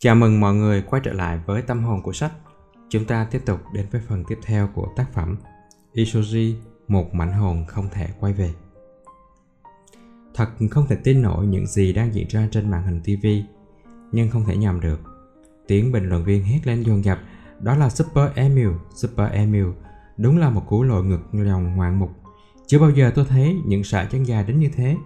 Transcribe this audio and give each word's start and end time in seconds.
Chào 0.00 0.14
mừng 0.14 0.40
mọi 0.40 0.54
người 0.54 0.82
quay 0.82 1.02
trở 1.04 1.12
lại 1.12 1.40
với 1.46 1.62
tâm 1.62 1.84
hồn 1.84 2.02
của 2.02 2.12
sách. 2.12 2.32
Chúng 2.88 3.04
ta 3.04 3.26
tiếp 3.30 3.42
tục 3.46 3.60
đến 3.72 3.86
với 3.90 4.00
phần 4.08 4.24
tiếp 4.28 4.38
theo 4.42 4.68
của 4.74 4.88
tác 4.96 5.12
phẩm 5.12 5.36
Isoji, 5.94 6.54
một 6.88 7.14
mảnh 7.14 7.32
hồn 7.32 7.64
không 7.68 7.88
thể 7.92 8.08
quay 8.20 8.32
về. 8.32 8.50
Thật 10.34 10.48
không 10.70 10.86
thể 10.86 10.96
tin 10.96 11.22
nổi 11.22 11.46
những 11.46 11.66
gì 11.66 11.92
đang 11.92 12.14
diễn 12.14 12.26
ra 12.28 12.48
trên 12.50 12.70
màn 12.70 12.82
hình 12.82 13.00
TV, 13.00 13.26
nhưng 14.12 14.30
không 14.30 14.44
thể 14.44 14.56
nhầm 14.56 14.80
được. 14.80 15.00
Tiếng 15.66 15.92
bình 15.92 16.08
luận 16.08 16.24
viên 16.24 16.44
hét 16.44 16.66
lên 16.66 16.82
dồn 16.82 17.04
dập, 17.04 17.18
đó 17.60 17.76
là 17.76 17.90
Super 17.90 18.32
Emil, 18.34 18.70
Super 18.94 19.32
Emil, 19.32 19.66
đúng 20.16 20.38
là 20.38 20.50
một 20.50 20.62
cú 20.66 20.82
lội 20.82 21.04
ngực 21.04 21.20
lòng 21.32 21.76
ngoạn 21.76 21.98
mục. 21.98 22.10
Chưa 22.66 22.78
bao 22.78 22.90
giờ 22.90 23.12
tôi 23.14 23.24
thấy 23.28 23.56
những 23.66 23.84
sải 23.84 24.06
chân 24.10 24.26
dài 24.26 24.44
đến 24.44 24.58
như 24.58 24.70
thế. 24.74 24.96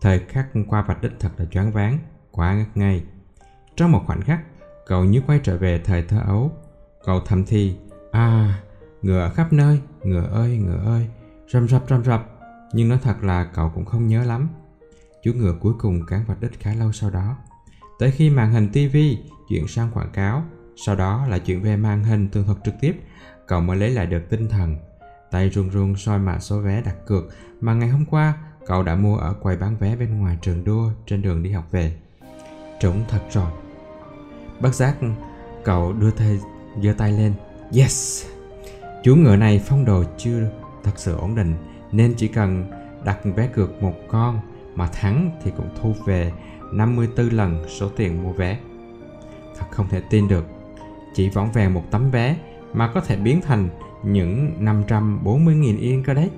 Thời 0.00 0.18
khắc 0.18 0.48
qua 0.68 0.82
vạch 0.82 1.02
đích 1.02 1.12
thật 1.20 1.30
là 1.36 1.44
choáng 1.44 1.72
váng, 1.72 1.98
quá 2.30 2.54
ngất 2.54 2.76
ngây 2.76 3.02
trong 3.76 3.92
một 3.92 4.02
khoảnh 4.06 4.20
khắc, 4.20 4.40
cậu 4.86 5.04
như 5.04 5.22
quay 5.26 5.40
trở 5.42 5.56
về 5.56 5.80
thời 5.84 6.02
thơ 6.02 6.18
ấu. 6.26 6.52
Cậu 7.04 7.20
thầm 7.20 7.44
thì, 7.44 7.76
à, 8.12 8.58
ngựa 9.02 9.30
khắp 9.34 9.52
nơi, 9.52 9.80
ngựa 10.02 10.26
ơi, 10.32 10.58
ngựa 10.58 10.82
ơi, 10.84 11.06
rầm 11.52 11.68
rập 11.68 11.84
rầm 11.88 12.04
rập. 12.04 12.26
Nhưng 12.72 12.88
nói 12.88 12.98
thật 13.02 13.16
là 13.22 13.44
cậu 13.44 13.70
cũng 13.74 13.84
không 13.84 14.06
nhớ 14.06 14.24
lắm. 14.24 14.48
Chú 15.22 15.32
ngựa 15.32 15.54
cuối 15.60 15.74
cùng 15.78 16.06
cán 16.06 16.24
vạch 16.26 16.40
đích 16.40 16.60
khá 16.60 16.74
lâu 16.74 16.92
sau 16.92 17.10
đó. 17.10 17.36
Tới 17.98 18.10
khi 18.10 18.30
màn 18.30 18.52
hình 18.52 18.68
TV 18.68 18.96
chuyển 19.48 19.68
sang 19.68 19.90
quảng 19.94 20.10
cáo, 20.12 20.44
sau 20.76 20.96
đó 20.96 21.26
là 21.28 21.38
chuyện 21.38 21.62
về 21.62 21.76
màn 21.76 22.04
hình 22.04 22.28
tường 22.28 22.44
thuật 22.44 22.58
trực 22.64 22.74
tiếp, 22.80 23.00
cậu 23.46 23.60
mới 23.60 23.76
lấy 23.76 23.90
lại 23.90 24.06
được 24.06 24.22
tinh 24.30 24.48
thần. 24.48 24.76
Tay 25.30 25.50
run 25.50 25.70
run 25.70 25.96
soi 25.96 26.18
mã 26.18 26.38
số 26.38 26.60
vé 26.60 26.82
đặt 26.82 26.96
cược 27.06 27.24
mà 27.60 27.74
ngày 27.74 27.88
hôm 27.88 28.04
qua 28.04 28.34
cậu 28.66 28.82
đã 28.82 28.94
mua 28.94 29.16
ở 29.16 29.34
quầy 29.34 29.56
bán 29.56 29.76
vé 29.76 29.96
bên 29.96 30.20
ngoài 30.20 30.38
trường 30.42 30.64
đua 30.64 30.90
trên 31.06 31.22
đường 31.22 31.42
đi 31.42 31.50
học 31.50 31.64
về. 31.70 31.96
Trúng 32.80 33.04
thật 33.08 33.20
rồi. 33.30 33.63
Bất 34.60 34.74
giác, 34.74 34.96
cậu 35.64 35.92
đưa 35.92 36.10
tay 36.10 36.38
giơ 36.82 36.92
tay 36.98 37.12
lên. 37.12 37.32
Yes! 37.76 38.26
Chú 39.02 39.16
ngựa 39.16 39.36
này 39.36 39.62
phong 39.66 39.84
đồ 39.84 40.04
chưa 40.18 40.50
thật 40.84 40.92
sự 40.96 41.16
ổn 41.16 41.34
định, 41.34 41.54
Nên 41.92 42.14
chỉ 42.16 42.28
cần 42.28 42.70
đặt 43.04 43.18
vé 43.36 43.46
cược 43.46 43.82
một 43.82 43.94
con 44.08 44.40
Mà 44.74 44.86
thắng 44.86 45.30
thì 45.42 45.50
cũng 45.56 45.68
thu 45.82 45.94
về 46.06 46.32
54 46.72 47.28
lần 47.28 47.64
số 47.68 47.88
tiền 47.88 48.22
mua 48.22 48.32
vé. 48.32 48.58
Thật 49.58 49.66
không 49.70 49.88
thể 49.88 50.02
tin 50.10 50.28
được. 50.28 50.44
Chỉ 51.14 51.28
võng 51.28 51.52
vẹn 51.52 51.74
một 51.74 51.82
tấm 51.90 52.10
vé 52.10 52.36
Mà 52.72 52.90
có 52.94 53.00
thể 53.00 53.16
biến 53.16 53.40
thành 53.40 53.68
những 54.02 54.54
540.000 54.60 55.78
yên 55.78 56.02
cơ 56.02 56.14
đấy. 56.14 56.30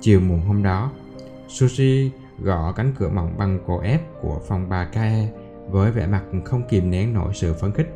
Chiều 0.00 0.20
muộn 0.20 0.40
hôm 0.40 0.62
đó, 0.62 0.90
Sushi 1.48 2.10
gõ 2.38 2.72
cánh 2.72 2.92
cửa 2.98 3.08
mỏng 3.08 3.34
bằng 3.38 3.58
cổ 3.66 3.80
ép 3.80 4.02
của 4.20 4.40
phòng 4.48 4.68
bà 4.68 4.84
Kae 4.84 5.28
với 5.70 5.92
vẻ 5.92 6.06
mặt 6.06 6.22
không 6.44 6.62
kìm 6.68 6.90
nén 6.90 7.14
nổi 7.14 7.34
sự 7.34 7.54
phấn 7.54 7.72
khích. 7.72 7.94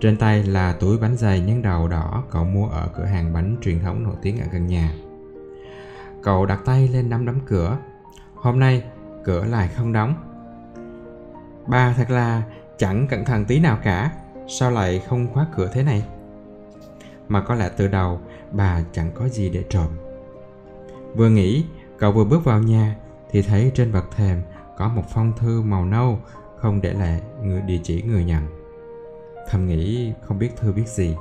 Trên 0.00 0.16
tay 0.16 0.42
là 0.42 0.72
túi 0.72 0.98
bánh 0.98 1.16
dày 1.16 1.40
nhân 1.40 1.62
đầu 1.62 1.88
đỏ 1.88 2.24
cậu 2.30 2.44
mua 2.44 2.68
ở 2.68 2.88
cửa 2.96 3.04
hàng 3.04 3.32
bánh 3.32 3.56
truyền 3.62 3.80
thống 3.80 4.02
nổi 4.02 4.14
tiếng 4.22 4.40
ở 4.40 4.46
gần 4.52 4.66
nhà. 4.66 4.92
Cậu 6.22 6.46
đặt 6.46 6.60
tay 6.64 6.88
lên 6.88 7.10
nắm 7.10 7.26
đấm 7.26 7.38
cửa. 7.46 7.78
Hôm 8.34 8.58
nay, 8.58 8.84
cửa 9.24 9.44
lại 9.44 9.68
không 9.76 9.92
đóng. 9.92 10.14
Ba 11.66 11.94
thật 11.96 12.10
là 12.10 12.42
chẳng 12.78 13.06
cẩn 13.08 13.24
thận 13.24 13.44
tí 13.44 13.60
nào 13.60 13.78
cả, 13.84 14.12
sao 14.48 14.70
lại 14.70 15.02
không 15.08 15.32
khóa 15.32 15.46
cửa 15.56 15.70
thế 15.72 15.82
này? 15.82 16.04
Mà 17.28 17.40
có 17.40 17.54
lẽ 17.54 17.70
từ 17.76 17.88
đầu 17.88 18.20
bà 18.52 18.80
chẳng 18.92 19.10
có 19.14 19.28
gì 19.28 19.50
để 19.50 19.64
trộm. 19.68 19.88
Vừa 21.14 21.28
nghĩ, 21.28 21.64
cậu 21.98 22.12
vừa 22.12 22.24
bước 22.24 22.44
vào 22.44 22.62
nhà 22.62 22.96
thì 23.30 23.42
thấy 23.42 23.72
trên 23.74 23.92
bậc 23.92 24.16
thềm 24.16 24.42
có 24.76 24.88
một 24.88 25.04
phong 25.14 25.32
thư 25.38 25.62
màu 25.62 25.84
nâu 25.84 26.18
không 26.60 26.80
để 26.80 26.92
lại 26.92 27.20
người 27.42 27.60
địa 27.60 27.80
chỉ 27.82 28.02
người 28.02 28.24
nhận 28.24 28.58
thầm 29.48 29.66
nghĩ 29.66 30.12
không 30.22 30.38
biết 30.38 30.56
thư 30.56 30.72
biết 30.72 30.88
gì. 30.88 31.16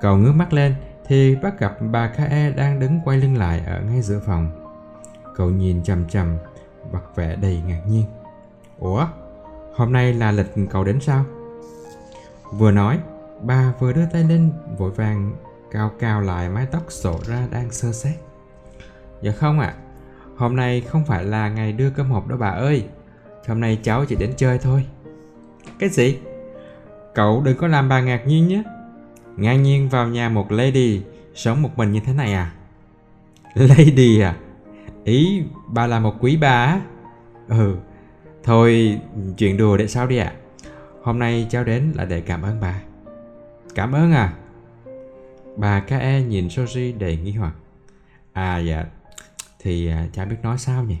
Cậu 0.00 0.16
ngước 0.16 0.34
mắt 0.34 0.52
lên 0.52 0.74
thì 1.06 1.36
bắt 1.36 1.58
gặp 1.58 1.76
bà 1.80 2.08
K.E. 2.08 2.50
đang 2.50 2.80
đứng 2.80 3.00
quay 3.04 3.18
lưng 3.18 3.36
lại 3.36 3.62
ở 3.66 3.80
ngay 3.80 4.02
giữa 4.02 4.20
phòng. 4.26 4.50
Cậu 5.36 5.50
nhìn 5.50 5.82
chằm 5.82 6.08
chằm 6.08 6.38
mặt 6.92 7.02
vẻ 7.14 7.36
đầy 7.36 7.62
ngạc 7.66 7.82
nhiên. 7.88 8.04
Ủa 8.78 9.06
hôm 9.74 9.92
nay 9.92 10.14
là 10.14 10.32
lịch 10.32 10.52
cậu 10.70 10.84
đến 10.84 11.00
sao? 11.00 11.24
Vừa 12.52 12.70
nói 12.70 12.98
bà 13.42 13.72
vừa 13.78 13.92
đưa 13.92 14.06
tay 14.12 14.24
lên 14.24 14.52
vội 14.78 14.90
vàng 14.90 15.32
cao 15.70 15.90
cao 15.98 16.20
lại 16.20 16.48
mái 16.48 16.66
tóc 16.66 16.82
sổ 16.88 17.18
ra 17.26 17.48
đang 17.50 17.70
sơ 17.70 17.92
xét. 17.92 18.14
Dạ 19.22 19.32
không 19.32 19.60
ạ 19.60 19.66
à, 19.66 19.80
hôm 20.36 20.56
nay 20.56 20.80
không 20.80 21.04
phải 21.04 21.24
là 21.24 21.48
ngày 21.48 21.72
đưa 21.72 21.90
cơm 21.90 22.10
hộp 22.10 22.26
đó 22.26 22.36
bà 22.36 22.48
ơi. 22.48 22.88
Hôm 23.48 23.60
nay 23.60 23.78
cháu 23.82 24.04
chỉ 24.04 24.16
đến 24.16 24.32
chơi 24.36 24.58
thôi. 24.58 24.84
Cái 25.78 25.88
gì? 25.88 26.18
Cậu 27.14 27.42
đừng 27.44 27.56
có 27.56 27.66
làm 27.66 27.88
bà 27.88 28.00
ngạc 28.00 28.26
nhiên 28.26 28.48
nhé. 28.48 28.62
Ngang 29.36 29.62
nhiên 29.62 29.88
vào 29.88 30.08
nhà 30.08 30.28
một 30.28 30.52
lady 30.52 31.02
Sống 31.34 31.62
một 31.62 31.70
mình 31.76 31.92
như 31.92 32.00
thế 32.00 32.12
này 32.12 32.32
à? 32.32 32.52
Lady 33.54 34.20
à? 34.20 34.36
Ý 35.04 35.42
bà 35.66 35.86
là 35.86 36.00
một 36.00 36.14
quý 36.20 36.36
bà 36.36 36.64
á. 36.64 36.80
Ừ 37.48 37.76
Thôi 38.44 39.00
chuyện 39.36 39.56
đùa 39.56 39.76
để 39.76 39.88
sau 39.88 40.06
đi 40.06 40.16
ạ. 40.16 40.32
À. 40.34 40.36
Hôm 41.02 41.18
nay 41.18 41.46
cháu 41.50 41.64
đến 41.64 41.92
là 41.96 42.04
để 42.04 42.20
cảm 42.20 42.42
ơn 42.42 42.60
bà. 42.60 42.80
Cảm 43.74 43.92
ơn 43.92 44.12
à? 44.12 44.32
Bà 45.56 45.80
K.E. 45.80 46.20
nhìn 46.20 46.48
Soji 46.48 46.98
đầy 46.98 47.16
nghi 47.16 47.32
hoặc. 47.32 47.54
À 48.32 48.58
dạ. 48.58 48.84
Thì 49.58 49.88
à, 49.88 50.06
cháu 50.12 50.26
biết 50.26 50.36
nói 50.42 50.58
sao 50.58 50.84
nhỉ? 50.84 50.96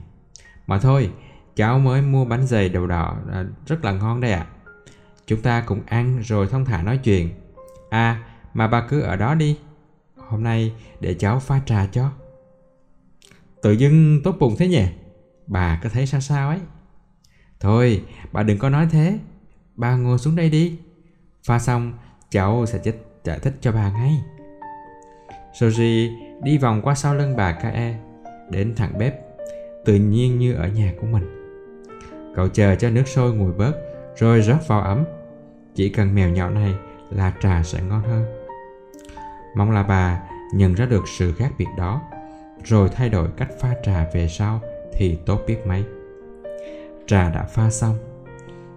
Mà 0.66 0.78
thôi 0.78 1.10
Cháu 1.58 1.78
mới 1.78 2.02
mua 2.02 2.24
bánh 2.24 2.46
dày 2.46 2.68
đầu 2.68 2.86
đỏ 2.86 3.16
à, 3.32 3.44
rất 3.66 3.84
là 3.84 3.92
ngon 3.92 4.20
đây 4.20 4.32
ạ. 4.32 4.46
À. 4.48 4.70
Chúng 5.26 5.42
ta 5.42 5.62
cùng 5.66 5.80
ăn 5.86 6.20
rồi 6.22 6.46
thông 6.46 6.64
thả 6.64 6.82
nói 6.82 6.98
chuyện. 6.98 7.30
À, 7.90 8.24
mà 8.54 8.68
bà 8.68 8.86
cứ 8.88 9.00
ở 9.00 9.16
đó 9.16 9.34
đi. 9.34 9.58
Hôm 10.16 10.42
nay 10.42 10.72
để 11.00 11.14
cháu 11.14 11.40
pha 11.40 11.60
trà 11.66 11.86
cho. 11.86 12.10
Tự 13.62 13.72
dưng 13.72 14.20
tốt 14.24 14.36
bụng 14.38 14.54
thế 14.58 14.68
nhỉ? 14.68 14.86
Bà 15.46 15.80
có 15.82 15.88
thấy 15.88 16.06
sao 16.06 16.20
sao 16.20 16.48
ấy? 16.48 16.58
Thôi, 17.60 18.04
bà 18.32 18.42
đừng 18.42 18.58
có 18.58 18.68
nói 18.68 18.88
thế. 18.90 19.18
Bà 19.76 19.96
ngồi 19.96 20.18
xuống 20.18 20.36
đây 20.36 20.50
đi. 20.50 20.78
Pha 21.44 21.58
xong, 21.58 21.92
cháu 22.30 22.66
sẽ 22.66 22.80
giải 23.24 23.38
thích 23.38 23.54
cho 23.60 23.72
bà 23.72 23.90
ngay. 23.92 24.22
Soji 25.60 26.10
đi 26.42 26.58
vòng 26.58 26.82
qua 26.82 26.94
sau 26.94 27.14
lưng 27.14 27.36
bà 27.36 27.52
Kae, 27.52 27.98
đến 28.50 28.74
thẳng 28.76 28.98
bếp, 28.98 29.14
tự 29.84 29.94
nhiên 29.94 30.38
như 30.38 30.54
ở 30.54 30.68
nhà 30.68 30.92
của 31.00 31.06
mình. 31.06 31.37
Cậu 32.38 32.48
chờ 32.48 32.74
cho 32.74 32.90
nước 32.90 33.08
sôi 33.08 33.34
nguội 33.34 33.52
bớt 33.52 33.72
rồi 34.16 34.40
rót 34.40 34.68
vào 34.68 34.80
ấm. 34.80 35.04
Chỉ 35.74 35.88
cần 35.88 36.14
mèo 36.14 36.28
nhỏ 36.28 36.50
này 36.50 36.74
là 37.10 37.32
trà 37.40 37.62
sẽ 37.62 37.82
ngon 37.82 38.02
hơn. 38.02 38.24
Mong 39.56 39.70
là 39.70 39.82
bà 39.82 40.22
nhận 40.54 40.74
ra 40.74 40.86
được 40.86 41.08
sự 41.08 41.32
khác 41.32 41.52
biệt 41.58 41.66
đó 41.78 42.02
rồi 42.64 42.88
thay 42.88 43.08
đổi 43.08 43.28
cách 43.36 43.48
pha 43.60 43.74
trà 43.82 44.06
về 44.14 44.28
sau 44.28 44.60
thì 44.92 45.18
tốt 45.26 45.40
biết 45.46 45.66
mấy. 45.66 45.84
Trà 47.06 47.30
đã 47.30 47.44
pha 47.44 47.70
xong. 47.70 47.96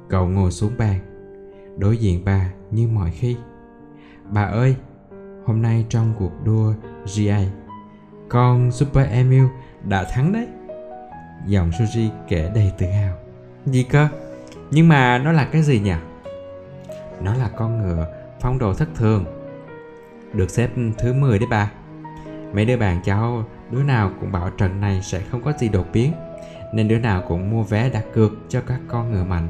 Cậu 0.09 0.27
ngồi 0.27 0.51
xuống 0.51 0.71
bàn, 0.77 0.99
đối 1.77 1.97
diện 1.97 2.25
bà 2.25 2.51
như 2.71 2.87
mọi 2.87 3.11
khi. 3.11 3.37
Bà 4.29 4.43
ơi, 4.43 4.75
hôm 5.45 5.61
nay 5.61 5.85
trong 5.89 6.13
cuộc 6.19 6.31
đua 6.45 6.73
GA, 7.17 7.39
con 8.29 8.71
Super 8.71 9.09
Emil 9.11 9.45
đã 9.83 10.03
thắng 10.03 10.33
đấy. 10.33 10.47
Giọng 11.47 11.69
Suzy 11.69 12.09
kể 12.27 12.51
đầy 12.55 12.71
tự 12.77 12.85
hào. 12.85 13.20
Gì 13.65 13.83
cơ? 13.83 14.07
Nhưng 14.71 14.87
mà 14.87 15.17
nó 15.17 15.31
là 15.31 15.45
cái 15.45 15.61
gì 15.61 15.79
nhỉ? 15.79 15.93
Nó 17.21 17.33
là 17.33 17.49
con 17.55 17.81
ngựa 17.81 18.07
phong 18.39 18.59
độ 18.59 18.73
thất 18.73 18.87
thường 18.95 19.25
Được 20.33 20.49
xếp 20.49 20.69
thứ 20.97 21.13
10 21.13 21.39
đấy 21.39 21.47
bà 21.51 21.71
Mấy 22.53 22.65
đứa 22.65 22.77
bạn 22.77 23.01
cháu, 23.03 23.45
Đứa 23.71 23.83
nào 23.83 24.11
cũng 24.19 24.31
bảo 24.31 24.49
trận 24.49 24.81
này 24.81 25.01
sẽ 25.03 25.21
không 25.31 25.41
có 25.41 25.53
gì 25.59 25.69
đột 25.69 25.85
biến, 25.93 26.13
Nên 26.73 26.87
đứa 26.87 26.99
nào 26.99 27.23
cũng 27.27 27.51
mua 27.51 27.63
vé 27.63 27.89
đặt 27.89 28.05
cược 28.13 28.31
cho 28.49 28.61
các 28.61 28.79
con 28.87 29.11
ngựa 29.11 29.23
mạnh 29.23 29.47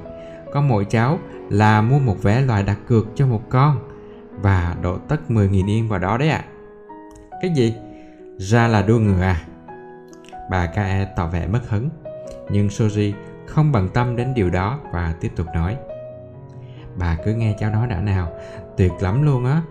Có 0.53 0.61
mỗi 0.61 0.85
cháu 0.85 1.19
là 1.49 1.81
mua 1.81 1.99
một 1.99 2.23
vé 2.23 2.41
loại 2.41 2.63
đặt 2.63 2.77
cược 2.87 3.07
cho 3.15 3.27
một 3.27 3.41
con 3.49 3.89
Và 4.41 4.75
độ 4.81 4.97
tất 4.97 5.17
10.000 5.29 5.69
yên 5.69 5.89
vào 5.89 5.99
đó 5.99 6.17
đấy 6.17 6.29
ạ 6.29 6.45
à. 6.45 6.51
Cái 7.41 7.51
gì? 7.55 7.75
Ra 8.37 8.67
là 8.67 8.81
đua 8.81 8.99
ngựa 8.99 9.21
à? 9.21 9.41
Bà 10.49 10.65
Kae 10.65 11.07
tỏ 11.15 11.27
vẻ 11.27 11.47
mất 11.47 11.61
hứng, 11.69 11.89
Nhưng 12.49 12.67
Soji 12.67 13.13
không 13.51 13.71
bận 13.71 13.89
tâm 13.93 14.15
đến 14.15 14.33
điều 14.33 14.49
đó 14.49 14.79
và 14.93 15.13
tiếp 15.21 15.31
tục 15.35 15.47
nói. 15.55 15.77
Bà 16.95 17.17
cứ 17.25 17.33
nghe 17.33 17.55
cháu 17.59 17.71
nói 17.71 17.87
đã 17.87 18.01
nào, 18.01 18.31
tuyệt 18.77 18.91
lắm 19.01 19.23
luôn 19.23 19.45
á. 19.45 19.61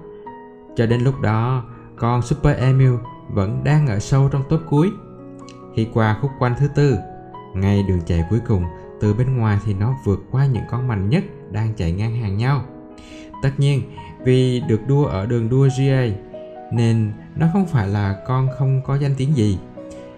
Cho 0.77 0.87
đến 0.87 1.01
lúc 1.01 1.21
đó, 1.21 1.65
con 1.97 2.23
super 2.23 2.59
emil 2.59 2.93
vẫn 3.29 3.65
đang 3.65 3.87
ở 3.87 3.99
sâu 3.99 4.29
trong 4.33 4.43
top 4.49 4.61
cuối. 4.69 4.91
Khi 5.75 5.89
qua 5.95 6.19
khúc 6.23 6.31
quanh 6.39 6.55
thứ 6.59 6.69
tư, 6.75 6.99
ngay 7.55 7.83
đường 7.89 8.01
chạy 8.07 8.25
cuối 8.31 8.41
cùng, 8.49 8.65
từ 9.01 9.15
bên 9.15 9.37
ngoài 9.37 9.59
thì 9.65 9.75
nó 9.75 9.95
vượt 10.05 10.21
qua 10.31 10.47
những 10.47 10.65
con 10.71 10.89
mạnh 10.89 11.09
nhất 11.09 11.25
đang 11.51 11.75
chạy 11.75 11.93
ngang 11.93 12.17
hàng 12.17 12.37
nhau. 12.37 12.63
Tất 13.43 13.51
nhiên, 13.59 13.83
vì 14.25 14.63
được 14.69 14.81
đua 14.89 15.05
ở 15.05 15.27
đường 15.27 15.49
đua 15.49 15.69
GA 15.79 16.07
nên 16.73 17.13
nó 17.37 17.47
không 17.53 17.67
phải 17.67 17.89
là 17.89 18.25
con 18.27 18.49
không 18.59 18.81
có 18.87 18.95
danh 18.95 19.15
tiếng 19.17 19.37
gì. 19.37 19.59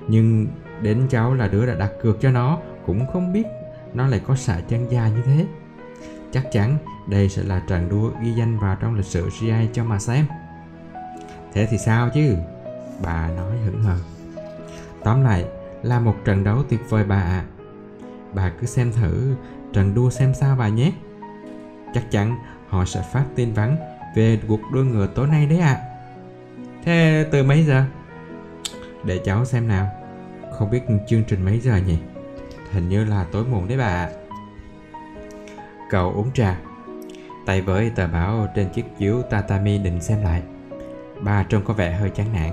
Nhưng 0.08 0.47
đến 0.81 1.06
cháu 1.11 1.35
là 1.35 1.49
đứa 1.49 1.67
đã 1.67 1.75
đặt 1.75 1.91
cược 2.03 2.20
cho 2.20 2.31
nó 2.31 2.58
cũng 2.87 3.06
không 3.12 3.32
biết 3.32 3.46
nó 3.94 4.06
lại 4.06 4.20
có 4.26 4.37
xạ 4.37 4.61
chân 4.69 4.90
dài 4.90 5.11
như 5.11 5.23
thế 5.26 5.46
Chắc 6.32 6.52
chắn 6.52 6.79
đây 7.06 7.29
sẽ 7.29 7.43
là 7.43 7.62
trận 7.69 7.88
đua 7.88 8.11
ghi 8.23 8.32
danh 8.32 8.58
vào 8.58 8.76
trong 8.81 8.94
lịch 8.94 9.06
sử 9.06 9.31
GI 9.31 9.69
cho 9.73 9.84
mà 9.84 9.99
xem. 9.99 10.26
Thế 11.52 11.67
thì 11.70 11.79
sao 11.79 12.11
chứ? 12.14 12.37
Bà 13.02 13.29
nói 13.29 13.56
hững 13.64 13.82
hờ. 13.82 13.96
Tóm 15.05 15.25
lại, 15.25 15.44
là 15.82 16.00
một 16.00 16.17
trận 16.25 16.44
đấu 16.44 16.62
tuyệt 16.69 16.81
vời 16.88 17.05
bà 17.05 17.17
ạ. 17.17 17.23
À. 17.23 17.44
Bà 18.34 18.52
cứ 18.61 18.67
xem 18.67 18.93
thử, 18.93 19.34
trận 19.73 19.94
đua 19.94 20.11
xem 20.11 20.34
sao 20.34 20.56
bà 20.56 20.69
nhé. 20.69 20.93
Chắc 21.94 22.11
chắn 22.11 22.37
họ 22.69 22.84
sẽ 22.84 23.02
phát 23.12 23.25
tin 23.34 23.52
vắn 23.52 23.76
về 24.17 24.40
cuộc 24.49 24.61
đua 24.73 24.82
ngựa 24.82 25.06
tối 25.06 25.26
nay 25.26 25.46
đấy 25.46 25.58
ạ. 25.58 25.75
À. 25.75 25.82
Thế 26.84 27.26
từ 27.32 27.43
mấy 27.43 27.64
giờ? 27.64 27.84
Để 29.05 29.20
cháu 29.25 29.44
xem 29.44 29.69
nào. 29.69 29.90
Không 30.52 30.70
biết 30.70 30.81
chương 31.08 31.25
trình 31.25 31.44
mấy 31.44 31.61
giờ 31.61 31.76
nhỉ? 31.76 31.99
Hình 32.73 32.89
như 32.89 33.05
là 33.05 33.25
tối 33.33 33.45
muộn 33.45 33.69
đấy 33.69 33.79
bà 33.79 33.85
ạ. 33.85 34.11
Cậu 35.91 36.13
uống 36.13 36.33
trà. 36.33 36.61
Tay 37.47 37.61
với 37.61 37.91
tờ 37.91 38.07
báo 38.07 38.49
trên 38.55 38.69
chiếc 38.69 38.85
chiếu 38.99 39.23
tatami 39.23 39.79
định 39.79 40.01
xem 40.01 40.23
lại. 40.23 40.43
Bà 41.21 41.43
trông 41.43 41.65
có 41.65 41.75
vẻ 41.75 41.93
hơi 41.93 42.11
chán 42.11 42.27
nản. 42.33 42.51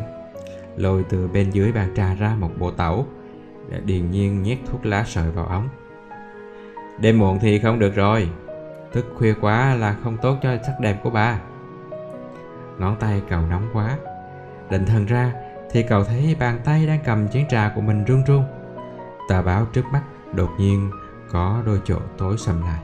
Lôi 0.75 1.03
từ 1.09 1.27
bên 1.27 1.49
dưới 1.49 1.71
bàn 1.71 1.93
trà 1.95 2.13
ra 2.13 2.35
một 2.39 2.51
bộ 2.59 2.71
tẩu. 2.71 3.05
Để 3.69 3.79
điền 3.85 4.11
nhiên 4.11 4.43
nhét 4.43 4.57
thuốc 4.65 4.85
lá 4.85 5.03
sợi 5.07 5.31
vào 5.31 5.45
ống. 5.45 5.69
Đêm 6.99 7.19
muộn 7.19 7.39
thì 7.39 7.59
không 7.59 7.79
được 7.79 7.95
rồi. 7.95 8.29
Thức 8.93 9.05
khuya 9.17 9.33
quá 9.41 9.75
là 9.75 9.95
không 10.03 10.17
tốt 10.17 10.37
cho 10.41 10.57
sắc 10.67 10.79
đẹp 10.79 10.99
của 11.03 11.09
bà. 11.09 11.39
Ngón 12.79 12.95
tay 12.99 13.21
cậu 13.29 13.41
nóng 13.41 13.69
quá. 13.73 13.97
Định 14.69 14.85
thần 14.85 15.05
ra 15.05 15.33
thì 15.71 15.83
cậu 15.83 16.03
thấy 16.03 16.35
bàn 16.39 16.59
tay 16.65 16.87
đang 16.87 16.99
cầm 17.05 17.27
chén 17.27 17.47
trà 17.47 17.71
của 17.75 17.81
mình 17.81 18.05
run 18.05 18.23
run 18.23 18.43
tà 19.29 19.41
báo 19.41 19.65
trước 19.73 19.85
mắt 19.91 20.01
đột 20.33 20.49
nhiên 20.57 20.91
có 21.31 21.61
đôi 21.65 21.81
chỗ 21.85 21.99
tối 22.17 22.37
sầm 22.37 22.61
lại. 22.61 22.79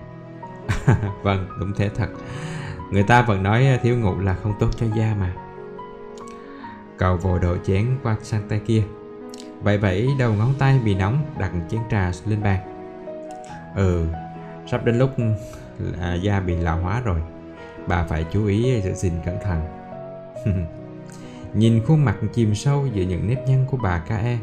vâng, 1.24 1.48
đúng 1.60 1.74
thế 1.74 1.90
thật. 1.90 2.08
Người 2.92 3.04
ta 3.04 3.22
vẫn 3.22 3.44
nói 3.44 3.68
à, 3.68 3.80
thiếu 3.84 3.98
ngủ 3.98 4.20
là 4.20 4.34
không 4.34 4.54
tốt 4.60 4.70
cho 4.78 4.86
da 4.96 5.16
mà. 5.20 5.34
Cậu 6.98 7.18
vội 7.18 7.40
đổ 7.40 7.58
chén 7.66 7.98
qua 8.04 8.16
sang 8.22 8.42
tay 8.50 8.62
kia. 8.66 8.84
Vậy 9.62 9.78
vậy 9.78 10.10
đầu 10.20 10.34
ngón 10.34 10.54
tay 10.60 10.80
bị 10.86 10.96
nóng 10.96 11.26
đặt 11.38 11.52
chén 11.70 11.82
trà 11.92 12.12
lên 12.26 12.44
bàn. 12.44 12.60
Ừ, 13.76 14.06
sắp 14.72 14.86
đến 14.86 14.98
lúc 14.98 15.10
là 15.78 16.14
da 16.14 16.40
bị 16.40 16.56
lão 16.56 16.78
hóa 16.78 17.02
rồi. 17.02 17.22
Bà 17.88 18.04
phải 18.04 18.26
chú 18.32 18.46
ý 18.46 18.82
giữ 18.82 18.94
gìn 18.94 19.14
cẩn 19.26 19.38
thận. 19.44 19.62
Nhìn 21.54 21.84
khuôn 21.86 22.06
mặt 22.06 22.16
chìm 22.34 22.56
sâu 22.56 22.88
giữa 22.94 23.04
những 23.04 23.28
nếp 23.28 23.48
nhăn 23.48 23.66
của 23.72 23.78
bà 23.78 24.00
ca 24.00 24.18
e 24.18 24.38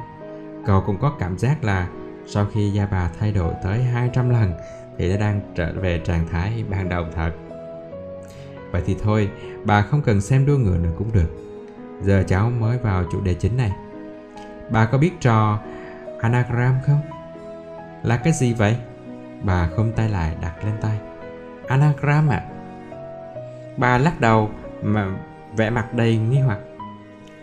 Cậu 0.66 0.80
cũng 0.80 0.98
có 1.00 1.12
cảm 1.18 1.38
giác 1.38 1.64
là 1.64 1.88
sau 2.26 2.46
khi 2.52 2.70
da 2.70 2.86
bà 2.90 3.10
thay 3.18 3.32
đổi 3.32 3.54
tới 3.62 3.82
200 3.82 4.30
lần 4.30 4.52
thì 4.98 5.10
đã 5.10 5.16
đang 5.16 5.40
trở 5.54 5.72
về 5.72 6.00
trạng 6.04 6.26
thái 6.30 6.64
ban 6.70 6.88
đầu 6.88 7.04
thật. 7.14 7.30
Vậy 8.70 8.82
thì 8.86 8.96
thôi, 9.02 9.30
bà 9.64 9.82
không 9.82 10.02
cần 10.02 10.20
xem 10.20 10.46
đua 10.46 10.56
ngựa 10.56 10.78
nữa 10.78 10.92
cũng 10.98 11.12
được. 11.12 11.30
Giờ 12.02 12.24
cháu 12.26 12.50
mới 12.50 12.78
vào 12.78 13.04
chủ 13.12 13.20
đề 13.20 13.34
chính 13.34 13.56
này. 13.56 13.72
Bà 14.70 14.86
có 14.86 14.98
biết 14.98 15.20
trò 15.20 15.58
anagram 16.20 16.74
không? 16.86 17.00
Là 18.02 18.16
cái 18.16 18.32
gì 18.32 18.52
vậy? 18.52 18.76
Bà 19.42 19.68
không 19.76 19.92
tay 19.92 20.08
lại 20.08 20.36
đặt 20.42 20.64
lên 20.64 20.74
tay. 20.80 20.98
Anagram 21.68 22.28
ạ. 22.28 22.36
À? 22.36 22.48
Bà 23.76 23.98
lắc 23.98 24.20
đầu 24.20 24.50
mà 24.82 25.06
vẻ 25.56 25.70
mặt 25.70 25.94
đầy 25.94 26.16
nghi 26.16 26.38
hoặc. 26.38 26.58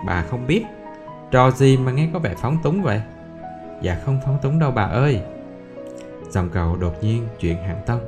Bà 0.06 0.24
không 0.30 0.48
biết. 0.48 0.64
Trò 1.32 1.52
gì 1.52 1.78
mà 1.78 1.92
nghe 1.92 2.10
có 2.14 2.20
vẻ 2.20 2.36
phóng 2.38 2.58
túng 2.64 2.82
vậy? 2.82 3.02
Dạ 3.82 4.02
không 4.06 4.20
phóng 4.26 4.38
túng 4.42 4.60
đâu 4.60 4.72
bà 4.72 4.84
ơi. 4.84 5.22
Dòng 6.30 6.50
cầu 6.50 6.76
đột 6.76 7.04
nhiên 7.04 7.28
chuyện 7.40 7.58
hạng 7.58 7.82
tông. 7.86 8.02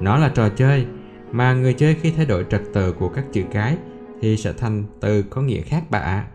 Nó 0.00 0.16
là 0.16 0.28
trò 0.34 0.48
chơi 0.48 0.86
mà 1.30 1.52
người 1.52 1.72
chơi 1.74 1.94
khi 1.94 2.10
thay 2.10 2.26
đổi 2.26 2.46
trật 2.50 2.62
tự 2.74 2.92
của 2.92 3.08
các 3.08 3.24
chữ 3.32 3.44
cái 3.52 3.76
thì 4.20 4.36
sẽ 4.36 4.52
thành 4.52 4.84
từ 5.00 5.22
có 5.22 5.42
nghĩa 5.42 5.60
khác 5.60 5.84
bà 5.90 5.98
ạ. 5.98 6.26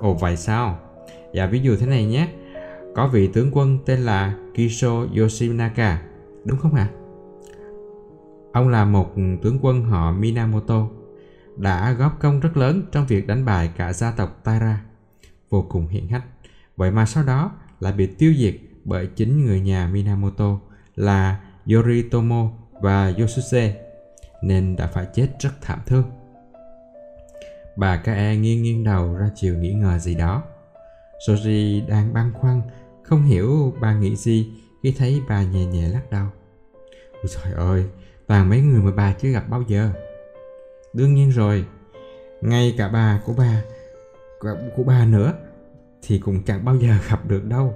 Ồ 0.00 0.14
vậy 0.14 0.36
sao? 0.36 0.78
Dạ 1.34 1.46
ví 1.46 1.60
dụ 1.60 1.76
thế 1.76 1.86
này 1.86 2.04
nhé. 2.04 2.28
Có 2.94 3.06
vị 3.06 3.30
tướng 3.32 3.50
quân 3.52 3.78
tên 3.86 3.98
là 4.00 4.34
Kisho 4.54 5.06
Yoshinaka, 5.16 6.02
đúng 6.44 6.58
không 6.58 6.74
ạ? 6.74 6.88
À? 6.92 6.96
Ông 8.52 8.68
là 8.68 8.84
một 8.84 9.14
tướng 9.42 9.58
quân 9.62 9.84
họ 9.84 10.12
Minamoto, 10.12 10.86
đã 11.56 11.92
góp 11.92 12.20
công 12.20 12.40
rất 12.40 12.56
lớn 12.56 12.82
trong 12.92 13.06
việc 13.06 13.26
đánh 13.26 13.44
bại 13.44 13.70
cả 13.76 13.92
gia 13.92 14.10
tộc 14.10 14.40
Taira, 14.44 14.80
vô 15.50 15.66
cùng 15.68 15.88
hiển 15.88 16.08
hách. 16.08 16.24
Vậy 16.76 16.90
mà 16.90 17.06
sau 17.06 17.24
đó 17.24 17.52
lại 17.80 17.92
bị 17.92 18.06
tiêu 18.06 18.34
diệt 18.38 18.54
bởi 18.84 19.06
chính 19.06 19.44
người 19.44 19.60
nhà 19.60 19.88
Minamoto 19.92 20.58
là 20.96 21.40
Yoritomo 21.66 22.50
và 22.80 23.12
Yosuke, 23.18 23.74
nên 24.42 24.76
đã 24.76 24.86
phải 24.86 25.06
chết 25.14 25.28
rất 25.40 25.50
thảm 25.60 25.78
thương. 25.86 26.04
Bà 27.76 27.96
Kae 27.96 28.36
nghiêng 28.36 28.62
nghiêng 28.62 28.84
đầu 28.84 29.14
ra 29.14 29.30
chiều 29.34 29.54
nghĩ 29.54 29.72
ngờ 29.72 29.98
gì 29.98 30.14
đó. 30.14 30.42
Soji 31.26 31.86
đang 31.88 32.14
băn 32.14 32.32
khoăn, 32.32 32.62
không 33.02 33.22
hiểu 33.22 33.74
bà 33.80 33.94
nghĩ 33.94 34.16
gì 34.16 34.50
khi 34.82 34.94
thấy 34.98 35.22
bà 35.28 35.42
nhẹ 35.42 35.66
nhẹ 35.66 35.88
lắc 35.88 36.10
đầu. 36.10 36.26
Ôi 37.12 37.24
trời 37.34 37.52
ơi, 37.52 37.84
toàn 38.26 38.48
mấy 38.48 38.60
người 38.60 38.80
mà 38.82 38.90
bà 38.96 39.12
chưa 39.12 39.28
gặp 39.28 39.48
bao 39.48 39.62
giờ. 39.62 39.90
Đương 40.92 41.14
nhiên 41.14 41.30
rồi, 41.30 41.64
ngay 42.40 42.74
cả 42.78 42.88
bà 42.88 43.20
của 43.26 43.34
bà, 43.38 43.62
của 44.76 44.82
bà 44.82 45.04
nữa, 45.04 45.32
thì 46.02 46.18
cũng 46.18 46.42
chẳng 46.42 46.64
bao 46.64 46.76
giờ 46.76 46.94
gặp 47.10 47.26
được 47.26 47.44
đâu. 47.44 47.74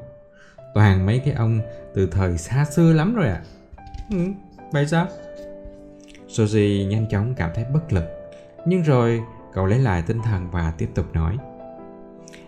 Toàn 0.74 1.06
mấy 1.06 1.18
cái 1.18 1.34
ông 1.34 1.60
từ 1.94 2.06
thời 2.06 2.38
xa 2.38 2.64
xưa 2.64 2.92
lắm 2.92 3.14
rồi 3.14 3.28
ạ. 3.28 3.40
À. 3.40 3.44
Ừ, 4.10 4.18
vậy 4.72 4.86
sao? 4.86 5.06
Soji 6.28 6.88
nhanh 6.88 7.06
chóng 7.10 7.34
cảm 7.34 7.50
thấy 7.54 7.64
bất 7.74 7.92
lực. 7.92 8.04
Nhưng 8.66 8.82
rồi 8.82 9.22
cậu 9.52 9.66
lấy 9.66 9.78
lại 9.78 10.02
tinh 10.02 10.22
thần 10.22 10.50
và 10.50 10.72
tiếp 10.78 10.88
tục 10.94 11.14
nói. 11.14 11.38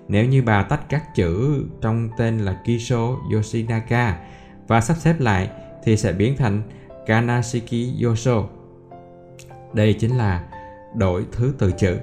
Nếu 0.09 0.25
như 0.25 0.43
bà 0.43 0.63
tách 0.63 0.89
các 0.89 1.15
chữ 1.15 1.65
trong 1.81 2.09
tên 2.19 2.39
là 2.39 2.61
Kisho 2.65 3.17
Yoshinaka 3.35 4.19
và 4.67 4.81
sắp 4.81 4.97
xếp 4.97 5.21
lại 5.21 5.51
thì 5.85 5.97
sẽ 5.97 6.13
biến 6.13 6.37
thành 6.37 6.63
Kanashiki 7.07 8.05
Yosho. 8.05 8.45
Đây 9.73 9.95
chính 9.95 10.17
là 10.17 10.45
đổi 10.95 11.27
thứ 11.33 11.55
từ 11.59 11.73
chữ. 11.73 11.99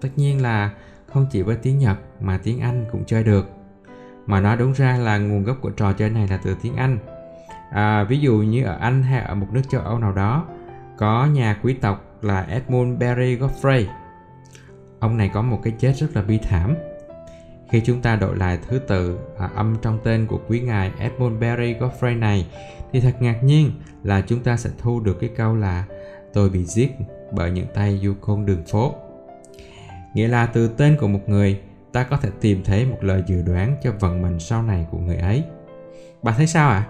Tất 0.00 0.08
nhiên 0.16 0.42
là 0.42 0.70
không 1.14 1.26
chỉ 1.30 1.42
với 1.42 1.56
tiếng 1.56 1.78
Nhật 1.78 1.98
mà 2.20 2.40
tiếng 2.42 2.60
Anh 2.60 2.84
cũng 2.92 3.04
chơi 3.04 3.24
được. 3.24 3.46
Mà 4.26 4.40
nói 4.40 4.56
đúng 4.56 4.72
ra 4.72 4.96
là 4.96 5.18
nguồn 5.18 5.44
gốc 5.44 5.56
của 5.60 5.70
trò 5.70 5.92
chơi 5.92 6.10
này 6.10 6.28
là 6.28 6.36
từ 6.44 6.56
tiếng 6.62 6.76
Anh. 6.76 6.98
À, 7.70 8.04
ví 8.04 8.20
dụ 8.20 8.36
như 8.36 8.64
ở 8.64 8.76
Anh 8.80 9.02
hay 9.02 9.20
ở 9.20 9.34
một 9.34 9.46
nước 9.52 9.62
châu 9.68 9.80
Âu 9.80 9.98
nào 9.98 10.12
đó, 10.12 10.46
có 10.98 11.26
nhà 11.26 11.58
quý 11.62 11.74
tộc 11.74 12.04
là 12.22 12.42
Edmund 12.42 13.00
Barry 13.00 13.36
Godfrey. 13.36 13.84
Ông 15.00 15.16
này 15.16 15.30
có 15.34 15.42
một 15.42 15.60
cái 15.62 15.72
chết 15.78 15.92
rất 15.96 16.06
là 16.14 16.22
bi 16.22 16.38
thảm. 16.38 16.74
Khi 17.70 17.80
chúng 17.80 18.00
ta 18.00 18.16
đổi 18.16 18.36
lại 18.36 18.58
thứ 18.68 18.78
tự 18.78 19.18
à, 19.38 19.50
âm 19.54 19.76
trong 19.82 19.98
tên 20.04 20.26
của 20.26 20.40
quý 20.48 20.60
ngài 20.60 20.92
Edmund 20.98 21.40
Barry 21.40 21.74
Godfrey 21.74 22.18
này 22.18 22.46
thì 22.92 23.00
thật 23.00 23.14
ngạc 23.20 23.44
nhiên 23.44 23.70
là 24.02 24.20
chúng 24.20 24.40
ta 24.40 24.56
sẽ 24.56 24.70
thu 24.78 25.00
được 25.00 25.20
cái 25.20 25.30
câu 25.36 25.56
là 25.56 25.84
tôi 26.32 26.50
bị 26.50 26.64
giết 26.64 26.90
bởi 27.32 27.50
những 27.50 27.66
tay 27.74 28.00
du 28.02 28.14
côn 28.20 28.46
đường 28.46 28.64
phố. 28.66 28.94
Nghĩa 30.14 30.28
là 30.28 30.46
từ 30.46 30.68
tên 30.68 30.96
của 31.00 31.08
một 31.08 31.28
người 31.28 31.60
ta 31.92 32.04
có 32.04 32.16
thể 32.16 32.30
tìm 32.40 32.64
thấy 32.64 32.86
một 32.86 32.98
lời 33.00 33.22
dự 33.26 33.42
đoán 33.42 33.76
cho 33.82 33.92
vận 34.00 34.22
mệnh 34.22 34.40
sau 34.40 34.62
này 34.62 34.86
của 34.90 34.98
người 34.98 35.16
ấy. 35.16 35.44
Bà 36.22 36.32
thấy 36.32 36.46
sao 36.46 36.70
ạ? 36.70 36.76
À? 36.76 36.88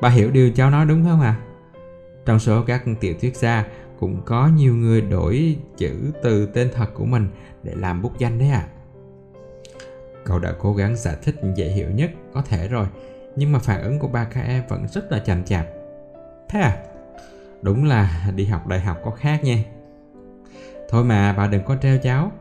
Bà 0.00 0.08
hiểu 0.08 0.30
điều 0.30 0.50
cháu 0.52 0.70
nói 0.70 0.86
đúng 0.86 1.04
không 1.04 1.20
ạ? 1.20 1.36
À? 1.38 1.42
Trong 2.26 2.38
số 2.38 2.62
các 2.66 2.82
tiểu 3.00 3.14
thuyết 3.20 3.36
gia 3.36 3.66
cũng 3.98 4.22
có 4.24 4.48
nhiều 4.48 4.74
người 4.74 5.00
đổi 5.00 5.56
chữ 5.76 6.12
từ 6.22 6.46
tên 6.46 6.70
thật 6.74 6.86
của 6.94 7.04
mình 7.04 7.28
để 7.62 7.72
làm 7.76 8.02
bút 8.02 8.18
danh 8.18 8.38
đấy 8.38 8.48
ạ. 8.48 8.66
À. 8.66 8.70
Cậu 10.24 10.38
đã 10.38 10.52
cố 10.58 10.74
gắng 10.74 10.96
giải 10.96 11.16
thích 11.22 11.34
dễ 11.56 11.68
hiểu 11.68 11.90
nhất 11.90 12.10
có 12.32 12.42
thể 12.42 12.68
rồi, 12.68 12.86
nhưng 13.36 13.52
mà 13.52 13.58
phản 13.58 13.82
ứng 13.82 13.98
của 13.98 14.08
ba 14.08 14.24
Kae 14.24 14.62
vẫn 14.68 14.88
rất 14.88 15.12
là 15.12 15.18
chậm 15.18 15.44
chạp. 15.44 15.66
Thế 16.48 16.60
à? 16.60 16.78
Đúng 17.62 17.84
là 17.84 18.30
đi 18.36 18.44
học 18.44 18.66
đại 18.66 18.80
học 18.80 18.98
có 19.04 19.10
khác 19.10 19.44
nha. 19.44 19.64
Thôi 20.90 21.04
mà 21.04 21.32
bà 21.32 21.46
đừng 21.46 21.64
có 21.64 21.76
treo 21.76 21.98
cháu. 21.98 22.32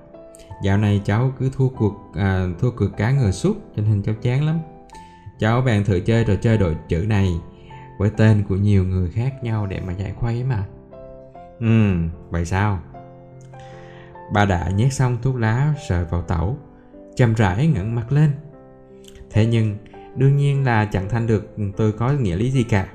Dạo 0.64 0.78
này 0.78 1.02
cháu 1.06 1.34
cứ 1.40 1.50
thua 1.54 1.70
cuộc 1.70 1.94
à, 2.16 2.46
thua 2.60 2.72
cược 2.72 2.98
cá 2.98 3.12
ngờ 3.12 3.32
suốt 3.32 3.58
cho 3.76 3.84
nên 3.84 4.04
cháu 4.04 4.16
chán 4.22 4.46
lắm. 4.46 4.60
Cháu 5.40 5.62
bèn 5.62 5.84
thử 5.84 6.00
chơi 6.00 6.26
trò 6.26 6.36
chơi 6.36 6.58
đội 6.58 6.76
chữ 6.88 7.06
này 7.08 7.34
với 7.98 8.10
tên 8.18 8.44
của 8.50 8.56
nhiều 8.56 8.84
người 8.84 9.10
khác 9.12 9.44
nhau 9.44 9.66
để 9.66 9.82
mà 9.88 9.94
giải 9.94 10.14
khuây 10.16 10.44
mà. 10.44 10.64
Ừ, 11.60 11.94
vậy 12.30 12.46
sao? 12.46 12.80
Bà 14.34 14.46
đã 14.46 14.70
nhét 14.70 14.94
xong 14.94 15.18
thuốc 15.22 15.36
lá 15.36 15.74
sợi 15.90 16.06
vào 16.06 16.22
tẩu, 16.22 16.58
chậm 17.16 17.34
rãi 17.34 17.68
ngẩng 17.68 17.96
mặt 17.96 18.12
lên. 18.12 18.32
Thế 19.32 19.46
nhưng, 19.46 19.78
đương 20.16 20.38
nhiên 20.38 20.64
là 20.64 20.86
chẳng 20.86 21.10
thành 21.10 21.28
được 21.28 21.56
tôi 21.78 21.92
có 21.92 22.12
nghĩa 22.12 22.36
lý 22.36 22.52
gì 22.52 22.64
cả. 22.64 22.88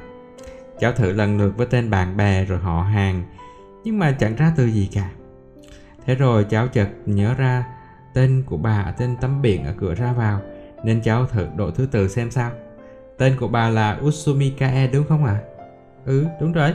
Cháu 0.80 0.92
thử 0.92 1.12
lần 1.12 1.38
lượt 1.38 1.56
với 1.56 1.66
tên 1.66 1.90
bạn 1.90 2.16
bè 2.16 2.44
rồi 2.44 2.58
họ 2.58 2.82
hàng, 2.82 3.22
nhưng 3.84 3.98
mà 3.98 4.12
chẳng 4.12 4.36
ra 4.36 4.52
từ 4.56 4.66
gì 4.66 4.88
cả. 4.92 5.10
Thế 6.06 6.14
rồi 6.14 6.46
cháu 6.50 6.68
chợt 6.68 6.88
nhớ 7.06 7.34
ra 7.34 7.64
tên 8.14 8.42
của 8.46 8.56
bà 8.56 8.82
ở 8.82 8.92
trên 8.98 9.16
tấm 9.20 9.42
biển 9.42 9.64
ở 9.64 9.74
cửa 9.76 9.94
ra 9.94 10.12
vào, 10.12 10.40
nên 10.84 11.02
cháu 11.02 11.26
thử 11.26 11.46
đổi 11.56 11.72
thứ 11.74 11.86
tự 11.86 12.08
xem 12.08 12.30
sao. 12.30 12.50
Tên 13.18 13.36
của 13.40 13.48
bà 13.48 13.68
là 13.68 13.98
Usumikae 14.04 14.86
đúng 14.86 15.04
không 15.08 15.24
ạ? 15.24 15.32
À? 15.32 15.44
Ừ, 16.06 16.24
đúng 16.40 16.52
rồi. 16.52 16.74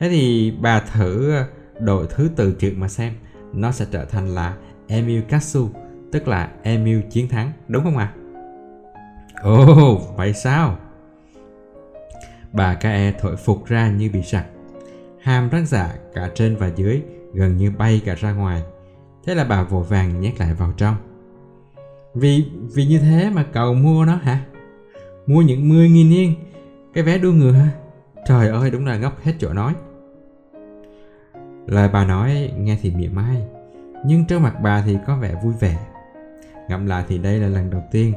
thế 0.00 0.08
thì 0.08 0.52
bà 0.60 0.80
thử 0.80 1.34
đổi 1.78 2.06
thứ 2.10 2.30
tự 2.36 2.52
chữ 2.52 2.72
mà 2.76 2.88
xem 2.88 3.12
nó 3.52 3.72
sẽ 3.72 3.86
trở 3.90 4.04
thành 4.04 4.34
là 4.34 4.56
Emil 4.86 5.20
Katsu 5.20 5.68
tức 6.12 6.28
là 6.28 6.50
Emil 6.62 7.00
chiến 7.10 7.28
thắng 7.28 7.52
đúng 7.68 7.84
không 7.84 7.96
ạ 7.96 8.12
à? 8.14 8.16
ồ 9.42 9.92
oh, 9.92 10.16
vậy 10.16 10.32
sao 10.32 10.78
bà 12.52 12.74
Kae 12.74 13.12
thổi 13.12 13.36
phục 13.36 13.66
ra 13.66 13.90
như 13.90 14.10
bị 14.12 14.22
sặc 14.22 14.46
hàm 15.20 15.48
răng 15.48 15.66
giả 15.66 15.94
cả 16.14 16.30
trên 16.34 16.56
và 16.56 16.70
dưới 16.76 17.02
gần 17.34 17.56
như 17.56 17.70
bay 17.70 18.02
cả 18.04 18.14
ra 18.14 18.32
ngoài. 18.32 18.62
Thế 19.24 19.34
là 19.34 19.44
bà 19.44 19.62
vội 19.62 19.84
vàng 19.84 20.20
nhét 20.20 20.40
lại 20.40 20.54
vào 20.54 20.72
trong. 20.76 20.96
Vì 22.14 22.44
vì 22.74 22.86
như 22.86 22.98
thế 22.98 23.30
mà 23.30 23.44
cậu 23.52 23.74
mua 23.74 24.04
nó 24.04 24.14
hả? 24.16 24.40
Mua 25.26 25.42
những 25.42 25.68
10 25.68 25.88
nghìn 25.88 26.10
yên, 26.10 26.34
cái 26.94 27.04
vé 27.04 27.18
đua 27.18 27.32
ngựa 27.32 27.52
hả? 27.52 27.70
Trời 28.26 28.48
ơi, 28.48 28.70
đúng 28.70 28.86
là 28.86 28.96
ngốc 28.98 29.22
hết 29.22 29.32
chỗ 29.38 29.52
nói. 29.52 29.74
Lời 31.66 31.88
bà 31.92 32.04
nói 32.04 32.52
nghe 32.58 32.78
thì 32.82 32.90
mỉa 32.90 33.08
mai, 33.08 33.42
nhưng 34.06 34.26
trước 34.26 34.38
mặt 34.38 34.54
bà 34.62 34.82
thì 34.86 34.98
có 35.06 35.16
vẻ 35.16 35.34
vui 35.42 35.54
vẻ. 35.60 35.78
Ngẫm 36.68 36.86
lại 36.86 37.04
thì 37.08 37.18
đây 37.18 37.38
là 37.38 37.48
lần 37.48 37.70
đầu 37.70 37.82
tiên 37.90 38.12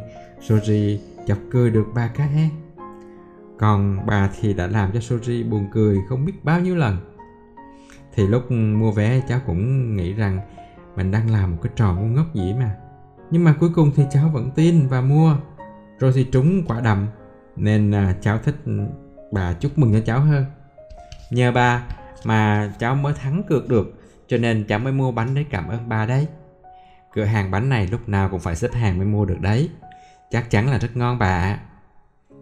Soji 0.47 0.97
chọc 1.27 1.37
cười 1.51 1.71
được 1.71 1.85
ba 1.95 2.07
cá 2.07 2.23
e 2.23 2.49
còn 3.57 4.05
bà 4.05 4.29
thì 4.39 4.53
đã 4.53 4.67
làm 4.67 4.91
cho 4.93 4.99
Soji 4.99 5.49
buồn 5.49 5.67
cười 5.73 5.97
không 6.09 6.25
biết 6.25 6.33
bao 6.43 6.59
nhiêu 6.59 6.75
lần 6.75 6.97
thì 8.15 8.27
lúc 8.27 8.51
mua 8.51 8.91
vé, 8.91 9.21
cháu 9.27 9.39
cũng 9.45 9.95
nghĩ 9.95 10.13
rằng 10.13 10.39
mình 10.95 11.11
đang 11.11 11.31
làm 11.31 11.51
một 11.51 11.57
cái 11.63 11.71
trò 11.75 11.93
ngu 11.93 12.05
ngốc 12.05 12.33
gì 12.33 12.53
mà. 12.53 12.75
Nhưng 13.31 13.43
mà 13.43 13.55
cuối 13.59 13.69
cùng 13.75 13.91
thì 13.95 14.03
cháu 14.11 14.29
vẫn 14.29 14.51
tin 14.55 14.87
và 14.87 15.01
mua. 15.01 15.37
Rồi 15.99 16.11
thì 16.15 16.23
trúng 16.23 16.63
quả 16.67 16.81
đầm. 16.81 17.07
Nên 17.55 17.91
à, 17.91 18.15
cháu 18.21 18.37
thích 18.37 18.55
bà 19.31 19.53
chúc 19.53 19.77
mừng 19.77 19.93
cho 19.93 19.99
cháu 20.05 20.19
hơn. 20.19 20.45
Nhờ 21.31 21.51
bà 21.51 21.83
mà 22.23 22.73
cháu 22.79 22.95
mới 22.95 23.13
thắng 23.13 23.43
cược 23.43 23.69
được, 23.69 23.93
cho 24.27 24.37
nên 24.37 24.63
cháu 24.67 24.79
mới 24.79 24.93
mua 24.93 25.11
bánh 25.11 25.35
để 25.35 25.45
cảm 25.49 25.67
ơn 25.67 25.89
bà 25.89 26.05
đấy. 26.05 26.27
Cửa 27.13 27.23
hàng 27.23 27.51
bánh 27.51 27.69
này 27.69 27.87
lúc 27.87 28.09
nào 28.09 28.29
cũng 28.29 28.39
phải 28.39 28.55
xếp 28.55 28.73
hàng 28.73 28.97
mới 28.97 29.07
mua 29.07 29.25
được 29.25 29.41
đấy. 29.41 29.69
Chắc 30.31 30.49
chắn 30.49 30.69
là 30.69 30.77
rất 30.77 30.97
ngon 30.97 31.19
bà 31.19 31.27
ạ. 31.27 31.59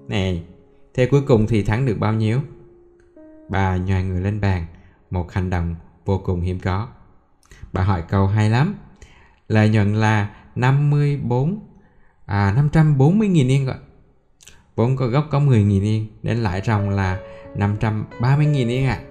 Nè 0.07 0.35
thế 0.93 1.05
cuối 1.05 1.21
cùng 1.27 1.47
thì 1.47 1.63
thắng 1.63 1.85
được 1.85 1.99
bao 1.99 2.13
nhiêu? 2.13 2.39
Bà 3.49 3.77
nhòi 3.77 4.03
người 4.03 4.21
lên 4.21 4.41
bàn 4.41 4.65
một 5.11 5.31
hành 5.31 5.49
động 5.49 5.75
vô 6.05 6.21
cùng 6.25 6.41
hiếm 6.41 6.59
có. 6.59 6.87
Bà 7.73 7.83
hỏi 7.83 8.03
câu 8.09 8.27
hay 8.27 8.49
lắm. 8.49 8.75
Lợi 9.47 9.69
nhuận 9.69 9.95
là 9.95 10.29
54 10.55 11.59
à 12.25 12.53
540 12.55 13.27
nghìn 13.27 13.47
yên 13.47 13.65
gọi 13.65 13.77
vốn 14.75 14.95
có 14.95 15.07
gốc 15.07 15.27
có 15.31 15.39
10 15.39 15.63
nghìn 15.63 15.83
yên, 15.83 16.07
đến 16.23 16.37
lãi 16.37 16.61
ròng 16.65 16.89
là 16.89 17.19
530 17.55 18.45
nghìn 18.45 18.67
yên 18.67 18.85
ạ. 18.85 18.99
À. 18.99 19.05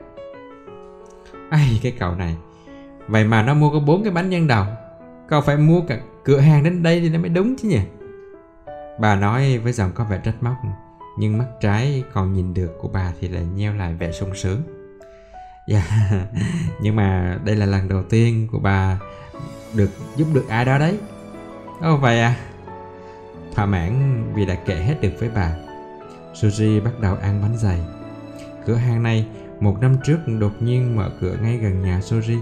ai 1.51 1.81
cái 1.83 1.93
cậu 1.99 2.15
này. 2.15 2.37
Vậy 3.09 3.25
mà 3.25 3.43
nó 3.43 3.55
mua 3.55 3.71
có 3.71 3.81
bốn 3.81 4.03
cái 4.03 4.13
bánh 4.13 4.31
nhân 4.31 4.47
đầu. 4.47 4.65
Cậu 5.29 5.41
phải 5.41 5.57
mua 5.57 5.81
cả 5.81 6.01
cửa 6.25 6.39
hàng 6.39 6.65
đến 6.65 6.83
đây 6.83 7.01
thì 7.01 7.09
nó 7.09 7.19
mới 7.19 7.29
đúng 7.29 7.57
chứ 7.57 7.69
nhỉ? 7.69 7.81
Bà 9.01 9.17
nói 9.17 9.59
với 9.59 9.73
giọng 9.73 9.91
có 9.95 10.05
vẻ 10.05 10.21
trách 10.25 10.43
móc, 10.43 10.57
nhưng 11.19 11.39
mắt 11.39 11.47
trái 11.61 12.05
còn 12.13 12.33
nhìn 12.33 12.55
được 12.55 12.71
của 12.81 12.89
bà 12.89 13.13
thì 13.21 13.29
lại 13.29 13.45
nheo 13.45 13.75
lại 13.75 13.95
vẻ 13.95 14.13
sung 14.13 14.35
sướng 14.35 14.63
dạ. 15.71 15.83
Yeah. 16.11 16.29
nhưng 16.81 16.97
mà 16.97 17.39
đây 17.45 17.57
là 17.57 17.67
lần 17.67 17.89
đầu 17.89 18.03
tiên 18.03 18.49
của 18.53 18.59
bà 18.59 18.99
được 19.75 19.91
giúp 20.17 20.29
được 20.35 20.49
ai 20.49 20.65
đó 20.65 20.79
đấy. 20.79 20.99
Ồ 21.81 21.95
oh, 21.95 22.01
vậy 22.01 22.21
à? 22.21 22.37
Thỏa 23.55 23.67
mãn 23.67 24.23
vì 24.35 24.47
đã 24.47 24.55
kể 24.55 24.75
hết 24.75 25.01
được 25.01 25.13
với 25.19 25.31
bà. 25.35 25.57
Suzy 26.35 26.83
bắt 26.83 27.01
đầu 27.01 27.17
ăn 27.17 27.43
bánh 27.43 27.57
dày. 27.57 27.81
Cửa 28.67 28.75
hàng 28.75 29.03
này 29.03 29.27
một 29.61 29.77
năm 29.81 29.97
trước 30.05 30.19
đột 30.41 30.53
nhiên 30.61 30.97
mở 30.97 31.11
cửa 31.21 31.37
ngay 31.43 31.57
gần 31.57 31.83
nhà 31.83 32.01
Suzy. 32.01 32.39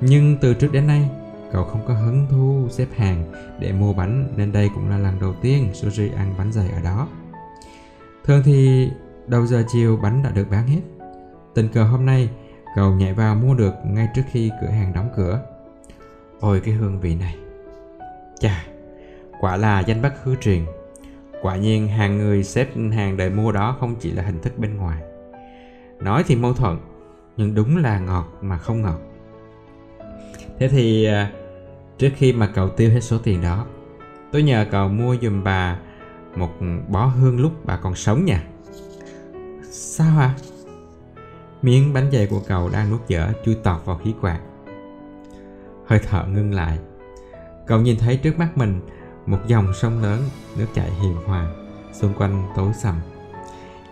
Nhưng 0.00 0.36
từ 0.40 0.54
trước 0.54 0.72
đến 0.72 0.86
nay 0.86 1.10
cậu 1.52 1.64
không 1.64 1.84
có 1.88 1.94
hứng 1.94 2.26
thú 2.30 2.68
xếp 2.70 2.86
hàng 2.96 3.32
để 3.60 3.72
mua 3.72 3.92
bánh 3.92 4.32
nên 4.36 4.52
đây 4.52 4.70
cũng 4.74 4.88
là 4.88 4.98
lần 4.98 5.20
đầu 5.20 5.34
tiên 5.42 5.68
Suzy 5.72 6.16
ăn 6.16 6.34
bánh 6.38 6.52
dày 6.52 6.68
ở 6.68 6.80
đó. 6.80 7.08
Thường 8.24 8.42
thì 8.44 8.88
đầu 9.26 9.46
giờ 9.46 9.64
chiều 9.72 9.96
bánh 10.02 10.22
đã 10.22 10.30
được 10.30 10.50
bán 10.50 10.66
hết 10.66 10.80
tình 11.56 11.68
cờ 11.68 11.84
hôm 11.84 12.06
nay 12.06 12.28
cậu 12.74 12.92
nhảy 12.92 13.12
vào 13.12 13.34
mua 13.34 13.54
được 13.54 13.74
ngay 13.84 14.08
trước 14.14 14.22
khi 14.30 14.50
cửa 14.60 14.66
hàng 14.66 14.92
đóng 14.92 15.08
cửa. 15.16 15.40
Ôi 16.40 16.60
cái 16.64 16.74
hương 16.74 17.00
vị 17.00 17.14
này. 17.14 17.36
Chà 18.40 18.66
quả 19.40 19.56
là 19.56 19.80
danh 19.80 20.02
bất 20.02 20.14
hư 20.22 20.34
truyền. 20.34 20.64
Quả 21.42 21.56
nhiên 21.56 21.88
hàng 21.88 22.18
người 22.18 22.44
xếp 22.44 22.68
hàng 22.92 23.16
đợi 23.16 23.30
mua 23.30 23.52
đó 23.52 23.76
không 23.80 23.94
chỉ 24.00 24.12
là 24.12 24.22
hình 24.22 24.40
thức 24.42 24.58
bên 24.58 24.76
ngoài. 24.76 25.02
Nói 26.00 26.24
thì 26.26 26.36
mâu 26.36 26.54
thuẫn 26.54 26.78
nhưng 27.36 27.54
đúng 27.54 27.76
là 27.76 27.98
ngọt 27.98 28.38
mà 28.40 28.58
không 28.58 28.82
ngọt. 28.82 29.00
Thế 30.58 30.68
thì 30.68 31.04
à, 31.04 31.30
trước 31.98 32.10
khi 32.16 32.32
mà 32.32 32.46
cậu 32.54 32.68
tiêu 32.68 32.90
hết 32.90 33.00
số 33.00 33.18
tiền 33.18 33.42
đó 33.42 33.66
tôi 34.32 34.42
nhờ 34.42 34.66
cậu 34.70 34.88
mua 34.88 35.16
giùm 35.22 35.44
bà 35.44 35.78
một 36.36 36.50
bó 36.88 37.06
hương 37.06 37.40
lúc 37.40 37.52
bà 37.64 37.76
còn 37.76 37.94
sống 37.94 38.24
nha. 38.24 38.44
Sao 39.70 40.18
à 40.18 40.34
miếng 41.66 41.92
bánh 41.92 42.10
dày 42.12 42.26
của 42.26 42.40
cậu 42.46 42.68
đang 42.68 42.90
nuốt 42.90 43.08
dở, 43.08 43.32
chui 43.44 43.54
tọt 43.54 43.84
vào 43.84 44.00
khí 44.04 44.14
quản. 44.22 44.40
hơi 45.86 46.00
thở 46.08 46.26
ngưng 46.26 46.54
lại. 46.54 46.78
Cậu 47.66 47.80
nhìn 47.80 47.98
thấy 47.98 48.16
trước 48.16 48.38
mắt 48.38 48.48
mình 48.56 48.80
một 49.26 49.38
dòng 49.46 49.74
sông 49.74 50.02
lớn, 50.02 50.22
nước 50.56 50.66
chảy 50.74 50.90
hiền 50.90 51.16
hòa, 51.26 51.46
xung 51.92 52.14
quanh 52.14 52.48
tối 52.56 52.72
sầm. 52.82 52.94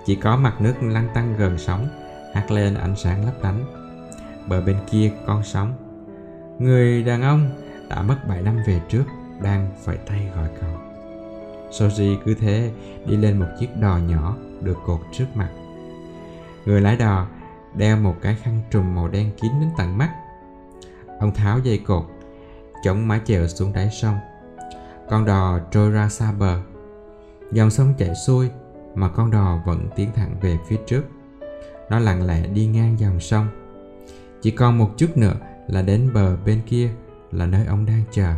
Chỉ 0.06 0.14
có 0.14 0.36
mặt 0.36 0.60
nước 0.60 0.74
lăn 0.82 1.08
tăng 1.14 1.36
gần 1.38 1.58
sóng, 1.58 1.88
hắt 2.34 2.50
lên 2.50 2.74
ánh 2.74 2.96
sáng 2.96 3.24
lấp 3.24 3.34
lánh. 3.42 3.64
Bờ 4.48 4.60
bên 4.60 4.76
kia 4.90 5.12
con 5.26 5.42
sóng. 5.44 5.72
Người 6.58 7.02
đàn 7.02 7.22
ông 7.22 7.50
đã 7.88 8.02
mất 8.02 8.18
7 8.28 8.42
năm 8.42 8.58
về 8.66 8.80
trước, 8.88 9.04
đang 9.42 9.70
phải 9.84 9.96
tay 9.96 10.30
gọi 10.36 10.48
cậu. 10.60 10.80
Soji 11.70 12.16
cứ 12.24 12.34
thế 12.34 12.72
đi 13.06 13.16
lên 13.16 13.38
một 13.38 13.48
chiếc 13.60 13.68
đò 13.80 13.98
nhỏ 13.98 14.36
được 14.60 14.76
cột 14.86 15.00
trước 15.12 15.26
mặt. 15.34 15.50
Người 16.64 16.80
lái 16.80 16.96
đò 16.96 17.26
đeo 17.76 17.96
một 17.96 18.14
cái 18.22 18.36
khăn 18.42 18.62
trùm 18.70 18.94
màu 18.94 19.08
đen 19.08 19.30
kín 19.42 19.52
đến 19.60 19.70
tận 19.76 19.98
mắt. 19.98 20.10
Ông 21.20 21.34
tháo 21.34 21.58
dây 21.58 21.78
cột, 21.78 22.04
chống 22.84 23.08
mái 23.08 23.20
chèo 23.24 23.48
xuống 23.48 23.72
đáy 23.72 23.90
sông. 23.90 24.18
Con 25.10 25.24
đò 25.24 25.58
trôi 25.70 25.90
ra 25.90 26.08
xa 26.08 26.32
bờ. 26.32 26.60
Dòng 27.52 27.70
sông 27.70 27.94
chảy 27.98 28.14
xuôi, 28.26 28.50
mà 28.94 29.08
con 29.08 29.30
đò 29.30 29.58
vẫn 29.66 29.88
tiến 29.96 30.10
thẳng 30.14 30.34
về 30.40 30.58
phía 30.66 30.76
trước. 30.86 31.04
Nó 31.90 31.98
lặng 31.98 32.26
lẽ 32.26 32.46
đi 32.46 32.66
ngang 32.66 32.98
dòng 32.98 33.20
sông. 33.20 33.48
Chỉ 34.42 34.50
còn 34.50 34.78
một 34.78 34.90
chút 34.96 35.16
nữa 35.16 35.34
là 35.66 35.82
đến 35.82 36.10
bờ 36.14 36.36
bên 36.36 36.60
kia 36.66 36.90
là 37.32 37.46
nơi 37.46 37.66
ông 37.66 37.86
đang 37.86 38.02
chờ, 38.10 38.34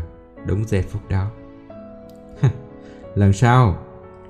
đúng 0.47 0.65
giây 0.69 0.83
phút 0.83 1.09
đó. 1.09 1.31
Lần 3.15 3.33
sau, 3.33 3.79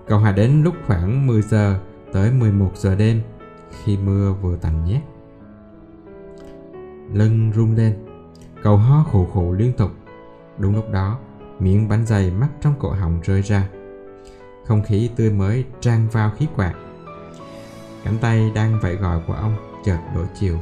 cậu 0.06 0.18
hãy 0.18 0.32
đến 0.32 0.62
lúc 0.62 0.74
khoảng 0.86 1.26
10 1.26 1.42
giờ 1.42 1.80
tới 2.12 2.32
11 2.32 2.70
giờ 2.74 2.94
đêm 2.94 3.22
khi 3.70 3.96
mưa 3.96 4.32
vừa 4.32 4.56
tạnh 4.56 4.84
nhé. 4.84 5.00
Lưng 7.12 7.52
rung 7.54 7.76
lên 7.76 7.96
cậu 8.62 8.76
ho 8.76 9.04
khủ 9.10 9.26
khủ 9.32 9.52
liên 9.52 9.72
tục. 9.72 9.90
Đúng 10.58 10.74
lúc 10.74 10.90
đó 10.92 11.18
miệng 11.58 11.88
bánh 11.88 12.06
dày 12.06 12.30
mắc 12.30 12.48
trong 12.60 12.74
cổ 12.78 12.90
họng 12.90 13.20
rơi 13.24 13.42
ra. 13.42 13.68
Không 14.64 14.82
khí 14.82 15.10
tươi 15.16 15.30
mới 15.30 15.64
tràn 15.80 16.08
vào 16.08 16.30
khí 16.30 16.46
quạt. 16.56 16.74
Cánh 18.04 18.18
tay 18.20 18.50
đang 18.54 18.80
vẫy 18.82 18.96
gọi 18.96 19.20
của 19.26 19.32
ông 19.32 19.56
chợt 19.84 19.98
đổi 20.14 20.26
chiều. 20.40 20.58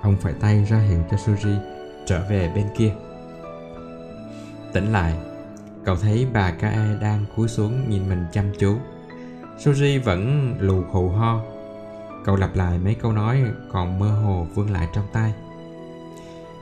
Ông 0.00 0.16
phải 0.16 0.32
tay 0.32 0.64
ra 0.64 0.78
hiệu 0.78 1.00
cho 1.10 1.16
suji 1.16 1.56
trở 2.06 2.26
về 2.30 2.52
bên 2.54 2.66
kia. 2.76 2.94
Tỉnh 4.72 4.92
lại, 4.92 5.18
cậu 5.84 5.96
thấy 5.96 6.26
bà 6.32 6.50
Kae 6.50 6.76
đang 7.00 7.24
cúi 7.36 7.48
xuống 7.48 7.88
nhìn 7.88 8.08
mình 8.08 8.24
chăm 8.32 8.44
chú. 8.58 8.76
Suji 9.58 10.02
vẫn 10.02 10.54
lù 10.60 10.82
khù 10.92 11.08
ho 11.08 11.42
cậu 12.26 12.36
lặp 12.36 12.56
lại 12.56 12.78
mấy 12.78 12.94
câu 12.94 13.12
nói 13.12 13.44
còn 13.72 13.98
mơ 13.98 14.08
hồ 14.08 14.46
vương 14.54 14.70
lại 14.70 14.88
trong 14.92 15.04
tay 15.12 15.34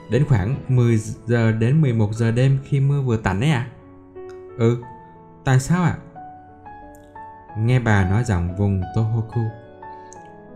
Đến 0.09 0.25
khoảng 0.25 0.55
10 0.67 0.97
giờ 1.25 1.51
đến 1.51 1.81
11 1.81 2.13
giờ 2.13 2.31
đêm 2.31 2.59
khi 2.63 2.79
mưa 2.79 3.01
vừa 3.01 3.17
tạnh 3.17 3.41
ấy 3.41 3.49
à? 3.49 3.67
Ừ, 4.57 4.83
tại 5.43 5.59
sao 5.59 5.83
ạ? 5.83 5.97
À? 5.97 6.01
Nghe 7.57 7.79
bà 7.79 8.09
nói 8.09 8.23
giọng 8.23 8.55
vùng 8.55 8.81
Tohoku 8.95 9.41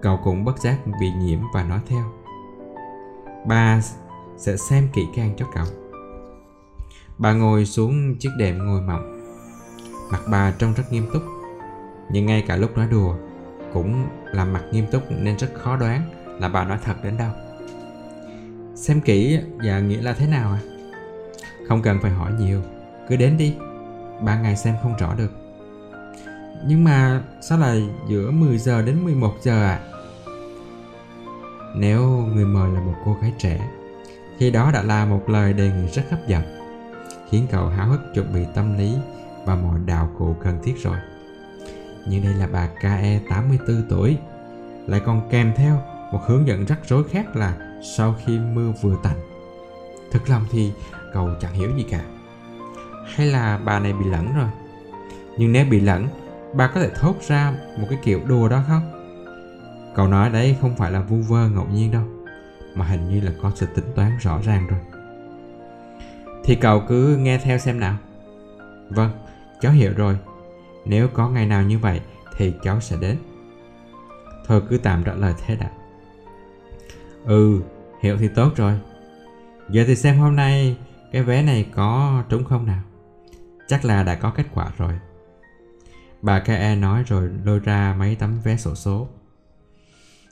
Cậu 0.02 0.20
cũng 0.24 0.46
bất 0.46 0.60
giác 0.60 0.78
bị 1.02 1.12
nhiễm 1.12 1.40
và 1.54 1.64
nói 1.64 1.80
theo 1.88 2.04
Bà 3.48 3.82
sẽ 4.38 4.58
xem 4.58 4.90
kỹ 4.94 5.02
càng 5.16 5.34
cho 5.38 5.46
cậu 5.54 5.66
Bà 7.18 7.34
ngồi 7.34 7.66
xuống 7.66 8.16
chiếc 8.20 8.30
đệm 8.38 8.58
ngồi 8.58 8.82
mỏng 8.82 9.20
Mặt 10.12 10.22
bà 10.32 10.52
trông 10.52 10.74
rất 10.74 10.84
nghiêm 10.92 11.08
túc 11.14 11.22
Nhưng 12.12 12.26
ngay 12.26 12.44
cả 12.48 12.56
lúc 12.56 12.78
nói 12.78 12.88
đùa 12.92 13.16
cũng 13.74 14.08
làm 14.26 14.54
mặt 14.54 14.64
nghiêm 14.72 14.86
túc 14.92 15.12
nên 15.12 15.38
rất 15.38 15.48
khó 15.54 15.76
đoán 15.76 16.02
là 16.40 16.50
bà 16.50 16.66
nói 16.66 16.78
thật 16.84 16.96
đến 17.04 17.18
đâu 17.18 17.32
Xem 18.76 19.02
kỹ 19.02 19.40
và 19.64 19.80
nghĩa 19.80 20.02
là 20.02 20.14
thế 20.14 20.28
nào 20.28 20.52
à? 20.52 20.60
Không 21.68 21.82
cần 21.82 22.00
phải 22.02 22.12
hỏi 22.12 22.32
nhiều, 22.40 22.62
cứ 23.10 23.16
đến 23.16 23.38
đi. 23.38 23.56
Ba 24.22 24.42
ngày 24.42 24.56
xem 24.56 24.76
không 24.84 24.98
rõ 24.98 25.16
được. 25.16 25.32
Nhưng 26.68 26.84
mà 26.84 27.24
sao 27.42 27.58
là 27.58 27.76
giữa 28.10 28.32
10 28.32 28.58
giờ 28.58 28.82
đến 28.82 29.04
11 29.04 29.34
giờ 29.42 29.64
à? 29.64 29.80
nếu 31.76 32.08
người 32.08 32.46
mời 32.46 32.72
là 32.72 32.80
một 32.80 32.96
cô 33.06 33.18
gái 33.22 33.34
trẻ 33.38 33.70
thì 34.40 34.52
đó 34.52 34.72
đã 34.74 34.84
là 34.84 35.06
một 35.06 35.30
lời 35.30 35.54
đề 35.54 35.72
nghị 35.72 35.88
rất 35.88 36.04
hấp 36.10 36.28
dẫn 36.28 36.44
khiến 37.30 37.48
cậu 37.52 37.68
háo 37.68 37.88
hức 37.88 38.02
chuẩn 38.16 38.34
bị 38.34 38.46
tâm 38.56 38.78
lý 38.78 38.96
và 39.46 39.56
mọi 39.56 39.80
đạo 39.86 40.10
cụ 40.18 40.36
cần 40.44 40.60
thiết 40.64 40.74
rồi 40.84 40.98
nhưng 42.10 42.24
đây 42.24 42.34
là 42.34 42.48
bà 42.52 42.68
KE 42.82 43.20
84 43.30 43.84
tuổi. 43.90 44.18
Lại 44.88 45.02
còn 45.06 45.30
kèm 45.30 45.54
theo 45.56 45.82
một 46.12 46.20
hướng 46.26 46.48
dẫn 46.48 46.66
rắc 46.66 46.80
rối 46.86 47.04
khác 47.04 47.36
là 47.36 47.58
sau 47.84 48.16
khi 48.26 48.40
mưa 48.40 48.74
vừa 48.82 48.96
tạnh, 49.04 49.18
thực 50.12 50.30
lòng 50.30 50.46
thì 50.52 50.72
cậu 51.14 51.30
chẳng 51.42 51.54
hiểu 51.54 51.70
gì 51.78 51.86
cả. 51.90 52.02
Hay 53.16 53.28
là 53.28 53.60
bà 53.66 53.80
này 53.80 53.94
bị 53.94 54.06
lẫn 54.06 54.36
rồi? 54.36 54.50
Nhưng 55.38 55.52
nếu 55.52 55.66
bị 55.66 55.80
lẫn, 55.80 56.08
bà 56.54 56.68
có 56.68 56.82
thể 56.82 56.90
thốt 56.96 57.16
ra 57.28 57.54
một 57.78 57.88
cái 57.90 58.00
kiểu 58.04 58.22
đùa 58.26 58.50
đó 58.50 58.64
không? 58.68 58.92
Cậu 59.96 60.08
nói 60.08 60.30
đấy 60.30 60.56
không 60.62 60.76
phải 60.76 60.92
là 60.92 61.02
vu 61.02 61.18
vơ 61.18 61.50
ngẫu 61.50 61.68
nhiên 61.74 61.92
đâu, 61.92 62.04
mà 62.76 62.86
hình 62.86 63.10
như 63.10 63.22
là 63.22 63.32
có 63.42 63.52
sự 63.56 63.66
tính 63.76 63.86
toán 63.96 64.18
rõ 64.18 64.40
ràng 64.44 64.68
rồi. 64.68 64.80
Thì 66.44 66.56
cậu 66.56 66.84
cứ 66.88 67.18
nghe 67.18 67.38
theo 67.38 67.58
xem 67.58 67.80
nào. 67.80 67.98
Vâng 68.90 69.12
cháu 69.62 69.72
hiểu 69.72 69.94
rồi 69.98 70.18
nếu 70.90 71.08
có 71.08 71.30
ngày 71.30 71.46
nào 71.46 71.64
như 71.64 71.80
vậy, 71.80 72.02
thì 72.38 72.54
cháu 72.64 72.82
sẽ 72.82 72.98
đến. 73.02 73.18
Thôi 74.46 74.62
cứ 74.70 74.78
tạm 74.78 75.04
trả 75.04 75.14
lời 75.14 75.34
thế 75.46 75.56
đã. 75.56 75.72
Ừ 77.26 77.62
hiểu 78.02 78.18
thì 78.18 78.28
tốt 78.36 78.52
rồi. 78.56 78.80
Giờ 79.70 79.84
thì 79.88 79.96
xem 79.96 80.18
hôm 80.18 80.36
nay 80.36 80.78
cái 81.12 81.24
vé 81.24 81.42
này 81.42 81.70
có 81.76 82.24
trúng 82.30 82.44
không 82.44 82.66
nào? 82.66 82.82
Chắc 83.68 83.86
là 83.86 84.04
đã 84.04 84.16
có 84.16 84.32
kết 84.36 84.46
quả 84.54 84.72
rồi. 84.78 84.94
Bà 86.22 86.40
KE 86.40 86.76
nói 86.76 87.04
rồi 87.08 87.30
lôi 87.44 87.60
ra 87.60 87.96
mấy 88.00 88.16
tấm 88.16 88.40
vé 88.44 88.58
sổ 88.58 88.76
số. 88.76 89.08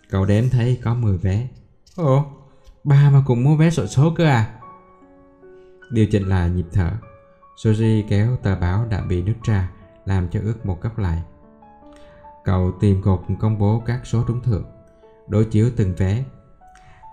Cậu 0.09 0.25
đếm 0.25 0.49
thấy 0.49 0.79
có 0.83 0.93
10 0.93 1.17
vé. 1.17 1.47
Ồ, 1.95 2.25
bà 2.83 3.09
mà 3.09 3.23
cũng 3.25 3.43
mua 3.43 3.55
vé 3.55 3.69
sổ 3.69 3.87
số 3.87 4.13
cơ 4.17 4.25
à? 4.25 4.45
Điều 5.91 6.05
chỉnh 6.05 6.23
lại 6.23 6.49
nhịp 6.49 6.65
thở. 6.73 6.91
Soji 7.57 8.03
kéo 8.09 8.37
tờ 8.43 8.55
báo 8.55 8.85
đã 8.89 9.01
bị 9.01 9.21
nứt 9.21 9.35
ra 9.43 9.69
làm 10.07 10.27
cho 10.29 10.39
ướt 10.43 10.65
một 10.65 10.81
góc 10.81 10.97
lại. 10.97 11.23
Cậu 12.43 12.71
tìm 12.79 13.01
cột 13.01 13.21
công 13.39 13.59
bố 13.59 13.83
các 13.85 14.01
số 14.03 14.23
trúng 14.27 14.41
thưởng, 14.41 14.65
đối 15.27 15.45
chiếu 15.45 15.69
từng 15.75 15.93
vé. 15.97 16.23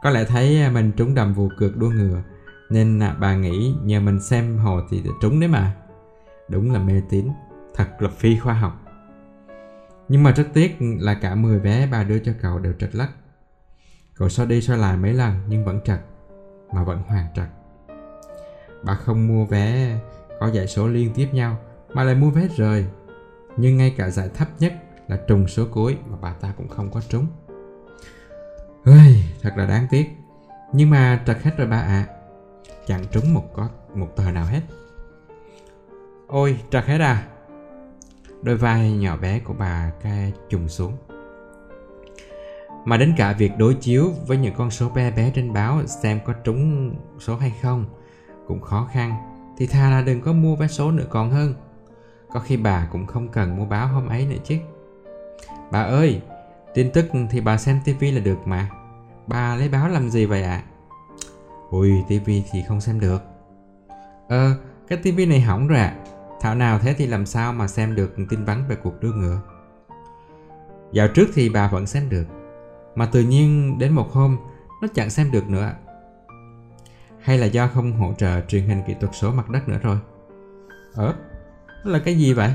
Có 0.03 0.11
lẽ 0.11 0.25
thấy 0.25 0.63
à, 0.63 0.71
mình 0.71 0.93
trúng 0.97 1.15
đầm 1.15 1.35
vụ 1.35 1.49
cược 1.59 1.77
đua 1.77 1.91
ngựa, 1.91 2.23
nên 2.71 3.03
à, 3.03 3.17
bà 3.21 3.35
nghĩ 3.35 3.75
nhờ 3.83 4.01
mình 4.01 4.21
xem 4.21 4.59
hồ 4.59 4.81
thì 4.91 5.03
trúng 5.23 5.41
đấy 5.41 5.49
mà. 5.49 5.77
Đúng 6.49 6.73
là 6.73 6.79
mê 6.79 7.03
tín, 7.09 7.29
thật 7.75 7.89
là 7.99 8.09
phi 8.09 8.39
khoa 8.39 8.55
học. 8.55 8.81
Nhưng 10.09 10.23
mà 10.23 10.31
rất 10.31 10.49
tiếc 10.53 10.77
là 10.81 11.15
cả 11.15 11.35
10 11.35 11.59
vé 11.59 11.89
bà 11.93 12.05
đưa 12.05 12.19
cho 12.19 12.33
cậu 12.43 12.59
đều 12.59 12.73
trật 12.73 12.95
lắc. 12.95 13.11
Cậu 14.15 14.29
so 14.29 14.45
đi 14.45 14.61
so 14.61 14.77
lại 14.77 14.97
mấy 14.97 15.15
lần 15.15 15.35
nhưng 15.49 15.65
vẫn 15.65 15.81
trật, 15.85 16.01
mà 16.75 16.85
vẫn 16.85 17.03
hoàn 17.07 17.27
trật. 17.35 17.49
Bà 18.83 18.95
không 18.95 19.29
mua 19.29 19.45
vé, 19.45 19.99
có 20.41 20.47
giải 20.47 20.67
số 20.67 20.89
liên 20.89 21.13
tiếp 21.15 21.29
nhau 21.33 21.57
mà 21.95 22.05
lại 22.05 22.15
mua 22.15 22.31
vé 22.31 22.49
rời. 22.57 22.87
Nhưng 23.57 23.77
ngay 23.77 23.95
cả 23.97 24.11
giải 24.11 24.29
thấp 24.35 24.49
nhất 24.59 24.73
là 25.09 25.17
trùng 25.29 25.49
số 25.49 25.65
cuối 25.71 25.97
mà 26.07 26.17
bà 26.21 26.33
ta 26.33 26.53
cũng 26.57 26.69
không 26.69 26.91
có 26.91 27.01
trúng. 27.09 27.27
Ơi, 28.85 29.25
thật 29.43 29.53
là 29.57 29.67
đáng 29.67 29.87
tiếc. 29.91 30.07
Nhưng 30.73 30.91
mà 30.91 31.23
trật 31.27 31.43
hết 31.43 31.51
rồi 31.57 31.67
bà 31.67 31.77
ạ. 31.77 31.85
À. 31.87 32.07
chẳng 32.87 33.05
trúng 33.11 33.35
một 33.35 33.45
có 33.55 33.69
một 33.95 34.17
tờ 34.17 34.31
nào 34.31 34.45
hết? 34.45 34.61
Ôi 36.27 36.59
trật 36.71 36.85
hết 36.85 37.01
à? 37.01 37.27
Đôi 38.43 38.57
vai 38.57 38.93
nhỏ 38.93 39.17
bé 39.17 39.39
của 39.39 39.55
bà 39.59 39.93
ca 40.03 40.31
trùng 40.49 40.69
xuống. 40.69 40.97
Mà 42.85 42.97
đến 42.97 43.15
cả 43.17 43.33
việc 43.33 43.53
đối 43.59 43.75
chiếu 43.75 44.11
với 44.27 44.37
những 44.37 44.55
con 44.57 44.71
số 44.71 44.89
bé 44.89 45.11
bé 45.11 45.33
trên 45.35 45.53
báo 45.53 45.87
xem 45.87 46.21
có 46.25 46.33
trúng 46.33 46.95
số 47.19 47.37
hay 47.37 47.55
không 47.63 47.85
cũng 48.47 48.61
khó 48.61 48.89
khăn. 48.93 49.15
Thì 49.59 49.67
thà 49.67 49.91
là 49.91 50.03
đừng 50.03 50.21
có 50.21 50.33
mua 50.33 50.57
vé 50.57 50.67
số 50.67 50.91
nữa 50.91 51.07
còn 51.11 51.31
hơn 51.31 51.55
có 52.35 52.41
khi 52.41 52.57
bà 52.57 52.89
cũng 52.93 53.07
không 53.07 53.29
cần 53.29 53.57
mua 53.57 53.65
báo 53.65 53.89
hôm 53.89 54.09
ấy 54.09 54.27
nữa 54.27 54.37
chứ. 54.45 54.57
Bà 55.71 55.83
ơi, 55.83 56.21
tin 56.75 56.91
tức 56.93 57.07
thì 57.31 57.41
bà 57.41 57.59
xem 57.59 57.81
tivi 57.85 58.11
là 58.11 58.21
được 58.21 58.47
mà. 58.47 58.69
Bà 59.27 59.57
lấy 59.57 59.69
báo 59.69 59.89
làm 59.89 60.11
gì 60.11 60.27
vậy 60.27 60.43
ạ? 60.43 60.51
À? 60.51 60.65
ui 61.71 62.03
tivi 62.09 62.43
thì 62.51 62.63
không 62.69 62.81
xem 62.81 63.01
được. 63.01 63.23
Ờ 64.29 64.57
cái 64.89 64.99
tivi 65.03 65.27
này 65.27 65.41
hỏng 65.41 65.69
rồi 65.69 65.79
ạ. 65.79 65.95
À. 65.97 66.05
thảo 66.41 66.55
nào 66.55 66.79
thế 66.79 66.95
thì 66.95 67.07
làm 67.07 67.27
sao 67.27 67.53
mà 67.53 67.69
xem 67.69 67.95
được 67.95 68.17
tin 68.31 68.45
vắn 68.45 68.65
về 68.69 68.77
cuộc 68.77 69.01
đua 69.01 69.13
ngựa? 69.13 69.41
Dạo 70.93 71.09
trước 71.09 71.27
thì 71.35 71.49
bà 71.49 71.69
vẫn 71.69 71.87
xem 71.87 72.09
được, 72.09 72.27
mà 72.95 73.07
tự 73.07 73.23
nhiên 73.23 73.79
đến 73.79 73.93
một 73.93 74.13
hôm 74.13 74.37
nó 74.83 74.89
chẳng 74.95 75.11
xem 75.11 75.31
được 75.31 75.49
nữa 75.49 75.73
hay 77.21 77.39
là 77.39 77.47
do 77.47 77.69
không 77.69 77.93
hỗ 77.93 78.13
trợ 78.19 78.41
truyền 78.41 78.63
hình 78.67 78.83
kỹ 78.87 78.95
thuật 79.01 79.15
số 79.15 79.33
mặt 79.33 79.51
đất 79.51 79.69
nữa 79.69 79.79
rồi? 79.83 79.99
Ờ 80.95 81.15
nó 81.85 81.91
là 81.91 81.99
cái 81.99 82.19
gì 82.19 82.33
vậy? 82.33 82.55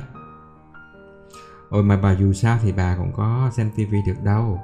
Ôi, 1.70 1.84
mà 1.84 1.98
bà 1.98 2.12
dù 2.12 2.34
sao 2.34 2.58
thì 2.62 2.72
bà 2.72 2.96
cũng 2.98 3.12
có 3.14 3.52
xem 3.54 3.72
tivi 3.76 4.02
được 4.08 4.24
đâu. 4.24 4.62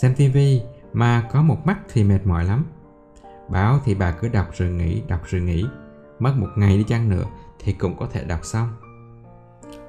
Xem 0.00 0.14
tivi 0.14 0.62
mà 0.92 1.28
có 1.32 1.42
một 1.42 1.66
mắt 1.66 1.78
thì 1.92 2.04
mệt 2.04 2.26
mỏi 2.26 2.44
lắm. 2.44 2.64
Báo 3.48 3.80
thì 3.84 3.94
bà 3.94 4.12
cứ 4.12 4.28
đọc 4.28 4.46
rồi 4.52 4.70
nghỉ 4.70 5.02
đọc 5.08 5.20
rồi 5.26 5.40
nghỉ 5.40 5.64
mất 6.18 6.32
một 6.36 6.48
ngày 6.56 6.76
đi 6.76 6.84
chăng 6.88 7.08
nữa 7.08 7.24
thì 7.58 7.72
cũng 7.72 7.96
có 7.96 8.06
thể 8.12 8.24
đọc 8.24 8.44
xong. 8.44 8.68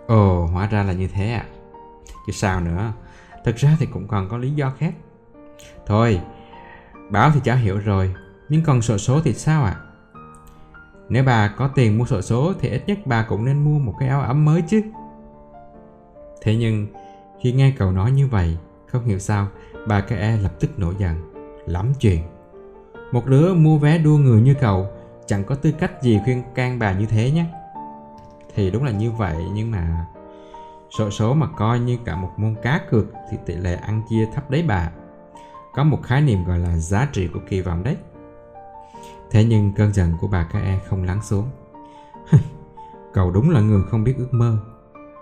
Ồ, 0.07 0.45
hóa 0.45 0.67
ra 0.67 0.83
là 0.83 0.93
như 0.93 1.07
thế 1.07 1.31
à? 1.31 1.45
Chứ 2.27 2.31
sao 2.31 2.61
nữa? 2.61 2.93
Thực 3.45 3.55
ra 3.55 3.75
thì 3.79 3.85
cũng 3.85 4.07
còn 4.07 4.29
có 4.29 4.37
lý 4.37 4.51
do 4.51 4.71
khác. 4.77 4.93
Thôi, 5.85 6.21
báo 7.09 7.31
thì 7.33 7.39
cháu 7.43 7.57
hiểu 7.57 7.77
rồi, 7.77 8.15
nhưng 8.49 8.63
còn 8.63 8.81
sổ 8.81 8.97
số 8.97 9.21
thì 9.23 9.33
sao 9.33 9.63
ạ? 9.63 9.77
à? 9.83 9.88
Nếu 11.09 11.23
bà 11.23 11.47
có 11.47 11.67
tiền 11.67 11.97
mua 11.97 12.05
sổ 12.05 12.21
số 12.21 12.53
thì 12.59 12.69
ít 12.69 12.83
nhất 12.87 12.99
bà 13.05 13.23
cũng 13.23 13.45
nên 13.45 13.63
mua 13.63 13.79
một 13.79 13.93
cái 13.99 14.09
áo 14.09 14.21
ấm 14.21 14.45
mới 14.45 14.61
chứ. 14.61 14.81
Thế 16.41 16.55
nhưng, 16.55 16.87
khi 17.39 17.51
nghe 17.51 17.73
cậu 17.77 17.91
nói 17.91 18.11
như 18.11 18.27
vậy, 18.27 18.57
không 18.87 19.05
hiểu 19.05 19.19
sao 19.19 19.47
bà 19.87 20.01
cái 20.01 20.19
e 20.19 20.37
lập 20.37 20.53
tức 20.59 20.79
nổi 20.79 20.95
giận. 20.99 21.33
Lắm 21.65 21.93
chuyện. 21.99 22.21
Một 23.11 23.25
đứa 23.25 23.53
mua 23.53 23.77
vé 23.77 23.97
đua 23.97 24.17
người 24.17 24.41
như 24.41 24.53
cậu, 24.53 24.87
chẳng 25.25 25.43
có 25.43 25.55
tư 25.55 25.71
cách 25.71 26.03
gì 26.03 26.19
khuyên 26.23 26.43
can 26.55 26.79
bà 26.79 26.93
như 26.93 27.05
thế 27.05 27.31
nhé. 27.31 27.45
Thì 28.55 28.71
đúng 28.71 28.83
là 28.83 28.91
như 28.91 29.11
vậy, 29.11 29.35
nhưng 29.53 29.71
mà 29.71 30.05
sổ 30.97 31.09
số 31.09 31.33
mà 31.33 31.47
coi 31.57 31.79
như 31.79 31.97
cả 32.05 32.15
một 32.15 32.29
môn 32.37 32.55
cá 32.61 32.81
cược 32.89 33.05
thì 33.31 33.37
tỷ 33.45 33.55
lệ 33.55 33.75
ăn 33.75 34.01
chia 34.09 34.27
thấp 34.33 34.49
đấy 34.49 34.63
bà. 34.67 34.91
Có 35.73 35.83
một 35.83 35.99
khái 36.03 36.21
niệm 36.21 36.45
gọi 36.45 36.59
là 36.59 36.77
giá 36.77 37.07
trị 37.13 37.27
của 37.27 37.39
kỳ 37.49 37.61
vọng 37.61 37.83
đấy 37.83 37.97
thế 39.31 39.43
nhưng 39.43 39.73
cơn 39.73 39.93
giận 39.93 40.17
của 40.21 40.27
bà 40.27 40.43
ca 40.43 40.59
e 40.59 40.79
không 40.89 41.03
lắng 41.03 41.21
xuống. 41.21 41.49
Cậu 43.13 43.31
đúng 43.31 43.49
là 43.49 43.61
người 43.61 43.83
không 43.89 44.03
biết 44.03 44.15
ước 44.17 44.33
mơ. 44.33 44.57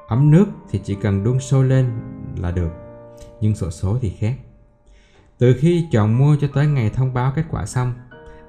Ấm 0.08 0.32
nước 0.32 0.46
thì 0.70 0.80
chỉ 0.84 0.96
cần 0.96 1.24
đun 1.24 1.40
sôi 1.40 1.66
lên 1.66 1.92
là 2.38 2.52
được, 2.52 2.72
nhưng 3.42 3.56
sổ 3.56 3.72
số 3.72 3.98
thì 4.02 4.10
khác. 4.10 4.36
Từ 5.38 5.56
khi 5.60 5.88
chọn 5.92 6.18
mua 6.18 6.36
cho 6.42 6.48
tới 6.54 6.68
ngày 6.68 6.90
thông 6.90 7.14
báo 7.14 7.32
kết 7.36 7.44
quả 7.50 7.66
xong, 7.66 7.94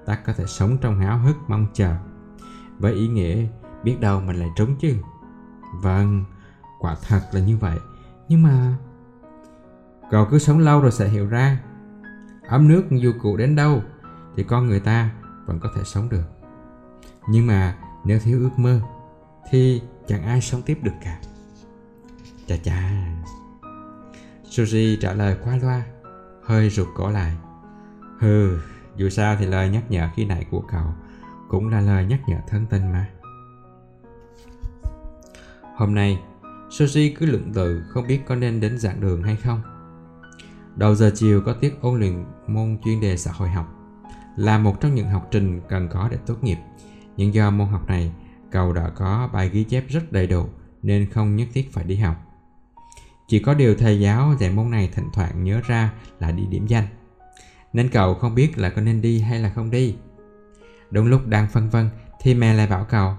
ta 0.07 0.15
có 0.15 0.33
thể 0.33 0.45
sống 0.47 0.79
trong 0.79 1.01
háo 1.01 1.19
hức, 1.19 1.37
mong 1.49 1.67
chờ. 1.75 1.95
Với 2.79 2.93
ý 2.93 3.09
nghĩa, 3.09 3.47
biết 3.85 3.97
đâu 4.01 4.21
mình 4.21 4.37
lại 4.37 4.49
trúng 4.57 4.77
chứ. 4.77 4.97
Vâng 5.83 6.25
quả 6.79 6.97
thật 7.09 7.21
là 7.33 7.41
như 7.41 7.57
vậy. 7.57 7.79
Nhưng 8.29 8.43
mà 8.43 8.75
cậu 10.11 10.27
cứ 10.31 10.39
sống 10.39 10.59
lâu 10.59 10.81
rồi 10.81 10.93
sẽ 10.93 11.09
hiểu 11.09 11.27
ra. 11.27 11.61
Ấm 12.49 12.69
nước 12.69 12.85
dù 12.91 13.13
cụ 13.23 13.37
đến 13.37 13.57
đâu 13.57 13.83
thì 14.37 14.45
con 14.45 14.67
người 14.67 14.81
ta 14.81 15.11
vẫn 15.49 15.61
có 15.61 15.69
thể 15.75 15.83
sống 15.85 16.09
được. 16.09 16.25
Nhưng 17.29 17.47
mà 17.47 17.77
nếu 18.05 18.19
thiếu 18.19 18.39
ước 18.39 18.59
mơ, 18.59 18.81
thì 19.51 19.83
chẳng 20.07 20.23
ai 20.23 20.41
sống 20.41 20.63
tiếp 20.63 20.79
được 20.83 20.93
cả. 21.05 21.21
Chà 22.47 22.57
chà. 22.57 23.07
Suzy 24.45 24.97
trả 25.01 25.13
lời 25.13 25.37
qua 25.45 25.59
loa, 25.63 25.83
hơi 26.45 26.71
rụt 26.71 26.89
cổ 26.95 27.11
lại. 27.11 27.37
Hừ, 28.19 28.59
dù 28.97 29.09
sao 29.09 29.37
thì 29.39 29.47
lời 29.47 29.69
nhắc 29.69 29.91
nhở 29.91 30.09
khi 30.17 30.25
nãy 30.25 30.47
của 30.51 30.63
cậu 30.73 30.95
cũng 31.49 31.69
là 31.69 31.81
lời 31.81 32.07
nhắc 32.07 32.21
nhở 32.27 32.37
thân 32.49 32.67
tình 32.71 32.93
mà. 32.93 33.07
Hôm 35.77 35.95
nay, 35.95 36.23
suzy 36.69 37.15
cứ 37.19 37.27
lưỡng 37.27 37.53
lự 37.55 37.83
không 37.89 38.07
biết 38.07 38.21
có 38.27 38.35
nên 38.35 38.61
đến 38.61 38.79
giảng 38.79 39.01
đường 39.01 39.23
hay 39.23 39.37
không. 39.37 39.63
Đầu 40.77 40.95
giờ 40.95 41.13
chiều 41.15 41.43
có 41.47 41.53
tiết 41.53 41.75
ôn 41.81 41.99
luyện 41.99 42.25
môn 42.47 42.79
chuyên 42.85 43.01
đề 43.01 43.17
xã 43.17 43.33
hội 43.33 43.49
học 43.49 43.78
là 44.39 44.59
một 44.59 44.81
trong 44.81 44.95
những 44.95 45.09
học 45.09 45.29
trình 45.31 45.61
cần 45.69 45.89
có 45.89 46.09
để 46.11 46.17
tốt 46.27 46.45
nghiệp. 46.45 46.59
Nhưng 47.17 47.35
do 47.35 47.51
môn 47.51 47.69
học 47.69 47.89
này, 47.89 48.13
cậu 48.51 48.73
đã 48.73 48.89
có 48.89 49.29
bài 49.33 49.49
ghi 49.53 49.65
chép 49.65 49.85
rất 49.89 50.13
đầy 50.13 50.27
đủ 50.27 50.47
nên 50.83 51.11
không 51.11 51.37
nhất 51.37 51.49
thiết 51.53 51.73
phải 51.73 51.85
đi 51.85 51.97
học. 51.97 52.17
Chỉ 53.29 53.39
có 53.39 53.55
điều 53.55 53.75
thầy 53.75 54.01
giáo 54.01 54.35
dạy 54.41 54.51
môn 54.51 54.71
này 54.71 54.91
thỉnh 54.95 55.09
thoảng 55.15 55.45
nhớ 55.45 55.61
ra 55.67 55.93
là 56.21 56.31
đi 56.31 56.47
điểm 56.47 56.67
danh. 56.67 56.85
Nên 57.73 57.89
cậu 57.89 58.15
không 58.15 58.35
biết 58.35 58.59
là 58.59 58.71
có 58.71 58.81
nên 58.81 59.03
đi 59.03 59.21
hay 59.21 59.39
là 59.39 59.51
không 59.51 59.71
đi. 59.71 59.97
Đúng 60.91 61.07
lúc 61.07 61.27
đang 61.27 61.49
phân 61.49 61.71
vân 61.71 61.91
thì 62.21 62.35
mẹ 62.35 62.55
lại 62.55 62.67
bảo 62.67 62.87
cậu 62.91 63.15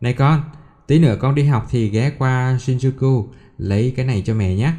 Này 0.00 0.12
con, 0.12 0.42
Tí 0.86 0.98
nữa 0.98 1.16
con 1.20 1.34
đi 1.34 1.44
học 1.44 1.66
thì 1.70 1.88
ghé 1.88 2.12
qua 2.18 2.56
Shinjuku 2.60 3.26
lấy 3.58 3.92
cái 3.96 4.06
này 4.06 4.22
cho 4.26 4.34
mẹ 4.34 4.54
nhé. 4.54 4.72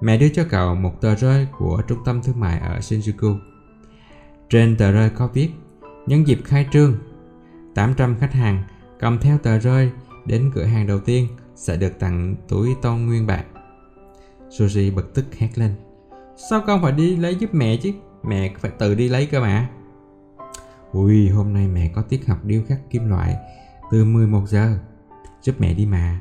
Mẹ 0.00 0.18
đưa 0.18 0.28
cho 0.28 0.44
cậu 0.50 0.74
một 0.74 1.00
tờ 1.00 1.14
rơi 1.14 1.46
của 1.58 1.82
trung 1.88 1.98
tâm 2.04 2.22
thương 2.22 2.40
mại 2.40 2.60
ở 2.60 2.78
Shinjuku. 2.78 3.38
Trên 4.48 4.76
tờ 4.76 4.92
rơi 4.92 5.10
có 5.10 5.26
viết 5.26 5.50
Nhân 6.06 6.26
dịp 6.26 6.40
khai 6.44 6.68
trương 6.72 6.94
800 7.74 8.16
khách 8.18 8.32
hàng 8.32 8.62
cầm 8.98 9.18
theo 9.18 9.38
tờ 9.38 9.58
rơi 9.58 9.90
đến 10.26 10.50
cửa 10.54 10.64
hàng 10.64 10.86
đầu 10.86 11.00
tiên 11.00 11.28
sẽ 11.54 11.76
được 11.76 11.98
tặng 11.98 12.34
túi 12.48 12.76
tôn 12.82 13.06
nguyên 13.06 13.26
bạc. 13.26 13.44
Suzy 14.50 14.94
bực 14.94 15.14
tức 15.14 15.24
hét 15.38 15.48
lên. 15.54 15.74
Sao 16.50 16.62
con 16.66 16.82
phải 16.82 16.92
đi 16.92 17.16
lấy 17.16 17.34
giúp 17.34 17.54
mẹ 17.54 17.76
chứ? 17.76 17.92
Mẹ 18.22 18.54
phải 18.58 18.70
tự 18.70 18.94
đi 18.94 19.08
lấy 19.08 19.26
cơ 19.26 19.40
mà. 19.40 19.70
Ui, 20.92 21.28
hôm 21.28 21.52
nay 21.52 21.68
mẹ 21.68 21.90
có 21.94 22.02
tiết 22.02 22.26
học 22.26 22.44
điêu 22.44 22.62
khắc 22.68 22.90
kim 22.90 23.08
loại 23.08 23.36
từ 23.90 24.04
11 24.04 24.42
giờ. 24.46 24.78
Giúp 25.42 25.54
mẹ 25.58 25.74
đi 25.74 25.86
mà. 25.86 26.20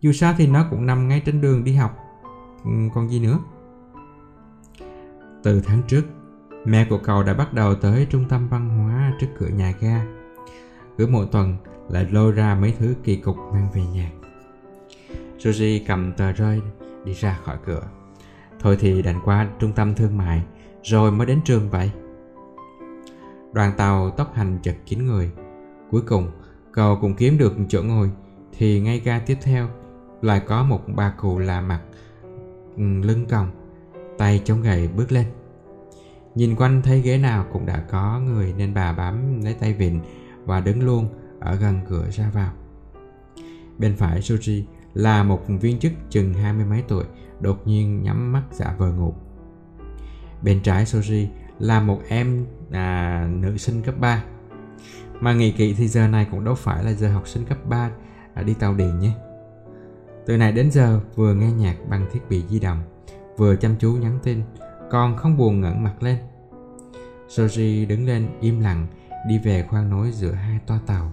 Dù 0.00 0.12
sao 0.12 0.34
thì 0.38 0.46
nó 0.46 0.66
cũng 0.70 0.86
nằm 0.86 1.08
ngay 1.08 1.22
trên 1.26 1.40
đường 1.40 1.64
đi 1.64 1.74
học. 1.74 1.96
Ừ, 2.64 2.70
còn 2.94 3.08
gì 3.10 3.20
nữa? 3.20 3.38
Từ 5.42 5.60
tháng 5.60 5.82
trước, 5.88 6.02
mẹ 6.64 6.86
của 6.90 6.98
cậu 6.98 7.22
đã 7.22 7.34
bắt 7.34 7.54
đầu 7.54 7.74
tới 7.74 8.06
trung 8.10 8.24
tâm 8.28 8.48
văn 8.48 8.68
hóa 8.68 9.12
trước 9.20 9.26
cửa 9.38 9.48
nhà 9.48 9.72
ga. 9.80 10.04
Cứ 10.98 11.06
mỗi 11.06 11.26
tuần 11.32 11.56
lại 11.88 12.06
lôi 12.10 12.32
ra 12.32 12.54
mấy 12.54 12.74
thứ 12.78 12.94
kỳ 13.04 13.16
cục 13.16 13.36
mang 13.52 13.68
về 13.74 13.82
nhà. 13.94 14.10
Suzy 15.38 15.80
cầm 15.86 16.12
tờ 16.12 16.32
rơi 16.32 16.60
đi 17.04 17.12
ra 17.12 17.38
khỏi 17.44 17.56
cửa. 17.66 17.82
Thôi 18.60 18.76
thì 18.80 19.02
đành 19.02 19.20
qua 19.24 19.48
trung 19.58 19.72
tâm 19.72 19.94
thương 19.94 20.16
mại 20.16 20.42
rồi 20.82 21.12
mới 21.12 21.26
đến 21.26 21.40
trường 21.44 21.70
vậy. 21.70 21.90
Đoàn 23.52 23.72
tàu 23.76 24.10
tốc 24.10 24.34
hành 24.34 24.58
chật 24.62 24.76
kín 24.86 25.06
người. 25.06 25.30
Cuối 25.90 26.02
cùng, 26.06 26.30
cậu 26.72 26.98
cũng 27.00 27.14
kiếm 27.14 27.38
được 27.38 27.52
chỗ 27.68 27.82
ngồi 27.82 28.10
thì 28.58 28.80
ngay 28.80 29.00
ga 29.04 29.18
tiếp 29.18 29.38
theo 29.42 29.68
lại 30.22 30.42
có 30.46 30.62
một 30.62 30.80
bà 30.86 31.14
cụ 31.20 31.38
lạ 31.38 31.60
mặt 31.60 31.80
ừ, 32.76 32.82
lưng 33.02 33.26
còng 33.30 33.50
tay 34.18 34.42
chống 34.44 34.62
gậy 34.62 34.88
bước 34.88 35.12
lên 35.12 35.26
nhìn 36.34 36.56
quanh 36.56 36.82
thấy 36.82 37.00
ghế 37.00 37.18
nào 37.18 37.46
cũng 37.52 37.66
đã 37.66 37.84
có 37.90 38.20
người 38.20 38.54
nên 38.56 38.74
bà 38.74 38.92
bám 38.92 39.42
lấy 39.44 39.54
tay 39.54 39.72
vịn 39.72 40.00
và 40.44 40.60
đứng 40.60 40.82
luôn 40.82 41.08
ở 41.40 41.54
gần 41.54 41.80
cửa 41.88 42.10
ra 42.10 42.30
vào. 42.30 42.52
Bên 43.78 43.96
phải 43.96 44.20
Suji 44.20 44.62
là 44.94 45.22
một 45.22 45.42
viên 45.48 45.78
chức 45.78 45.92
chừng 46.10 46.34
hai 46.34 46.52
mươi 46.52 46.64
mấy 46.64 46.82
tuổi 46.88 47.04
đột 47.40 47.66
nhiên 47.66 48.02
nhắm 48.02 48.32
mắt 48.32 48.42
giả 48.50 48.74
vờ 48.78 48.92
ngủ. 48.92 49.14
Bên 50.42 50.60
trái 50.62 50.84
Suji 50.84 51.26
là 51.58 51.80
một 51.80 52.00
em 52.08 52.46
à, 52.70 53.28
nữ 53.40 53.56
sinh 53.56 53.82
cấp 53.82 53.94
3 54.00 54.24
mà 55.20 55.32
nghĩ 55.32 55.50
kỹ 55.50 55.74
thì 55.74 55.88
giờ 55.88 56.08
này 56.08 56.26
cũng 56.30 56.44
đâu 56.44 56.54
phải 56.54 56.84
là 56.84 56.92
giờ 56.92 57.12
học 57.12 57.28
sinh 57.28 57.44
cấp 57.44 57.58
3 57.68 57.90
à, 58.34 58.42
đi 58.42 58.54
tàu 58.54 58.74
điện 58.74 58.98
nhé. 59.00 59.12
Từ 60.26 60.36
này 60.36 60.52
đến 60.52 60.70
giờ 60.70 61.00
vừa 61.14 61.34
nghe 61.34 61.52
nhạc 61.52 61.76
bằng 61.88 62.06
thiết 62.12 62.20
bị 62.28 62.42
di 62.48 62.60
động 62.60 62.82
vừa 63.36 63.56
chăm 63.56 63.76
chú 63.78 63.92
nhắn 63.92 64.18
tin 64.22 64.42
còn 64.92 65.16
không 65.16 65.36
buồn 65.36 65.60
ngẩng 65.60 65.82
mặt 65.82 66.02
lên. 66.02 66.18
Soji 67.28 67.86
đứng 67.86 68.06
lên 68.06 68.28
im 68.40 68.60
lặng, 68.60 68.86
đi 69.28 69.38
về 69.38 69.66
khoang 69.68 69.90
nối 69.90 70.10
giữa 70.10 70.32
hai 70.32 70.58
toa 70.66 70.78
tàu. 70.86 71.12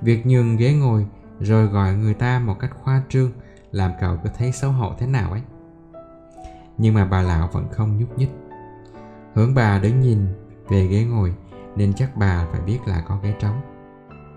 Việc 0.00 0.26
nhường 0.26 0.56
ghế 0.56 0.74
ngồi 0.74 1.06
rồi 1.40 1.66
gọi 1.66 1.94
người 1.94 2.14
ta 2.14 2.38
một 2.38 2.58
cách 2.60 2.70
khoa 2.82 3.02
trương 3.08 3.30
làm 3.72 3.92
cậu 4.00 4.16
có 4.24 4.30
thấy 4.38 4.52
xấu 4.52 4.72
hổ 4.72 4.92
thế 4.98 5.06
nào 5.06 5.30
ấy. 5.30 5.42
Nhưng 6.78 6.94
mà 6.94 7.04
bà 7.04 7.22
lão 7.22 7.48
vẫn 7.52 7.68
không 7.72 7.98
nhúc 7.98 8.18
nhích. 8.18 8.30
Hướng 9.34 9.54
bà 9.54 9.78
đứng 9.78 10.00
nhìn 10.00 10.26
về 10.68 10.86
ghế 10.86 11.04
ngồi 11.04 11.34
nên 11.76 11.94
chắc 11.94 12.16
bà 12.16 12.46
phải 12.52 12.60
biết 12.60 12.78
là 12.86 13.04
có 13.08 13.18
ghế 13.22 13.34
trống. 13.40 13.60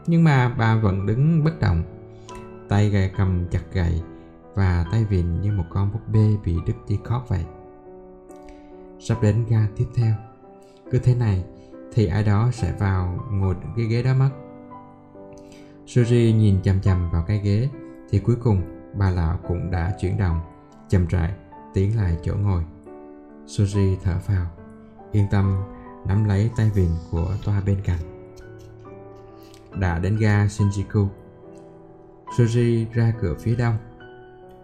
Nhưng 0.08 0.24
mà 0.24 0.50
bà 0.58 0.76
vẫn 0.76 1.06
đứng 1.06 1.44
bất 1.44 1.60
động, 1.60 1.84
tay 2.70 2.90
gầy 2.90 3.12
cầm 3.18 3.48
chặt 3.52 3.64
gậy 3.74 4.02
và 4.56 4.86
tay 4.92 5.06
vịn 5.06 5.42
như 5.42 5.52
một 5.52 5.66
con 5.70 5.92
búp 5.92 6.02
bê 6.08 6.38
bị 6.46 6.56
đứt 6.68 6.76
dây 6.88 7.00
cót 7.04 7.22
vậy 7.28 7.46
sắp 9.02 9.22
đến 9.22 9.46
ga 9.50 9.68
tiếp 9.76 9.88
theo. 9.96 10.14
Cứ 10.92 11.00
thế 11.00 11.16
này 11.16 11.44
thì 11.94 12.06
ai 12.08 12.24
đó 12.24 12.50
sẽ 12.54 12.74
vào 12.80 13.20
ngồi 13.32 13.56
cái 13.76 13.86
ghế 13.86 14.04
đó 14.04 14.14
mất. 14.14 14.30
Suri 15.86 16.34
nhìn 16.34 16.62
chằm 16.64 16.82
chằm 16.82 17.12
vào 17.12 17.24
cái 17.28 17.40
ghế, 17.44 17.70
thì 18.10 18.20
cuối 18.20 18.36
cùng 18.44 18.62
bà 18.94 19.10
lão 19.10 19.40
cũng 19.48 19.72
đã 19.72 19.94
chuyển 20.00 20.18
động, 20.18 20.40
chậm 20.90 21.08
rãi 21.08 21.34
tiến 21.74 21.98
lại 21.98 22.18
chỗ 22.24 22.36
ngồi. 22.36 22.64
Suri 23.48 23.98
thở 24.04 24.20
phào, 24.20 24.46
yên 25.12 25.26
tâm, 25.32 25.64
nắm 26.08 26.26
lấy 26.26 26.52
tay 26.56 26.72
vịn 26.76 26.90
của 27.12 27.36
toa 27.46 27.62
bên 27.66 27.78
cạnh. 27.84 28.00
Đã 29.76 30.00
đến 30.00 30.18
ga 30.18 30.46
Shinjuku. 30.46 31.08
Suri 32.38 32.86
ra 32.94 33.14
cửa 33.22 33.36
phía 33.40 33.56
đông. 33.56 33.78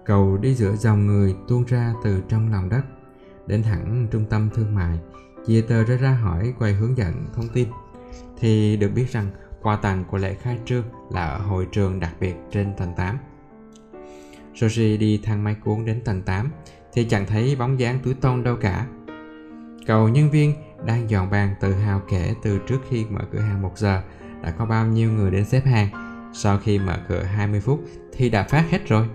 Cầu 0.06 0.38
đi 0.38 0.56
giữa 0.56 0.76
dòng 0.76 1.08
người 1.08 1.36
tuôn 1.48 1.64
ra 1.66 1.94
từ 2.04 2.22
trong 2.30 2.52
lòng 2.52 2.70
đất 2.70 2.82
đến 3.48 3.64
thẳng 3.64 4.08
trung 4.12 4.26
tâm 4.30 4.50
thương 4.56 4.76
mại 4.76 5.00
chia 5.46 5.62
tờ 5.62 5.84
ra 5.84 5.98
ra 5.98 6.12
hỏi 6.12 6.54
quầy 6.60 6.74
hướng 6.74 6.98
dẫn 6.98 7.26
thông 7.34 7.48
tin 7.54 7.68
thì 8.40 8.78
được 8.78 8.90
biết 8.96 9.12
rằng, 9.12 9.28
quà 9.62 9.76
tặng 9.76 10.04
của 10.12 10.18
lễ 10.18 10.34
khai 10.34 10.58
trương 10.66 10.84
là 11.12 11.26
ở 11.26 11.38
hội 11.38 11.68
trường 11.72 12.00
đặc 12.00 12.16
biệt 12.20 12.36
trên 12.52 12.74
tầng 12.78 12.94
8. 12.98 13.18
Soji 14.54 14.98
đi 14.98 15.22
thang 15.24 15.44
máy 15.44 15.56
cuốn 15.64 15.86
đến 15.86 16.02
tầng 16.06 16.22
8 16.22 16.52
thì 16.94 17.04
chẳng 17.04 17.26
thấy 17.26 17.56
bóng 17.56 17.80
dáng 17.80 18.00
túi 18.04 18.14
tôn 18.14 18.44
đâu 18.44 18.56
cả. 18.56 18.86
Cậu 19.88 20.10
nhân 20.10 20.32
viên 20.32 20.54
đang 20.86 21.10
dọn 21.10 21.30
bàn 21.30 21.56
tự 21.62 21.74
hào 21.74 22.02
kể 22.10 22.34
từ 22.44 22.60
trước 22.68 22.80
khi 22.90 23.06
mở 23.10 23.22
cửa 23.32 23.40
hàng 23.40 23.62
1 23.62 23.78
giờ 23.78 24.02
đã 24.44 24.52
có 24.52 24.66
bao 24.66 24.88
nhiêu 24.88 25.12
người 25.12 25.32
đến 25.32 25.46
xếp 25.46 25.66
hàng. 25.66 25.88
Sau 26.34 26.58
khi 26.58 26.80
mở 26.80 26.98
cửa 27.10 27.24
20 27.24 27.60
phút 27.60 27.84
thì 28.14 28.30
đã 28.30 28.44
phát 28.44 28.66
hết 28.70 28.88
rồi. 28.88 29.08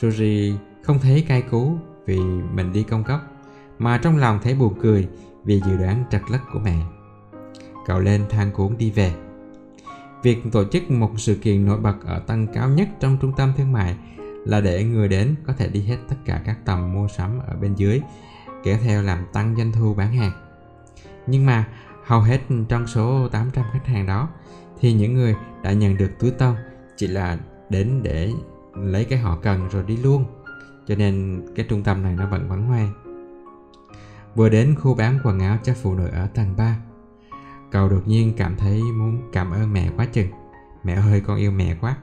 Suji 0.00 0.56
không 0.82 0.98
thấy 0.98 1.24
cay 1.28 1.42
cú 1.42 1.78
vì 2.06 2.20
mình 2.54 2.72
đi 2.72 2.82
công 2.82 3.04
cấp 3.04 3.20
mà 3.78 3.98
trong 3.98 4.16
lòng 4.16 4.38
thấy 4.42 4.54
buồn 4.54 4.74
cười 4.80 5.08
vì 5.44 5.60
dự 5.66 5.76
đoán 5.76 6.04
trật 6.10 6.22
lất 6.30 6.38
của 6.52 6.58
mẹ. 6.58 6.78
Cậu 7.86 8.00
lên 8.00 8.24
thang 8.28 8.50
cuốn 8.52 8.76
đi 8.78 8.90
về. 8.90 9.14
Việc 10.22 10.38
tổ 10.52 10.64
chức 10.64 10.90
một 10.90 11.10
sự 11.16 11.34
kiện 11.34 11.66
nổi 11.66 11.78
bật 11.80 11.96
ở 12.04 12.18
tầng 12.18 12.46
cao 12.54 12.68
nhất 12.68 12.88
trong 13.00 13.18
trung 13.20 13.32
tâm 13.36 13.52
thương 13.56 13.72
mại 13.72 13.96
là 14.44 14.60
để 14.60 14.84
người 14.84 15.08
đến 15.08 15.34
có 15.46 15.52
thể 15.52 15.68
đi 15.68 15.82
hết 15.82 15.96
tất 16.08 16.16
cả 16.24 16.42
các 16.44 16.58
tầm 16.64 16.92
mua 16.92 17.08
sắm 17.08 17.38
ở 17.46 17.56
bên 17.56 17.74
dưới, 17.74 18.00
kéo 18.64 18.78
theo 18.82 19.02
làm 19.02 19.26
tăng 19.32 19.56
doanh 19.56 19.72
thu 19.72 19.94
bán 19.94 20.12
hàng. 20.12 20.32
Nhưng 21.26 21.46
mà 21.46 21.68
hầu 22.04 22.20
hết 22.20 22.40
trong 22.68 22.86
số 22.86 23.28
800 23.28 23.64
khách 23.72 23.86
hàng 23.86 24.06
đó 24.06 24.28
thì 24.80 24.92
những 24.92 25.14
người 25.14 25.36
đã 25.62 25.72
nhận 25.72 25.96
được 25.96 26.10
túi 26.18 26.30
tông 26.30 26.56
chỉ 26.96 27.06
là 27.06 27.38
đến 27.70 28.00
để 28.02 28.32
lấy 28.74 29.04
cái 29.04 29.18
họ 29.18 29.38
cần 29.42 29.68
rồi 29.68 29.82
đi 29.86 29.96
luôn 29.96 30.24
cho 30.86 30.94
nên 30.94 31.42
cái 31.54 31.66
trung 31.68 31.82
tâm 31.82 32.02
này 32.02 32.14
nó 32.16 32.26
vẫn 32.26 32.48
vắng 32.48 32.66
hoe 32.66 32.86
vừa 34.34 34.48
đến 34.48 34.74
khu 34.74 34.94
bán 34.94 35.18
quần 35.24 35.38
áo 35.38 35.58
cho 35.62 35.74
phụ 35.82 35.94
nữ 35.94 36.08
ở 36.08 36.26
tầng 36.26 36.56
3 36.56 36.78
cậu 37.70 37.88
đột 37.88 38.02
nhiên 38.06 38.32
cảm 38.36 38.56
thấy 38.56 38.82
muốn 38.82 39.30
cảm 39.32 39.50
ơn 39.50 39.72
mẹ 39.72 39.90
quá 39.96 40.06
chừng. 40.06 40.28
Mẹ 40.84 40.94
ơi, 40.94 41.20
con 41.20 41.36
yêu 41.38 41.50
mẹ 41.50 41.76
quá. 41.80 41.96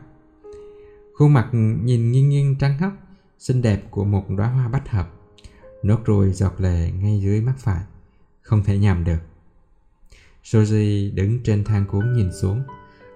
Khuôn 1.17 1.33
mặt 1.33 1.49
nhìn 1.83 2.11
nghiêng 2.11 2.29
nghiêng 2.29 2.55
trắng 2.59 2.77
hốc, 2.77 2.93
xinh 3.39 3.61
đẹp 3.61 3.81
của 3.91 4.05
một 4.05 4.29
đóa 4.29 4.47
hoa 4.47 4.67
bách 4.67 4.89
hợp. 4.89 5.09
Nốt 5.83 5.99
ruồi 6.05 6.31
giọt 6.31 6.53
lệ 6.57 6.91
ngay 6.91 7.19
dưới 7.21 7.41
mắt 7.41 7.53
phải, 7.57 7.83
không 8.41 8.63
thể 8.63 8.77
nhầm 8.77 9.03
được. 9.03 9.19
Soji 10.43 11.15
đứng 11.15 11.43
trên 11.43 11.63
thang 11.63 11.85
cuốn 11.85 12.13
nhìn 12.13 12.29
xuống, 12.41 12.63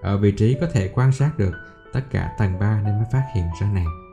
ở 0.00 0.18
vị 0.18 0.32
trí 0.32 0.56
có 0.60 0.66
thể 0.72 0.88
quan 0.94 1.12
sát 1.12 1.38
được 1.38 1.52
tất 1.92 2.02
cả 2.10 2.34
tầng 2.38 2.58
3 2.58 2.82
nên 2.82 2.96
mới 2.96 3.06
phát 3.12 3.24
hiện 3.34 3.46
ra 3.60 3.72
nàng 3.72 4.07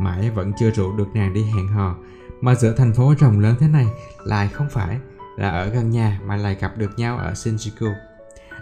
mãi 0.00 0.30
vẫn 0.30 0.52
chưa 0.58 0.70
rủ 0.70 0.96
được 0.96 1.08
nàng 1.14 1.34
đi 1.34 1.44
hẹn 1.44 1.68
hò 1.68 1.96
mà 2.40 2.54
giữa 2.54 2.74
thành 2.76 2.92
phố 2.94 3.14
rộng 3.18 3.40
lớn 3.40 3.54
thế 3.60 3.68
này 3.68 3.86
lại 4.24 4.48
không 4.48 4.68
phải 4.70 4.98
là 5.36 5.50
ở 5.50 5.68
gần 5.68 5.90
nhà 5.90 6.20
mà 6.24 6.36
lại 6.36 6.56
gặp 6.60 6.72
được 6.76 6.90
nhau 6.98 7.18
ở 7.18 7.32
Shinjuku. 7.32 7.92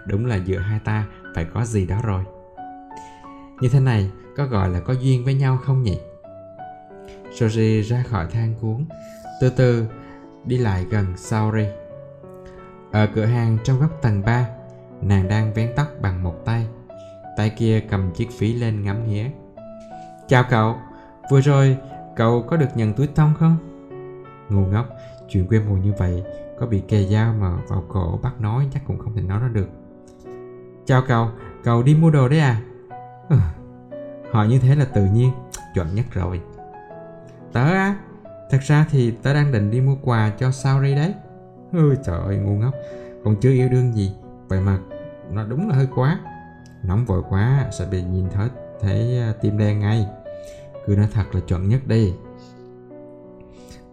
Đúng 0.07 0.27
là 0.27 0.37
giữa 0.37 0.59
hai 0.59 0.79
ta 0.85 1.07
phải 1.35 1.47
có 1.55 1.65
gì 1.65 1.87
đó 1.87 2.01
rồi. 2.03 2.25
Như 3.61 3.69
thế 3.69 3.81
này 3.81 4.11
có 4.37 4.47
gọi 4.47 4.69
là 4.69 4.81
có 4.81 4.93
duyên 4.93 5.25
với 5.25 5.35
nhau 5.35 5.59
không 5.65 5.83
nhỉ? 5.83 5.99
Soji 7.33 7.83
ra 7.83 8.05
khỏi 8.09 8.27
thang 8.33 8.55
cuốn, 8.61 8.87
từ 9.41 9.51
từ 9.51 9.87
đi 10.45 10.59
lại 10.59 10.87
gần 10.91 11.17
Saori. 11.17 11.67
Ở 12.93 13.07
cửa 13.15 13.25
hàng 13.25 13.59
trong 13.65 13.81
góc 13.81 13.91
tầng 14.03 14.23
3, 14.23 14.49
nàng 15.03 15.29
đang 15.29 15.55
vén 15.55 15.73
tóc 15.77 15.89
bằng 16.03 16.23
một 16.23 16.35
tay, 16.45 16.67
tay 17.37 17.51
kia 17.51 17.81
cầm 17.91 18.11
chiếc 18.15 18.29
phí 18.39 18.53
lên 18.53 18.83
ngắm 18.85 19.09
nghía. 19.09 19.31
Chào 20.29 20.45
cậu, 20.51 20.77
Vừa 21.31 21.41
rồi, 21.41 21.77
cậu 22.17 22.43
có 22.43 22.57
được 22.57 22.69
nhận 22.75 22.93
túi 22.93 23.07
tông 23.07 23.35
không? 23.39 23.57
Ngu 24.49 24.67
ngốc, 24.67 24.87
chuyện 25.29 25.47
quê 25.47 25.61
mùa 25.69 25.77
như 25.77 25.93
vậy, 25.99 26.25
có 26.59 26.67
bị 26.67 26.83
kề 26.89 27.05
dao 27.05 27.35
mà 27.41 27.57
vào 27.69 27.85
cổ 27.89 28.19
bắt 28.23 28.41
nói 28.41 28.69
chắc 28.75 28.83
cũng 28.87 28.99
không 28.99 29.15
thể 29.15 29.23
nói 29.23 29.41
ra 29.41 29.49
được. 29.49 29.69
Chào 30.85 31.03
cậu, 31.09 31.29
cậu 31.65 31.83
đi 31.83 31.95
mua 31.95 32.11
đồ 32.11 32.29
đấy 32.29 32.41
à? 32.41 32.61
Ừ, 33.29 33.37
hỏi 34.31 34.49
như 34.49 34.59
thế 34.59 34.75
là 34.75 34.85
tự 34.85 35.05
nhiên, 35.05 35.31
chuẩn 35.75 35.95
nhất 35.95 36.07
rồi. 36.13 36.41
Tớ 37.53 37.65
á, 37.65 37.97
thật 38.51 38.59
ra 38.63 38.87
thì 38.91 39.11
tớ 39.11 39.35
đang 39.35 39.53
định 39.53 39.71
đi 39.71 39.81
mua 39.81 39.97
quà 40.03 40.33
cho 40.39 40.51
Sauri 40.51 40.95
đấy. 40.95 41.15
Ôi 41.73 41.97
trời 42.05 42.21
ơi, 42.21 42.37
ngu 42.37 42.57
ngốc, 42.57 42.75
còn 43.25 43.37
chưa 43.41 43.51
yêu 43.51 43.69
đương 43.69 43.93
gì, 43.93 44.13
vậy 44.49 44.61
mà 44.61 44.79
nó 45.31 45.45
đúng 45.45 45.69
là 45.69 45.75
hơi 45.75 45.89
quá. 45.95 46.19
Nóng 46.83 47.05
vội 47.05 47.23
quá, 47.29 47.67
sẽ 47.71 47.87
bị 47.91 48.03
nhìn 48.03 48.29
thấy 48.33 48.49
thấy 48.81 49.19
à, 49.19 49.33
tim 49.41 49.59
đen 49.59 49.81
ngay 49.81 50.07
cứ 50.87 50.97
nói 50.97 51.09
thật 51.13 51.25
là 51.33 51.41
chuẩn 51.41 51.69
nhất 51.69 51.81
đi. 51.87 52.15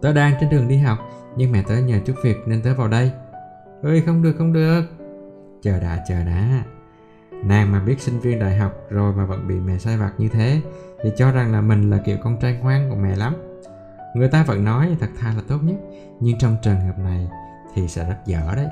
Tớ 0.00 0.12
đang 0.12 0.34
trên 0.40 0.50
đường 0.50 0.68
đi 0.68 0.76
học, 0.76 0.98
Nhưng 1.36 1.52
mẹ 1.52 1.62
tớ 1.68 1.76
nhờ 1.76 1.98
chút 2.04 2.14
việc 2.22 2.36
nên 2.46 2.62
tớ 2.62 2.74
vào 2.74 2.88
đây. 2.88 3.10
Ơi, 3.82 4.02
không 4.06 4.22
được 4.22 4.34
không 4.38 4.52
được. 4.52 4.82
Chờ 5.62 5.80
đã 5.80 6.04
chờ 6.08 6.24
đã. 6.24 6.64
Nàng 7.44 7.72
mà 7.72 7.80
biết 7.80 8.00
sinh 8.00 8.20
viên 8.20 8.38
đại 8.38 8.56
học 8.56 8.72
rồi 8.90 9.12
mà 9.12 9.24
vẫn 9.24 9.48
bị 9.48 9.54
mẹ 9.54 9.78
sai 9.78 9.96
vặt 9.96 10.12
như 10.18 10.28
thế, 10.28 10.60
Thì 11.02 11.10
cho 11.16 11.32
rằng 11.32 11.52
là 11.52 11.60
mình 11.60 11.90
là 11.90 11.98
kiểu 12.04 12.16
con 12.22 12.36
trai 12.40 12.58
ngoan 12.62 12.90
của 12.90 12.96
mẹ 12.96 13.16
lắm. 13.16 13.34
Người 14.14 14.28
ta 14.28 14.44
vẫn 14.44 14.64
nói 14.64 14.96
thật 15.00 15.08
thà 15.18 15.28
là 15.36 15.42
tốt 15.48 15.58
nhất, 15.62 15.76
Nhưng 16.20 16.38
trong 16.38 16.56
trường 16.62 16.80
hợp 16.80 16.98
này 16.98 17.28
thì 17.74 17.88
sẽ 17.88 18.08
rất 18.08 18.16
dở 18.26 18.52
đấy. 18.56 18.68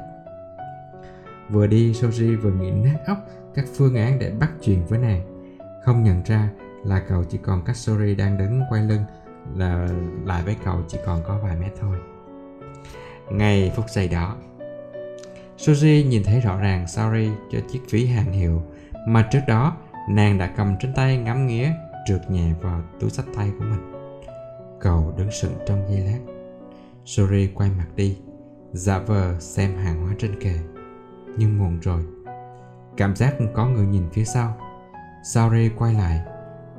Vừa 1.50 1.66
đi, 1.66 1.92
Soji 1.92 2.40
vừa 2.40 2.52
nghĩ 2.52 2.70
nát 2.70 2.96
óc 3.06 3.18
các 3.54 3.64
phương 3.76 3.94
án 3.94 4.18
để 4.18 4.30
bắt 4.40 4.50
chuyện 4.62 4.86
với 4.86 4.98
nàng. 4.98 5.48
Không 5.84 6.02
nhận 6.02 6.22
ra 6.24 6.48
là 6.84 7.02
cầu 7.08 7.24
chỉ 7.24 7.38
còn 7.38 7.62
cách 7.64 7.76
Sori 7.76 8.14
đang 8.14 8.38
đứng 8.38 8.62
quay 8.70 8.82
lưng 8.82 9.02
là 9.56 9.88
lại 10.24 10.42
với 10.42 10.56
cầu 10.64 10.82
chỉ 10.88 10.98
còn 11.06 11.22
có 11.26 11.38
vài 11.42 11.56
mét 11.56 11.72
thôi 11.80 11.96
Ngày 13.30 13.72
phút 13.76 13.90
giây 13.90 14.08
đó 14.08 14.36
Suzy 15.58 16.08
nhìn 16.08 16.22
thấy 16.24 16.40
rõ 16.40 16.58
ràng 16.58 16.86
Sari 16.86 17.30
cho 17.52 17.58
chiếc 17.72 17.80
ví 17.90 18.06
hàng 18.06 18.32
hiệu 18.32 18.62
mà 19.06 19.28
trước 19.32 19.40
đó 19.48 19.76
nàng 20.08 20.38
đã 20.38 20.46
cầm 20.56 20.76
trên 20.80 20.94
tay 20.94 21.16
ngắm 21.16 21.46
nghía 21.46 21.72
trượt 22.04 22.30
nhẹ 22.30 22.52
vào 22.60 22.82
túi 23.00 23.10
sách 23.10 23.26
tay 23.36 23.52
của 23.58 23.64
mình. 23.64 23.92
Cậu 24.80 25.14
đứng 25.18 25.30
sững 25.30 25.54
trong 25.66 25.88
giây 25.88 26.00
lát. 26.00 26.18
Sori 27.04 27.50
quay 27.54 27.70
mặt 27.78 27.86
đi, 27.96 28.18
giả 28.72 28.98
vờ 28.98 29.40
xem 29.40 29.76
hàng 29.76 30.02
hóa 30.02 30.14
trên 30.18 30.40
kệ. 30.40 30.58
Nhưng 31.36 31.58
muộn 31.58 31.80
rồi. 31.80 32.02
Cảm 32.96 33.16
giác 33.16 33.34
có 33.54 33.66
người 33.66 33.86
nhìn 33.86 34.02
phía 34.12 34.24
sau. 34.24 34.56
Sari 35.24 35.70
quay 35.78 35.94
lại, 35.94 36.20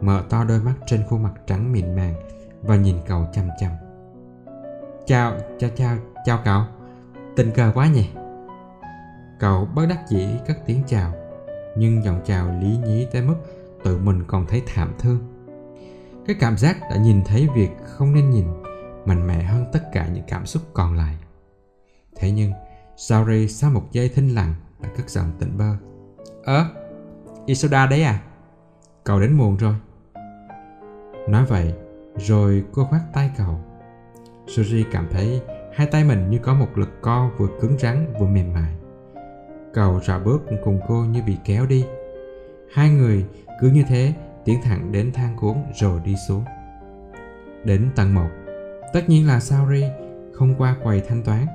mở 0.01 0.23
to 0.29 0.43
đôi 0.43 0.59
mắt 0.59 0.73
trên 0.85 1.03
khuôn 1.09 1.23
mặt 1.23 1.33
trắng 1.47 1.71
mịn 1.71 1.95
màng 1.95 2.13
và 2.61 2.75
nhìn 2.75 2.95
cậu 3.07 3.25
chăm 3.33 3.47
chăm. 3.59 3.71
Chào, 5.05 5.37
chào, 5.59 5.69
chào, 5.75 5.97
chào 6.25 6.39
cậu. 6.45 6.61
Tình 7.35 7.51
cờ 7.51 7.71
quá 7.75 7.87
nhỉ? 7.87 8.09
Cậu 9.39 9.65
bất 9.75 9.85
đắc 9.89 9.99
dĩ 10.09 10.27
cất 10.47 10.57
tiếng 10.65 10.83
chào 10.87 11.13
Nhưng 11.77 12.03
giọng 12.03 12.21
chào 12.25 12.59
lý 12.61 12.77
nhí 12.77 13.07
tới 13.11 13.21
mức 13.21 13.35
tự 13.83 13.97
mình 13.97 14.23
còn 14.27 14.45
thấy 14.45 14.61
thảm 14.67 14.93
thương 14.99 15.19
Cái 16.25 16.35
cảm 16.39 16.57
giác 16.57 16.77
đã 16.89 16.97
nhìn 16.97 17.23
thấy 17.25 17.47
việc 17.55 17.69
không 17.83 18.13
nên 18.13 18.29
nhìn 18.29 18.45
Mạnh 19.05 19.27
mẽ 19.27 19.43
hơn 19.43 19.65
tất 19.71 19.91
cả 19.91 20.07
những 20.07 20.23
cảm 20.27 20.45
xúc 20.45 20.63
còn 20.73 20.93
lại 20.97 21.15
Thế 22.15 22.31
nhưng 22.31 22.51
Sari 22.97 23.47
sau 23.47 23.71
một 23.71 23.83
giây 23.91 24.09
thinh 24.09 24.35
lặng 24.35 24.55
đã 24.81 24.89
cất 24.97 25.09
giọng 25.09 25.31
tỉnh 25.39 25.57
bơ 25.57 25.75
Ơ, 26.43 26.65
Isoda 27.45 27.85
đấy 27.85 28.03
à? 28.03 28.19
Cậu 29.03 29.19
đến 29.19 29.33
muộn 29.33 29.57
rồi. 29.57 29.73
Nói 31.27 31.45
vậy, 31.45 31.73
Rồi 32.17 32.63
cô 32.71 32.85
khoát 32.85 33.01
tay 33.13 33.31
cậu. 33.37 33.59
Suri 34.47 34.85
cảm 34.91 35.07
thấy 35.11 35.41
hai 35.73 35.87
tay 35.87 36.03
mình 36.03 36.29
như 36.29 36.37
có 36.37 36.53
một 36.53 36.67
lực 36.75 36.89
co 37.01 37.29
vừa 37.37 37.47
cứng 37.61 37.77
rắn 37.79 38.13
vừa 38.19 38.27
mềm 38.27 38.53
mại. 38.53 38.73
Cậu 39.73 39.99
rào 39.99 40.19
bước 40.19 40.41
cùng 40.63 40.79
cô 40.87 40.95
như 40.95 41.21
bị 41.27 41.37
kéo 41.45 41.65
đi. 41.65 41.85
Hai 42.73 42.89
người 42.89 43.25
cứ 43.61 43.69
như 43.69 43.83
thế 43.87 44.13
tiến 44.45 44.59
thẳng 44.63 44.91
đến 44.91 45.11
thang 45.13 45.37
cuốn 45.39 45.55
rồi 45.75 46.01
đi 46.05 46.15
xuống. 46.27 46.43
Đến 47.63 47.89
tầng 47.95 48.13
1 48.13 48.27
Tất 48.93 49.09
nhiên 49.09 49.27
là 49.27 49.39
Sauri 49.39 49.85
không 50.33 50.55
qua 50.57 50.75
quầy 50.83 51.01
thanh 51.01 51.23
toán. 51.23 51.45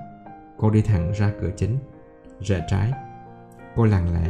Cô 0.57 0.71
đi 0.71 0.83
thẳng 0.83 1.13
ra 1.13 1.33
cửa 1.41 1.51
chính, 1.57 1.79
Rẽ 2.41 2.67
trái. 2.71 2.93
Cô 3.77 3.85
lặng 3.85 4.15
lẽ 4.15 4.29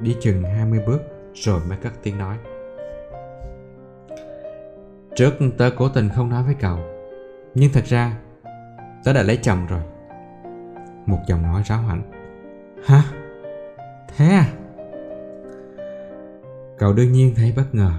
đi 0.00 0.16
chừng 0.20 0.42
20 0.42 0.80
bước 0.86 1.00
rồi 1.34 1.60
mới 1.68 1.78
cất 1.78 1.92
tiếng 2.02 2.18
nói. 2.18 2.36
Trước 5.16 5.34
tớ 5.58 5.70
cố 5.76 5.88
tình 5.88 6.08
không 6.08 6.28
nói 6.28 6.42
với 6.42 6.54
cậu 6.60 6.78
Nhưng 7.54 7.72
thật 7.72 7.84
ra 7.84 8.18
Tớ 9.04 9.12
đã 9.12 9.22
lấy 9.22 9.38
chồng 9.42 9.66
rồi 9.66 9.82
Một 11.06 11.18
giọng 11.26 11.42
nói 11.42 11.62
ráo 11.66 11.82
hẳn 11.82 12.02
Hả? 12.84 13.04
Thế 14.16 14.28
à? 14.28 14.52
Cậu 16.78 16.92
đương 16.92 17.12
nhiên 17.12 17.34
thấy 17.36 17.52
bất 17.56 17.74
ngờ. 17.74 17.92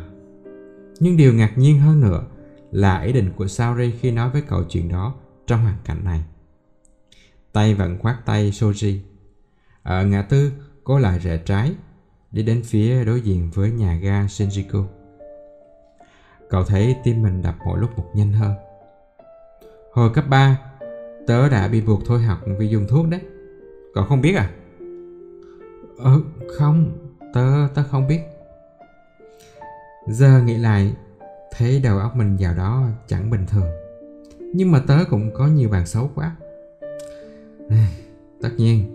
Nhưng 0.99 1.17
điều 1.17 1.33
ngạc 1.33 1.57
nhiên 1.57 1.79
hơn 1.79 2.01
nữa 2.01 2.23
là 2.71 3.01
ý 3.01 3.13
định 3.13 3.31
của 3.35 3.47
Saori 3.47 3.91
khi 3.91 4.11
nói 4.11 4.29
với 4.29 4.41
cậu 4.41 4.63
chuyện 4.63 4.89
đó 4.89 5.15
trong 5.47 5.61
hoàn 5.61 5.77
cảnh 5.85 6.03
này. 6.03 6.23
Tay 7.53 7.73
vẫn 7.73 7.97
khoát 7.99 8.25
tay 8.25 8.51
Soji. 8.51 8.99
Ở 9.83 10.05
ngã 10.05 10.21
tư, 10.21 10.51
cô 10.83 10.99
lại 10.99 11.19
rẽ 11.19 11.37
trái, 11.37 11.75
đi 12.31 12.43
đến 12.43 12.61
phía 12.65 13.05
đối 13.05 13.21
diện 13.21 13.49
với 13.53 13.71
nhà 13.71 13.95
ga 13.95 14.25
Shinjuku. 14.25 14.85
Cậu 16.49 16.63
thấy 16.63 16.95
tim 17.03 17.21
mình 17.21 17.41
đập 17.41 17.55
mỗi 17.65 17.79
lúc 17.79 17.97
một 17.97 18.05
nhanh 18.13 18.33
hơn. 18.33 18.53
Hồi 19.91 20.09
cấp 20.13 20.25
3, 20.29 20.59
tớ 21.27 21.49
đã 21.49 21.67
bị 21.67 21.81
buộc 21.81 22.01
thôi 22.05 22.21
học 22.21 22.39
vì 22.59 22.67
dùng 22.67 22.87
thuốc 22.89 23.07
đấy. 23.09 23.21
Cậu 23.93 24.05
không 24.05 24.21
biết 24.21 24.35
à? 24.35 24.49
Ờ, 25.97 26.21
không, 26.57 26.91
tớ, 27.33 27.67
tớ 27.75 27.83
không 27.83 28.07
biết. 28.07 28.19
Giờ 30.07 30.41
nghĩ 30.45 30.57
lại, 30.57 30.93
thấy 31.51 31.79
đầu 31.83 31.99
óc 31.99 32.15
mình 32.15 32.37
vào 32.39 32.53
đó 32.53 32.87
chẳng 33.07 33.29
bình 33.29 33.45
thường. 33.47 33.67
Nhưng 34.53 34.71
mà 34.71 34.83
tớ 34.87 34.97
cũng 35.09 35.31
có 35.33 35.47
nhiều 35.47 35.69
bạn 35.69 35.85
xấu 35.85 36.09
quá. 36.15 36.35
Tất 38.41 38.49
nhiên, 38.57 38.85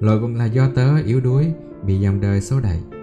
lỗi 0.00 0.18
vẫn 0.18 0.36
là 0.36 0.44
do 0.44 0.68
tớ 0.74 0.96
yếu 1.06 1.20
đuối, 1.20 1.52
bị 1.82 2.00
dòng 2.00 2.20
đời 2.20 2.40
xấu 2.40 2.60
đẩy. 2.60 2.97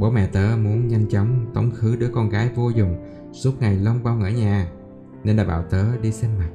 Bố 0.00 0.10
mẹ 0.10 0.26
tớ 0.32 0.56
muốn 0.56 0.88
nhanh 0.88 1.06
chóng 1.06 1.46
tống 1.54 1.70
khứ 1.70 1.96
đứa 1.96 2.08
con 2.08 2.28
gái 2.28 2.50
vô 2.54 2.68
dụng 2.68 2.96
suốt 3.32 3.60
ngày 3.60 3.76
lông 3.76 4.02
bông 4.02 4.22
ở 4.22 4.30
nhà, 4.30 4.66
nên 5.24 5.36
đã 5.36 5.44
bảo 5.44 5.62
tớ 5.70 5.96
đi 6.02 6.12
xem 6.12 6.30
mặt. 6.38 6.50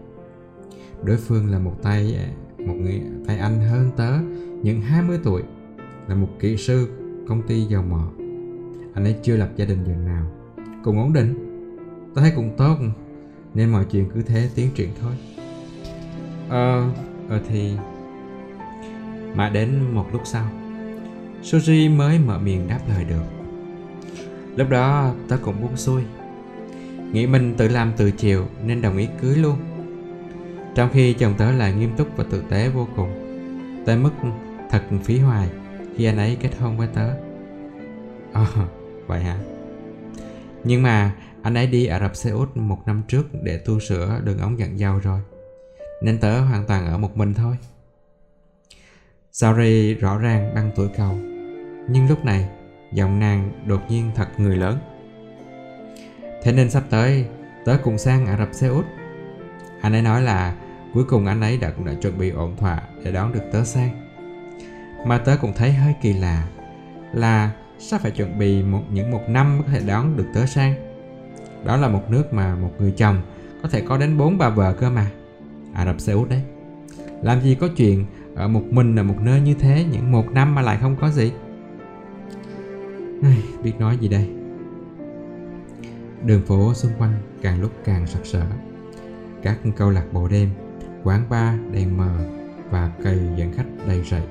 Đối 1.04 1.18
phương 1.18 1.52
là 1.52 1.60
một 1.60 1.76
tay 1.84 2.20
một 2.58 2.74
người 2.74 3.02
tay 3.28 3.38
anh 3.38 3.62
hơn 3.62 3.92
tớ 3.98 4.12
những 4.64 4.82
20 4.82 5.20
tuổi 5.24 5.42
là 6.08 6.16
một 6.16 6.30
kỹ 6.40 6.58
sư 6.58 6.88
công 7.28 7.42
ty 7.48 7.62
dầu 7.62 7.84
mỏ. 7.84 8.12
Anh 8.94 9.04
ấy 9.04 9.16
chưa 9.24 9.38
lập 9.38 9.50
gia 9.56 9.66
đình 9.66 9.84
dần 9.88 10.06
nào 10.06 10.26
cũng 10.84 11.00
ổn 11.00 11.14
định. 11.14 11.36
Tôi 12.16 12.24
thấy 12.24 12.34
cũng 12.36 12.58
tốt 12.58 12.78
nên 13.54 13.70
mọi 13.70 13.86
chuyện 13.92 14.10
cứ 14.14 14.22
thế 14.22 14.50
tiến 14.56 14.70
triển 14.76 14.90
thôi. 15.02 15.14
Ờ 16.50 16.92
ờ 17.30 17.42
thì 17.50 17.78
mà 19.36 19.50
đến 19.50 19.82
một 19.94 20.06
lúc 20.12 20.22
sau 20.26 20.50
Suzy 21.44 21.98
mới 21.98 22.20
mở 22.20 22.40
miệng 22.40 22.68
đáp 22.68 22.80
lời 22.88 23.06
được. 23.06 23.35
Lúc 24.56 24.70
đó 24.70 25.14
tớ 25.28 25.38
cũng 25.42 25.62
buông 25.62 25.78
xuôi. 25.78 26.02
Nghĩ 27.12 27.28
mình 27.28 27.56
tự 27.58 27.68
làm 27.68 27.94
tự 27.98 28.12
chịu 28.12 28.46
nên 28.66 28.82
đồng 28.82 28.98
ý 28.98 29.08
cưới 29.22 29.36
luôn. 29.36 29.58
Trong 30.76 30.90
khi 30.94 31.14
chồng 31.14 31.34
tớ 31.38 31.52
là 31.52 31.72
nghiêm 31.72 31.96
túc 31.98 32.08
và 32.18 32.24
tử 32.32 32.44
tế 32.50 32.70
vô 32.70 32.88
cùng 32.96 33.26
Tới 33.86 33.98
mức 33.98 34.12
thật 34.70 34.82
phí 35.04 35.20
hoài 35.20 35.50
khi 35.96 36.06
anh 36.06 36.18
ấy 36.18 36.38
kết 36.42 36.50
hôn 36.60 36.78
với 36.78 36.88
tớ. 36.88 37.08
Ồ, 38.34 38.46
ờ, 38.56 38.68
vậy 39.08 39.24
hả? 39.24 39.40
Nhưng 40.64 40.84
mà 40.84 41.16
anh 41.42 41.54
ấy 41.54 41.68
đi 41.68 41.86
Ả 41.86 42.00
Rập 42.00 42.16
Xê 42.16 42.30
Út 42.30 42.58
một 42.58 42.82
năm 42.86 43.04
trước 43.08 43.28
để 43.44 43.58
tu 43.58 43.80
sửa 43.80 44.22
đường 44.24 44.40
ống 44.40 44.60
dẫn 44.60 44.80
dầu 44.80 45.00
rồi 45.00 45.22
Nên 46.02 46.20
tớ 46.20 46.42
hoàn 46.42 46.66
toàn 46.68 46.88
ở 46.88 46.98
một 46.98 47.18
mình 47.18 47.34
thôi. 47.34 47.58
Sauri 49.32 49.94
rõ 49.94 50.18
ràng 50.18 50.56
đang 50.56 50.72
tuổi 50.76 50.88
cầu 50.98 51.20
Nhưng 51.90 52.08
lúc 52.10 52.26
này 52.26 52.50
giọng 52.96 53.20
nàng 53.20 53.52
đột 53.66 53.82
nhiên 53.90 54.12
thật 54.16 54.28
người 54.38 54.58
lớn. 54.58 54.78
Thế 56.44 56.52
nên 56.52 56.70
sắp 56.70 56.84
tới, 56.90 57.26
tớ 57.66 57.78
cùng 57.84 57.98
sang 57.98 58.26
Ả 58.26 58.38
Rập 58.38 58.50
Xê 58.54 58.68
Út. 58.68 58.86
Anh 59.82 59.94
ấy 59.94 60.02
nói 60.02 60.22
là 60.22 60.56
cuối 60.94 61.04
cùng 61.04 61.26
anh 61.26 61.42
ấy 61.42 61.58
đã 61.58 61.72
cũng 61.72 61.86
đã 61.86 61.94
chuẩn 61.94 62.18
bị 62.18 62.30
ổn 62.30 62.56
thỏa 62.58 62.82
để 63.04 63.12
đón 63.12 63.34
được 63.34 63.44
tớ 63.52 63.64
sang. 63.64 63.90
Mà 65.06 65.18
tớ 65.18 65.38
cũng 65.42 65.54
thấy 65.56 65.74
hơi 65.74 65.94
kỳ 66.02 66.14
lạ 66.14 66.48
là 67.14 67.52
sao 67.80 68.00
phải 68.00 68.12
chuẩn 68.12 68.40
bị 68.40 68.64
một, 68.64 68.82
những 68.92 69.12
một 69.12 69.22
năm 69.28 69.58
mới 69.58 69.64
có 69.68 69.72
thể 69.72 69.82
đón 69.88 70.18
được 70.18 70.28
tớ 70.34 70.46
sang. 70.46 70.74
Đó 71.66 71.78
là 71.78 71.88
một 71.88 72.04
nước 72.10 72.34
mà 72.34 72.56
một 72.56 72.72
người 72.80 72.92
chồng 72.92 73.22
có 73.64 73.70
thể 73.70 73.82
có 73.82 73.98
đến 73.98 74.18
bốn 74.18 74.38
bà 74.38 74.50
vợ 74.50 74.74
cơ 74.74 74.90
mà. 74.90 75.12
À, 75.74 75.82
Ả 75.82 75.86
Rập 75.86 76.00
Xê 76.00 76.14
Út 76.14 76.30
đấy. 76.30 76.42
Làm 77.22 77.42
gì 77.42 77.56
có 77.56 77.68
chuyện 77.78 78.06
ở 78.36 78.48
một 78.48 78.64
mình 78.70 78.96
ở 78.96 79.04
một 79.04 79.18
nơi 79.22 79.42
như 79.42 79.54
thế 79.54 79.86
những 79.92 80.12
một 80.12 80.32
năm 80.32 80.56
mà 80.56 80.62
lại 80.62 80.78
không 80.82 80.96
có 81.02 81.10
gì? 81.10 81.32
Ai, 83.26 83.44
biết 83.64 83.74
nói 83.80 83.98
gì 83.98 84.08
đây? 84.08 84.30
Đường 86.26 86.42
phố 86.42 86.74
xung 86.74 86.92
quanh 86.98 87.14
càng 87.42 87.62
lúc 87.62 87.72
càng 87.86 88.08
sặc 88.08 88.26
sỡ. 88.26 88.46
Các 89.42 89.58
câu 89.76 89.90
lạc 89.90 90.06
bộ 90.14 90.28
đêm 90.28 90.50
quán 91.04 91.30
bar 91.30 91.60
đèn 91.72 91.98
mờ 91.98 92.28
và 92.70 92.92
cây 93.04 93.20
dẫn 93.38 93.54
khách 93.54 93.66
đầy 93.88 94.04
rẫy. 94.04 94.22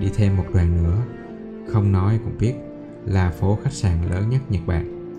Đi 0.00 0.10
thêm 0.16 0.36
một 0.36 0.44
đoàn 0.54 0.82
nữa 0.82 1.02
không 1.72 1.92
nói 1.92 2.20
cũng 2.24 2.38
biết 2.38 2.54
là 3.04 3.30
phố 3.30 3.58
khách 3.64 3.72
sạn 3.72 4.10
lớn 4.10 4.30
nhất 4.30 4.40
Nhật 4.48 4.62
Bản. 4.66 5.14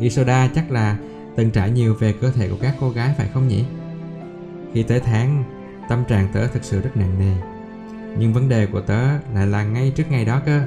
Isoda 0.00 0.48
chắc 0.54 0.70
là 0.70 0.98
từng 1.36 1.50
trải 1.50 1.70
nhiều 1.70 1.94
về 1.94 2.14
cơ 2.20 2.30
thể 2.30 2.48
của 2.48 2.58
các 2.60 2.74
cô 2.80 2.90
gái 2.90 3.14
phải 3.18 3.28
không 3.34 3.48
nhỉ? 3.48 3.64
Khi 4.72 4.82
tới 4.82 5.00
tháng, 5.00 5.44
tâm 5.88 6.04
trạng 6.08 6.28
tớ 6.32 6.46
thực 6.46 6.64
sự 6.64 6.80
rất 6.80 6.96
nặng 6.96 7.18
nề. 7.18 7.34
Nhưng 8.18 8.32
vấn 8.32 8.48
đề 8.48 8.66
của 8.66 8.80
tớ 8.80 9.06
lại 9.34 9.46
là 9.46 9.64
ngay 9.64 9.92
trước 9.96 10.10
ngày 10.10 10.24
đó 10.24 10.40
cơ. 10.46 10.62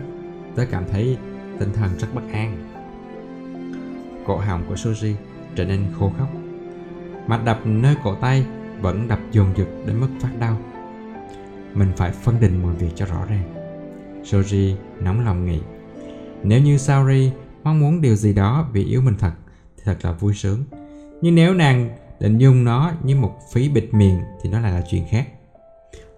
Tớ 0.55 0.65
cảm 0.71 0.83
thấy 0.91 1.17
tinh 1.59 1.69
thần 1.73 1.89
rất 1.99 2.07
bất 2.13 2.23
an. 2.33 2.57
Cổ 4.25 4.37
họng 4.37 4.63
của 4.69 4.75
Suji 4.75 5.13
trở 5.55 5.65
nên 5.65 5.85
khô 5.99 6.11
khóc 6.17 6.29
mạch 7.27 7.45
đập 7.45 7.59
nơi 7.65 7.95
cổ 8.03 8.15
tay 8.15 8.45
vẫn 8.81 9.07
đập 9.07 9.19
dồn 9.31 9.47
dập 9.57 9.67
đến 9.85 9.99
mức 9.99 10.07
phát 10.19 10.31
đau. 10.39 10.57
Mình 11.73 11.91
phải 11.97 12.11
phân 12.11 12.39
định 12.39 12.63
mọi 12.63 12.75
việc 12.75 12.89
cho 12.95 13.05
rõ 13.05 13.25
ràng. 13.29 13.53
Soji 14.23 14.75
nóng 14.99 15.25
lòng 15.25 15.45
nghĩ, 15.45 15.59
nếu 16.43 16.61
như 16.61 16.77
Saori 16.77 17.31
mong 17.63 17.79
muốn 17.79 18.01
điều 18.01 18.15
gì 18.15 18.33
đó 18.33 18.69
vì 18.73 18.85
yêu 18.85 19.01
mình 19.01 19.15
thật, 19.19 19.31
thì 19.77 19.83
thật 19.85 19.97
là 20.01 20.11
vui 20.11 20.33
sướng. 20.33 20.63
Nhưng 21.21 21.35
nếu 21.35 21.53
nàng 21.53 21.97
định 22.19 22.37
dùng 22.37 22.63
nó 22.63 22.91
như 23.03 23.15
một 23.15 23.39
phí 23.53 23.69
bịt 23.69 23.93
miệng, 23.93 24.19
thì 24.41 24.49
nó 24.49 24.59
lại 24.59 24.71
là 24.71 24.83
chuyện 24.89 25.03
khác. 25.09 25.27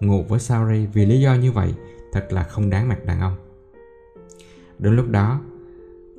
Ngủ 0.00 0.24
với 0.28 0.40
Saori 0.40 0.86
vì 0.86 1.06
lý 1.06 1.20
do 1.20 1.34
như 1.34 1.52
vậy 1.52 1.74
thật 2.12 2.26
là 2.30 2.42
không 2.42 2.70
đáng 2.70 2.88
mặt 2.88 2.98
đàn 3.06 3.20
ông. 3.20 3.36
Đến 4.78 4.96
lúc 4.96 5.08
đó 5.10 5.40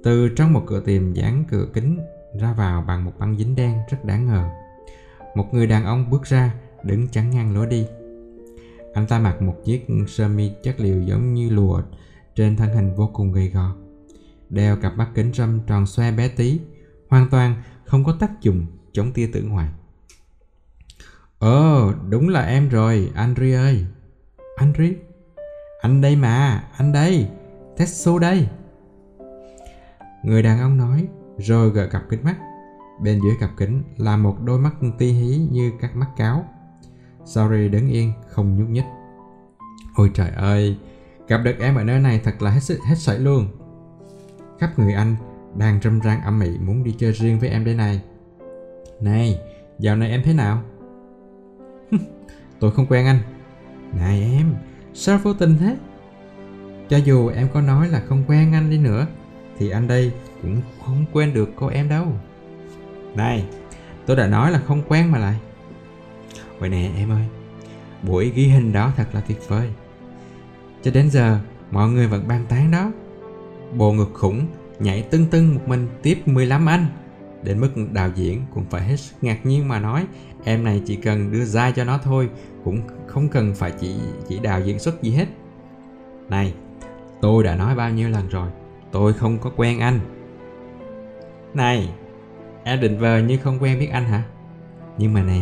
từ 0.03 0.29
trong 0.29 0.53
một 0.53 0.63
cửa 0.67 0.79
tiệm 0.79 1.13
dán 1.13 1.43
cửa 1.49 1.67
kính 1.73 1.99
ra 2.39 2.53
vào 2.53 2.81
bằng 2.81 3.05
một 3.05 3.11
băng 3.19 3.37
dính 3.37 3.55
đen 3.55 3.77
rất 3.89 4.05
đáng 4.05 4.25
ngờ 4.25 4.49
một 5.35 5.53
người 5.53 5.67
đàn 5.67 5.85
ông 5.85 6.09
bước 6.09 6.23
ra 6.23 6.53
đứng 6.83 7.07
chắn 7.07 7.31
ngang 7.31 7.55
lối 7.55 7.67
đi 7.67 7.87
anh 8.93 9.07
ta 9.07 9.19
mặc 9.19 9.41
một 9.41 9.55
chiếc 9.65 9.85
sơ 10.07 10.27
mi 10.27 10.51
chất 10.63 10.79
liệu 10.79 11.01
giống 11.01 11.33
như 11.33 11.49
lụa 11.49 11.81
trên 12.35 12.57
thân 12.57 12.69
hình 12.69 12.95
vô 12.95 13.09
cùng 13.13 13.31
gầy 13.31 13.49
gò 13.49 13.75
đeo 14.49 14.77
cặp 14.77 14.97
mắt 14.97 15.09
kính 15.15 15.33
râm 15.33 15.59
tròn 15.67 15.85
xoe 15.85 16.11
bé 16.11 16.27
tí 16.27 16.59
hoàn 17.09 17.29
toàn 17.29 17.55
không 17.85 18.03
có 18.03 18.17
tác 18.19 18.41
dụng 18.41 18.65
chống 18.91 19.11
tia 19.11 19.29
tử 19.33 19.41
ngoại 19.41 19.69
Ồ, 21.39 21.93
đúng 22.09 22.29
là 22.29 22.41
em 22.41 22.69
rồi, 22.69 23.11
Andri 23.15 23.51
ơi. 23.51 23.85
Andri? 24.55 24.93
Anh 25.81 26.01
đây 26.01 26.15
mà, 26.15 26.63
anh 26.77 26.91
đây. 26.91 27.27
Tetsu 27.77 28.19
đây. 28.19 28.47
Người 30.23 30.43
đàn 30.43 30.59
ông 30.59 30.77
nói, 30.77 31.07
rồi 31.37 31.69
gỡ 31.69 31.87
cặp 31.87 32.03
kính 32.09 32.23
mắt. 32.23 32.35
Bên 33.01 33.19
dưới 33.23 33.33
cặp 33.39 33.49
kính 33.57 33.83
là 33.97 34.17
một 34.17 34.35
đôi 34.43 34.59
mắt 34.59 34.73
ti 34.97 35.11
hí 35.11 35.47
như 35.51 35.71
các 35.81 35.95
mắt 35.95 36.07
cáo. 36.17 36.45
Sorry 37.25 37.69
đứng 37.69 37.87
yên, 37.87 38.11
không 38.27 38.57
nhúc 38.57 38.69
nhích. 38.69 38.85
Ôi 39.95 40.11
trời 40.13 40.29
ơi, 40.29 40.77
gặp 41.27 41.37
được 41.37 41.55
em 41.59 41.75
ở 41.75 41.83
nơi 41.83 41.99
này 41.99 42.21
thật 42.23 42.41
là 42.41 42.51
hết 42.51 42.59
sức 42.63 42.79
hết 42.87 42.95
sảy 42.97 43.19
luôn. 43.19 43.47
Khắp 44.59 44.79
người 44.79 44.93
anh 44.93 45.15
đang 45.55 45.79
râm 45.83 45.99
ran 45.99 46.21
ẩm 46.21 46.39
mị 46.39 46.57
muốn 46.57 46.83
đi 46.83 46.95
chơi 46.97 47.11
riêng 47.11 47.39
với 47.39 47.49
em 47.49 47.65
đây 47.65 47.75
này. 47.75 48.01
Này, 49.01 49.39
dạo 49.79 49.95
này 49.95 50.09
em 50.09 50.21
thế 50.25 50.33
nào? 50.33 50.61
Tôi 52.59 52.71
không 52.71 52.85
quen 52.85 53.05
anh. 53.05 53.19
Này 53.93 54.21
em, 54.21 54.55
sao 54.93 55.19
vô 55.23 55.33
tình 55.33 55.57
thế? 55.59 55.77
Cho 56.89 56.97
dù 56.97 57.27
em 57.27 57.47
có 57.53 57.61
nói 57.61 57.87
là 57.87 58.01
không 58.07 58.23
quen 58.27 58.53
anh 58.53 58.69
đi 58.69 58.77
nữa, 58.77 59.07
thì 59.57 59.69
anh 59.69 59.87
đây 59.87 60.11
cũng 60.41 60.61
không 60.85 61.05
quen 61.13 61.33
được 61.33 61.49
cô 61.55 61.67
em 61.67 61.89
đâu. 61.89 62.07
Này, 63.15 63.45
tôi 64.05 64.17
đã 64.17 64.27
nói 64.27 64.51
là 64.51 64.59
không 64.59 64.81
quen 64.87 65.11
mà 65.11 65.19
lại. 65.19 65.35
Vậy 66.59 66.69
nè 66.69 66.91
em 66.97 67.11
ơi, 67.11 67.25
buổi 68.03 68.31
ghi 68.35 68.47
hình 68.47 68.73
đó 68.73 68.93
thật 68.97 69.07
là 69.13 69.21
tuyệt 69.21 69.39
vời. 69.47 69.69
Cho 70.83 70.91
đến 70.91 71.09
giờ, 71.09 71.39
mọi 71.71 71.89
người 71.89 72.07
vẫn 72.07 72.27
bàn 72.27 72.45
tán 72.49 72.71
đó. 72.71 72.91
Bộ 73.73 73.91
ngực 73.91 74.09
khủng 74.13 74.47
nhảy 74.79 75.01
tưng 75.01 75.25
tưng 75.25 75.55
một 75.55 75.61
mình 75.67 75.87
tiếp 76.01 76.21
15 76.25 76.65
anh. 76.65 76.85
Đến 77.43 77.59
mức 77.59 77.69
đạo 77.91 78.09
diễn 78.15 78.41
cũng 78.53 78.65
phải 78.69 78.83
hết 78.83 78.95
sức 78.95 79.15
ngạc 79.21 79.45
nhiên 79.45 79.67
mà 79.67 79.79
nói 79.79 80.05
em 80.45 80.63
này 80.63 80.81
chỉ 80.85 80.95
cần 80.95 81.31
đưa 81.31 81.45
dai 81.45 81.71
cho 81.71 81.83
nó 81.83 81.97
thôi 81.97 82.29
cũng 82.63 82.81
không 83.07 83.29
cần 83.29 83.55
phải 83.55 83.71
chỉ 83.79 83.95
chỉ 84.27 84.39
đạo 84.39 84.61
diễn 84.61 84.79
xuất 84.79 85.01
gì 85.01 85.11
hết 85.11 85.27
này 86.29 86.53
tôi 87.25 87.43
đã 87.43 87.55
nói 87.55 87.75
bao 87.75 87.89
nhiêu 87.89 88.09
lần 88.09 88.27
rồi? 88.27 88.49
Tôi 88.91 89.13
không 89.13 89.37
có 89.37 89.51
quen 89.55 89.79
anh. 89.79 89.99
Này, 91.53 91.89
em 92.63 92.79
định 92.79 92.99
vờ 92.99 93.19
như 93.19 93.37
không 93.37 93.57
quen 93.59 93.79
biết 93.79 93.89
anh 93.91 94.05
hả? 94.05 94.23
Nhưng 94.97 95.13
mà 95.13 95.23
nè, 95.23 95.41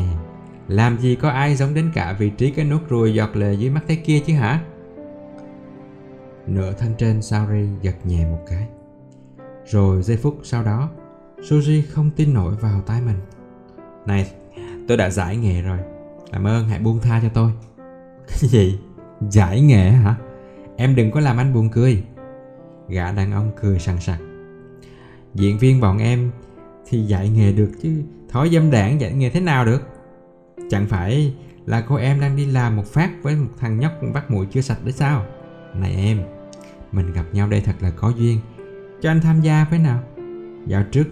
làm 0.68 0.98
gì 0.98 1.16
có 1.16 1.30
ai 1.30 1.56
giống 1.56 1.74
đến 1.74 1.92
cả 1.94 2.16
vị 2.20 2.30
trí 2.30 2.52
cái 2.52 2.66
nốt 2.66 2.80
ruồi 2.90 3.14
giọt 3.14 3.36
lệ 3.36 3.54
dưới 3.54 3.70
mắt 3.70 3.84
thế 3.88 3.96
kia 3.96 4.20
chứ 4.20 4.34
hả? 4.34 4.64
Nửa 6.48 6.74
thân 6.74 6.94
trên 6.98 7.22
Saori 7.22 7.68
giật 7.82 7.96
nhẹ 8.04 8.26
một 8.26 8.40
cái. 8.48 8.68
Rồi 9.66 10.02
giây 10.02 10.18
phút 10.18 10.40
sau 10.44 10.64
đó, 10.64 10.90
suzy 11.38 11.82
không 11.90 12.12
tin 12.12 12.34
nổi 12.34 12.56
vào 12.56 12.82
tai 12.82 13.02
mình. 13.02 13.20
Này, 14.06 14.32
tôi 14.88 14.98
đã 14.98 15.10
giải 15.10 15.38
nghệ 15.38 15.62
rồi. 15.62 15.80
Làm 16.32 16.48
ơn, 16.48 16.70
hãy 16.70 16.80
buông 16.80 17.00
tha 17.00 17.20
cho 17.24 17.30
tôi. 17.34 17.52
Cái 18.28 18.50
gì? 18.50 18.80
Giải 19.30 19.62
nghệ 19.62 19.90
hả? 19.90 20.16
Em 20.84 20.96
đừng 20.96 21.12
có 21.12 21.20
làm 21.20 21.38
anh 21.38 21.54
buồn 21.54 21.70
cười. 21.70 22.04
Gã 22.90 23.12
đàn 23.12 23.32
ông 23.32 23.52
cười 23.62 23.80
sằng 23.80 24.02
sặc. 24.02 24.20
Diễn 25.34 25.58
viên 25.58 25.82
bọn 25.82 25.98
em 25.98 26.32
thì 26.86 27.02
dạy 27.02 27.30
nghề 27.30 27.52
được 27.52 27.72
chứ, 27.82 28.04
thói 28.30 28.50
dâm 28.50 28.72
đảng 28.72 29.02
dạy 29.02 29.14
nghề 29.14 29.30
thế 29.30 29.40
nào 29.40 29.66
được? 29.66 29.82
Chẳng 30.70 30.86
phải 30.86 31.34
là 31.66 31.82
cô 31.82 31.96
em 31.96 32.20
đang 32.20 32.36
đi 32.36 32.46
làm 32.46 32.76
một 32.76 32.86
phát 32.86 33.10
với 33.22 33.36
một 33.36 33.50
thằng 33.60 33.80
nhóc 33.80 33.92
bắt 34.14 34.32
mũi 34.32 34.46
chưa 34.52 34.62
sạch 34.62 34.78
đấy 34.84 34.94
sao? 34.94 35.26
Này 35.74 35.96
em, 35.96 36.22
mình 36.92 37.14
gặp 37.14 37.26
nhau 37.32 37.48
đây 37.48 37.62
thật 37.62 37.76
là 37.80 37.90
có 37.90 38.10
duyên. 38.10 38.40
Cho 39.02 39.12
anh 39.12 39.22
tham 39.22 39.42
gia 39.42 39.68
với 39.70 39.80
nào. 39.80 40.00
Dạo 40.68 40.84
trước 40.92 41.08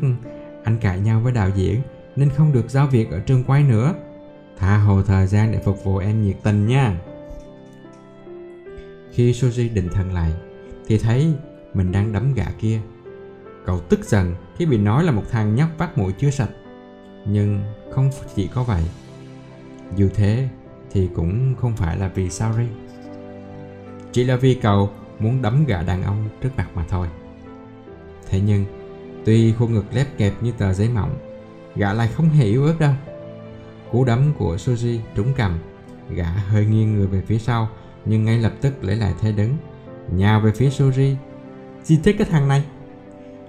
anh 0.64 0.78
cãi 0.82 1.00
nhau 1.00 1.20
với 1.20 1.34
đạo 1.34 1.50
diễn 1.56 1.82
nên 2.16 2.30
không 2.30 2.54
được 2.54 2.70
giao 2.70 2.88
việc 2.88 3.12
ở 3.12 3.20
trường 3.20 3.44
quay 3.44 3.64
nữa. 3.64 3.94
Tha 4.58 4.78
hồ 4.78 5.02
thời 5.02 5.28
gian 5.28 5.52
để 5.52 5.60
phục 5.66 5.84
vụ 5.84 5.98
em 5.98 6.24
nhiệt 6.24 6.36
tình 6.44 6.68
nha 6.68 6.96
khi 9.12 9.32
Soji 9.32 9.74
định 9.74 9.90
thần 9.94 10.14
lại, 10.14 10.32
thì 10.88 10.98
thấy 10.98 11.34
mình 11.74 11.92
đang 11.92 12.14
đấm 12.14 12.34
gã 12.34 12.46
kia. 12.60 12.80
Cậu 13.66 13.80
tức 13.80 14.06
giận 14.06 14.36
khi 14.58 14.66
bị 14.66 14.78
nói 14.78 15.04
là 15.04 15.12
một 15.12 15.24
thằng 15.32 15.56
nhóc 15.56 15.70
vắt 15.78 15.98
mũi 15.98 16.14
chưa 16.18 16.30
sạch. 16.30 16.50
Nhưng 17.28 17.62
không 17.92 18.10
chỉ 18.36 18.48
có 18.48 18.64
vậy. 18.64 18.84
Dù 19.96 20.10
thế 20.14 20.50
thì 20.92 21.10
cũng 21.16 21.56
không 21.56 21.76
phải 21.76 21.98
là 21.98 22.08
vì 22.08 22.30
Sari. 22.30 22.68
chỉ 24.12 24.24
là 24.24 24.36
vì 24.36 24.54
cậu 24.54 24.90
muốn 25.20 25.42
đấm 25.42 25.66
gã 25.66 25.82
đàn 25.82 26.04
ông 26.04 26.30
trước 26.42 26.50
mặt 26.58 26.68
mà 26.76 26.86
thôi. 26.90 27.08
Thế 28.30 28.40
nhưng, 28.40 28.66
tuy 29.26 29.54
khuôn 29.54 29.74
ngực 29.74 29.86
lép 29.94 30.18
kẹp 30.18 30.44
như 30.44 30.52
tờ 30.58 30.74
giấy 30.74 30.90
mỏng, 30.90 31.18
gã 31.76 31.94
lại 31.94 32.08
không 32.08 32.30
hề 32.30 32.46
yếu 32.46 32.66
ớt 32.66 32.80
đâu. 32.80 32.94
Cú 33.92 34.06
đấm 34.06 34.34
của 34.38 34.56
Suzy 34.56 35.00
trúng 35.16 35.34
cầm 35.38 35.60
gã 36.10 36.26
hơi 36.26 36.66
nghiêng 36.66 36.94
người 36.94 37.08
về 37.08 37.22
phía 37.22 37.38
sau 37.38 37.70
nhưng 38.06 38.26
ngay 38.26 38.38
lập 38.38 38.54
tức 38.62 38.84
lấy 38.84 38.96
lại 38.96 39.14
thế 39.20 39.32
đứng, 39.32 39.58
nhào 40.12 40.40
về 40.42 40.52
phía 40.52 40.70
Suji. 40.70 41.16
Chi 41.84 42.00
chết 42.04 42.16
cái 42.18 42.28
thằng 42.32 42.48
này. 42.48 42.64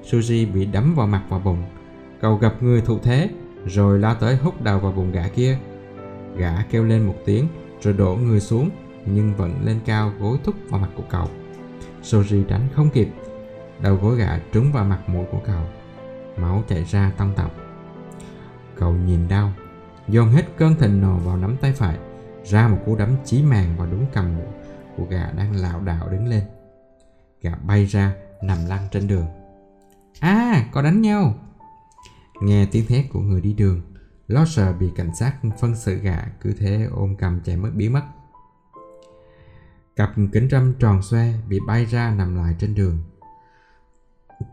Suji 0.04 0.52
bị 0.52 0.66
đấm 0.66 0.94
vào 0.94 1.06
mặt 1.06 1.22
và 1.28 1.38
bụng. 1.38 1.62
Cậu 2.20 2.36
gặp 2.36 2.62
người 2.62 2.80
thụ 2.80 2.98
thế, 2.98 3.30
rồi 3.66 3.98
lao 3.98 4.14
tới 4.14 4.36
hút 4.36 4.62
đầu 4.62 4.78
vào 4.78 4.92
bụng 4.92 5.12
gã 5.12 5.28
kia. 5.28 5.58
Gã 6.36 6.62
kêu 6.70 6.84
lên 6.84 7.06
một 7.06 7.16
tiếng, 7.24 7.48
rồi 7.80 7.94
đổ 7.94 8.14
người 8.14 8.40
xuống, 8.40 8.70
nhưng 9.06 9.34
vẫn 9.34 9.54
lên 9.64 9.80
cao 9.84 10.12
gối 10.20 10.38
thúc 10.44 10.54
vào 10.68 10.80
mặt 10.80 10.90
của 10.96 11.04
cậu. 11.10 11.28
Soji 12.02 12.44
tránh 12.44 12.68
không 12.74 12.90
kịp. 12.90 13.08
Đầu 13.82 13.94
gối 13.94 14.16
gã 14.16 14.38
trúng 14.52 14.72
vào 14.72 14.84
mặt 14.84 15.08
mũi 15.08 15.24
của 15.30 15.40
cậu. 15.44 15.62
Máu 16.36 16.64
chảy 16.68 16.84
ra 16.84 17.12
tông 17.16 17.32
tọng 17.36 17.50
Cậu 18.76 18.92
nhìn 18.92 19.28
đau, 19.28 19.52
Dồn 20.08 20.28
hết 20.28 20.42
cơn 20.56 20.74
thịnh 20.74 21.00
nộ 21.00 21.16
vào 21.16 21.36
nắm 21.36 21.56
tay 21.60 21.72
phải. 21.72 21.98
Ra 22.44 22.68
một 22.68 22.78
cú 22.86 22.96
đấm 22.96 23.16
chí 23.24 23.42
màng 23.42 23.76
vào 23.76 23.86
đúng 23.90 24.06
cầm 24.12 24.34
của 24.96 25.04
gà 25.04 25.32
đang 25.36 25.56
lảo 25.56 25.80
đảo 25.80 26.08
đứng 26.08 26.26
lên. 26.28 26.44
Gà 27.40 27.54
bay 27.54 27.86
ra 27.86 28.14
nằm 28.42 28.58
lăn 28.68 28.88
trên 28.90 29.08
đường. 29.08 29.26
À 30.20 30.68
có 30.72 30.82
đánh 30.82 31.00
nhau. 31.00 31.34
Nghe 32.40 32.66
tiếng 32.72 32.86
thét 32.86 33.04
của 33.12 33.20
người 33.20 33.40
đi 33.40 33.52
đường 33.52 33.80
Lo 34.26 34.44
sợ 34.44 34.72
bị 34.72 34.90
cảnh 34.96 35.14
sát 35.14 35.36
phân 35.60 35.76
xử 35.76 35.94
gà 35.94 36.26
Cứ 36.40 36.52
thế 36.58 36.88
ôm 36.90 37.16
cầm 37.16 37.40
chạy 37.44 37.56
mất 37.56 37.70
biến 37.74 37.92
mất. 37.92 38.02
Cặp 39.96 40.12
kính 40.32 40.48
râm 40.50 40.74
tròn 40.78 41.02
xoe 41.02 41.32
bị 41.48 41.60
bay 41.66 41.84
ra 41.84 42.14
nằm 42.14 42.36
lại 42.36 42.54
trên 42.58 42.74
đường. 42.74 42.98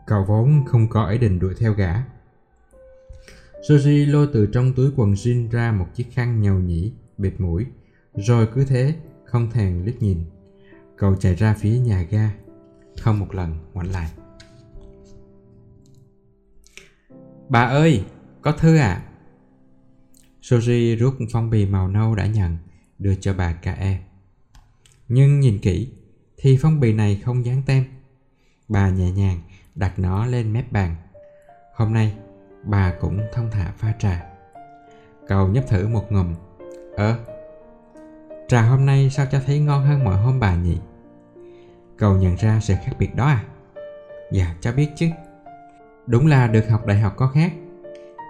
Cậu 0.06 0.24
vốn 0.24 0.64
không 0.66 0.88
có 0.88 1.08
ý 1.08 1.18
định 1.18 1.38
đuổi 1.38 1.54
theo 1.58 1.72
gã 1.72 2.02
Soji 3.68 4.10
lôi 4.10 4.28
từ 4.32 4.46
trong 4.46 4.72
túi 4.72 4.90
quần 4.96 5.12
jean 5.12 5.50
ra 5.50 5.72
một 5.72 5.86
chiếc 5.94 6.06
khăn 6.12 6.40
nhầu 6.40 6.58
nhĩ, 6.58 6.92
bịt 7.18 7.40
mũi, 7.40 7.66
rồi 8.14 8.48
cứ 8.54 8.64
thế, 8.64 8.94
không 9.24 9.50
thèm 9.50 9.84
liếc 9.84 10.02
nhìn. 10.02 10.24
Cậu 10.96 11.16
chạy 11.16 11.34
ra 11.34 11.54
phía 11.58 11.78
nhà 11.78 12.02
ga, 12.02 12.30
không 13.00 13.18
một 13.18 13.34
lần 13.34 13.54
ngoảnh 13.72 13.92
lại. 13.92 14.10
Bà 17.48 17.62
ơi, 17.62 18.04
có 18.42 18.52
thư 18.52 18.76
à? 18.76 19.04
Soji 20.42 20.96
rút 20.96 21.14
phong 21.32 21.50
bì 21.50 21.66
màu 21.66 21.88
nâu 21.88 22.14
đã 22.14 22.26
nhận, 22.26 22.56
đưa 22.98 23.14
cho 23.14 23.34
bà 23.34 23.52
KE. 23.52 24.00
Nhưng 25.08 25.40
nhìn 25.40 25.58
kỹ, 25.58 25.92
thì 26.36 26.58
phong 26.62 26.80
bì 26.80 26.92
này 26.92 27.20
không 27.24 27.44
dán 27.44 27.62
tem. 27.66 27.84
Bà 28.68 28.90
nhẹ 28.90 29.10
nhàng 29.10 29.40
đặt 29.74 29.98
nó 29.98 30.26
lên 30.26 30.52
mép 30.52 30.72
bàn. 30.72 30.96
Hôm 31.74 31.92
nay, 31.92 32.14
bà 32.64 32.94
cũng 33.00 33.20
thông 33.32 33.50
thả 33.50 33.72
pha 33.78 33.94
trà 33.98 34.30
cậu 35.30 35.48
nhấp 35.48 35.64
thử 35.68 35.88
một 35.88 36.12
ngụm 36.12 36.34
ơ 36.96 37.16
trà 38.50 38.62
hôm 38.62 38.86
nay 38.86 39.10
sao 39.10 39.26
cho 39.32 39.40
thấy 39.46 39.58
ngon 39.58 39.84
hơn 39.84 40.04
mọi 40.04 40.16
hôm 40.16 40.40
bà 40.40 40.54
nhỉ? 40.54 40.78
Cậu 41.96 42.16
nhận 42.16 42.36
ra 42.36 42.60
sự 42.60 42.74
khác 42.84 42.92
biệt 42.98 43.14
đó 43.16 43.26
à? 43.26 43.44
Dạ 44.32 44.54
cháu 44.60 44.72
biết 44.72 44.88
chứ. 44.96 45.06
Đúng 46.06 46.26
là 46.26 46.46
được 46.46 46.68
học 46.70 46.86
đại 46.86 46.98
học 47.00 47.14
có 47.16 47.26
khác. 47.26 47.52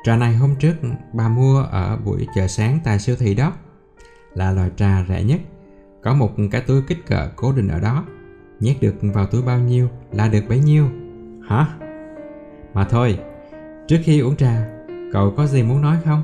Trà 0.05 0.17
này 0.17 0.35
hôm 0.35 0.57
trước 0.57 0.75
bà 1.13 1.29
mua 1.29 1.63
ở 1.63 1.97
buổi 2.05 2.27
chợ 2.35 2.47
sáng 2.47 2.79
tại 2.85 2.99
siêu 2.99 3.17
thị 3.19 3.35
đó. 3.35 3.53
Là 4.35 4.51
loại 4.53 4.71
trà 4.77 5.05
rẻ 5.09 5.23
nhất. 5.23 5.41
Có 6.03 6.15
một 6.15 6.31
cái 6.51 6.61
túi 6.61 6.83
kích 6.83 7.07
cỡ 7.07 7.31
cố 7.37 7.53
định 7.53 7.69
ở 7.69 7.81
đó. 7.81 8.05
Nhét 8.61 8.81
được 8.81 8.95
vào 9.03 9.27
túi 9.27 9.43
bao 9.43 9.59
nhiêu 9.59 9.89
là 10.13 10.29
được 10.29 10.45
bấy 10.49 10.59
nhiêu. 10.59 10.89
Hả? 11.49 11.67
Mà 12.75 12.85
thôi, 12.85 13.19
trước 13.89 13.99
khi 14.05 14.21
uống 14.21 14.37
trà, 14.37 14.69
cậu 15.13 15.35
có 15.37 15.47
gì 15.47 15.63
muốn 15.63 15.83
nói 15.83 15.97
không? 16.05 16.23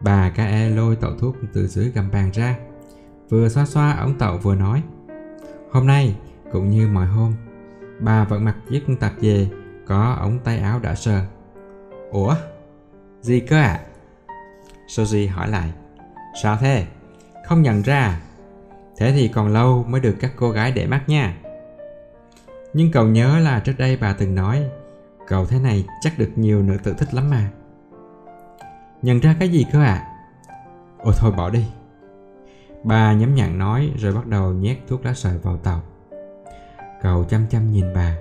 Bà 0.00 0.30
ca 0.34 0.46
e 0.46 0.70
lôi 0.70 0.96
tẩu 0.96 1.10
thuốc 1.18 1.36
từ 1.52 1.66
dưới 1.66 1.90
gầm 1.90 2.10
bàn 2.10 2.30
ra 2.34 2.56
Vừa 3.28 3.48
xoa 3.48 3.66
xoa 3.66 3.92
ống 3.92 4.18
tẩu 4.18 4.38
vừa 4.38 4.54
nói 4.54 4.82
Hôm 5.70 5.86
nay, 5.86 6.16
cũng 6.52 6.70
như 6.70 6.88
mọi 6.88 7.06
hôm 7.06 7.34
Bà 8.00 8.24
vẫn 8.24 8.44
mặc 8.44 8.56
chiếc 8.70 8.82
tạp 9.00 9.12
dề 9.20 9.48
Có 9.86 10.16
ống 10.20 10.38
tay 10.44 10.58
áo 10.58 10.80
đã 10.82 10.94
sờ 10.94 11.20
Ủa? 12.10 12.34
Gì 13.20 13.40
cơ 13.40 13.56
ạ? 13.56 13.80
À? 13.80 13.84
Soji 14.88 15.30
hỏi 15.32 15.48
lại 15.48 15.72
Sao 16.42 16.56
thế? 16.60 16.86
Không 17.46 17.62
nhận 17.62 17.82
ra 17.82 18.20
Thế 18.96 19.12
thì 19.12 19.28
còn 19.28 19.52
lâu 19.52 19.84
mới 19.88 20.00
được 20.00 20.14
các 20.20 20.32
cô 20.36 20.50
gái 20.50 20.72
để 20.72 20.86
mắt 20.86 21.08
nha 21.08 21.36
Nhưng 22.74 22.92
cậu 22.92 23.06
nhớ 23.06 23.38
là 23.38 23.60
trước 23.60 23.74
đây 23.78 23.98
bà 24.00 24.12
từng 24.12 24.34
nói 24.34 24.64
Cậu 25.26 25.46
thế 25.46 25.58
này 25.58 25.86
chắc 26.00 26.18
được 26.18 26.30
nhiều 26.36 26.62
nữ 26.62 26.76
tự 26.82 26.94
thích 26.98 27.14
lắm 27.14 27.30
mà 27.30 27.50
Nhận 29.06 29.20
ra 29.20 29.36
cái 29.38 29.48
gì 29.48 29.66
cơ? 29.72 29.82
À? 29.82 30.06
Ôi 30.98 31.14
thôi 31.18 31.32
bỏ 31.36 31.50
đi 31.50 31.66
Bà 32.82 33.12
nhắm 33.12 33.34
nhặn 33.34 33.58
nói 33.58 33.92
rồi 33.96 34.14
bắt 34.14 34.26
đầu 34.26 34.52
nhét 34.52 34.78
thuốc 34.88 35.04
lá 35.04 35.14
sợi 35.14 35.38
vào 35.38 35.56
tàu 35.56 35.82
Cậu 37.02 37.24
chăm 37.24 37.46
chăm 37.50 37.72
nhìn 37.72 37.94
bà 37.94 38.16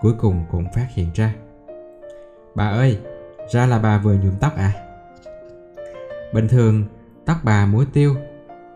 Cuối 0.00 0.12
cùng 0.18 0.44
cũng 0.50 0.64
phát 0.74 0.86
hiện 0.94 1.10
ra 1.14 1.34
Bà 2.54 2.68
ơi, 2.68 2.98
ra 3.50 3.66
là 3.66 3.78
bà 3.78 3.98
vừa 3.98 4.14
nhuộm 4.14 4.34
tóc 4.40 4.56
à? 4.56 4.72
Bình 6.34 6.48
thường, 6.48 6.84
tóc 7.24 7.36
bà 7.42 7.66
muối 7.66 7.86
tiêu 7.92 8.16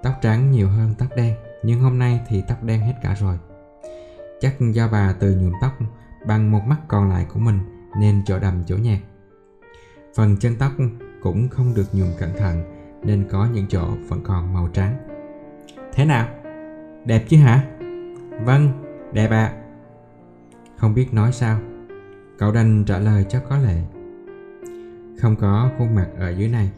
Tóc 0.03 0.15
trắng 0.23 0.51
nhiều 0.51 0.69
hơn 0.69 0.95
tóc 0.99 1.09
đen 1.17 1.35
Nhưng 1.63 1.81
hôm 1.81 1.99
nay 1.99 2.21
thì 2.29 2.43
tóc 2.49 2.63
đen 2.63 2.81
hết 2.81 2.95
cả 3.03 3.15
rồi 3.21 3.39
Chắc 4.41 4.55
do 4.61 4.89
bà 4.93 5.15
từ 5.21 5.35
nhuộm 5.35 5.53
tóc 5.61 5.73
bằng 6.27 6.51
một 6.51 6.61
mắt 6.67 6.79
còn 6.89 7.11
lại 7.11 7.27
của 7.33 7.41
mình 7.41 7.59
Nên 8.01 8.23
chỗ 8.27 8.39
đầm 8.39 8.65
chỗ 8.67 8.77
nhạt 8.77 8.99
Phần 10.15 10.37
chân 10.37 10.57
tóc 10.59 10.73
cũng 11.25 11.49
không 11.49 11.75
được 11.75 11.87
nhuộm 11.93 12.09
cẩn 12.19 12.37
thận 12.37 12.63
Nên 13.03 13.25
có 13.31 13.49
những 13.53 13.67
chỗ 13.69 13.89
vẫn 14.09 14.21
còn 14.25 14.55
màu 14.55 14.69
trắng 14.73 14.97
Thế 15.93 16.05
nào? 16.05 16.29
Đẹp 17.05 17.25
chứ 17.29 17.37
hả? 17.37 17.65
Vâng, 18.45 18.69
đẹp 19.13 19.31
ạ 19.31 19.45
à. 19.45 19.57
Không 20.77 20.95
biết 20.95 21.15
nói 21.15 21.33
sao 21.33 21.61
Cậu 22.39 22.53
đành 22.53 22.85
trả 22.85 22.99
lời 22.99 23.27
cho 23.29 23.41
có 23.49 23.59
lệ 23.59 23.83
Không 25.21 25.37
có 25.37 25.71
khuôn 25.79 25.95
mặt 25.95 26.09
ở 26.19 26.31
dưới 26.31 26.49
này 26.49 26.71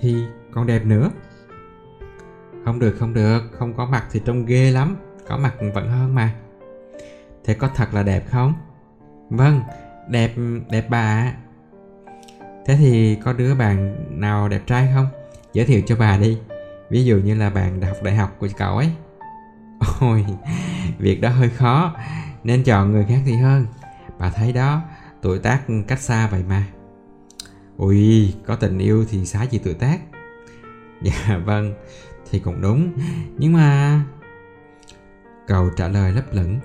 Thì 0.00 0.24
còn 0.52 0.66
đẹp 0.66 0.86
nữa 0.86 1.10
Không 2.64 2.78
được 2.78 2.96
không 2.98 3.14
được 3.14 3.42
Không 3.52 3.74
có 3.74 3.86
mặt 3.86 4.04
thì 4.10 4.20
trông 4.24 4.46
ghê 4.46 4.70
lắm 4.70 4.96
Có 5.28 5.38
mặt 5.38 5.54
vẫn 5.74 5.88
hơn 5.88 6.14
mà 6.14 6.34
Thế 7.44 7.54
có 7.54 7.68
thật 7.74 7.94
là 7.94 8.02
đẹp 8.02 8.24
không? 8.30 8.54
Vâng, 9.30 9.60
đẹp 10.08 10.32
đẹp 10.70 10.86
bà 10.90 11.32
Thế 12.66 12.76
thì 12.76 13.16
có 13.24 13.32
đứa 13.32 13.54
bạn 13.54 13.96
nào 14.20 14.48
đẹp 14.48 14.62
trai 14.66 14.90
không? 14.94 15.06
Giới 15.52 15.66
thiệu 15.66 15.82
cho 15.86 15.96
bà 15.96 16.16
đi. 16.16 16.38
Ví 16.90 17.04
dụ 17.04 17.16
như 17.16 17.34
là 17.34 17.50
bạn 17.50 17.80
đại 17.80 17.90
học 17.90 18.02
đại 18.02 18.14
học 18.14 18.36
của 18.38 18.48
cậu 18.56 18.76
ấy. 18.76 18.90
Ôi, 20.00 20.24
việc 20.98 21.20
đó 21.20 21.28
hơi 21.28 21.50
khó. 21.50 21.94
Nên 22.44 22.64
chọn 22.64 22.92
người 22.92 23.04
khác 23.08 23.20
thì 23.24 23.36
hơn. 23.36 23.66
Bà 24.18 24.30
thấy 24.30 24.52
đó, 24.52 24.82
tuổi 25.22 25.38
tác 25.38 25.62
cách 25.88 26.00
xa 26.00 26.28
vậy 26.28 26.42
mà. 26.48 26.66
Ui, 27.76 28.34
có 28.46 28.56
tình 28.56 28.78
yêu 28.78 29.04
thì 29.10 29.26
xá 29.26 29.42
gì 29.42 29.60
tuổi 29.64 29.74
tác. 29.74 30.00
Dạ 31.02 31.38
vâng, 31.44 31.74
thì 32.30 32.38
cũng 32.38 32.60
đúng. 32.60 32.92
Nhưng 33.38 33.52
mà... 33.52 34.00
Cậu 35.46 35.70
trả 35.76 35.88
lời 35.88 36.12
lấp 36.12 36.24
lửng 36.32 36.60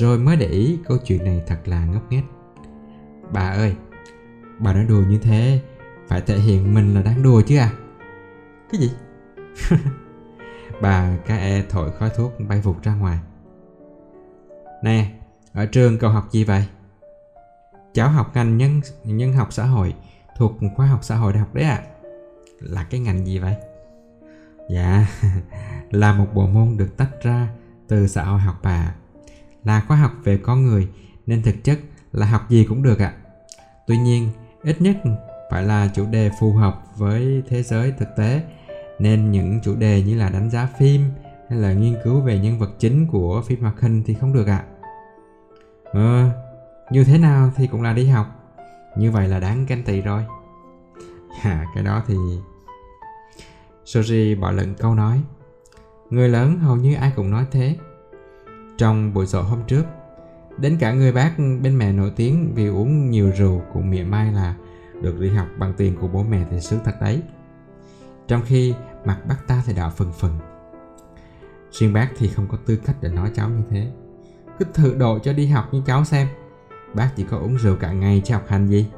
Rồi 0.00 0.18
mới 0.18 0.36
để 0.36 0.46
ý 0.46 0.78
câu 0.88 0.98
chuyện 1.04 1.24
này 1.24 1.42
thật 1.46 1.58
là 1.64 1.84
ngốc 1.84 2.02
nghếch. 2.12 2.24
Bà 3.32 3.50
ơi, 3.50 3.74
bà 4.60 4.72
nói 4.72 4.84
đùa 4.84 5.02
như 5.08 5.18
thế 5.18 5.60
Phải 6.08 6.20
thể 6.20 6.38
hiện 6.38 6.74
mình 6.74 6.94
là 6.94 7.02
đáng 7.02 7.22
đùa 7.22 7.42
chứ 7.46 7.58
à 7.58 7.70
Cái 8.72 8.80
gì? 8.80 8.90
bà 10.80 11.16
ca 11.26 11.36
e 11.36 11.62
thổi 11.68 11.90
khói 11.98 12.10
thuốc 12.16 12.32
bay 12.48 12.60
vụt 12.60 12.82
ra 12.82 12.94
ngoài 12.94 13.18
Nè, 14.82 15.10
ở 15.52 15.66
trường 15.66 15.98
cậu 15.98 16.10
học 16.10 16.28
gì 16.30 16.44
vậy? 16.44 16.64
Cháu 17.94 18.08
học 18.08 18.30
ngành 18.34 18.58
nhân 18.58 18.80
nhân 19.04 19.32
học 19.32 19.52
xã 19.52 19.64
hội 19.64 19.94
thuộc 20.36 20.52
khoa 20.76 20.86
học 20.86 21.00
xã 21.02 21.16
hội 21.16 21.32
đại 21.32 21.40
học 21.40 21.54
đấy 21.54 21.64
ạ. 21.64 21.82
À. 21.82 21.86
Là 22.60 22.84
cái 22.84 23.00
ngành 23.00 23.26
gì 23.26 23.38
vậy? 23.38 23.54
Dạ, 24.70 25.06
là 25.90 26.12
một 26.12 26.26
bộ 26.34 26.46
môn 26.46 26.76
được 26.76 26.96
tách 26.96 27.22
ra 27.22 27.48
từ 27.88 28.06
xã 28.06 28.24
hội 28.24 28.40
học 28.40 28.54
bà. 28.62 28.94
Là 29.64 29.84
khoa 29.88 29.96
học 29.96 30.12
về 30.24 30.36
con 30.36 30.64
người 30.64 30.88
nên 31.26 31.42
thực 31.42 31.64
chất 31.64 31.78
là 32.12 32.26
học 32.26 32.50
gì 32.50 32.64
cũng 32.64 32.82
được 32.82 32.98
ạ. 32.98 33.14
À. 33.16 33.20
Tuy 33.86 33.98
nhiên, 33.98 34.28
ít 34.62 34.80
nhất 34.80 34.96
phải 35.50 35.62
là 35.62 35.88
chủ 35.94 36.06
đề 36.06 36.30
phù 36.40 36.52
hợp 36.52 36.82
với 36.96 37.42
thế 37.48 37.62
giới 37.62 37.92
thực 37.98 38.08
tế 38.16 38.42
nên 38.98 39.30
những 39.30 39.60
chủ 39.62 39.76
đề 39.76 40.02
như 40.02 40.18
là 40.18 40.28
đánh 40.28 40.50
giá 40.50 40.68
phim 40.78 41.04
hay 41.48 41.58
là 41.58 41.72
nghiên 41.72 41.96
cứu 42.04 42.20
về 42.20 42.38
nhân 42.38 42.58
vật 42.58 42.70
chính 42.78 43.06
của 43.06 43.42
phim 43.46 43.60
hoạt 43.60 43.80
hình 43.80 44.02
thì 44.06 44.14
không 44.14 44.32
được 44.32 44.46
ạ. 44.46 44.64
À. 44.64 44.80
Ờ, 45.92 46.30
như 46.90 47.04
thế 47.04 47.18
nào 47.18 47.50
thì 47.56 47.66
cũng 47.66 47.82
là 47.82 47.92
đi 47.92 48.06
học 48.06 48.26
như 48.96 49.10
vậy 49.10 49.28
là 49.28 49.40
đáng 49.40 49.66
ganh 49.68 49.82
tị 49.82 50.00
rồi 50.00 50.24
à 51.42 51.66
cái 51.74 51.84
đó 51.84 52.02
thì 52.06 52.14
Soji 53.84 54.40
bỏ 54.40 54.50
lận 54.50 54.74
câu 54.74 54.94
nói 54.94 55.20
Người 56.10 56.28
lớn 56.28 56.58
hầu 56.58 56.76
như 56.76 56.94
ai 56.94 57.12
cũng 57.16 57.30
nói 57.30 57.46
thế 57.50 57.76
Trong 58.78 59.14
buổi 59.14 59.26
sổ 59.26 59.42
hôm 59.42 59.58
trước 59.66 59.84
Đến 60.60 60.76
cả 60.80 60.92
người 60.92 61.12
bác 61.12 61.38
bên 61.38 61.78
mẹ 61.78 61.92
nổi 61.92 62.12
tiếng 62.16 62.52
vì 62.54 62.66
uống 62.66 63.10
nhiều 63.10 63.30
rượu 63.36 63.62
cũng 63.72 63.90
mỉa 63.90 64.04
mai 64.04 64.32
là 64.32 64.54
được 65.02 65.20
đi 65.20 65.30
học 65.30 65.46
bằng 65.58 65.74
tiền 65.76 65.96
của 66.00 66.08
bố 66.08 66.22
mẹ 66.22 66.46
thì 66.50 66.60
sướng 66.60 66.80
thật 66.84 66.94
đấy. 67.00 67.22
Trong 68.28 68.42
khi 68.44 68.74
mặt 69.04 69.18
bác 69.28 69.36
ta 69.46 69.62
thì 69.66 69.72
đỏ 69.72 69.90
phần 69.96 70.12
phần. 70.12 70.38
Riêng 71.72 71.92
bác 71.92 72.08
thì 72.16 72.28
không 72.28 72.46
có 72.48 72.58
tư 72.66 72.76
cách 72.76 72.96
để 73.00 73.08
nói 73.08 73.30
cháu 73.34 73.48
như 73.48 73.62
thế. 73.70 73.92
Cứ 74.58 74.64
thử 74.74 74.94
độ 74.94 75.18
cho 75.18 75.32
đi 75.32 75.46
học 75.46 75.68
như 75.72 75.82
cháu 75.86 76.04
xem. 76.04 76.28
Bác 76.94 77.10
chỉ 77.16 77.24
có 77.24 77.38
uống 77.38 77.56
rượu 77.56 77.76
cả 77.76 77.92
ngày 77.92 78.22
chứ 78.24 78.34
học 78.34 78.44
hành 78.48 78.68
gì 78.68 78.90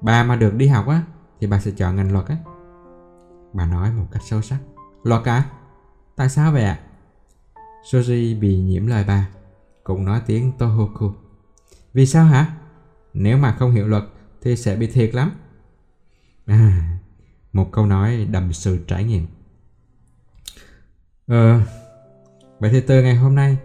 Bà 0.00 0.24
mà 0.24 0.36
được 0.36 0.54
đi 0.54 0.68
học 0.68 0.88
á, 0.88 1.02
Thì 1.40 1.46
bà 1.46 1.60
sẽ 1.60 1.70
chọn 1.70 1.96
ngành 1.96 2.12
luật 2.12 2.26
á 2.26 2.36
Bà 3.52 3.66
nói 3.66 3.92
một 3.92 4.06
cách 4.12 4.22
sâu 4.24 4.42
sắc 4.42 4.58
Luật 5.02 5.24
à? 5.24 5.44
Tại 6.16 6.28
sao 6.28 6.52
vậy 6.52 6.64
ạ? 6.64 6.78
À? 6.80 6.86
Soji 7.90 8.40
bị 8.40 8.58
nhiễm 8.58 8.86
lời 8.86 9.04
bà 9.08 9.28
cũng 9.90 10.04
nói 10.04 10.20
tiếng 10.26 10.52
Tohoku 10.58 11.12
Vì 11.94 12.06
sao 12.06 12.24
hả? 12.24 12.56
Nếu 13.14 13.38
mà 13.38 13.56
không 13.58 13.72
hiểu 13.72 13.88
luật 13.88 14.02
Thì 14.42 14.56
sẽ 14.56 14.76
bị 14.76 14.86
thiệt 14.86 15.14
lắm 15.14 15.32
À 16.46 16.98
Một 17.52 17.68
câu 17.72 17.86
nói 17.86 18.26
đầm 18.30 18.52
sự 18.52 18.78
trải 18.86 19.04
nghiệm 19.04 19.26
Ờ 21.26 21.60
Vậy 22.58 22.70
thì 22.72 22.80
từ 22.80 23.02
ngày 23.02 23.14
hôm 23.14 23.34
nay 23.34 23.58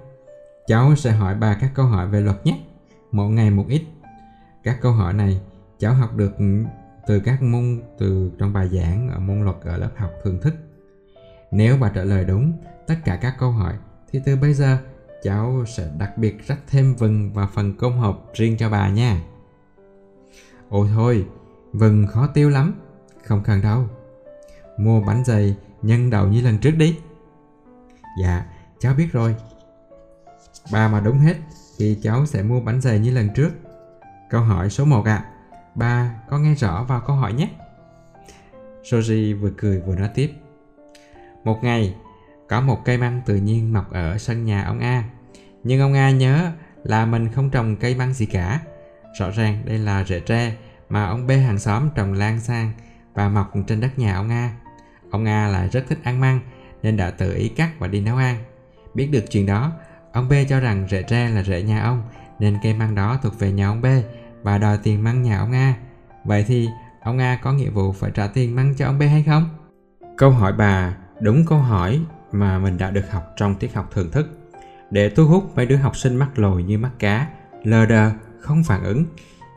Cháu 0.67 0.95
sẽ 0.95 1.11
hỏi 1.11 1.35
bà 1.35 1.57
các 1.61 1.71
câu 1.73 1.85
hỏi 1.85 2.07
về 2.07 2.21
luật 2.21 2.45
nhé, 2.45 2.59
một 3.11 3.27
ngày 3.27 3.51
một 3.51 3.65
ít. 3.67 3.81
Các 4.63 4.77
câu 4.81 4.91
hỏi 4.91 5.13
này 5.13 5.41
cháu 5.79 5.93
học 5.93 6.15
được 6.15 6.33
từ 7.07 7.19
các 7.19 7.41
môn 7.41 7.81
từ 7.97 8.31
trong 8.39 8.53
bài 8.53 8.69
giảng 8.69 9.09
ở 9.09 9.19
môn 9.19 9.43
luật 9.43 9.55
ở 9.61 9.77
lớp 9.77 9.91
học 9.95 10.11
thường 10.23 10.41
thức. 10.41 10.53
Nếu 11.51 11.77
bà 11.77 11.89
trả 11.89 12.03
lời 12.03 12.25
đúng 12.25 12.53
tất 12.87 12.95
cả 13.05 13.19
các 13.21 13.35
câu 13.39 13.51
hỏi 13.51 13.73
thì 14.11 14.21
từ 14.25 14.35
bây 14.35 14.53
giờ 14.53 14.77
cháu 15.25 15.63
sẽ 15.67 15.87
đặc 15.97 16.17
biệt 16.17 16.47
rắc 16.47 16.59
thêm 16.67 16.95
vừng 16.95 17.33
và 17.33 17.47
phần 17.47 17.73
công 17.77 17.99
hộp 17.99 18.31
riêng 18.33 18.57
cho 18.57 18.69
bà 18.69 18.89
nha. 18.89 19.21
Ôi 20.69 20.89
thôi, 20.95 21.25
vừng 21.73 22.07
khó 22.07 22.27
tiêu 22.27 22.49
lắm, 22.49 22.73
không 23.23 23.41
cần 23.43 23.61
đâu. 23.61 23.85
Mua 24.77 25.01
bánh 25.01 25.25
dày 25.25 25.55
nhân 25.81 26.09
đậu 26.09 26.27
như 26.27 26.41
lần 26.41 26.57
trước 26.57 26.71
đi. 26.77 26.99
Dạ, 28.21 28.45
cháu 28.79 28.93
biết 28.93 29.07
rồi, 29.11 29.35
bà 30.71 30.87
mà 30.87 30.99
đúng 30.99 31.19
hết 31.19 31.35
thì 31.77 31.99
cháu 32.03 32.25
sẽ 32.25 32.43
mua 32.43 32.59
bánh 32.59 32.81
dày 32.81 32.99
như 32.99 33.11
lần 33.11 33.29
trước. 33.35 33.49
Câu 34.29 34.41
hỏi 34.41 34.69
số 34.69 34.85
1 34.85 35.05
ạ. 35.05 35.15
À. 35.15 35.31
Ba 35.75 36.15
có 36.29 36.39
nghe 36.39 36.55
rõ 36.55 36.83
vào 36.83 37.01
câu 37.07 37.15
hỏi 37.15 37.33
nhé. 37.33 37.49
Soji 38.83 39.41
vừa 39.41 39.51
cười 39.57 39.81
vừa 39.81 39.95
nói 39.95 40.09
tiếp. 40.15 40.33
Một 41.43 41.59
ngày, 41.63 41.95
có 42.49 42.61
một 42.61 42.85
cây 42.85 42.97
măng 42.97 43.21
tự 43.25 43.35
nhiên 43.35 43.73
mọc 43.73 43.91
ở 43.91 44.17
sân 44.17 44.45
nhà 44.45 44.63
ông 44.63 44.79
A. 44.79 45.03
Nhưng 45.65 45.81
ông 45.81 45.91
nga 45.91 46.11
nhớ 46.11 46.51
là 46.83 47.05
mình 47.05 47.31
không 47.31 47.49
trồng 47.49 47.75
cây 47.75 47.95
măng 47.95 48.13
gì 48.13 48.25
cả. 48.25 48.59
Rõ 49.19 49.31
ràng 49.31 49.61
đây 49.65 49.77
là 49.77 50.03
rễ 50.03 50.19
tre 50.19 50.55
mà 50.89 51.05
ông 51.05 51.27
B 51.27 51.31
hàng 51.31 51.59
xóm 51.59 51.89
trồng 51.95 52.13
lan 52.13 52.39
sang 52.39 52.71
và 53.13 53.29
mọc 53.29 53.51
trên 53.67 53.81
đất 53.81 53.99
nhà 53.99 54.15
ông 54.15 54.27
nga 54.27 54.53
Ông 55.11 55.23
nga 55.23 55.47
lại 55.47 55.69
rất 55.71 55.85
thích 55.89 55.99
ăn 56.03 56.19
măng 56.19 56.39
nên 56.83 56.97
đã 56.97 57.11
tự 57.11 57.35
ý 57.35 57.49
cắt 57.49 57.69
và 57.79 57.87
đi 57.87 58.01
nấu 58.01 58.17
ăn. 58.17 58.37
Biết 58.93 59.07
được 59.11 59.25
chuyện 59.29 59.45
đó, 59.45 59.71
Ông 60.13 60.29
B 60.29 60.33
cho 60.49 60.59
rằng 60.59 60.87
rễ 60.89 61.01
tre 61.01 61.29
là 61.29 61.43
rễ 61.43 61.61
nhà 61.61 61.83
ông 61.83 62.03
nên 62.39 62.57
cây 62.63 62.73
măng 62.73 62.95
đó 62.95 63.19
thuộc 63.23 63.39
về 63.39 63.51
nhà 63.51 63.67
ông 63.67 63.81
B 63.81 63.85
và 64.43 64.57
đòi 64.57 64.77
tiền 64.83 65.03
măng 65.03 65.21
nhà 65.21 65.39
ông 65.39 65.51
nga 65.51 65.75
Vậy 66.23 66.45
thì 66.47 66.69
ông 67.03 67.17
nga 67.17 67.39
có 67.41 67.53
nghĩa 67.53 67.69
vụ 67.69 67.91
phải 67.91 68.11
trả 68.11 68.27
tiền 68.27 68.55
măng 68.55 68.73
cho 68.77 68.85
ông 68.85 68.99
B 68.99 69.01
hay 69.01 69.23
không? 69.23 69.49
Câu 70.17 70.29
hỏi 70.29 70.53
bà 70.53 70.95
đúng 71.19 71.45
câu 71.45 71.57
hỏi 71.57 72.01
mà 72.31 72.59
mình 72.59 72.77
đã 72.77 72.91
được 72.91 73.11
học 73.11 73.33
trong 73.37 73.55
tiết 73.55 73.73
học 73.73 73.89
thường 73.93 74.11
thức. 74.11 74.34
Để 74.91 75.09
thu 75.09 75.25
hút 75.25 75.43
mấy 75.55 75.65
đứa 75.65 75.75
học 75.75 75.97
sinh 75.97 76.15
mắc 76.15 76.39
lồi 76.39 76.63
như 76.63 76.77
mắc 76.77 76.91
cá, 76.99 77.27
lờ 77.63 77.85
đờ, 77.85 78.11
không 78.39 78.63
phản 78.63 78.83
ứng, 78.83 79.05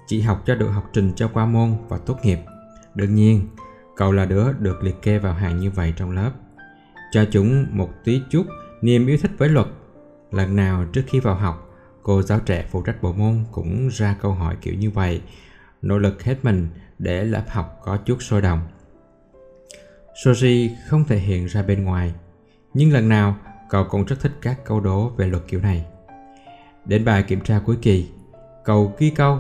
chỉ 0.07 0.21
học 0.21 0.43
cho 0.47 0.55
được 0.55 0.69
học 0.69 0.91
trình 0.93 1.13
cho 1.17 1.29
qua 1.29 1.47
môn 1.47 1.75
và 1.89 1.99
tốt 1.99 2.19
nghiệp. 2.23 2.39
Đương 2.95 3.15
nhiên, 3.15 3.49
cậu 3.97 4.13
là 4.13 4.25
đứa 4.25 4.53
được 4.53 4.83
liệt 4.83 5.03
kê 5.03 5.19
vào 5.19 5.35
hàng 5.35 5.59
như 5.59 5.71
vậy 5.71 5.95
trong 5.97 6.11
lớp. 6.11 6.31
Cho 7.13 7.25
chúng 7.31 7.67
một 7.71 7.91
tí 8.05 8.23
chút 8.31 8.47
niềm 8.83 9.07
yêu 9.07 9.19
thích 9.23 9.31
với 9.39 9.49
luật. 9.49 9.67
Lần 10.33 10.57
nào 10.57 10.85
trước 10.93 11.03
khi 11.07 11.21
vào 11.21 11.35
học, 11.35 11.69
cô 12.03 12.23
giáo 12.23 12.41
trẻ 12.41 12.67
phụ 12.71 12.83
trách 12.83 13.03
bộ 13.03 13.13
môn 13.13 13.45
cũng 13.53 13.89
ra 13.89 14.17
câu 14.21 14.33
hỏi 14.33 14.57
kiểu 14.61 14.75
như 14.75 14.91
vậy, 14.91 15.23
nỗ 15.83 15.99
lực 15.99 16.23
hết 16.23 16.45
mình 16.45 16.69
để 16.99 17.25
lớp 17.25 17.45
học 17.49 17.81
có 17.85 17.97
chút 17.97 18.23
sôi 18.23 18.43
động. 18.43 18.61
Soji 20.25 20.69
không 20.89 21.05
thể 21.05 21.19
hiện 21.19 21.47
ra 21.47 21.63
bên 21.63 21.85
ngoài, 21.85 22.15
nhưng 22.75 22.93
lần 22.93 23.09
nào 23.09 23.37
cậu 23.69 23.85
cũng 23.85 24.05
rất 24.05 24.17
thích 24.21 24.33
các 24.43 24.65
câu 24.65 24.81
đố 24.81 25.09
về 25.09 25.27
luật 25.27 25.43
kiểu 25.49 25.61
này. 25.61 25.87
Đến 26.85 27.05
bài 27.05 27.23
kiểm 27.23 27.41
tra 27.41 27.61
cuối 27.67 27.77
kỳ, 27.83 28.09
cậu 28.65 28.93
ghi 28.99 29.11
câu, 29.11 29.39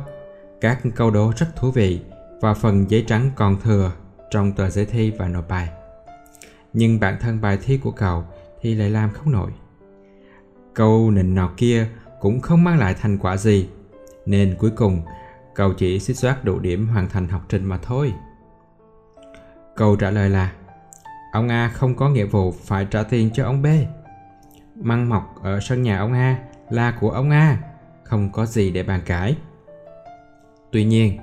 các 0.61 0.79
câu 0.95 1.11
đố 1.11 1.33
rất 1.37 1.57
thú 1.57 1.71
vị 1.71 2.01
và 2.41 2.55
phần 2.55 2.91
giấy 2.91 3.05
trắng 3.09 3.31
còn 3.37 3.61
thừa 3.61 3.93
trong 4.31 4.53
tờ 4.53 4.71
giấy 4.71 4.87
thi 4.87 5.11
và 5.19 5.29
nộp 5.29 5.49
bài. 5.49 5.69
Nhưng 6.73 7.01
bản 7.01 7.17
thân 7.21 7.41
bài 7.41 7.59
thi 7.63 7.79
của 7.79 7.91
cậu 7.91 8.25
thì 8.61 8.75
lại 8.75 8.91
làm 8.91 9.11
không 9.11 9.33
nổi. 9.33 9.51
Câu 10.75 11.11
nịnh 11.11 11.35
nọt 11.35 11.51
kia 11.57 11.87
cũng 12.21 12.41
không 12.41 12.65
mang 12.65 12.79
lại 12.79 12.95
thành 12.95 13.19
quả 13.19 13.37
gì, 13.37 13.69
nên 14.27 14.57
cuối 14.59 14.71
cùng 14.71 15.03
cậu 15.55 15.73
chỉ 15.73 16.01
xích 16.01 16.17
soát 16.17 16.45
đủ 16.45 16.59
điểm 16.59 16.89
hoàn 16.89 17.09
thành 17.09 17.29
học 17.29 17.43
trình 17.49 17.65
mà 17.65 17.79
thôi. 17.83 18.13
Câu 19.77 19.97
trả 19.97 20.11
lời 20.11 20.31
là 20.31 20.53
Ông 21.33 21.49
A 21.49 21.69
không 21.69 21.95
có 21.95 22.09
nghĩa 22.09 22.25
vụ 22.25 22.53
phải 22.53 22.87
trả 22.91 23.03
tiền 23.03 23.31
cho 23.35 23.45
ông 23.45 23.63
B. 23.63 23.67
Măng 24.81 25.09
mọc 25.09 25.35
ở 25.43 25.61
sân 25.61 25.83
nhà 25.83 25.99
ông 25.99 26.13
A 26.13 26.39
là 26.71 26.95
của 27.01 27.11
ông 27.11 27.31
A, 27.31 27.59
không 28.05 28.33
có 28.33 28.47
gì 28.47 28.71
để 28.71 28.83
bàn 28.83 29.01
cãi. 29.07 29.37
Tuy 30.73 30.85
nhiên, 30.85 31.19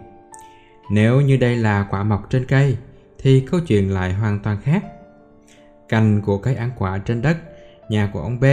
nếu 0.92 1.22
như 1.22 1.38
đây 1.38 1.58
là 1.58 1.88
quả 1.90 2.04
mọc 2.04 2.30
trên 2.30 2.46
cây 2.46 2.78
thì 3.20 3.46
câu 3.52 3.60
chuyện 3.60 3.94
lại 3.94 4.14
hoàn 4.14 4.40
toàn 4.40 4.58
khác. 4.62 4.84
Cành 5.90 6.22
của 6.22 6.38
cây 6.38 6.56
ăn 6.56 6.72
quả 6.78 6.98
trên 6.98 7.22
đất, 7.22 7.38
nhà 7.90 8.10
của 8.14 8.22
ông 8.22 8.40
B, 8.40 8.46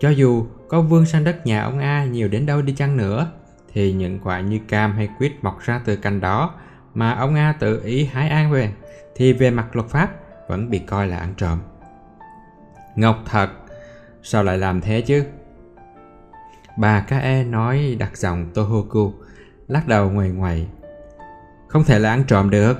cho 0.00 0.10
dù 0.10 0.46
có 0.68 0.80
vươn 0.80 1.06
sang 1.06 1.24
đất 1.24 1.46
nhà 1.46 1.62
ông 1.62 1.78
A 1.78 2.04
nhiều 2.04 2.28
đến 2.28 2.46
đâu 2.46 2.62
đi 2.62 2.74
chăng 2.74 2.96
nữa, 2.96 3.30
thì 3.72 3.92
những 3.92 4.20
quả 4.24 4.40
như 4.40 4.60
cam 4.68 4.92
hay 4.92 5.08
quýt 5.18 5.32
mọc 5.42 5.60
ra 5.60 5.80
từ 5.84 5.96
cành 5.96 6.20
đó 6.20 6.54
mà 6.94 7.12
ông 7.12 7.34
A 7.34 7.54
tự 7.60 7.82
ý 7.84 8.04
hái 8.04 8.28
ăn 8.28 8.52
về, 8.52 8.72
thì 9.14 9.32
về 9.32 9.50
mặt 9.50 9.76
luật 9.76 9.88
pháp 9.88 10.10
vẫn 10.48 10.70
bị 10.70 10.78
coi 10.78 11.06
là 11.06 11.18
ăn 11.18 11.34
trộm. 11.36 11.58
Ngọc 12.96 13.22
thật, 13.26 13.48
sao 14.22 14.44
lại 14.44 14.58
làm 14.58 14.80
thế 14.80 15.00
chứ? 15.00 15.24
Bà 16.78 17.00
Kae 17.00 17.44
nói 17.44 17.96
đặt 17.98 18.16
giọng 18.16 18.50
Tohoku, 18.54 19.12
lắc 19.68 19.88
đầu 19.88 20.10
ngoài 20.10 20.28
ngoài. 20.28 20.66
Không 21.68 21.84
thể 21.84 21.98
là 21.98 22.10
ăn 22.10 22.24
trộm 22.28 22.50
được, 22.50 22.78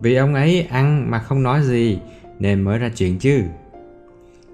vì 0.00 0.14
ông 0.14 0.34
ấy 0.34 0.66
ăn 0.70 1.10
mà 1.10 1.18
không 1.18 1.42
nói 1.42 1.62
gì 1.62 2.00
nên 2.38 2.62
mới 2.62 2.78
ra 2.78 2.90
chuyện 2.96 3.18
chứ. 3.18 3.42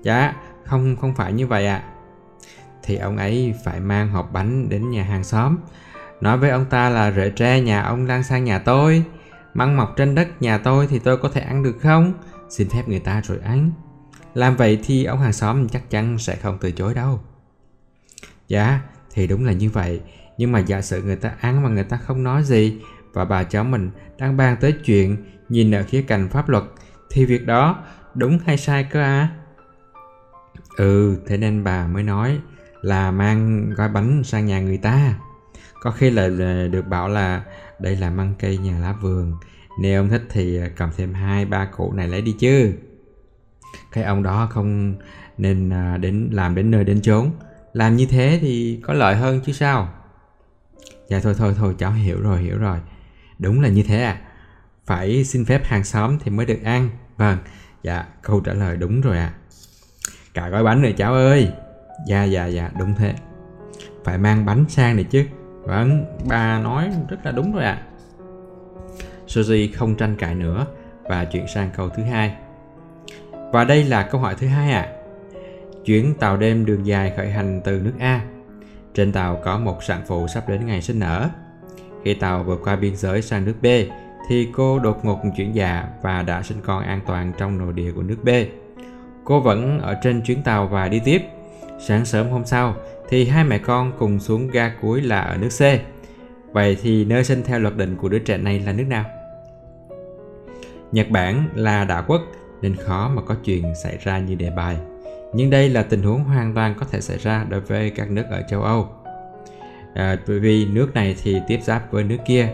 Dạ, 0.02 0.36
không 0.64 0.96
không 0.96 1.14
phải 1.14 1.32
như 1.32 1.46
vậy 1.46 1.66
ạ. 1.66 1.76
À. 1.76 1.88
Thì 2.82 2.96
ông 2.96 3.16
ấy 3.16 3.54
phải 3.64 3.80
mang 3.80 4.08
hộp 4.08 4.32
bánh 4.32 4.68
đến 4.68 4.90
nhà 4.90 5.02
hàng 5.02 5.24
xóm, 5.24 5.58
nói 6.20 6.38
với 6.38 6.50
ông 6.50 6.64
ta 6.64 6.88
là 6.90 7.12
rễ 7.12 7.30
tre 7.30 7.60
nhà 7.60 7.82
ông 7.82 8.06
đang 8.06 8.22
sang 8.22 8.44
nhà 8.44 8.58
tôi, 8.58 9.04
măng 9.54 9.76
mọc 9.76 9.94
trên 9.96 10.14
đất 10.14 10.42
nhà 10.42 10.58
tôi 10.58 10.86
thì 10.86 10.98
tôi 10.98 11.16
có 11.16 11.28
thể 11.28 11.40
ăn 11.40 11.62
được 11.62 11.76
không? 11.80 12.12
Xin 12.48 12.68
phép 12.68 12.82
người 12.88 12.98
ta 12.98 13.20
rồi 13.24 13.38
ăn. 13.44 13.70
Làm 14.34 14.56
vậy 14.56 14.78
thì 14.84 15.04
ông 15.04 15.20
hàng 15.20 15.32
xóm 15.32 15.68
chắc 15.68 15.90
chắn 15.90 16.18
sẽ 16.18 16.36
không 16.36 16.58
từ 16.60 16.70
chối 16.70 16.94
đâu. 16.94 17.20
Dạ, 18.48 18.80
thì 19.10 19.26
đúng 19.26 19.44
là 19.44 19.52
như 19.52 19.70
vậy. 19.70 20.00
Nhưng 20.38 20.52
mà 20.52 20.58
giả 20.58 20.82
sử 20.82 21.02
người 21.02 21.16
ta 21.16 21.32
ăn 21.40 21.62
mà 21.62 21.68
người 21.68 21.84
ta 21.84 21.96
không 21.96 22.22
nói 22.22 22.42
gì 22.42 22.78
và 23.12 23.24
bà 23.24 23.42
cháu 23.44 23.64
mình 23.64 23.90
đang 24.18 24.36
bàn 24.36 24.56
tới 24.60 24.72
chuyện 24.72 25.16
nhìn 25.48 25.74
ở 25.74 25.82
khía 25.82 26.02
cạnh 26.02 26.28
pháp 26.28 26.48
luật 26.48 26.64
thì 27.10 27.24
việc 27.24 27.46
đó 27.46 27.82
đúng 28.14 28.38
hay 28.46 28.56
sai 28.56 28.84
cơ 28.84 29.00
à? 29.00 29.28
Ừ, 30.76 31.16
thế 31.26 31.36
nên 31.36 31.64
bà 31.64 31.86
mới 31.86 32.02
nói 32.02 32.38
là 32.82 33.10
mang 33.10 33.70
gói 33.70 33.88
bánh 33.88 34.24
sang 34.24 34.46
nhà 34.46 34.60
người 34.60 34.78
ta. 34.78 35.14
Có 35.82 35.90
khi 35.90 36.10
là 36.10 36.28
được 36.72 36.86
bảo 36.88 37.08
là 37.08 37.44
đây 37.80 37.96
là 37.96 38.10
măng 38.10 38.34
cây 38.38 38.58
nhà 38.58 38.78
lá 38.78 38.92
vườn. 38.92 39.32
Nếu 39.80 40.00
ông 40.00 40.08
thích 40.08 40.22
thì 40.30 40.60
cầm 40.76 40.90
thêm 40.96 41.14
hai 41.14 41.44
ba 41.44 41.64
củ 41.64 41.92
này 41.92 42.08
lấy 42.08 42.22
đi 42.22 42.36
chứ. 42.38 42.72
Cái 43.92 44.04
ông 44.04 44.22
đó 44.22 44.48
không 44.50 44.94
nên 45.38 45.70
à, 45.70 45.96
đến, 45.96 46.28
làm 46.32 46.54
đến 46.54 46.70
nơi 46.70 46.84
đến 46.84 47.00
chốn. 47.02 47.30
Làm 47.72 47.96
như 47.96 48.06
thế 48.06 48.38
thì 48.40 48.80
có 48.82 48.94
lợi 48.94 49.16
hơn 49.16 49.40
chứ 49.46 49.52
sao? 49.52 49.88
Dạ 51.08 51.20
thôi 51.20 51.34
thôi 51.38 51.54
thôi, 51.58 51.74
cháu 51.78 51.92
hiểu 51.92 52.20
rồi 52.20 52.42
hiểu 52.42 52.58
rồi. 52.58 52.78
Đúng 53.38 53.60
là 53.60 53.68
như 53.68 53.82
thế 53.82 54.02
à 54.02 54.20
phải 54.86 55.24
xin 55.24 55.44
phép 55.44 55.64
hàng 55.64 55.84
xóm 55.84 56.18
thì 56.24 56.30
mới 56.30 56.46
được 56.46 56.58
ăn 56.64 56.88
vâng 57.16 57.38
dạ 57.82 58.06
câu 58.22 58.40
trả 58.40 58.52
lời 58.52 58.76
đúng 58.76 59.00
rồi 59.00 59.16
à. 59.16 59.32
cả 60.34 60.48
gói 60.48 60.64
bánh 60.64 60.82
này 60.82 60.92
cháu 60.92 61.14
ơi 61.14 61.48
dạ 62.08 62.24
dạ 62.24 62.46
dạ 62.46 62.70
đúng 62.78 62.94
thế 62.94 63.14
phải 64.04 64.18
mang 64.18 64.46
bánh 64.46 64.64
sang 64.68 64.96
này 64.96 65.04
chứ 65.04 65.26
vâng 65.62 66.04
bà 66.28 66.58
nói 66.58 66.90
rất 67.08 67.16
là 67.24 67.32
đúng 67.32 67.54
rồi 67.54 67.64
ạ 67.64 67.72
à. 67.72 67.86
Suzy 69.26 69.68
không 69.74 69.94
tranh 69.94 70.16
cãi 70.16 70.34
nữa 70.34 70.66
và 71.02 71.24
chuyển 71.24 71.46
sang 71.54 71.70
câu 71.76 71.88
thứ 71.88 72.02
hai 72.02 72.36
và 73.52 73.64
đây 73.64 73.84
là 73.84 74.02
câu 74.02 74.20
hỏi 74.20 74.34
thứ 74.38 74.46
hai 74.46 74.72
ạ 74.72 74.80
à. 74.80 74.92
chuyến 75.84 76.14
tàu 76.14 76.36
đêm 76.36 76.66
đường 76.66 76.86
dài 76.86 77.12
khởi 77.16 77.30
hành 77.30 77.60
từ 77.64 77.80
nước 77.80 77.94
A 77.98 78.20
trên 78.94 79.12
tàu 79.12 79.40
có 79.44 79.58
một 79.58 79.84
sản 79.84 80.02
phụ 80.06 80.28
sắp 80.28 80.48
đến 80.48 80.66
ngày 80.66 80.82
sinh 80.82 80.98
nở 80.98 81.30
khi 82.04 82.14
tàu 82.14 82.42
vượt 82.42 82.60
qua 82.64 82.76
biên 82.76 82.96
giới 82.96 83.22
sang 83.22 83.44
nước 83.44 83.54
B, 83.62 83.66
thì 84.28 84.48
cô 84.52 84.78
đột 84.78 85.04
ngột 85.04 85.18
chuyển 85.36 85.54
dạ 85.54 85.88
và 86.02 86.22
đã 86.22 86.42
sinh 86.42 86.58
con 86.64 86.82
an 86.84 87.00
toàn 87.06 87.32
trong 87.38 87.58
nội 87.58 87.72
địa 87.72 87.92
của 87.92 88.02
nước 88.02 88.18
B. 88.22 88.28
Cô 89.24 89.40
vẫn 89.40 89.80
ở 89.80 89.94
trên 90.02 90.22
chuyến 90.22 90.42
tàu 90.42 90.66
và 90.66 90.88
đi 90.88 91.00
tiếp. 91.04 91.22
Sáng 91.80 92.04
sớm 92.04 92.30
hôm 92.30 92.44
sau, 92.44 92.74
thì 93.08 93.24
hai 93.24 93.44
mẹ 93.44 93.58
con 93.58 93.92
cùng 93.98 94.20
xuống 94.20 94.48
ga 94.48 94.72
cuối 94.80 95.02
là 95.02 95.20
ở 95.20 95.36
nước 95.36 95.48
C. 95.48 95.62
Vậy 96.54 96.76
thì 96.82 97.04
nơi 97.04 97.24
sinh 97.24 97.42
theo 97.42 97.58
luật 97.58 97.76
định 97.76 97.96
của 97.96 98.08
đứa 98.08 98.18
trẻ 98.18 98.38
này 98.38 98.60
là 98.60 98.72
nước 98.72 98.86
nào? 98.88 99.04
Nhật 100.92 101.10
Bản 101.10 101.48
là 101.54 101.84
đảo 101.84 102.04
quốc 102.06 102.20
nên 102.62 102.76
khó 102.76 103.10
mà 103.14 103.22
có 103.22 103.34
chuyện 103.44 103.74
xảy 103.82 103.98
ra 104.04 104.18
như 104.18 104.34
đề 104.34 104.50
bài. 104.50 104.76
Nhưng 105.34 105.50
đây 105.50 105.68
là 105.68 105.82
tình 105.82 106.02
huống 106.02 106.24
hoàn 106.24 106.54
toàn 106.54 106.74
có 106.80 106.86
thể 106.90 107.00
xảy 107.00 107.18
ra 107.18 107.46
đối 107.48 107.60
với 107.60 107.90
các 107.90 108.10
nước 108.10 108.24
ở 108.30 108.42
châu 108.50 108.62
Âu. 108.62 108.88
À, 109.94 110.16
bởi 110.28 110.38
vì 110.38 110.66
nước 110.66 110.94
này 110.94 111.16
thì 111.22 111.40
tiếp 111.48 111.58
giáp 111.62 111.92
với 111.92 112.04
nước 112.04 112.18
kia 112.26 112.48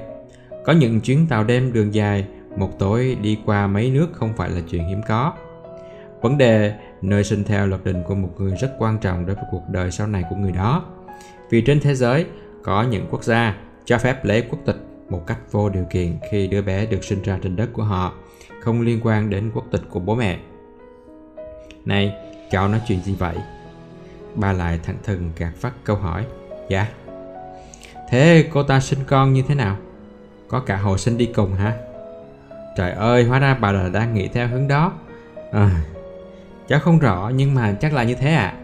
có 0.65 0.73
những 0.73 1.01
chuyến 1.01 1.27
tàu 1.27 1.45
đêm 1.45 1.73
đường 1.73 1.95
dài, 1.95 2.27
một 2.57 2.79
tối 2.79 3.17
đi 3.23 3.39
qua 3.45 3.67
mấy 3.67 3.91
nước 3.91 4.09
không 4.13 4.33
phải 4.37 4.51
là 4.51 4.61
chuyện 4.71 4.85
hiếm 4.89 5.01
có. 5.09 5.33
Vấn 6.21 6.39
đề 6.39 6.75
nơi 7.03 7.25
sinh 7.25 7.45
theo 7.45 7.67
luật 7.67 7.85
định 7.85 8.03
của 8.07 8.15
một 8.15 8.31
người 8.39 8.53
rất 8.61 8.75
quan 8.79 8.99
trọng 8.99 9.27
đối 9.27 9.37
với 9.37 9.45
cuộc 9.51 9.63
đời 9.71 9.91
sau 9.91 10.07
này 10.07 10.25
của 10.31 10.37
người 10.37 10.53
đó. 10.53 10.85
Vì 11.51 11.61
trên 11.61 11.81
thế 11.81 11.95
giới 11.95 12.27
có 12.63 12.83
những 12.83 13.07
quốc 13.11 13.25
gia 13.25 13.57
cho 13.85 13.99
phép 13.99 14.25
lấy 14.25 14.43
quốc 14.43 14.59
tịch 14.67 14.77
một 15.09 15.27
cách 15.27 15.39
vô 15.51 15.69
điều 15.69 15.85
kiện 15.91 16.19
khi 16.31 16.47
đứa 16.47 16.63
bé 16.63 16.87
được 16.87 17.05
sinh 17.05 17.23
ra 17.23 17.39
trên 17.43 17.57
đất 17.57 17.69
của 17.73 17.83
họ, 17.83 18.15
không 18.69 18.81
liên 18.81 19.01
quan 19.03 19.31
đến 19.31 19.51
quốc 19.55 19.65
tịch 19.71 19.81
của 19.91 20.01
bố 20.01 20.15
mẹ. 20.15 20.39
Này, 21.85 22.15
cháu 22.51 22.69
nói 22.69 22.81
chuyện 22.89 23.01
gì 23.03 23.15
vậy? 23.15 23.37
Ba 24.35 24.53
lại 24.53 24.81
thẳng 24.83 24.97
thừng 25.05 25.31
gạt 25.37 25.53
phát 25.57 25.73
câu 25.85 25.97
hỏi. 25.97 26.27
Dạ. 26.69 26.87
Thế 28.09 28.49
cô 28.53 28.63
ta 28.63 28.81
sinh 28.81 28.99
con 29.07 29.33
như 29.33 29.43
thế 29.49 29.55
nào? 29.55 29.77
Có 30.49 30.61
cả 30.61 30.77
hồ 30.77 30.99
sinh 30.99 31.19
đi 31.19 31.27
cùng 31.27 31.55
hả? 31.55 31.73
Trời 32.77 32.93
ơi, 32.93 33.25
hóa 33.25 33.39
ra 33.39 33.55
bà 33.55 33.73
là 33.73 33.89
đang 33.89 34.15
nghĩ 34.15 34.29
theo 34.29 34.49
hướng 34.49 34.69
đó. 34.69 34.93
À, 35.53 35.71
cháu 36.69 36.81
không 36.81 36.99
rõ 36.99 37.31
nhưng 37.35 37.55
mà 37.55 37.73
chắc 37.81 37.93
là 37.93 38.03
như 38.03 38.15
thế 38.15 38.35
ạ. 38.35 38.55
À. 38.55 38.57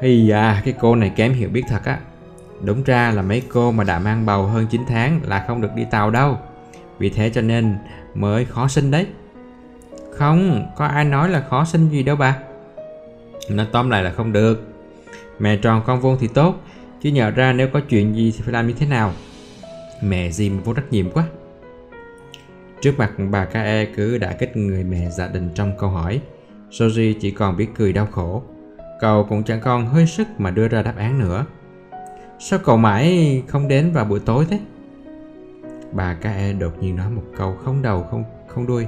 Thì 0.00 0.30
cái 0.64 0.74
cô 0.80 0.94
này 0.94 1.12
kém 1.16 1.32
hiểu 1.32 1.48
biết 1.48 1.62
thật 1.68 1.84
á. 1.84 1.98
Đúng 2.62 2.82
ra 2.82 3.10
là 3.10 3.22
mấy 3.22 3.42
cô 3.52 3.72
mà 3.72 3.84
đã 3.84 3.98
mang 3.98 4.26
bầu 4.26 4.46
hơn 4.46 4.66
9 4.70 4.82
tháng 4.88 5.20
là 5.24 5.44
không 5.48 5.60
được 5.60 5.74
đi 5.74 5.84
tàu 5.90 6.10
đâu. 6.10 6.38
Vì 6.98 7.10
thế 7.10 7.30
cho 7.30 7.40
nên 7.40 7.76
mới 8.14 8.44
khó 8.44 8.68
sinh 8.68 8.90
đấy. 8.90 9.06
Không, 10.12 10.66
có 10.76 10.86
ai 10.86 11.04
nói 11.04 11.28
là 11.28 11.40
khó 11.40 11.64
sinh 11.64 11.88
gì 11.88 12.02
đâu 12.02 12.16
bà. 12.16 12.38
Nó 13.50 13.64
tóm 13.72 13.90
lại 13.90 14.02
là 14.02 14.10
không 14.10 14.32
được. 14.32 14.68
Mẹ 15.38 15.56
tròn 15.56 15.82
con 15.86 16.00
vuông 16.00 16.16
thì 16.20 16.28
tốt, 16.28 16.62
chứ 17.02 17.10
nhờ 17.10 17.30
ra 17.30 17.52
nếu 17.52 17.68
có 17.72 17.80
chuyện 17.80 18.16
gì 18.16 18.32
thì 18.36 18.40
phải 18.44 18.52
làm 18.52 18.66
như 18.66 18.74
thế 18.78 18.86
nào. 18.86 19.12
Mẹ 20.02 20.28
Jim 20.28 20.60
vô 20.60 20.74
trách 20.74 20.92
nhiệm 20.92 21.10
quá 21.10 21.24
Trước 22.80 22.98
mặt 22.98 23.12
bà 23.30 23.44
Kae 23.44 23.84
cứ 23.84 24.18
đã 24.18 24.32
kích 24.32 24.56
người 24.56 24.84
mẹ 24.84 25.10
gia 25.10 25.28
đình 25.28 25.50
trong 25.54 25.72
câu 25.78 25.90
hỏi 25.90 26.20
Soji 26.70 27.14
chỉ 27.20 27.30
còn 27.30 27.56
biết 27.56 27.66
cười 27.76 27.92
đau 27.92 28.06
khổ 28.06 28.42
Cậu 29.00 29.24
cũng 29.24 29.42
chẳng 29.42 29.60
còn 29.60 29.86
hơi 29.86 30.06
sức 30.06 30.28
mà 30.38 30.50
đưa 30.50 30.68
ra 30.68 30.82
đáp 30.82 30.94
án 30.96 31.18
nữa 31.18 31.46
Sao 32.38 32.58
cậu 32.64 32.76
mãi 32.76 33.42
không 33.46 33.68
đến 33.68 33.92
vào 33.92 34.04
buổi 34.04 34.20
tối 34.20 34.46
thế? 34.50 34.60
Bà 35.92 36.14
K.E. 36.14 36.52
đột 36.52 36.82
nhiên 36.82 36.96
nói 36.96 37.10
một 37.10 37.22
câu 37.36 37.54
không 37.64 37.82
đầu 37.82 38.02
không 38.02 38.24
không 38.46 38.66
đuôi. 38.66 38.86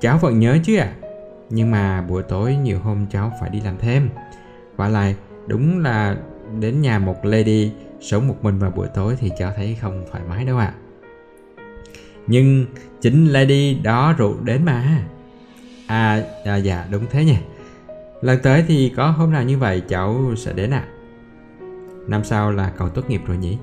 Cháu 0.00 0.18
vẫn 0.18 0.40
nhớ 0.40 0.58
chứ 0.64 0.76
ạ? 0.76 0.92
À? 1.02 1.08
Nhưng 1.50 1.70
mà 1.70 2.02
buổi 2.02 2.22
tối 2.22 2.56
nhiều 2.56 2.78
hôm 2.78 3.06
cháu 3.10 3.32
phải 3.40 3.50
đi 3.50 3.60
làm 3.60 3.78
thêm. 3.78 4.08
Và 4.76 4.88
lại 4.88 5.16
đúng 5.46 5.78
là 5.78 6.16
đến 6.60 6.80
nhà 6.80 6.98
một 6.98 7.24
lady 7.24 7.72
sống 8.00 8.28
một 8.28 8.36
mình 8.42 8.58
vào 8.58 8.70
buổi 8.70 8.88
tối 8.94 9.16
thì 9.18 9.30
cháu 9.38 9.52
thấy 9.56 9.76
không 9.80 10.04
thoải 10.10 10.22
mái 10.28 10.44
đâu 10.44 10.58
ạ. 10.58 10.74
À. 10.76 10.78
Nhưng 12.26 12.66
chính 13.00 13.26
lady 13.26 13.74
đó 13.74 14.14
rượu 14.18 14.36
đến 14.44 14.64
mà. 14.64 15.04
À, 15.86 16.22
à 16.44 16.56
dạ 16.56 16.86
đúng 16.90 17.06
thế 17.10 17.24
nha. 17.24 17.40
Lần 18.20 18.38
tới 18.42 18.64
thì 18.68 18.92
có 18.96 19.10
hôm 19.10 19.32
nào 19.32 19.42
như 19.42 19.58
vậy 19.58 19.82
cháu 19.88 20.34
sẽ 20.36 20.52
đến 20.52 20.70
ạ. 20.70 20.84
À. 20.88 20.92
Năm 22.08 22.24
sau 22.24 22.52
là 22.52 22.72
cậu 22.78 22.88
tốt 22.88 23.10
nghiệp 23.10 23.20
rồi 23.26 23.36
nhỉ? 23.36 23.58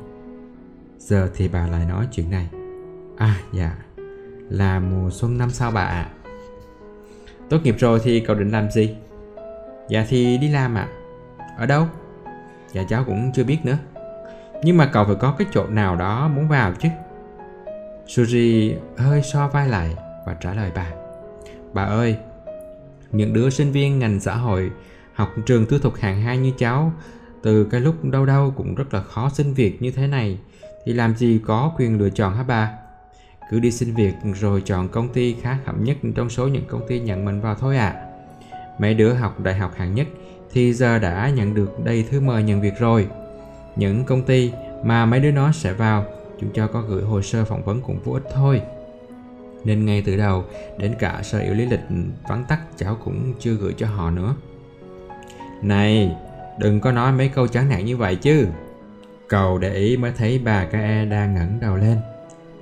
Giờ 0.99 1.29
thì 1.35 1.47
bà 1.47 1.67
lại 1.67 1.85
nói 1.85 2.07
chuyện 2.11 2.31
này. 2.31 2.47
À 3.17 3.35
dạ, 3.53 3.75
là 4.49 4.79
mùa 4.79 5.09
xuân 5.09 5.37
năm 5.37 5.49
sau 5.51 5.71
bà 5.71 5.81
ạ. 5.81 6.09
À. 6.23 6.31
Tốt 7.49 7.57
nghiệp 7.63 7.75
rồi 7.79 7.99
thì 8.03 8.19
cậu 8.19 8.35
định 8.35 8.51
làm 8.51 8.71
gì? 8.71 8.95
Dạ 9.89 10.05
thì 10.09 10.37
đi 10.37 10.49
làm 10.49 10.75
ạ. 10.75 10.87
À. 11.37 11.45
Ở 11.57 11.65
đâu? 11.65 11.87
Dạ 12.71 12.83
cháu 12.89 13.03
cũng 13.03 13.31
chưa 13.35 13.43
biết 13.43 13.57
nữa. 13.63 13.77
Nhưng 14.63 14.77
mà 14.77 14.89
cậu 14.93 15.05
phải 15.05 15.15
có 15.15 15.35
cái 15.37 15.47
chỗ 15.51 15.67
nào 15.67 15.95
đó 15.95 16.27
muốn 16.27 16.47
vào 16.47 16.73
chứ. 16.79 16.89
Suji 18.07 18.73
hơi 18.97 19.21
so 19.23 19.47
vai 19.47 19.67
lại 19.67 19.95
và 20.25 20.33
trả 20.33 20.53
lời 20.53 20.71
bà. 20.75 20.87
Bà 21.73 21.83
ơi, 21.83 22.17
những 23.11 23.33
đứa 23.33 23.49
sinh 23.49 23.71
viên 23.71 23.99
ngành 23.99 24.19
xã 24.19 24.35
hội 24.35 24.71
học 25.13 25.29
trường 25.45 25.65
tư 25.65 25.79
thục 25.79 25.95
hạng 25.95 26.21
hai 26.21 26.37
như 26.37 26.51
cháu 26.57 26.93
từ 27.41 27.65
cái 27.65 27.81
lúc 27.81 28.05
đâu 28.05 28.25
đâu 28.25 28.53
cũng 28.57 28.75
rất 28.75 28.93
là 28.93 29.01
khó 29.01 29.29
xin 29.29 29.53
việc 29.53 29.81
như 29.81 29.91
thế 29.91 30.07
này 30.07 30.39
thì 30.85 30.93
làm 30.93 31.15
gì 31.15 31.41
có 31.45 31.73
quyền 31.77 31.99
lựa 31.99 32.09
chọn 32.09 32.35
hả 32.35 32.43
bà? 32.43 32.71
Cứ 33.49 33.59
đi 33.59 33.71
xin 33.71 33.93
việc 33.93 34.13
rồi 34.39 34.61
chọn 34.65 34.87
công 34.87 35.09
ty 35.13 35.35
khá 35.41 35.57
khẩm 35.65 35.83
nhất 35.83 35.97
trong 36.15 36.29
số 36.29 36.47
những 36.47 36.65
công 36.67 36.87
ty 36.87 36.99
nhận 36.99 37.25
mình 37.25 37.41
vào 37.41 37.55
thôi 37.55 37.77
à. 37.77 38.05
Mấy 38.79 38.93
đứa 38.93 39.13
học 39.13 39.39
đại 39.39 39.55
học 39.55 39.73
hạng 39.77 39.95
nhất 39.95 40.07
thì 40.51 40.73
giờ 40.73 40.99
đã 40.99 41.29
nhận 41.29 41.53
được 41.53 41.83
đầy 41.83 42.03
thư 42.03 42.21
mời 42.21 42.43
nhận 42.43 42.61
việc 42.61 42.73
rồi. 42.79 43.07
Những 43.75 44.03
công 44.03 44.21
ty 44.21 44.51
mà 44.83 45.05
mấy 45.05 45.19
đứa 45.19 45.31
nó 45.31 45.51
sẽ 45.51 45.73
vào, 45.73 46.05
chúng 46.39 46.49
cho 46.53 46.67
có 46.67 46.81
gửi 46.81 47.03
hồ 47.03 47.21
sơ 47.21 47.45
phỏng 47.45 47.63
vấn 47.63 47.81
cũng 47.81 47.99
vô 48.03 48.13
ích 48.13 48.23
thôi. 48.33 48.61
Nên 49.63 49.85
ngay 49.85 50.03
từ 50.05 50.17
đầu, 50.17 50.43
đến 50.77 50.95
cả 50.99 51.19
sở 51.23 51.39
yếu 51.39 51.53
lý 51.53 51.65
lịch 51.65 51.79
vắn 52.29 52.45
tắt 52.45 52.59
cháu 52.77 52.97
cũng 53.03 53.33
chưa 53.39 53.53
gửi 53.53 53.73
cho 53.77 53.87
họ 53.87 54.11
nữa. 54.11 54.35
Này, 55.61 56.15
đừng 56.59 56.79
có 56.79 56.91
nói 56.91 57.11
mấy 57.11 57.27
câu 57.29 57.47
chán 57.47 57.69
nản 57.69 57.85
như 57.85 57.97
vậy 57.97 58.15
chứ. 58.15 58.47
Cầu 59.29 59.57
để 59.57 59.73
ý 59.73 59.97
mới 59.97 60.11
thấy 60.11 60.39
bà 60.39 60.65
K.E. 60.65 61.05
đang 61.05 61.35
ngẩng 61.35 61.59
đầu 61.59 61.75
lên. 61.75 61.97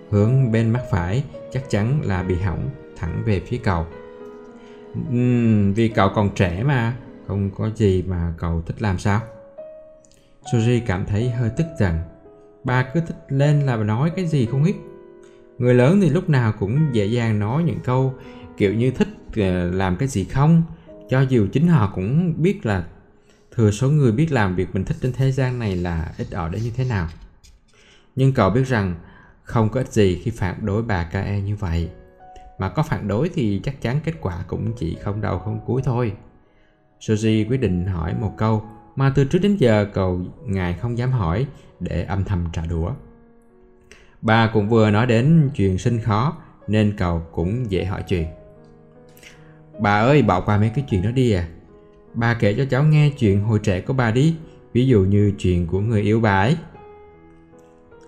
Hướng 0.09 0.51
bên 0.51 0.70
mắt 0.70 0.82
phải 0.91 1.24
chắc 1.51 1.70
chắn 1.70 2.01
là 2.03 2.24
bị 2.24 2.36
hỏng 2.36 2.70
thẳng 2.97 3.24
về 3.26 3.39
phía 3.39 3.57
cầu. 3.57 3.86
Uhm, 5.09 5.74
vì 5.74 5.88
cậu 5.88 6.09
còn 6.15 6.30
trẻ 6.36 6.63
mà, 6.63 6.93
không 7.28 7.49
có 7.57 7.70
gì 7.76 8.03
mà 8.07 8.34
cậu 8.38 8.61
thích 8.65 8.82
làm 8.82 8.99
sao? 8.99 9.22
Suji 10.51 10.82
cảm 10.86 11.05
thấy 11.05 11.30
hơi 11.30 11.49
tức 11.57 11.65
giận. 11.80 11.97
Bà 12.63 12.84
cứ 12.84 12.99
thích 13.07 13.18
lên 13.30 13.59
là 13.59 13.76
nói 13.76 14.11
cái 14.15 14.28
gì 14.28 14.45
không 14.45 14.63
biết. 14.63 14.76
Người 15.57 15.74
lớn 15.74 16.01
thì 16.01 16.09
lúc 16.09 16.30
nào 16.30 16.53
cũng 16.59 16.80
dễ 16.91 17.05
dàng 17.05 17.39
nói 17.39 17.63
những 17.63 17.80
câu 17.84 18.13
kiểu 18.57 18.74
như 18.74 18.91
thích 18.91 19.07
ờ, 19.36 19.72
làm 19.72 19.95
cái 19.95 20.07
gì 20.07 20.24
không, 20.24 20.63
cho 21.09 21.22
dù 21.22 21.47
chính 21.51 21.68
họ 21.68 21.91
cũng 21.95 22.34
biết 22.38 22.65
là 22.65 22.86
thừa 23.57 23.71
số 23.71 23.89
người 23.89 24.11
biết 24.11 24.31
làm 24.31 24.55
việc 24.55 24.75
mình 24.75 24.85
thích 24.85 24.97
trên 25.01 25.13
thế 25.13 25.31
gian 25.31 25.59
này 25.59 25.75
là 25.75 26.13
ít 26.17 26.27
ỏi 26.31 26.49
đến 26.49 26.61
như 26.63 26.71
thế 26.75 26.85
nào. 26.85 27.07
Nhưng 28.15 28.33
cậu 28.33 28.49
biết 28.49 28.63
rằng 28.67 28.95
không 29.43 29.69
có 29.69 29.79
ích 29.79 29.91
gì 29.91 30.21
khi 30.23 30.31
phản 30.31 30.65
đối 30.65 30.83
bà 30.83 31.03
KE 31.03 31.41
như 31.41 31.55
vậy. 31.55 31.89
Mà 32.59 32.69
có 32.69 32.83
phản 32.83 33.07
đối 33.07 33.29
thì 33.29 33.61
chắc 33.63 33.81
chắn 33.81 33.99
kết 34.03 34.13
quả 34.21 34.43
cũng 34.47 34.73
chỉ 34.77 34.97
không 35.01 35.21
đầu 35.21 35.39
không 35.39 35.59
cuối 35.65 35.81
thôi. 35.85 36.13
Soji 36.99 37.49
quyết 37.49 37.57
định 37.57 37.85
hỏi 37.85 38.13
một 38.19 38.33
câu 38.37 38.63
mà 38.95 39.11
từ 39.15 39.25
trước 39.25 39.39
đến 39.39 39.55
giờ 39.59 39.87
cậu 39.93 40.21
ngài 40.45 40.73
không 40.73 40.97
dám 40.97 41.11
hỏi 41.11 41.47
để 41.79 42.03
âm 42.03 42.23
thầm 42.23 42.45
trả 42.53 42.65
đũa. 42.65 42.91
Bà 44.21 44.47
cũng 44.53 44.69
vừa 44.69 44.91
nói 44.91 45.05
đến 45.05 45.49
chuyện 45.55 45.77
sinh 45.77 46.01
khó 46.01 46.37
nên 46.67 46.93
cậu 46.97 47.21
cũng 47.31 47.71
dễ 47.71 47.85
hỏi 47.85 48.03
chuyện. 48.07 48.27
Bà 49.79 49.99
ơi, 49.99 50.21
bỏ 50.21 50.41
qua 50.41 50.57
mấy 50.57 50.71
cái 50.75 50.85
chuyện 50.89 51.01
đó 51.01 51.11
đi 51.11 51.31
à 51.31 51.47
Bà 52.18 52.34
kể 52.34 52.53
cho 52.57 52.65
cháu 52.65 52.84
nghe 52.84 53.09
chuyện 53.09 53.41
hồi 53.41 53.59
trẻ 53.59 53.82
của 53.82 53.93
bà 53.93 54.11
đi, 54.11 54.36
Ví 54.74 54.88
dụ 54.88 55.01
như 55.01 55.34
chuyện 55.38 55.68
của 55.68 55.80
người 55.80 56.01
yêu 56.01 56.20
bà 56.20 56.39
ấy. 56.39 56.57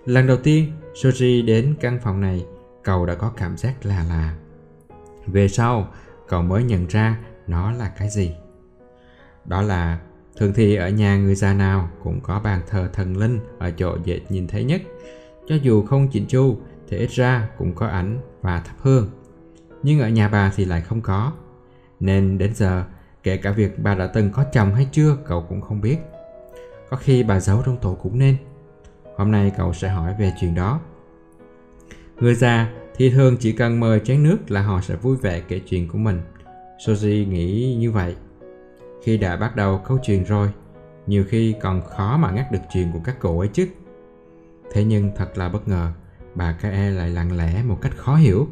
Lần 0.05 0.27
đầu 0.27 0.37
tiên, 0.37 0.71
Soji 0.93 1.45
đến 1.45 1.75
căn 1.79 1.99
phòng 2.03 2.21
này, 2.21 2.45
Cậu 2.83 3.05
đã 3.05 3.15
có 3.15 3.31
cảm 3.37 3.57
giác 3.57 3.85
là 3.85 4.03
là. 4.09 4.35
Về 5.27 5.47
sau, 5.47 5.87
cậu 6.27 6.41
mới 6.41 6.63
nhận 6.63 6.87
ra 6.87 7.19
nó 7.47 7.71
là 7.71 7.89
cái 7.97 8.09
gì. 8.09 8.35
Đó 9.45 9.61
là, 9.61 9.99
thường 10.37 10.53
thì 10.55 10.75
ở 10.75 10.89
nhà 10.89 11.17
người 11.17 11.35
già 11.35 11.53
nào 11.53 11.89
cũng 12.03 12.21
có 12.21 12.39
bàn 12.39 12.61
thờ 12.67 12.89
thần 12.93 13.17
linh 13.17 13.39
ở 13.59 13.71
chỗ 13.71 13.97
dễ 14.03 14.21
nhìn 14.29 14.47
thấy 14.47 14.63
nhất. 14.63 14.81
Cho 15.47 15.55
dù 15.55 15.85
không 15.85 16.07
chỉnh 16.07 16.25
chu, 16.27 16.57
thì 16.87 16.97
ít 16.97 17.09
ra 17.11 17.49
cũng 17.57 17.75
có 17.75 17.87
ảnh 17.87 18.21
và 18.41 18.59
thắp 18.59 18.75
hương. 18.79 19.09
Nhưng 19.83 19.99
ở 19.99 20.09
nhà 20.09 20.27
bà 20.27 20.51
thì 20.55 20.65
lại 20.65 20.81
không 20.81 21.01
có. 21.01 21.33
Nên 21.99 22.37
đến 22.37 22.55
giờ 22.55 22.83
Kể 23.23 23.37
cả 23.37 23.51
việc 23.51 23.79
bà 23.79 23.95
đã 23.95 24.07
từng 24.07 24.31
có 24.31 24.43
chồng 24.53 24.73
hay 24.73 24.87
chưa, 24.91 25.17
cậu 25.25 25.45
cũng 25.49 25.61
không 25.61 25.81
biết. 25.81 25.97
Có 26.89 26.97
khi 26.97 27.23
bà 27.23 27.39
giấu 27.39 27.61
trong 27.65 27.77
tủ 27.77 27.95
cũng 27.95 28.19
nên. 28.19 28.37
Hôm 29.17 29.31
nay 29.31 29.51
cậu 29.57 29.73
sẽ 29.73 29.89
hỏi 29.89 30.15
về 30.19 30.33
chuyện 30.39 30.55
đó. 30.55 30.79
Người 32.19 32.35
già 32.35 32.69
thì 32.95 33.09
thường 33.09 33.37
chỉ 33.39 33.51
cần 33.51 33.79
mời 33.79 33.99
chén 33.99 34.23
nước 34.23 34.51
là 34.51 34.61
họ 34.61 34.81
sẽ 34.81 34.95
vui 34.95 35.17
vẻ 35.17 35.41
kể 35.47 35.61
chuyện 35.65 35.87
của 35.87 35.97
mình. 35.97 36.21
Soji 36.79 37.29
nghĩ 37.29 37.75
như 37.79 37.91
vậy. 37.91 38.15
Khi 39.03 39.17
đã 39.17 39.35
bắt 39.35 39.55
đầu 39.55 39.81
câu 39.87 39.99
chuyện 40.03 40.23
rồi, 40.23 40.49
Nhiều 41.07 41.25
khi 41.29 41.55
còn 41.61 41.81
khó 41.81 42.17
mà 42.17 42.31
ngắt 42.31 42.51
được 42.51 42.59
chuyện 42.73 42.91
của 42.93 42.99
các 43.03 43.19
cụ 43.19 43.39
ấy 43.39 43.47
chứ. 43.47 43.67
Thế 44.71 44.83
nhưng 44.83 45.11
thật 45.15 45.37
là 45.37 45.49
bất 45.49 45.67
ngờ, 45.67 45.91
Bà 46.35 46.51
Kae 46.61 46.91
lại 46.91 47.09
lặng 47.09 47.37
lẽ 47.37 47.63
một 47.63 47.77
cách 47.81 47.97
khó 47.97 48.15
hiểu. 48.15 48.47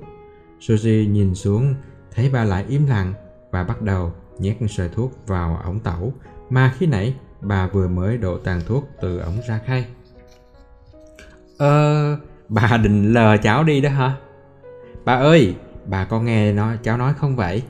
Soji 0.59 1.11
nhìn 1.11 1.35
xuống, 1.35 1.75
Thấy 2.11 2.29
bà 2.33 2.43
lại 2.43 2.65
im 2.69 2.87
lặng 2.87 3.13
Và 3.51 3.63
bắt 3.63 3.81
đầu 3.81 4.11
nhét 4.39 4.57
sợi 4.69 4.89
thuốc 4.89 5.27
vào 5.27 5.59
ống 5.63 5.79
tẩu 5.79 6.13
mà 6.49 6.73
khi 6.77 6.85
nãy 6.85 7.13
bà 7.41 7.67
vừa 7.67 7.87
mới 7.87 8.17
đổ 8.17 8.37
tàn 8.37 8.61
thuốc 8.67 8.87
từ 9.01 9.19
ống 9.19 9.39
ra 9.47 9.59
khay. 9.65 9.85
Ờ, 11.57 12.17
bà 12.49 12.77
định 12.83 13.13
lờ 13.13 13.37
cháu 13.37 13.63
đi 13.63 13.81
đó 13.81 13.89
hả? 13.89 14.15
Bà 15.05 15.15
ơi, 15.15 15.55
bà 15.85 16.05
có 16.05 16.21
nghe 16.21 16.53
nó 16.53 16.75
cháu 16.83 16.97
nói 16.97 17.13
không 17.13 17.35
vậy? 17.35 17.63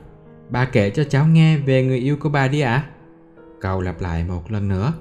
Bà 0.50 0.64
kể 0.64 0.90
cho 0.90 1.04
cháu 1.04 1.26
nghe 1.26 1.56
về 1.56 1.84
người 1.84 1.98
yêu 1.98 2.16
của 2.20 2.28
bà 2.28 2.48
đi 2.48 2.60
ạ. 2.60 2.72
À? 2.72 2.86
Cậu 3.60 3.80
lặp 3.80 4.00
lại 4.00 4.24
một 4.24 4.52
lần 4.52 4.68
nữa. 4.68 4.92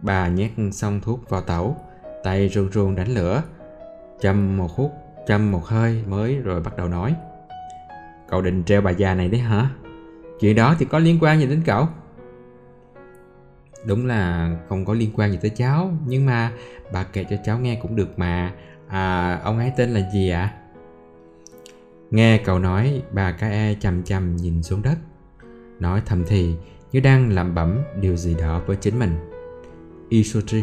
Bà 0.00 0.28
nhét 0.28 0.50
xong 0.72 1.00
thuốc 1.00 1.30
vào 1.30 1.40
tẩu, 1.40 1.76
tay 2.24 2.48
run 2.48 2.70
run 2.70 2.94
đánh 2.94 3.08
lửa, 3.08 3.42
châm 4.20 4.56
một 4.56 4.70
hút, 4.70 4.92
châm 5.26 5.50
một 5.50 5.64
hơi 5.64 6.02
mới 6.06 6.36
rồi 6.36 6.60
bắt 6.60 6.76
đầu 6.76 6.88
nói. 6.88 7.14
Cậu 8.28 8.42
định 8.42 8.64
treo 8.64 8.80
bà 8.80 8.90
già 8.90 9.14
này 9.14 9.28
đấy 9.28 9.40
hả? 9.40 9.70
Chuyện 10.40 10.56
đó 10.56 10.74
thì 10.78 10.86
có 10.90 10.98
liên 10.98 11.18
quan 11.20 11.40
gì 11.40 11.46
đến 11.46 11.62
cậu? 11.66 11.88
Đúng 13.84 14.06
là 14.06 14.50
không 14.68 14.84
có 14.84 14.94
liên 14.94 15.10
quan 15.14 15.32
gì 15.32 15.38
tới 15.42 15.50
cháu, 15.50 15.90
Nhưng 16.06 16.26
mà 16.26 16.52
bà 16.92 17.04
kể 17.04 17.24
cho 17.30 17.36
cháu 17.44 17.58
nghe 17.58 17.78
cũng 17.82 17.96
được 17.96 18.18
mà 18.18 18.52
À 18.88 19.40
ông 19.44 19.58
ấy 19.58 19.72
tên 19.76 19.90
là 19.90 20.10
gì 20.12 20.30
ạ? 20.30 20.40
À? 20.40 20.54
Nghe 22.10 22.38
cậu 22.38 22.58
nói, 22.58 23.02
bà 23.12 23.32
cái 23.32 23.50
e 23.50 23.74
chầm 23.80 24.02
chầm 24.02 24.36
nhìn 24.36 24.62
xuống 24.62 24.82
đất 24.82 24.96
Nói 25.80 26.02
thầm 26.06 26.24
thì, 26.26 26.54
như 26.92 27.00
đang 27.00 27.32
làm 27.32 27.54
bẩm 27.54 27.78
điều 28.00 28.16
gì 28.16 28.36
đó 28.40 28.62
với 28.66 28.76
chính 28.76 28.98
mình 28.98 29.10
Isuji 30.10 30.62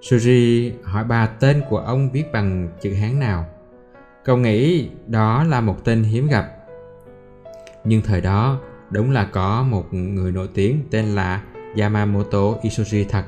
Suji 0.00 0.70
hỏi 0.82 1.04
bà 1.04 1.26
tên 1.26 1.62
của 1.68 1.78
ông 1.78 2.10
viết 2.12 2.32
bằng 2.32 2.68
chữ 2.80 2.94
Hán 2.94 3.20
nào 3.20 3.46
Cậu 4.24 4.36
nghĩ 4.36 4.88
đó 5.06 5.44
là 5.44 5.60
một 5.60 5.84
tên 5.84 6.02
hiếm 6.02 6.26
gặp 6.26 6.59
nhưng 7.84 8.02
thời 8.02 8.20
đó 8.20 8.60
đúng 8.90 9.10
là 9.10 9.24
có 9.24 9.62
một 9.62 9.94
người 9.94 10.32
nổi 10.32 10.48
tiếng 10.54 10.84
tên 10.90 11.04
là 11.14 11.42
Yamamoto 11.78 12.54
Isuji 12.62 13.04
thật. 13.08 13.24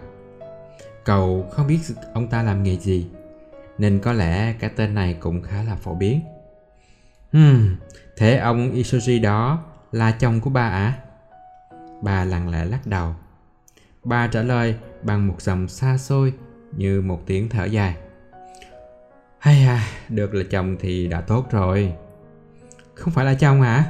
Cậu 1.05 1.48
không 1.50 1.66
biết 1.66 1.78
ông 2.14 2.28
ta 2.28 2.42
làm 2.42 2.62
nghề 2.62 2.76
gì, 2.76 3.07
nên 3.78 3.98
có 3.98 4.12
lẽ 4.12 4.53
cái 4.53 4.70
tên 4.76 4.94
này 4.94 5.16
cũng 5.20 5.42
khá 5.42 5.62
là 5.62 5.76
phổ 5.76 5.94
biến. 5.94 6.20
Hmm, 7.32 7.76
thế 8.16 8.36
ông 8.36 8.72
Isuji 8.72 9.22
đó 9.22 9.64
là 9.92 10.11
chồng 10.11 10.40
của 10.40 10.50
bà 10.50 10.68
à? 10.68 10.98
Bà 12.03 12.24
lặng 12.24 12.50
lẽ 12.50 12.64
lắc 12.64 12.86
đầu. 12.86 13.14
Bà 14.05 14.26
trả 14.26 14.42
lời 14.42 14.74
bằng 15.03 15.26
một 15.28 15.42
dòng 15.42 15.68
xa 15.68 15.98
xôi 15.98 16.32
như 16.76 17.00
một 17.00 17.22
tiếng 17.26 17.48
thở 17.48 17.64
dài. 17.64 17.96
Hay 19.38 19.64
à, 19.66 19.86
được 20.09 20.34
là 20.34 20.44
chồng 20.50 20.76
thì 20.80 21.09
đã 21.09 21.20
tốt 21.20 21.46
rồi. 21.50 21.92
Không 22.94 23.12
phải 23.12 23.24
là 23.24 23.34
chồng 23.34 23.61
hả? 23.61 23.84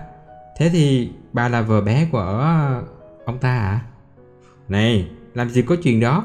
Thế 0.62 0.68
thì 0.68 1.10
bà 1.32 1.48
là 1.48 1.62
vợ 1.62 1.80
bé 1.80 2.08
của 2.12 2.20
ông 3.24 3.38
ta 3.40 3.48
à? 3.48 3.80
Này, 4.68 5.10
làm 5.34 5.48
gì 5.48 5.62
có 5.62 5.76
chuyện 5.82 6.00
đó? 6.00 6.24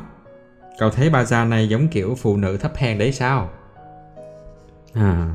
Cậu 0.79 0.89
thấy 0.89 1.09
bà 1.09 1.23
già 1.23 1.45
này 1.45 1.69
giống 1.69 1.87
kiểu 1.87 2.15
phụ 2.15 2.37
nữ 2.37 2.57
thấp 2.57 2.75
hèn 2.75 2.97
đấy 2.97 3.11
sao? 3.11 3.49
À, 4.93 5.27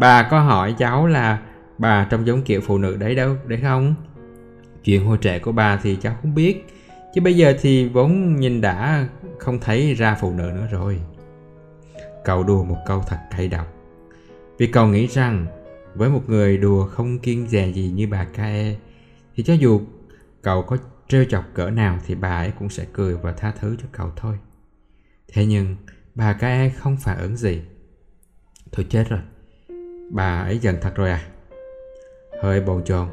bà 0.00 0.22
có 0.30 0.40
hỏi 0.40 0.74
cháu 0.78 1.06
là 1.06 1.38
bà 1.78 2.06
trông 2.10 2.26
giống 2.26 2.42
kiểu 2.42 2.60
phụ 2.60 2.78
nữ 2.78 2.96
đấy 2.96 3.14
đâu, 3.14 3.36
đấy 3.46 3.58
không? 3.62 3.94
Chuyện 4.84 5.06
hồi 5.06 5.18
trẻ 5.18 5.38
của 5.38 5.52
bà 5.52 5.76
thì 5.76 5.96
cháu 6.00 6.14
không 6.22 6.34
biết, 6.34 6.66
chứ 7.14 7.20
bây 7.20 7.36
giờ 7.36 7.54
thì 7.60 7.88
vốn 7.88 8.36
nhìn 8.36 8.60
đã 8.60 9.06
không 9.38 9.60
thấy 9.60 9.94
ra 9.94 10.16
phụ 10.20 10.32
nữ 10.32 10.50
nữa 10.54 10.68
rồi. 10.70 11.00
Cậu 12.24 12.42
đùa 12.42 12.64
một 12.64 12.78
câu 12.86 13.02
thật 13.06 13.18
cay 13.36 13.48
độc. 13.48 13.66
Vì 14.58 14.66
cậu 14.66 14.86
nghĩ 14.86 15.06
rằng 15.06 15.46
với 15.94 16.10
một 16.10 16.22
người 16.26 16.56
đùa 16.58 16.86
không 16.86 17.18
kiên 17.18 17.48
dè 17.48 17.72
gì 17.72 17.90
như 17.94 18.06
bà 18.10 18.24
Kae 18.24 18.74
thì 19.36 19.42
cho 19.42 19.54
dù 19.54 19.80
cậu 20.42 20.62
có 20.62 20.76
trêu 21.08 21.24
chọc 21.24 21.44
cỡ 21.54 21.70
nào 21.70 21.98
thì 22.06 22.14
bà 22.14 22.36
ấy 22.36 22.52
cũng 22.58 22.68
sẽ 22.68 22.86
cười 22.92 23.16
và 23.16 23.32
tha 23.32 23.52
thứ 23.60 23.76
cho 23.82 23.88
cậu 23.92 24.10
thôi. 24.16 24.38
Thế 25.28 25.46
nhưng 25.46 25.76
bà 26.14 26.32
Kae 26.32 26.68
không 26.68 26.96
phản 26.96 27.18
ứng 27.18 27.36
gì. 27.36 27.62
Thôi 28.72 28.86
chết 28.88 29.04
rồi, 29.08 29.20
bà 30.10 30.40
ấy 30.40 30.58
giận 30.58 30.76
thật 30.80 30.92
rồi 30.94 31.10
à? 31.10 31.28
Hơi 32.42 32.60
bồn 32.60 32.84
chồn, 32.84 33.08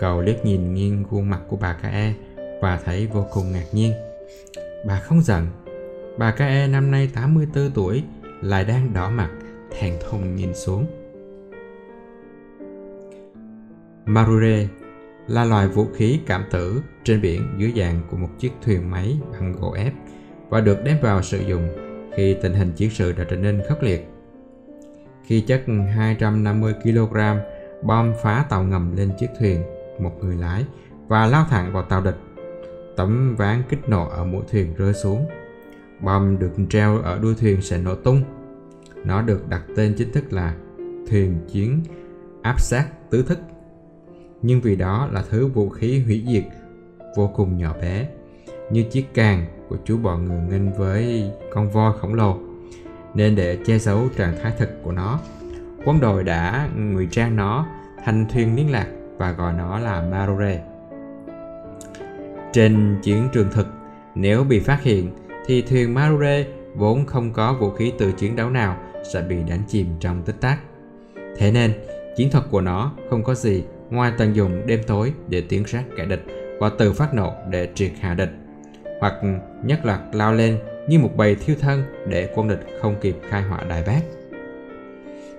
cậu 0.00 0.20
liếc 0.20 0.44
nhìn 0.44 0.74
nghiêng 0.74 1.04
khuôn 1.04 1.30
mặt 1.30 1.40
của 1.48 1.56
bà 1.56 1.72
Kae 1.72 2.14
và 2.60 2.80
thấy 2.84 3.06
vô 3.06 3.26
cùng 3.32 3.52
ngạc 3.52 3.66
nhiên. 3.72 3.92
Bà 4.86 5.00
không 5.00 5.22
giận. 5.22 5.46
Bà 6.18 6.30
Kae 6.30 6.66
năm 6.66 6.90
nay 6.90 7.10
84 7.14 7.70
tuổi 7.70 8.02
lại 8.40 8.64
đang 8.64 8.92
đỏ 8.92 9.10
mặt, 9.10 9.30
thèn 9.70 9.94
thùng 10.00 10.36
nhìn 10.36 10.54
xuống. 10.54 11.01
Marure 14.06 14.68
là 15.26 15.44
loài 15.44 15.68
vũ 15.68 15.86
khí 15.94 16.20
cảm 16.26 16.44
tử 16.50 16.82
trên 17.04 17.20
biển 17.20 17.54
dưới 17.56 17.72
dạng 17.76 18.00
của 18.10 18.16
một 18.16 18.28
chiếc 18.38 18.52
thuyền 18.62 18.90
máy 18.90 19.18
bằng 19.32 19.52
gỗ 19.52 19.72
ép 19.72 19.92
và 20.48 20.60
được 20.60 20.84
đem 20.84 20.96
vào 21.02 21.22
sử 21.22 21.38
dụng 21.38 21.68
khi 22.16 22.36
tình 22.42 22.52
hình 22.52 22.72
chiến 22.72 22.90
sự 22.90 23.12
đã 23.12 23.24
trở 23.30 23.36
nên 23.36 23.62
khốc 23.68 23.82
liệt. 23.82 24.08
Khi 25.24 25.40
chất 25.40 25.62
250 25.94 26.74
kg 26.82 27.16
bom 27.82 28.12
phá 28.22 28.44
tàu 28.50 28.64
ngầm 28.64 28.96
lên 28.96 29.10
chiếc 29.18 29.28
thuyền, 29.38 29.62
một 29.98 30.12
người 30.20 30.36
lái, 30.36 30.64
và 31.08 31.26
lao 31.26 31.46
thẳng 31.50 31.72
vào 31.72 31.82
tàu 31.82 32.00
địch. 32.00 32.18
Tấm 32.96 33.36
ván 33.36 33.62
kích 33.68 33.88
nổ 33.88 34.08
ở 34.08 34.24
mũi 34.24 34.42
thuyền 34.50 34.74
rơi 34.74 34.94
xuống. 34.94 35.26
Bom 36.00 36.38
được 36.38 36.52
treo 36.68 36.98
ở 36.98 37.18
đuôi 37.18 37.34
thuyền 37.40 37.62
sẽ 37.62 37.78
nổ 37.78 37.94
tung. 37.94 38.22
Nó 39.04 39.22
được 39.22 39.48
đặt 39.48 39.62
tên 39.76 39.94
chính 39.98 40.12
thức 40.12 40.32
là 40.32 40.54
thuyền 41.08 41.38
chiến 41.52 41.82
áp 42.42 42.60
sát 42.60 42.86
tứ 43.10 43.22
thức 43.22 43.38
nhưng 44.42 44.60
vì 44.60 44.76
đó 44.76 45.08
là 45.12 45.24
thứ 45.30 45.46
vũ 45.46 45.68
khí 45.68 46.02
hủy 46.06 46.24
diệt 46.26 46.44
vô 47.16 47.30
cùng 47.36 47.58
nhỏ 47.58 47.74
bé 47.82 48.08
như 48.70 48.82
chiếc 48.82 49.06
càng 49.14 49.46
của 49.68 49.76
chú 49.84 49.98
bò 49.98 50.16
ngựa 50.16 50.40
nghênh 50.50 50.72
với 50.72 51.30
con 51.52 51.70
voi 51.70 51.92
khổng 52.00 52.14
lồ 52.14 52.38
nên 53.14 53.36
để 53.36 53.58
che 53.66 53.78
giấu 53.78 54.08
trạng 54.16 54.36
thái 54.42 54.52
thực 54.58 54.82
của 54.82 54.92
nó 54.92 55.20
quân 55.84 56.00
đội 56.00 56.24
đã 56.24 56.68
ngụy 56.76 57.08
trang 57.10 57.36
nó 57.36 57.66
thành 58.04 58.26
thuyền 58.32 58.56
liên 58.56 58.70
lạc 58.70 58.86
và 59.18 59.32
gọi 59.32 59.52
nó 59.52 59.78
là 59.78 60.02
Marore. 60.10 60.62
Trên 62.52 62.98
chiến 63.02 63.28
trường 63.32 63.50
thực, 63.50 63.66
nếu 64.14 64.44
bị 64.44 64.60
phát 64.60 64.82
hiện 64.82 65.10
thì 65.46 65.62
thuyền 65.62 65.94
Marore 65.94 66.46
vốn 66.74 67.06
không 67.06 67.32
có 67.32 67.54
vũ 67.54 67.70
khí 67.70 67.92
từ 67.98 68.12
chiến 68.12 68.36
đấu 68.36 68.50
nào 68.50 68.76
sẽ 69.12 69.22
bị 69.22 69.36
đánh 69.48 69.62
chìm 69.68 69.86
trong 70.00 70.22
tích 70.22 70.40
tắc. 70.40 70.58
Thế 71.36 71.52
nên, 71.52 71.72
chiến 72.16 72.30
thuật 72.30 72.44
của 72.50 72.60
nó 72.60 72.92
không 73.10 73.24
có 73.24 73.34
gì 73.34 73.64
ngoài 73.92 74.12
tận 74.18 74.36
dụng 74.36 74.66
đêm 74.66 74.80
tối 74.86 75.12
để 75.28 75.42
tiến 75.48 75.66
sát 75.66 75.84
kẻ 75.96 76.06
địch 76.06 76.24
và 76.60 76.70
tự 76.78 76.92
phát 76.92 77.14
nổ 77.14 77.32
để 77.50 77.68
triệt 77.74 77.92
hạ 78.00 78.14
địch 78.14 78.30
hoặc 79.00 79.14
nhất 79.64 79.84
là 79.84 80.06
lao 80.12 80.34
lên 80.34 80.58
như 80.88 80.98
một 80.98 81.16
bầy 81.16 81.34
thiêu 81.34 81.56
thân 81.60 81.82
để 82.08 82.32
quân 82.34 82.48
địch 82.48 82.66
không 82.80 82.96
kịp 83.00 83.16
khai 83.28 83.42
hỏa 83.42 83.64
đại 83.64 83.82
bác. 83.86 84.00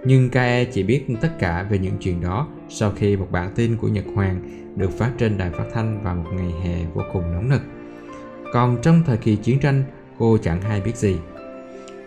Nhưng 0.06 0.30
Kae 0.30 0.66
chỉ 0.66 0.84
biết 0.84 1.06
tất 1.22 1.30
cả 1.40 1.68
về 1.70 1.78
những 1.78 1.98
chuyện 2.00 2.22
đó 2.22 2.48
sau 2.70 2.92
khi 2.92 3.18
một 3.18 3.28
bản 3.32 3.52
tin 3.56 3.78
của 3.78 3.88
Nhật 3.88 4.06
Hoàng 4.16 4.42
được 4.76 4.92
phát 4.92 5.12
trên 5.18 5.38
đài 5.38 5.50
phát 5.50 5.66
thanh 5.74 6.04
vào 6.04 6.16
một 6.16 6.30
ngày 6.34 6.52
hè 6.64 6.86
vô 6.94 7.02
cùng 7.14 7.34
nóng 7.34 7.50
nực. 7.50 7.62
Còn 8.54 8.78
trong 8.82 9.04
thời 9.06 9.18
kỳ 9.18 9.36
chiến 9.36 9.60
tranh, 9.60 9.84
cô 10.18 10.38
chẳng 10.38 10.62
hay 10.62 10.82
biết 10.82 10.96
gì. 10.96 11.18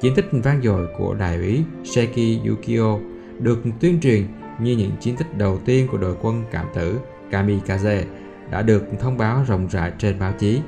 Chiến 0.00 0.14
tích 0.14 0.26
vang 0.32 0.62
dội 0.62 0.86
của 0.98 1.14
đại 1.14 1.36
úy 1.36 1.62
Seki 1.84 2.46
Yukio 2.48 2.98
được 3.38 3.58
tuyên 3.80 4.00
truyền 4.00 4.22
như 4.58 4.76
những 4.76 4.92
chiến 5.00 5.16
tích 5.16 5.38
đầu 5.38 5.58
tiên 5.64 5.88
của 5.92 5.98
đội 5.98 6.16
quân 6.22 6.44
cảm 6.50 6.66
tử 6.74 7.00
Kamikaze 7.30 8.02
đã 8.50 8.62
được 8.62 8.84
thông 9.00 9.18
báo 9.18 9.44
rộng 9.48 9.68
rãi 9.70 9.92
trên 9.98 10.18
báo 10.18 10.32
chí. 10.38 10.60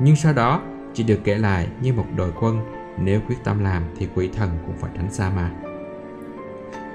Nhưng 0.00 0.16
sau 0.16 0.32
đó 0.32 0.62
chỉ 0.94 1.04
được 1.04 1.18
kể 1.24 1.38
lại 1.38 1.68
như 1.82 1.92
một 1.92 2.06
đội 2.16 2.32
quân 2.40 2.58
nếu 2.98 3.20
quyết 3.28 3.36
tâm 3.44 3.64
làm 3.64 3.82
thì 3.98 4.08
quỷ 4.14 4.30
thần 4.36 4.50
cũng 4.66 4.76
phải 4.76 4.90
tránh 4.96 5.12
xa 5.12 5.30
mà. 5.36 5.50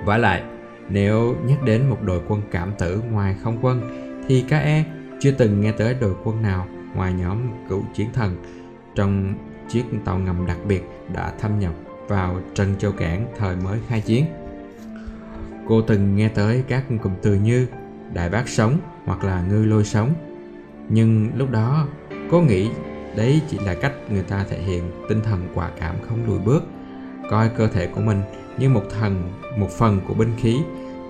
Vả 0.06 0.18
lại, 0.18 0.44
nếu 0.90 1.36
nhắc 1.46 1.64
đến 1.64 1.90
một 1.90 1.98
đội 2.02 2.22
quân 2.28 2.42
cảm 2.52 2.74
tử 2.80 3.02
ngoài 3.12 3.36
không 3.44 3.58
quân 3.62 3.82
thì 4.28 4.46
KE 4.50 4.84
chưa 5.20 5.32
từng 5.32 5.62
nghe 5.62 5.72
tới 5.72 5.94
đội 5.94 6.16
quân 6.24 6.42
nào 6.42 6.68
ngoài 6.96 7.14
nhóm 7.14 7.38
cựu 7.70 7.84
chiến 7.94 8.08
thần 8.14 8.36
trong 8.96 9.34
chiếc 9.70 9.84
tàu 10.06 10.20
ngầm 10.20 10.46
đặc 10.46 10.58
biệt 10.68 10.84
đã 11.14 11.32
thâm 11.40 11.60
nhập 11.60 11.74
vào 12.08 12.42
Trần 12.54 12.76
Châu 12.80 12.92
Cảng 12.92 13.28
thời 13.38 13.56
mới 13.56 13.80
khai 13.88 14.02
chiến. 14.02 14.26
Cô 15.70 15.82
từng 15.82 16.16
nghe 16.16 16.30
tới 16.30 16.64
các 16.68 16.84
cụm 17.04 17.14
từ 17.22 17.36
như 17.36 17.68
đại 18.14 18.30
bác 18.30 18.48
sống 18.48 18.78
hoặc 19.06 19.24
là 19.24 19.42
ngư 19.42 19.66
lôi 19.66 19.84
sống. 19.84 20.14
Nhưng 20.90 21.32
lúc 21.36 21.52
đó 21.52 21.88
cô 22.32 22.42
nghĩ 22.42 22.70
đấy 23.16 23.42
chỉ 23.50 23.60
là 23.66 23.74
cách 23.74 23.94
người 24.12 24.24
ta 24.24 24.46
thể 24.50 24.60
hiện 24.60 24.92
tinh 25.10 25.22
thần 25.22 25.48
quả 25.54 25.72
cảm 25.80 25.96
không 26.08 26.26
lùi 26.28 26.40
bước, 26.40 26.64
coi 27.30 27.50
cơ 27.50 27.68
thể 27.68 27.88
của 27.88 28.02
mình 28.02 28.22
như 28.58 28.70
một 28.70 28.84
thần, 29.00 29.32
một 29.58 29.70
phần 29.72 30.02
của 30.08 30.14
binh 30.14 30.32
khí, 30.38 30.58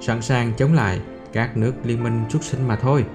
sẵn 0.02 0.22
sàng 0.22 0.54
chống 0.58 0.74
lại 0.74 1.00
các 1.34 1.58
nước 1.58 1.74
liên 1.84 2.04
minh 2.04 2.22
xuất 2.30 2.44
sinh 2.44 2.68
mà 2.68 2.76
thôi. 2.76 3.06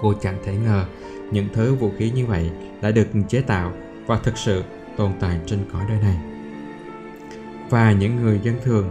Cô 0.00 0.14
chẳng 0.20 0.38
thể 0.44 0.56
ngờ 0.56 0.84
những 1.32 1.48
thứ 1.54 1.74
vũ 1.74 1.90
khí 1.98 2.10
như 2.10 2.26
vậy 2.26 2.50
đã 2.82 2.90
được 2.90 3.06
chế 3.28 3.40
tạo 3.40 3.72
và 4.06 4.18
thực 4.18 4.38
sự 4.38 4.62
tồn 4.96 5.12
tại 5.20 5.40
trên 5.46 5.58
cõi 5.72 5.82
đời 5.88 5.98
này. 6.02 6.16
Và 7.70 7.92
những 7.92 8.16
người 8.16 8.40
dân 8.42 8.54
thường 8.64 8.88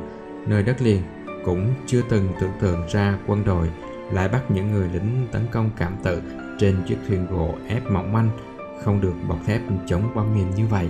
nơi 0.48 0.64
đất 0.64 0.82
liền 0.82 1.02
cũng 1.44 1.74
chưa 1.88 2.02
từng 2.10 2.30
tưởng 2.40 2.52
tượng 2.60 2.88
ra 2.92 3.18
quân 3.28 3.44
đội 3.46 3.70
lại 4.12 4.30
bắt 4.30 4.52
những 4.52 4.72
người 4.72 4.90
lính 4.94 5.28
tấn 5.32 5.42
công 5.52 5.70
cảm 5.78 5.94
tử 6.04 6.22
trên 6.60 6.76
chiếc 6.88 6.98
thuyền 7.08 7.28
gỗ 7.32 7.56
ép 7.68 7.92
mỏng 7.92 8.14
manh, 8.14 8.30
không 8.84 9.02
được 9.02 9.14
bọc 9.28 9.46
thép 9.46 9.62
chống 9.86 10.10
bom 10.16 10.36
mìn 10.36 10.50
như 10.56 10.66
vậy. 10.68 10.88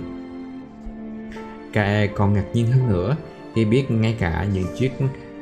Kae 1.72 2.06
còn 2.06 2.34
ngạc 2.34 2.44
nhiên 2.52 2.72
hơn 2.72 2.88
nữa 2.88 3.16
khi 3.54 3.64
biết 3.64 3.90
ngay 3.90 4.16
cả 4.18 4.46
những 4.52 4.66
chiếc 4.78 4.92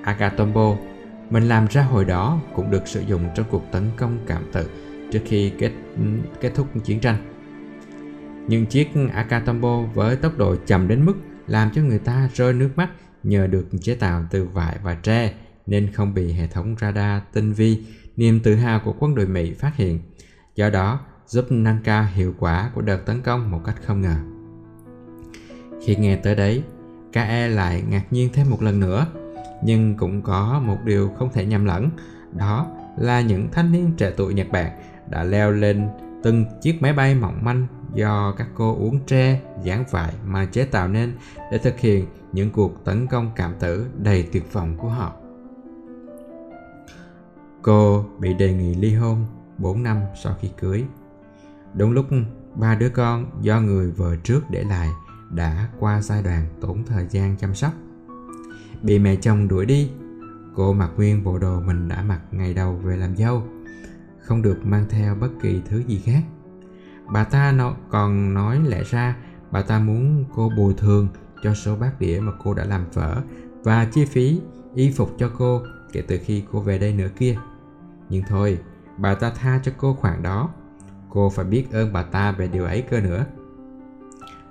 Akatombo 0.02 0.76
mình 1.30 1.48
làm 1.48 1.66
ra 1.70 1.82
hồi 1.82 2.04
đó 2.04 2.40
cũng 2.54 2.70
được 2.70 2.88
sử 2.88 3.00
dụng 3.00 3.22
trong 3.34 3.46
cuộc 3.50 3.62
tấn 3.72 3.82
công 3.96 4.18
cảm 4.26 4.42
tử 4.52 4.70
trước 5.12 5.20
khi 5.24 5.52
kết 5.58 5.72
kết 6.40 6.52
thúc 6.54 6.66
chiến 6.84 7.00
tranh. 7.00 7.16
Những 8.48 8.66
chiếc 8.66 8.88
Akatombo 9.12 9.82
với 9.94 10.16
tốc 10.16 10.38
độ 10.38 10.56
chậm 10.66 10.88
đến 10.88 11.04
mức 11.04 11.14
làm 11.46 11.70
cho 11.74 11.82
người 11.82 11.98
ta 11.98 12.28
rơi 12.34 12.52
nước 12.52 12.70
mắt 12.76 12.88
nhờ 13.22 13.46
được 13.46 13.66
chế 13.80 13.94
tạo 13.94 14.24
từ 14.30 14.44
vải 14.44 14.78
và 14.82 14.94
tre 14.94 15.34
nên 15.66 15.92
không 15.92 16.14
bị 16.14 16.32
hệ 16.32 16.46
thống 16.46 16.76
radar 16.80 17.22
tinh 17.32 17.52
vi 17.52 17.84
niềm 18.16 18.40
tự 18.40 18.54
hào 18.54 18.80
của 18.84 18.94
quân 18.98 19.14
đội 19.14 19.26
Mỹ 19.26 19.52
phát 19.52 19.76
hiện. 19.76 20.00
Do 20.54 20.70
đó, 20.70 21.00
giúp 21.26 21.46
nâng 21.50 21.78
cao 21.84 22.06
hiệu 22.14 22.34
quả 22.38 22.70
của 22.74 22.80
đợt 22.80 22.96
tấn 23.06 23.22
công 23.22 23.50
một 23.50 23.60
cách 23.64 23.76
không 23.84 24.00
ngờ. 24.00 24.16
Khi 25.84 25.96
nghe 25.96 26.16
tới 26.16 26.34
đấy, 26.34 26.62
KE 27.12 27.48
lại 27.48 27.82
ngạc 27.88 28.12
nhiên 28.12 28.28
thêm 28.32 28.50
một 28.50 28.62
lần 28.62 28.80
nữa, 28.80 29.06
nhưng 29.64 29.96
cũng 29.96 30.22
có 30.22 30.62
một 30.64 30.78
điều 30.84 31.10
không 31.18 31.32
thể 31.32 31.46
nhầm 31.46 31.64
lẫn, 31.64 31.90
đó 32.36 32.66
là 32.98 33.20
những 33.20 33.48
thanh 33.52 33.72
niên 33.72 33.92
trẻ 33.96 34.12
tuổi 34.16 34.34
Nhật 34.34 34.46
Bản 34.52 34.72
đã 35.10 35.24
leo 35.24 35.50
lên 35.50 35.88
từng 36.22 36.44
chiếc 36.62 36.82
máy 36.82 36.92
bay 36.92 37.14
mỏng 37.14 37.44
manh 37.44 37.66
do 37.94 38.34
các 38.38 38.48
cô 38.54 38.76
uống 38.76 39.00
tre, 39.06 39.40
dán 39.62 39.84
vải 39.90 40.14
mà 40.26 40.44
chế 40.44 40.64
tạo 40.64 40.88
nên 40.88 41.12
để 41.52 41.58
thực 41.58 41.78
hiện 41.78 42.06
những 42.32 42.50
cuộc 42.50 42.84
tấn 42.84 43.06
công 43.06 43.30
cảm 43.36 43.54
tử 43.60 43.86
đầy 43.96 44.28
tuyệt 44.32 44.52
vọng 44.52 44.76
của 44.78 44.88
họ. 44.88 45.12
Cô 47.62 48.04
bị 48.18 48.34
đề 48.34 48.52
nghị 48.52 48.74
ly 48.74 48.94
hôn 48.94 49.26
4 49.58 49.82
năm 49.82 50.00
sau 50.22 50.36
khi 50.40 50.50
cưới. 50.60 50.84
Đúng 51.74 51.92
lúc 51.92 52.06
ba 52.54 52.74
đứa 52.74 52.88
con 52.88 53.26
do 53.40 53.60
người 53.60 53.90
vợ 53.90 54.16
trước 54.16 54.40
để 54.50 54.64
lại 54.64 54.88
đã 55.30 55.68
qua 55.78 56.02
giai 56.02 56.22
đoạn 56.22 56.46
tốn 56.60 56.84
thời 56.86 57.06
gian 57.10 57.36
chăm 57.36 57.54
sóc. 57.54 57.72
Bị 58.82 58.98
mẹ 58.98 59.16
chồng 59.16 59.48
đuổi 59.48 59.66
đi, 59.66 59.90
cô 60.54 60.72
mặc 60.72 60.90
nguyên 60.96 61.24
bộ 61.24 61.38
đồ 61.38 61.60
mình 61.60 61.88
đã 61.88 62.02
mặc 62.02 62.20
ngày 62.30 62.54
đầu 62.54 62.74
về 62.76 62.96
làm 62.96 63.16
dâu, 63.16 63.42
không 64.20 64.42
được 64.42 64.58
mang 64.66 64.86
theo 64.90 65.14
bất 65.14 65.30
kỳ 65.42 65.62
thứ 65.68 65.82
gì 65.86 66.02
khác. 66.04 66.22
Bà 67.12 67.24
ta 67.24 67.52
nó 67.52 67.74
còn 67.90 68.34
nói 68.34 68.60
lẽ 68.66 68.82
ra 68.84 69.16
bà 69.50 69.62
ta 69.62 69.78
muốn 69.78 70.24
cô 70.34 70.50
bồi 70.56 70.74
thường 70.74 71.08
cho 71.42 71.54
số 71.54 71.76
bát 71.76 72.00
đĩa 72.00 72.20
mà 72.20 72.32
cô 72.44 72.54
đã 72.54 72.64
làm 72.64 72.84
vỡ 72.92 73.22
và 73.64 73.84
chi 73.84 74.04
phí 74.04 74.40
y 74.74 74.90
phục 74.90 75.14
cho 75.18 75.30
cô 75.38 75.62
kể 75.92 76.02
từ 76.08 76.18
khi 76.24 76.44
cô 76.52 76.60
về 76.60 76.78
đây 76.78 76.92
nữa 76.92 77.08
kia. 77.18 77.38
Nhưng 78.08 78.22
thôi, 78.28 78.58
bà 78.98 79.14
ta 79.14 79.30
tha 79.30 79.60
cho 79.62 79.72
cô 79.76 79.94
khoản 79.94 80.22
đó. 80.22 80.48
Cô 81.10 81.30
phải 81.30 81.44
biết 81.44 81.72
ơn 81.72 81.92
bà 81.92 82.02
ta 82.02 82.32
về 82.32 82.48
điều 82.48 82.64
ấy 82.64 82.82
cơ 82.82 83.00
nữa. 83.00 83.24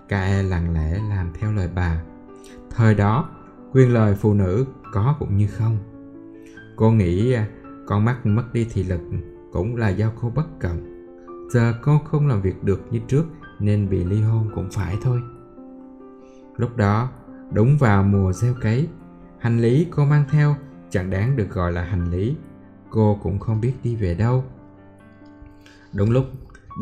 Kae 0.09 0.43
lặng 0.43 0.73
lẽ 0.73 0.99
làm 1.09 1.31
theo 1.39 1.51
lời 1.51 1.69
bà. 1.75 2.01
Thời 2.69 2.95
đó, 2.95 3.29
quyền 3.73 3.93
lời 3.93 4.15
phụ 4.15 4.33
nữ 4.33 4.65
có 4.93 5.15
cũng 5.19 5.37
như 5.37 5.47
không. 5.47 5.77
Cô 6.75 6.91
nghĩ 6.91 7.33
à, 7.33 7.47
con 7.87 8.05
mắt 8.05 8.25
mất 8.25 8.53
đi 8.53 8.67
thị 8.73 8.83
lực 8.83 9.01
cũng 9.51 9.75
là 9.75 9.89
do 9.89 10.11
cô 10.21 10.29
bất 10.29 10.59
cẩn. 10.59 10.90
Giờ 11.51 11.73
cô 11.81 11.99
không 11.99 12.27
làm 12.27 12.41
việc 12.41 12.63
được 12.63 12.81
như 12.91 12.99
trước 13.07 13.23
nên 13.59 13.89
bị 13.89 14.03
ly 14.03 14.21
hôn 14.21 14.49
cũng 14.55 14.69
phải 14.71 14.97
thôi. 15.01 15.21
Lúc 16.57 16.77
đó, 16.77 17.09
đúng 17.53 17.77
vào 17.77 18.03
mùa 18.03 18.33
gieo 18.33 18.53
cấy, 18.61 18.87
hành 19.39 19.59
lý 19.59 19.87
cô 19.91 20.05
mang 20.05 20.23
theo 20.29 20.55
chẳng 20.89 21.09
đáng 21.09 21.37
được 21.37 21.49
gọi 21.49 21.71
là 21.71 21.83
hành 21.83 22.11
lý. 22.11 22.35
Cô 22.89 23.19
cũng 23.23 23.39
không 23.39 23.61
biết 23.61 23.73
đi 23.83 23.95
về 23.95 24.15
đâu. 24.15 24.43
Đúng 25.93 26.11
lúc 26.11 26.25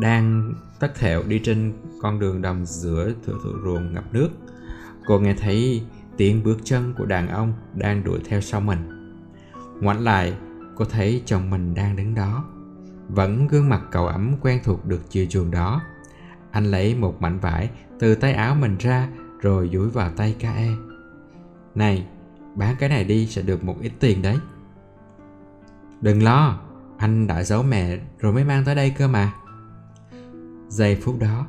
đang 0.00 0.54
tắt 0.80 0.94
thẹo 0.94 1.22
đi 1.22 1.40
trên 1.44 1.72
con 2.02 2.20
đường 2.20 2.42
đồng 2.42 2.66
giữa 2.66 3.12
thửa 3.26 3.34
thửa 3.44 3.54
ruộng 3.64 3.94
ngập 3.94 4.04
nước, 4.12 4.28
cô 5.06 5.18
nghe 5.18 5.34
thấy 5.34 5.82
tiếng 6.16 6.42
bước 6.44 6.58
chân 6.64 6.94
của 6.98 7.06
đàn 7.06 7.28
ông 7.28 7.52
đang 7.74 8.04
đuổi 8.04 8.20
theo 8.24 8.40
sau 8.40 8.60
mình. 8.60 9.12
Ngoảnh 9.80 10.00
lại, 10.00 10.36
cô 10.76 10.84
thấy 10.84 11.22
chồng 11.26 11.50
mình 11.50 11.74
đang 11.74 11.96
đứng 11.96 12.14
đó. 12.14 12.44
Vẫn 13.14 13.48
gương 13.48 13.68
mặt 13.68 13.82
cậu 13.90 14.06
ấm 14.06 14.34
quen 14.40 14.60
thuộc 14.64 14.86
được 14.86 15.10
chiều 15.10 15.26
chuồng 15.30 15.50
đó. 15.50 15.82
Anh 16.50 16.64
lấy 16.64 16.94
một 16.94 17.20
mảnh 17.20 17.38
vải 17.40 17.70
từ 17.98 18.14
tay 18.14 18.32
áo 18.32 18.54
mình 18.54 18.76
ra 18.78 19.08
rồi 19.40 19.70
dúi 19.72 19.90
vào 19.90 20.10
tay 20.16 20.36
KE. 20.38 20.68
Này, 21.74 22.06
bán 22.54 22.76
cái 22.78 22.88
này 22.88 23.04
đi 23.04 23.26
sẽ 23.26 23.42
được 23.42 23.64
một 23.64 23.76
ít 23.80 23.92
tiền 24.00 24.22
đấy. 24.22 24.36
Đừng 26.00 26.22
lo, 26.22 26.60
anh 26.98 27.26
đã 27.26 27.42
giấu 27.42 27.62
mẹ 27.62 27.98
rồi 28.18 28.32
mới 28.32 28.44
mang 28.44 28.64
tới 28.64 28.74
đây 28.74 28.90
cơ 28.90 29.08
mà. 29.08 29.32
Giây 30.68 30.96
phút 30.96 31.18
đó, 31.18 31.46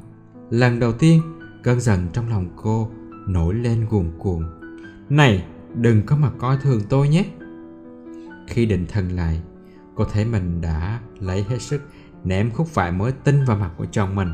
lần 0.49 0.79
đầu 0.79 0.93
tiên 0.93 1.21
cơn 1.63 1.79
giận 1.79 2.07
trong 2.13 2.29
lòng 2.29 2.47
cô 2.55 2.89
nổi 3.27 3.53
lên 3.53 3.85
cuồn 3.89 4.11
cuộn. 4.19 4.43
Này, 5.09 5.45
đừng 5.73 6.05
có 6.05 6.15
mà 6.15 6.31
coi 6.37 6.57
thường 6.57 6.81
tôi 6.89 7.09
nhé. 7.09 7.25
Khi 8.47 8.65
định 8.65 8.85
thần 8.89 9.09
lại, 9.09 9.41
cô 10.01 10.07
thấy 10.13 10.25
mình 10.25 10.61
đã 10.61 10.99
lấy 11.19 11.45
hết 11.49 11.61
sức 11.61 11.81
ném 12.23 12.51
khúc 12.51 12.75
vải 12.75 12.91
mới 12.91 13.11
tinh 13.11 13.45
vào 13.45 13.57
mặt 13.57 13.71
của 13.77 13.85
chồng 13.91 14.15
mình. 14.15 14.27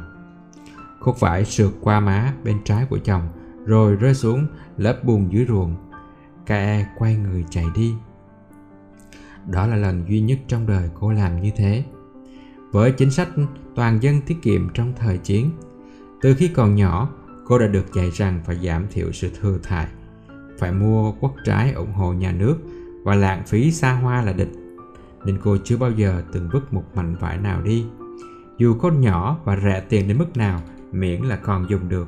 Khúc 1.00 1.20
vải 1.20 1.46
sượt 1.46 1.72
qua 1.82 2.00
má 2.00 2.34
bên 2.44 2.58
trái 2.64 2.86
của 2.90 2.98
chồng 2.98 3.30
rồi 3.66 3.96
rơi 3.96 4.14
xuống 4.14 4.48
lớp 4.78 5.04
bùn 5.04 5.30
dưới 5.30 5.46
ruộng. 5.46 5.76
Kae 6.46 6.86
quay 6.98 7.16
người 7.16 7.46
chạy 7.50 7.66
đi. 7.76 7.94
Đó 9.50 9.68
là 9.68 9.76
lần 9.76 10.06
duy 10.10 10.22
nhất 10.22 10.40
trong 10.48 10.68
đời 10.68 10.90
cô 11.00 11.12
làm 11.12 11.42
như 11.42 11.52
thế. 11.56 11.84
Với 12.72 12.92
chính 12.92 13.12
sách 13.12 13.30
toàn 13.76 14.04
dân 14.04 14.22
tiết 14.22 14.38
kiệm 14.42 14.70
trong 14.74 14.94
thời 14.96 15.18
chiến, 15.18 15.52
từ 16.22 16.36
khi 16.36 16.48
còn 16.48 16.76
nhỏ, 16.76 17.10
cô 17.46 17.60
đã 17.60 17.68
được 17.68 17.94
dạy 17.94 18.12
rằng 18.12 18.42
phải 18.46 18.60
giảm 18.64 18.88
thiểu 18.92 19.12
sự 19.12 19.30
thừa 19.42 19.58
thải, 19.64 19.88
phải 20.60 20.72
mua 20.72 21.12
quốc 21.12 21.34
trái 21.46 21.72
ủng 21.72 21.94
hộ 21.94 22.14
nhà 22.14 22.32
nước 22.32 22.58
và 23.04 23.16
lãng 23.16 23.44
phí 23.48 23.72
xa 23.72 23.94
hoa 23.94 24.22
là 24.22 24.34
địch. 24.34 24.52
Nên 25.28 25.38
cô 25.44 25.58
chưa 25.64 25.78
bao 25.78 25.92
giờ 25.92 26.24
từng 26.32 26.50
vứt 26.54 26.74
một 26.74 26.84
mảnh 26.96 27.16
vải 27.20 27.38
nào 27.38 27.62
đi. 27.62 27.86
Dù 28.58 28.74
có 28.74 28.92
nhỏ 28.92 29.40
và 29.44 29.58
rẻ 29.64 29.80
tiền 29.90 30.08
đến 30.08 30.18
mức 30.18 30.38
nào, 30.38 30.62
miễn 30.92 31.22
là 31.22 31.36
còn 31.36 31.70
dùng 31.70 31.90
được. 31.90 32.08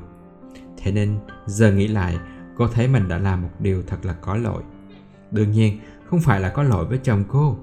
Thế 0.78 0.92
nên 0.92 1.18
giờ 1.46 1.72
nghĩ 1.72 1.88
lại, 1.88 2.18
cô 2.56 2.68
thấy 2.68 2.88
mình 2.88 3.08
đã 3.08 3.18
làm 3.18 3.42
một 3.42 3.50
điều 3.58 3.82
thật 3.82 3.96
là 4.02 4.12
có 4.12 4.36
lỗi. 4.36 4.62
Đương 5.30 5.52
nhiên, 5.52 5.78
không 6.04 6.20
phải 6.20 6.40
là 6.40 6.48
có 6.48 6.62
lỗi 6.62 6.84
với 6.84 6.98
chồng 6.98 7.24
cô, 7.28 7.58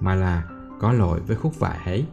mà 0.00 0.14
là 0.14 0.44
có 0.80 0.92
lỗi 0.92 1.20
với 1.26 1.36
khúc 1.36 1.58
vải 1.58 1.78
ấy. 1.84 2.06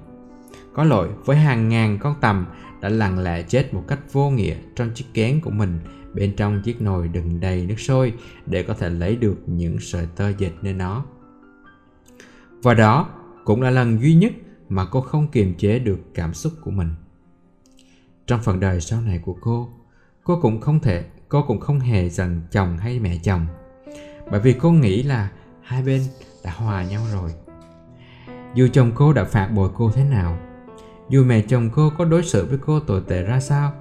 Có 0.73 0.83
lỗi 0.83 1.09
với 1.25 1.37
hàng 1.37 1.69
ngàn 1.69 1.97
con 2.01 2.15
tầm 2.21 2.45
đã 2.81 2.89
lặng 2.89 3.19
lẽ 3.19 3.43
chết 3.43 3.73
một 3.73 3.83
cách 3.87 3.99
vô 4.13 4.29
nghĩa 4.29 4.55
trong 4.75 4.91
chiếc 4.95 5.05
kén 5.13 5.41
của 5.41 5.51
mình 5.51 5.79
bên 6.13 6.35
trong 6.35 6.61
chiếc 6.61 6.81
nồi 6.81 7.07
đựng 7.07 7.39
đầy 7.39 7.65
nước 7.65 7.79
sôi 7.79 8.13
để 8.45 8.63
có 8.63 8.73
thể 8.73 8.89
lấy 8.89 9.15
được 9.15 9.35
những 9.47 9.79
sợi 9.79 10.07
tơ 10.15 10.29
dệt 10.37 10.51
nơi 10.61 10.73
nó. 10.73 11.05
Và 12.64 12.74
đó 12.74 13.10
cũng 13.45 13.62
là 13.62 13.70
lần 13.70 14.01
duy 14.01 14.14
nhất 14.14 14.32
mà 14.70 14.86
cô 14.91 15.01
không 15.01 15.28
kiềm 15.28 15.53
chế 15.57 15.80
được 15.80 15.99
cảm 16.14 16.34
xúc 16.34 16.53
của 16.64 16.72
mình. 16.72 16.89
Trong 18.28 18.41
phần 18.43 18.60
đời 18.60 18.82
sau 18.82 19.01
này 19.01 19.20
của 19.26 19.36
cô, 19.41 19.70
cô 20.24 20.39
cũng 20.41 20.62
không 20.62 20.80
thể, 20.80 21.05
cô 21.30 21.43
cũng 21.47 21.60
không 21.60 21.80
hề 21.80 22.10
giận 22.10 22.41
chồng 22.51 22.78
hay 22.78 22.99
mẹ 22.99 23.18
chồng. 23.24 23.47
Bởi 24.32 24.39
vì 24.39 24.53
cô 24.53 24.72
nghĩ 24.72 25.03
là 25.03 25.32
hai 25.64 25.84
bên 25.84 26.01
đã 26.43 26.51
hòa 26.51 26.84
nhau 26.84 27.01
rồi. 27.14 27.32
Dù 28.55 28.68
chồng 28.74 28.91
cô 28.95 29.14
đã 29.14 29.24
phạt 29.24 29.47
bội 29.47 29.70
cô 29.76 29.91
thế 29.91 30.03
nào, 30.03 30.38
dù 31.10 31.24
mẹ 31.24 31.41
chồng 31.41 31.70
cô 31.74 31.91
có 31.97 32.05
đối 32.05 32.24
xử 32.24 32.45
với 32.45 32.57
cô 32.57 32.80
tồi 32.80 33.01
tệ 33.07 33.24
ra 33.24 33.39
sao, 33.39 33.74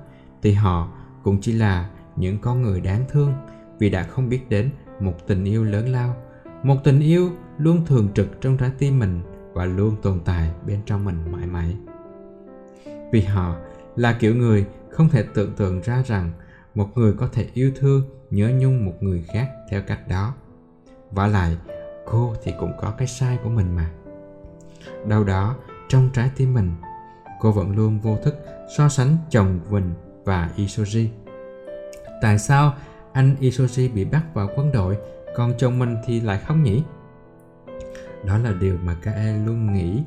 thì 0.42 0.52
họ 0.52 0.88
cũng 1.22 1.40
chỉ 1.40 1.52
là 1.52 1.90
những 2.16 2.38
con 2.38 2.62
người 2.62 2.80
đáng 2.80 3.04
thương 3.08 3.34
vì 3.78 3.90
đã 3.90 4.02
không 4.02 4.28
biết 4.28 4.48
đến 4.48 4.70
một 5.00 5.26
tình 5.26 5.44
yêu 5.44 5.64
lớn 5.64 5.88
lao, 5.88 6.16
một 6.62 6.76
tình 6.84 7.00
yêu 7.00 7.30
luôn 7.58 7.86
thường 7.86 8.08
trực 8.14 8.40
trong 8.40 8.56
trái 8.56 8.70
tim 8.78 8.98
mình 8.98 9.20
và 9.52 9.64
luôn 9.64 9.96
tồn 10.02 10.20
tại 10.24 10.50
bên 10.66 10.80
trong 10.86 11.04
mình 11.04 11.32
mãi 11.32 11.46
mãi. 11.46 11.76
Vì 13.12 13.20
họ 13.20 13.56
là 13.96 14.12
kiểu 14.12 14.34
người 14.34 14.66
không 14.90 15.08
thể 15.08 15.24
tưởng 15.34 15.52
tượng 15.54 15.80
ra 15.80 16.02
rằng 16.06 16.32
một 16.74 16.88
người 16.94 17.12
có 17.12 17.28
thể 17.32 17.46
yêu 17.54 17.72
thương, 17.76 18.02
nhớ 18.30 18.50
nhung 18.58 18.84
một 18.84 18.94
người 19.00 19.24
khác 19.32 19.48
theo 19.70 19.82
cách 19.86 20.08
đó. 20.08 20.34
Và 21.10 21.26
lại, 21.26 21.56
cô 22.06 22.34
thì 22.42 22.52
cũng 22.60 22.72
có 22.80 22.90
cái 22.90 23.08
sai 23.08 23.38
của 23.44 23.50
mình 23.50 23.76
mà. 23.76 23.90
Đâu 25.06 25.24
đó, 25.24 25.56
trong 25.88 26.10
trái 26.12 26.30
tim 26.36 26.54
mình, 26.54 26.72
cô 27.40 27.52
vẫn 27.52 27.76
luôn 27.76 28.00
vô 28.00 28.16
thức 28.24 28.34
so 28.76 28.88
sánh 28.88 29.16
chồng 29.30 29.60
mình 29.70 29.94
và 30.24 30.50
Isoji. 30.56 31.06
Tại 32.22 32.38
sao 32.38 32.74
anh 33.12 33.36
Isoji 33.40 33.94
bị 33.94 34.04
bắt 34.04 34.22
vào 34.34 34.48
quân 34.56 34.72
đội, 34.72 34.98
còn 35.36 35.54
chồng 35.58 35.78
mình 35.78 35.96
thì 36.06 36.20
lại 36.20 36.38
không 36.46 36.62
nhỉ? 36.62 36.82
Đó 38.24 38.38
là 38.38 38.52
điều 38.60 38.76
mà 38.84 38.96
Kae 39.02 39.36
luôn 39.46 39.72
nghĩ 39.72 40.02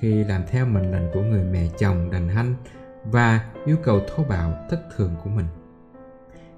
khi 0.00 0.24
làm 0.24 0.42
theo 0.50 0.66
mệnh 0.66 0.92
lệnh 0.92 1.12
của 1.14 1.22
người 1.22 1.44
mẹ 1.44 1.68
chồng 1.78 2.10
đành 2.10 2.28
hanh 2.28 2.54
và 3.04 3.40
yêu 3.66 3.76
cầu 3.82 4.00
thô 4.08 4.24
bạo 4.24 4.66
thất 4.70 4.80
thường 4.96 5.14
của 5.24 5.30
mình. 5.30 5.46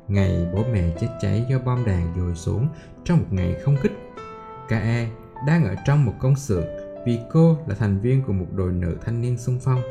Ngày 0.08 0.46
bố 0.52 0.64
mẹ 0.72 0.82
chết 1.00 1.08
cháy 1.20 1.44
do 1.50 1.58
bom 1.58 1.84
đạn 1.84 2.14
dồi 2.16 2.34
xuống 2.34 2.68
trong 3.04 3.18
một 3.18 3.26
ngày 3.30 3.56
không 3.64 3.76
kích, 3.82 3.92
Kae 4.68 5.08
đang 5.46 5.64
ở 5.64 5.74
trong 5.86 6.04
một 6.04 6.12
công 6.18 6.36
xưởng 6.36 6.66
vì 7.06 7.18
cô 7.30 7.56
là 7.66 7.74
thành 7.74 8.00
viên 8.00 8.22
của 8.22 8.32
một 8.32 8.46
đội 8.54 8.72
nữ 8.72 8.96
thanh 9.04 9.20
niên 9.20 9.38
xung 9.38 9.58
phong 9.60 9.82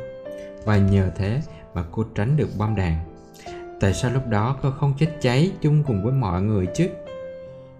và 0.64 0.76
nhờ 0.76 1.10
thế 1.16 1.42
mà 1.74 1.84
cô 1.92 2.04
tránh 2.14 2.36
được 2.36 2.48
bom 2.58 2.76
đạn. 2.76 2.94
Tại 3.80 3.94
sao 3.94 4.10
lúc 4.10 4.26
đó 4.26 4.56
cô 4.62 4.70
không 4.70 4.94
chết 4.98 5.08
cháy 5.20 5.52
chung 5.60 5.84
cùng 5.86 6.04
với 6.04 6.12
mọi 6.12 6.42
người 6.42 6.66
chứ? 6.74 6.88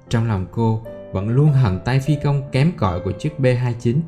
Trong 0.09 0.29
lòng 0.29 0.47
cô 0.51 0.83
vẫn 1.13 1.29
luôn 1.29 1.53
hận 1.53 1.79
tay 1.85 2.01
phi 2.01 2.17
công 2.23 2.43
kém 2.53 2.73
cỏi 2.77 3.01
của 3.01 3.13
chiếc 3.13 3.33
B-29 3.39 4.01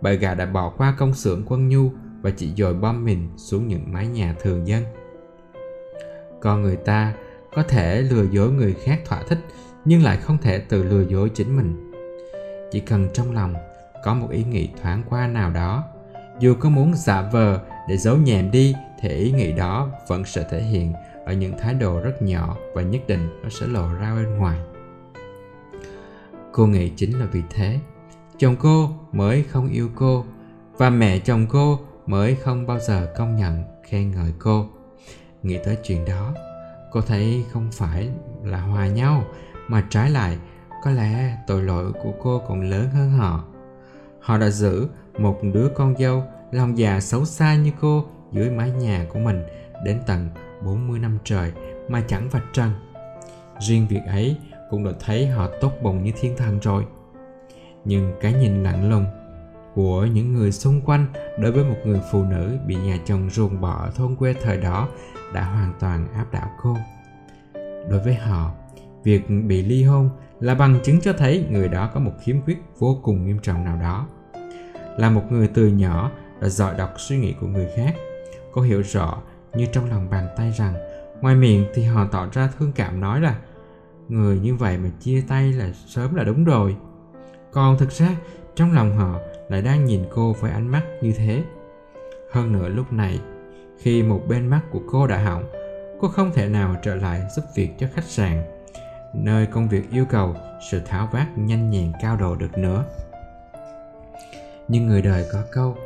bà 0.00 0.12
gà 0.12 0.34
đã 0.34 0.46
bỏ 0.46 0.72
qua 0.76 0.94
công 0.98 1.14
xưởng 1.14 1.42
quân 1.46 1.68
nhu 1.68 1.90
và 2.22 2.30
chỉ 2.30 2.52
dồi 2.56 2.74
bom 2.74 3.04
mình 3.04 3.28
xuống 3.36 3.68
những 3.68 3.92
mái 3.92 4.06
nhà 4.06 4.34
thường 4.42 4.66
dân. 4.66 4.84
Con 6.40 6.62
người 6.62 6.76
ta 6.76 7.14
có 7.54 7.62
thể 7.62 8.02
lừa 8.02 8.24
dối 8.30 8.50
người 8.50 8.74
khác 8.84 9.00
thỏa 9.04 9.22
thích 9.28 9.38
nhưng 9.84 10.02
lại 10.02 10.16
không 10.16 10.38
thể 10.38 10.58
tự 10.58 10.82
lừa 10.82 11.02
dối 11.08 11.28
chính 11.34 11.56
mình. 11.56 11.92
Chỉ 12.72 12.80
cần 12.80 13.08
trong 13.12 13.34
lòng 13.34 13.54
có 14.04 14.14
một 14.14 14.30
ý 14.30 14.44
nghĩ 14.44 14.68
thoáng 14.82 15.02
qua 15.08 15.26
nào 15.26 15.50
đó, 15.50 15.84
dù 16.40 16.54
có 16.60 16.68
muốn 16.68 16.94
giả 16.94 17.22
vờ 17.32 17.60
để 17.88 17.96
giấu 17.96 18.16
nhẹm 18.16 18.50
đi 18.50 18.74
thì 19.00 19.08
ý 19.08 19.32
nghĩ 19.32 19.52
đó 19.52 19.90
vẫn 20.08 20.24
sẽ 20.24 20.44
thể 20.50 20.62
hiện 20.62 20.92
ở 21.24 21.32
những 21.32 21.58
thái 21.58 21.74
độ 21.74 22.00
rất 22.00 22.22
nhỏ 22.22 22.56
và 22.74 22.82
nhất 22.82 23.02
định 23.06 23.40
nó 23.42 23.48
sẽ 23.48 23.66
lộ 23.66 23.88
ra 24.00 24.14
bên 24.14 24.36
ngoài. 24.36 24.58
Cô 26.56 26.66
nghĩ 26.66 26.92
chính 26.96 27.18
là 27.18 27.26
vì 27.26 27.42
thế, 27.50 27.78
chồng 28.38 28.56
cô 28.58 28.90
mới 29.12 29.42
không 29.42 29.68
yêu 29.68 29.88
cô 29.94 30.24
và 30.76 30.90
mẹ 30.90 31.18
chồng 31.18 31.46
cô 31.48 31.78
mới 32.06 32.34
không 32.34 32.66
bao 32.66 32.78
giờ 32.78 33.12
công 33.16 33.36
nhận 33.36 33.64
khen 33.82 34.10
ngợi 34.10 34.32
cô. 34.38 34.66
Nghĩ 35.42 35.58
tới 35.64 35.76
chuyện 35.84 36.04
đó 36.04 36.34
cô 36.92 37.00
thấy 37.00 37.44
không 37.52 37.68
phải 37.72 38.08
là 38.44 38.60
hòa 38.60 38.86
nhau 38.86 39.24
mà 39.68 39.86
trái 39.90 40.10
lại 40.10 40.38
có 40.84 40.90
lẽ 40.90 41.36
tội 41.46 41.62
lỗi 41.62 41.92
của 42.02 42.12
cô 42.22 42.42
còn 42.48 42.70
lớn 42.70 42.88
hơn 42.90 43.10
họ. 43.10 43.44
Họ 44.20 44.38
đã 44.38 44.50
giữ 44.50 44.88
một 45.18 45.38
đứa 45.54 45.68
con 45.74 45.94
dâu 45.98 46.24
lòng 46.50 46.78
già 46.78 47.00
xấu 47.00 47.24
xa 47.24 47.56
như 47.56 47.70
cô 47.80 48.04
dưới 48.32 48.50
mái 48.50 48.70
nhà 48.70 49.06
của 49.12 49.18
mình 49.18 49.42
đến 49.84 50.00
tận 50.06 50.28
40 50.64 50.98
năm 50.98 51.18
trời 51.24 51.52
mà 51.88 52.02
chẳng 52.08 52.28
vạch 52.28 52.44
trần. 52.52 52.70
Riêng 53.60 53.86
việc 53.88 54.02
ấy 54.06 54.36
cũng 54.70 54.84
đã 54.84 54.90
thấy 55.00 55.26
họ 55.26 55.48
tốt 55.60 55.72
bụng 55.82 56.04
như 56.04 56.12
thiên 56.20 56.36
thần 56.36 56.58
rồi. 56.58 56.84
Nhưng 57.84 58.12
cái 58.20 58.32
nhìn 58.32 58.62
lạnh 58.62 58.90
lùng 58.90 59.06
của 59.74 60.04
những 60.04 60.32
người 60.32 60.52
xung 60.52 60.80
quanh 60.80 61.06
đối 61.38 61.52
với 61.52 61.64
một 61.64 61.76
người 61.84 62.00
phụ 62.12 62.22
nữ 62.24 62.58
bị 62.66 62.74
nhà 62.74 62.98
chồng 63.04 63.30
ruồng 63.30 63.60
bỏ 63.60 63.72
ở 63.72 63.90
thôn 63.96 64.16
quê 64.16 64.34
thời 64.42 64.56
đó 64.56 64.88
đã 65.34 65.44
hoàn 65.44 65.72
toàn 65.80 66.08
áp 66.14 66.26
đảo 66.32 66.50
cô. 66.62 66.76
Đối 67.90 68.00
với 68.04 68.14
họ, 68.14 68.50
việc 69.04 69.22
bị 69.46 69.62
ly 69.62 69.84
hôn 69.84 70.10
là 70.40 70.54
bằng 70.54 70.78
chứng 70.84 71.00
cho 71.00 71.12
thấy 71.12 71.46
người 71.50 71.68
đó 71.68 71.90
có 71.94 72.00
một 72.00 72.12
khiếm 72.24 72.40
khuyết 72.42 72.58
vô 72.78 73.00
cùng 73.02 73.26
nghiêm 73.26 73.38
trọng 73.42 73.64
nào 73.64 73.78
đó. 73.80 74.06
Là 74.96 75.10
một 75.10 75.22
người 75.30 75.48
từ 75.54 75.68
nhỏ 75.68 76.10
đã 76.40 76.48
giỏi 76.48 76.74
đọc 76.78 76.90
suy 76.96 77.18
nghĩ 77.18 77.34
của 77.40 77.46
người 77.46 77.68
khác, 77.76 77.94
cô 78.52 78.62
hiểu 78.62 78.82
rõ 78.82 79.22
như 79.54 79.66
trong 79.72 79.90
lòng 79.90 80.10
bàn 80.10 80.28
tay 80.36 80.52
rằng 80.58 80.74
Ngoài 81.20 81.34
miệng 81.34 81.66
thì 81.74 81.82
họ 81.84 82.06
tỏ 82.12 82.28
ra 82.32 82.48
thương 82.58 82.72
cảm 82.72 83.00
nói 83.00 83.20
là 83.20 83.38
Người 84.08 84.38
như 84.38 84.54
vậy 84.54 84.78
mà 84.78 84.88
chia 85.00 85.24
tay 85.28 85.52
là 85.52 85.70
sớm 85.86 86.14
là 86.14 86.24
đúng 86.24 86.44
rồi. 86.44 86.76
Còn 87.52 87.78
thực 87.78 87.92
ra, 87.92 88.08
trong 88.54 88.72
lòng 88.72 88.96
họ 88.96 89.18
lại 89.48 89.62
đang 89.62 89.84
nhìn 89.84 90.04
cô 90.14 90.32
với 90.40 90.50
ánh 90.50 90.68
mắt 90.68 90.82
như 91.02 91.12
thế. 91.12 91.44
Hơn 92.32 92.52
nữa 92.52 92.68
lúc 92.68 92.92
này, 92.92 93.20
khi 93.78 94.02
một 94.02 94.22
bên 94.28 94.46
mắt 94.46 94.60
của 94.70 94.80
cô 94.90 95.06
đã 95.06 95.18
hỏng, 95.18 95.44
cô 96.00 96.08
không 96.08 96.30
thể 96.34 96.48
nào 96.48 96.76
trở 96.82 96.94
lại 96.94 97.22
giúp 97.36 97.42
việc 97.56 97.70
cho 97.78 97.86
khách 97.94 98.04
sạn, 98.04 98.42
nơi 99.14 99.46
công 99.46 99.68
việc 99.68 99.90
yêu 99.90 100.04
cầu 100.04 100.36
sự 100.70 100.80
tháo 100.86 101.08
vát 101.12 101.38
nhanh 101.38 101.70
nhẹn 101.70 101.92
cao 102.02 102.16
độ 102.16 102.36
được 102.36 102.58
nữa. 102.58 102.84
Nhưng 104.68 104.86
người 104.86 105.02
đời 105.02 105.24
có 105.32 105.42
câu, 105.52 105.76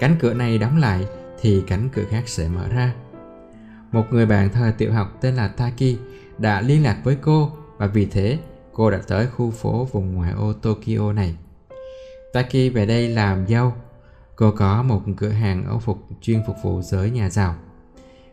cánh 0.00 0.16
cửa 0.20 0.34
này 0.34 0.58
đóng 0.58 0.78
lại 0.78 1.06
thì 1.40 1.64
cánh 1.66 1.88
cửa 1.92 2.04
khác 2.10 2.22
sẽ 2.26 2.48
mở 2.48 2.68
ra. 2.68 2.94
Một 3.92 4.04
người 4.10 4.26
bạn 4.26 4.48
thời 4.52 4.72
tiểu 4.72 4.92
học 4.92 5.08
tên 5.20 5.34
là 5.34 5.48
Taki 5.48 5.98
đã 6.38 6.60
liên 6.60 6.82
lạc 6.82 6.98
với 7.04 7.16
cô 7.22 7.50
và 7.76 7.86
vì 7.86 8.06
thế 8.06 8.38
cô 8.72 8.90
đã 8.90 9.00
tới 9.08 9.26
khu 9.26 9.50
phố 9.50 9.84
vùng 9.84 10.14
ngoại 10.14 10.32
ô 10.32 10.52
Tokyo 10.52 11.12
này. 11.12 11.36
Taki 12.32 12.74
về 12.74 12.86
đây 12.86 13.08
làm 13.08 13.46
dâu 13.46 13.72
Cô 14.36 14.50
có 14.50 14.82
một 14.82 15.00
cửa 15.16 15.28
hàng 15.28 15.66
áo 15.66 15.78
phục 15.78 15.98
chuyên 16.20 16.42
phục 16.46 16.56
vụ 16.62 16.82
giới 16.82 17.10
nhà 17.10 17.30
giàu. 17.30 17.54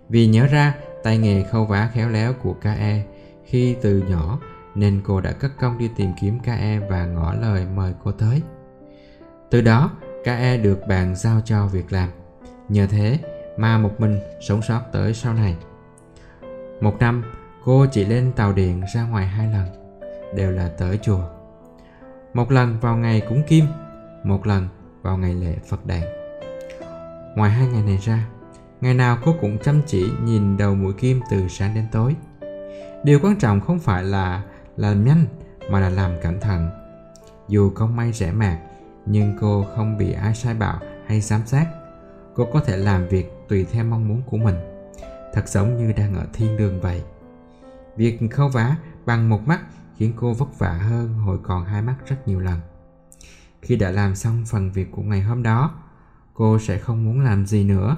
Vì 0.10 0.28
nhớ 0.28 0.48
ra 0.48 0.76
tay 1.04 1.18
nghề 1.18 1.44
khâu 1.44 1.66
vá 1.66 1.90
khéo 1.94 2.10
léo 2.10 2.34
của 2.34 2.54
KE 2.54 3.06
khi 3.46 3.76
từ 3.82 4.04
nhỏ 4.08 4.40
nên 4.76 5.02
cô 5.04 5.22
đã 5.22 5.32
cất 5.32 5.52
công 5.60 5.78
đi 5.78 5.90
tìm 5.96 6.12
kiếm 6.22 6.40
KE 6.40 6.80
và 6.90 7.06
ngỏ 7.06 7.34
lời 7.34 7.66
mời 7.76 7.94
cô 8.04 8.12
tới. 8.12 8.42
Từ 9.52 9.62
đó, 9.62 9.92
KE 10.24 10.58
được 10.58 10.80
bạn 10.88 11.16
giao 11.16 11.42
cho 11.46 11.68
việc 11.68 11.94
làm. 11.94 12.10
Nhờ 12.70 12.88
thế 12.88 13.20
mà 13.58 13.78
một 13.78 13.92
mình 13.98 14.20
sống 14.42 14.62
sót 14.62 14.82
tới 14.92 15.14
sau 15.14 15.34
này. 15.34 15.56
Một 16.82 16.96
năm, 17.00 17.24
cô 17.66 17.86
chỉ 17.92 18.06
lên 18.06 18.32
tàu 18.36 18.54
điện 18.54 18.82
ra 18.94 19.04
ngoài 19.04 19.28
hai 19.28 19.48
lần, 19.48 19.68
đều 20.36 20.52
là 20.52 20.70
tới 20.78 21.00
chùa. 21.02 21.22
Một 22.34 22.52
lần 22.52 22.80
vào 22.80 22.98
ngày 22.98 23.22
cúng 23.30 23.44
kim, 23.48 23.66
một 24.24 24.48
lần 24.48 24.68
vào 25.02 25.18
ngày 25.18 25.34
lễ 25.34 25.56
Phật 25.70 25.86
đàn. 25.86 26.04
Ngoài 27.36 27.52
hai 27.52 27.68
ngày 27.68 27.84
này 27.84 27.98
ra, 27.98 28.28
ngày 28.82 28.94
nào 28.94 29.18
cô 29.26 29.36
cũng 29.42 29.58
chăm 29.64 29.82
chỉ 29.88 30.12
nhìn 30.24 30.58
đầu 30.58 30.76
mũi 30.76 30.94
kim 30.94 31.22
từ 31.30 31.48
sáng 31.48 31.76
đến 31.76 31.86
tối. 31.92 32.16
Điều 33.04 33.20
quan 33.20 33.36
trọng 33.36 33.62
không 33.62 33.80
phải 33.80 34.04
là 34.04 34.44
làm 34.78 35.06
nhanh 35.06 35.26
mà 35.70 35.80
là 35.80 35.90
làm 35.90 36.12
cẩn 36.22 36.40
thận. 36.40 36.70
Dù 37.48 37.70
không 37.76 37.96
may 37.96 38.12
rẻ 38.12 38.32
mạt, 38.32 38.58
nhưng 39.06 39.38
cô 39.42 39.66
không 39.76 39.98
bị 39.98 40.12
ai 40.14 40.36
sai 40.36 40.54
bảo 40.54 40.80
hay 41.08 41.22
giám 41.22 41.42
sát. 41.46 41.66
Cô 42.36 42.48
có 42.54 42.60
thể 42.60 42.78
làm 42.78 43.08
việc 43.08 43.32
tùy 43.50 43.66
theo 43.72 43.84
mong 43.84 44.08
muốn 44.08 44.22
của 44.26 44.38
mình. 44.38 44.56
Thật 45.34 45.50
giống 45.50 45.78
như 45.78 45.94
đang 45.94 46.16
ở 46.16 46.26
thiên 46.34 46.58
đường 46.58 46.82
vậy. 46.82 47.02
Việc 47.98 48.20
khâu 48.32 48.50
vá 48.50 48.78
bằng 49.06 49.30
một 49.30 49.48
mắt 49.48 49.62
khiến 49.98 50.14
cô 50.16 50.34
vất 50.34 50.60
vả 50.60 50.72
hơn 50.74 51.14
hồi 51.14 51.38
còn 51.44 51.66
hai 51.66 51.82
mắt 51.82 51.96
rất 52.08 52.28
nhiều 52.28 52.40
lần. 52.40 52.60
Khi 53.62 53.76
đã 53.76 53.92
làm 53.92 54.16
xong 54.16 54.44
phần 54.48 54.72
việc 54.72 54.92
của 54.92 55.02
ngày 55.02 55.22
hôm 55.22 55.44
đó, 55.44 55.76
cô 56.34 56.60
sẽ 56.60 56.78
không 56.78 57.06
muốn 57.06 57.22
làm 57.22 57.46
gì 57.46 57.64
nữa. 57.64 57.98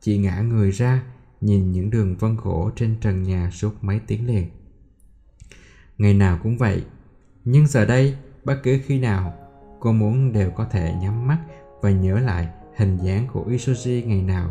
Chỉ 0.00 0.18
ngã 0.18 0.40
người 0.40 0.70
ra, 0.70 1.02
nhìn 1.40 1.72
những 1.72 1.90
đường 1.90 2.16
vân 2.16 2.36
gỗ 2.36 2.70
trên 2.76 2.96
trần 3.00 3.22
nhà 3.22 3.50
suốt 3.52 3.74
mấy 3.80 4.00
tiếng 4.06 4.26
liền. 4.26 4.50
Ngày 5.98 6.14
nào 6.14 6.38
cũng 6.42 6.58
vậy, 6.58 6.84
nhưng 7.44 7.66
giờ 7.66 7.84
đây, 7.84 8.16
bất 8.44 8.60
cứ 8.62 8.78
khi 8.86 8.98
nào, 8.98 9.34
cô 9.80 9.92
muốn 9.92 10.32
đều 10.32 10.50
có 10.50 10.64
thể 10.64 10.94
nhắm 11.00 11.26
mắt 11.26 11.38
và 11.80 11.90
nhớ 11.90 12.18
lại 12.18 12.48
hình 12.76 12.96
dáng 12.96 13.26
của 13.32 13.44
Isuji 13.48 14.06
ngày 14.06 14.22
nào. 14.22 14.50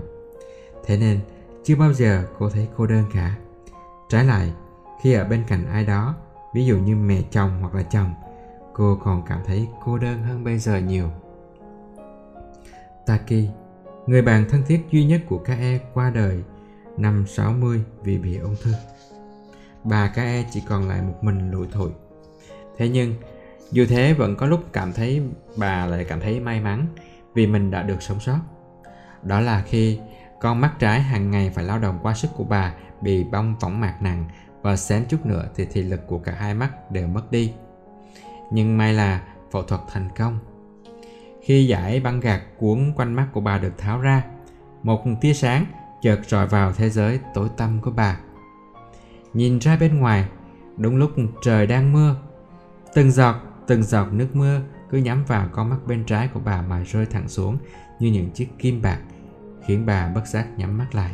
Thế 0.85 0.97
nên, 0.97 1.19
chưa 1.63 1.75
bao 1.75 1.93
giờ 1.93 2.27
cô 2.39 2.49
thấy 2.49 2.67
cô 2.77 2.87
đơn 2.87 3.05
cả. 3.13 3.37
Trái 4.09 4.25
lại, 4.25 4.53
khi 4.99 5.13
ở 5.13 5.25
bên 5.25 5.43
cạnh 5.47 5.65
ai 5.71 5.85
đó, 5.85 6.15
ví 6.53 6.65
dụ 6.65 6.77
như 6.77 6.95
mẹ 6.95 7.21
chồng 7.31 7.51
hoặc 7.61 7.75
là 7.75 7.83
chồng, 7.83 8.13
cô 8.73 8.99
còn 9.03 9.23
cảm 9.27 9.39
thấy 9.45 9.67
cô 9.85 9.97
đơn 9.97 10.23
hơn 10.23 10.43
bây 10.43 10.57
giờ 10.57 10.77
nhiều. 10.77 11.09
Taki, 13.05 13.49
người 14.07 14.21
bạn 14.21 14.45
thân 14.49 14.63
thiết 14.67 14.85
duy 14.91 15.05
nhất 15.05 15.21
của 15.29 15.37
kae 15.37 15.79
qua 15.93 16.09
đời 16.09 16.43
năm 16.97 17.25
60 17.27 17.83
vì 18.03 18.17
bị 18.17 18.37
ung 18.37 18.55
thư. 18.63 18.71
Bà 19.83 20.07
kae 20.07 20.43
chỉ 20.51 20.63
còn 20.67 20.87
lại 20.87 21.01
một 21.01 21.15
mình 21.21 21.51
lụi 21.51 21.67
thụi. 21.67 21.91
Thế 22.77 22.89
nhưng, 22.89 23.15
dù 23.71 23.85
thế 23.89 24.13
vẫn 24.13 24.35
có 24.35 24.47
lúc 24.47 24.63
cảm 24.73 24.93
thấy 24.93 25.21
bà 25.57 25.85
lại 25.85 26.05
cảm 26.05 26.19
thấy 26.21 26.39
may 26.39 26.61
mắn 26.61 26.85
vì 27.33 27.47
mình 27.47 27.71
đã 27.71 27.83
được 27.83 28.01
sống 28.01 28.19
sót. 28.19 28.39
Đó 29.23 29.39
là 29.39 29.63
khi 29.67 29.99
con 30.41 30.61
mắt 30.61 30.73
trái 30.79 31.01
hàng 31.01 31.31
ngày 31.31 31.49
phải 31.49 31.63
lao 31.63 31.79
động 31.79 31.99
qua 32.01 32.13
sức 32.13 32.31
của 32.35 32.43
bà 32.43 32.73
bị 33.01 33.23
bong 33.23 33.55
võng 33.59 33.79
mạc 33.79 33.97
nặng 34.01 34.25
và 34.61 34.75
xém 34.75 35.05
chút 35.09 35.25
nữa 35.25 35.49
thì 35.55 35.65
thị 35.65 35.83
lực 35.83 36.07
của 36.07 36.19
cả 36.19 36.31
hai 36.31 36.53
mắt 36.53 36.91
đều 36.91 37.07
mất 37.07 37.31
đi 37.31 37.53
nhưng 38.51 38.77
may 38.77 38.93
là 38.93 39.23
phẫu 39.51 39.63
thuật 39.63 39.81
thành 39.91 40.09
công. 40.17 40.39
Khi 41.41 41.67
giải 41.67 41.99
băng 41.99 42.19
gạc 42.19 42.43
cuốn 42.57 42.93
quanh 42.95 43.13
mắt 43.13 43.27
của 43.33 43.41
bà 43.41 43.57
được 43.57 43.77
tháo 43.77 44.01
ra, 44.01 44.23
một 44.83 45.03
tia 45.21 45.33
sáng 45.33 45.65
chợt 46.01 46.19
rọi 46.27 46.47
vào 46.47 46.73
thế 46.73 46.89
giới 46.89 47.19
tối 47.33 47.49
tăm 47.57 47.81
của 47.81 47.91
bà. 47.91 48.19
Nhìn 49.33 49.59
ra 49.59 49.77
bên 49.77 49.99
ngoài, 49.99 50.25
đúng 50.77 50.97
lúc 50.97 51.11
trời 51.43 51.67
đang 51.67 51.93
mưa, 51.93 52.15
từng 52.93 53.11
giọt, 53.11 53.35
từng 53.67 53.83
giọt 53.83 54.07
nước 54.11 54.27
mưa 54.33 54.61
cứ 54.89 54.97
nhắm 54.97 55.25
vào 55.25 55.47
con 55.51 55.69
mắt 55.69 55.77
bên 55.87 56.03
trái 56.03 56.27
của 56.27 56.39
bà 56.39 56.61
mà 56.61 56.83
rơi 56.83 57.05
thẳng 57.05 57.27
xuống 57.27 57.57
như 57.99 58.11
những 58.11 58.29
chiếc 58.31 58.49
kim 58.57 58.81
bạc, 58.81 58.99
khiến 59.65 59.85
bà 59.85 60.09
bất 60.09 60.27
giác 60.27 60.47
nhắm 60.57 60.77
mắt 60.77 60.95
lại. 60.95 61.11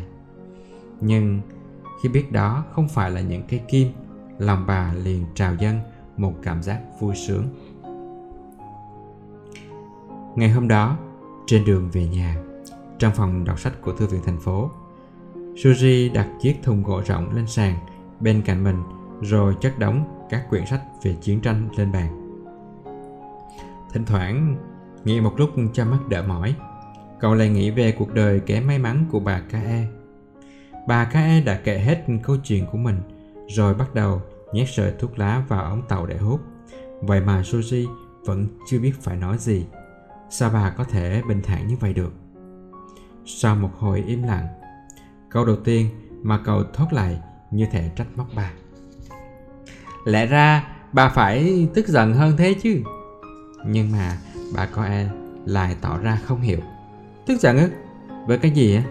Nhưng 1.01 1.41
khi 2.03 2.09
biết 2.09 2.31
đó 2.31 2.65
không 2.71 2.87
phải 2.87 3.11
là 3.11 3.21
những 3.21 3.43
cây 3.49 3.61
kim, 3.67 3.87
lòng 4.37 4.63
bà 4.67 4.93
liền 4.93 5.25
trào 5.35 5.55
dâng 5.55 5.79
một 6.17 6.33
cảm 6.43 6.63
giác 6.63 6.81
vui 6.99 7.15
sướng 7.15 7.45
ngày 10.35 10.49
hôm 10.49 10.67
đó 10.67 10.97
trên 11.45 11.65
đường 11.65 11.89
về 11.93 12.07
nhà 12.07 12.37
trong 12.99 13.13
phòng 13.15 13.43
đọc 13.45 13.59
sách 13.59 13.81
của 13.81 13.93
thư 13.93 14.07
viện 14.07 14.21
thành 14.25 14.39
phố 14.39 14.71
Suzy 15.55 16.13
đặt 16.13 16.27
chiếc 16.41 16.55
thùng 16.63 16.83
gỗ 16.83 17.01
rộng 17.05 17.35
lên 17.35 17.47
sàn 17.47 17.75
bên 18.19 18.41
cạnh 18.45 18.63
mình 18.63 18.83
rồi 19.21 19.55
chất 19.61 19.79
đóng 19.79 20.27
các 20.29 20.49
quyển 20.49 20.65
sách 20.65 20.81
về 21.03 21.15
chiến 21.21 21.41
tranh 21.41 21.69
lên 21.77 21.91
bàn 21.91 22.21
thỉnh 23.93 24.05
thoảng 24.05 24.55
nghĩ 25.03 25.21
một 25.21 25.33
lúc 25.37 25.49
cho 25.73 25.85
mắt 25.85 25.99
đỡ 26.09 26.23
mỏi 26.27 26.55
cậu 27.19 27.33
lại 27.33 27.49
nghĩ 27.49 27.71
về 27.71 27.91
cuộc 27.91 28.13
đời 28.13 28.39
kém 28.39 28.67
may 28.67 28.79
mắn 28.79 29.05
của 29.11 29.19
bà 29.19 29.39
K.E. 29.39 29.87
Bà 30.87 31.05
Kae 31.05 31.41
đã 31.41 31.59
kể 31.63 31.79
hết 31.79 32.05
câu 32.23 32.37
chuyện 32.43 32.65
của 32.71 32.77
mình 32.77 33.01
rồi 33.47 33.73
bắt 33.73 33.93
đầu 33.93 34.21
nhét 34.53 34.67
sợi 34.69 34.93
thuốc 34.99 35.19
lá 35.19 35.43
vào 35.47 35.63
ống 35.63 35.81
tàu 35.87 36.05
để 36.05 36.17
hút. 36.17 36.41
Vậy 37.01 37.21
mà 37.21 37.41
Soji 37.41 37.87
vẫn 38.25 38.47
chưa 38.69 38.79
biết 38.79 38.93
phải 39.01 39.17
nói 39.17 39.37
gì. 39.37 39.65
Sao 40.29 40.49
bà 40.53 40.69
có 40.69 40.83
thể 40.83 41.21
bình 41.27 41.41
thản 41.43 41.67
như 41.67 41.75
vậy 41.79 41.93
được? 41.93 42.13
Sau 43.25 43.55
một 43.55 43.71
hồi 43.77 44.03
im 44.07 44.23
lặng, 44.23 44.47
câu 45.29 45.45
đầu 45.45 45.55
tiên 45.55 45.89
mà 46.23 46.39
cậu 46.45 46.63
thốt 46.73 46.85
lại 46.91 47.19
như 47.51 47.67
thể 47.71 47.91
trách 47.95 48.07
móc 48.15 48.27
bà. 48.35 48.51
Lẽ 50.05 50.25
ra 50.25 50.67
bà 50.93 51.09
phải 51.09 51.67
tức 51.73 51.87
giận 51.87 52.13
hơn 52.13 52.37
thế 52.37 52.53
chứ. 52.53 52.81
Nhưng 53.65 53.91
mà 53.91 54.17
bà 54.55 54.65
có 54.65 54.83
e 54.83 55.09
lại 55.45 55.75
tỏ 55.81 55.97
ra 55.97 56.19
không 56.25 56.41
hiểu. 56.41 56.59
Tức 57.25 57.39
giận 57.39 57.57
ư? 57.57 57.69
Với 58.27 58.37
cái 58.37 58.51
gì 58.51 58.75
á? 58.75 58.83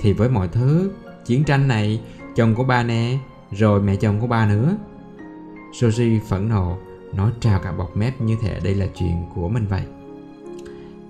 Thì 0.00 0.12
với 0.12 0.28
mọi 0.28 0.48
thứ, 0.48 0.90
chiến 1.30 1.44
tranh 1.44 1.68
này, 1.68 2.00
chồng 2.36 2.54
của 2.54 2.64
bà 2.64 2.82
nè, 2.82 3.18
rồi 3.52 3.82
mẹ 3.82 3.96
chồng 3.96 4.20
của 4.20 4.26
bà 4.26 4.46
nữa. 4.46 4.76
Soji 5.72 6.20
phẫn 6.28 6.48
nộ, 6.48 6.78
nói 7.14 7.30
trào 7.40 7.60
cả 7.60 7.72
bọc 7.72 7.96
mép 7.96 8.20
như 8.20 8.36
thể 8.42 8.60
đây 8.64 8.74
là 8.74 8.86
chuyện 8.98 9.26
của 9.34 9.48
mình 9.48 9.66
vậy. 9.66 9.82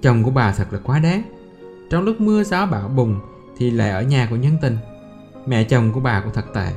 Chồng 0.02 0.22
của 0.22 0.30
bà 0.30 0.52
thật 0.52 0.72
là 0.72 0.78
quá 0.84 0.98
đáng. 0.98 1.22
Trong 1.90 2.04
lúc 2.04 2.20
mưa 2.20 2.42
gió 2.42 2.66
bão 2.66 2.88
bùng 2.88 3.20
thì 3.56 3.70
lại 3.70 3.90
ở 3.90 4.02
nhà 4.02 4.26
của 4.30 4.36
nhân 4.36 4.56
tình. 4.62 4.76
Mẹ 5.46 5.64
chồng 5.64 5.92
của 5.92 6.00
bà 6.00 6.20
cũng 6.20 6.32
thật 6.34 6.54
tệ. 6.54 6.72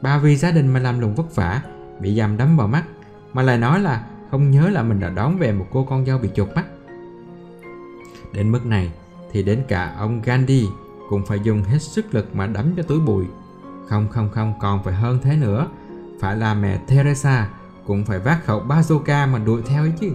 Bà 0.00 0.18
vì 0.18 0.36
gia 0.36 0.50
đình 0.50 0.68
mà 0.68 0.80
làm 0.80 1.00
lùng 1.00 1.14
vất 1.14 1.36
vả, 1.36 1.62
bị 2.00 2.14
dầm 2.14 2.36
đấm 2.36 2.56
vào 2.56 2.68
mắt, 2.68 2.84
mà 3.32 3.42
lại 3.42 3.58
nói 3.58 3.80
là 3.80 4.06
không 4.30 4.50
nhớ 4.50 4.68
là 4.68 4.82
mình 4.82 5.00
đã 5.00 5.08
đón 5.08 5.38
về 5.38 5.52
một 5.52 5.66
cô 5.72 5.86
con 5.90 6.06
dâu 6.06 6.18
bị 6.18 6.28
chột 6.34 6.48
mắt. 6.54 6.64
Đến 8.32 8.52
mức 8.52 8.66
này 8.66 8.92
thì 9.32 9.42
đến 9.42 9.62
cả 9.68 9.94
ông 9.98 10.22
Gandhi 10.22 10.66
cũng 11.08 11.26
phải 11.26 11.40
dùng 11.42 11.62
hết 11.62 11.78
sức 11.78 12.14
lực 12.14 12.36
mà 12.36 12.46
đấm 12.46 12.74
cho 12.76 12.82
túi 12.82 13.00
bụi. 13.00 13.24
Không 13.88 14.08
không 14.08 14.30
không, 14.30 14.54
còn 14.60 14.82
phải 14.84 14.94
hơn 14.94 15.18
thế 15.22 15.36
nữa. 15.36 15.68
Phải 16.20 16.36
là 16.36 16.54
mẹ 16.54 16.76
Teresa, 16.76 17.48
Cũng 17.86 18.04
phải 18.04 18.18
vác 18.18 18.44
khẩu 18.44 18.62
bazooka 18.68 19.32
mà 19.32 19.38
đuổi 19.38 19.62
theo 19.66 19.82
ấy 19.82 19.92
chứ. 20.00 20.12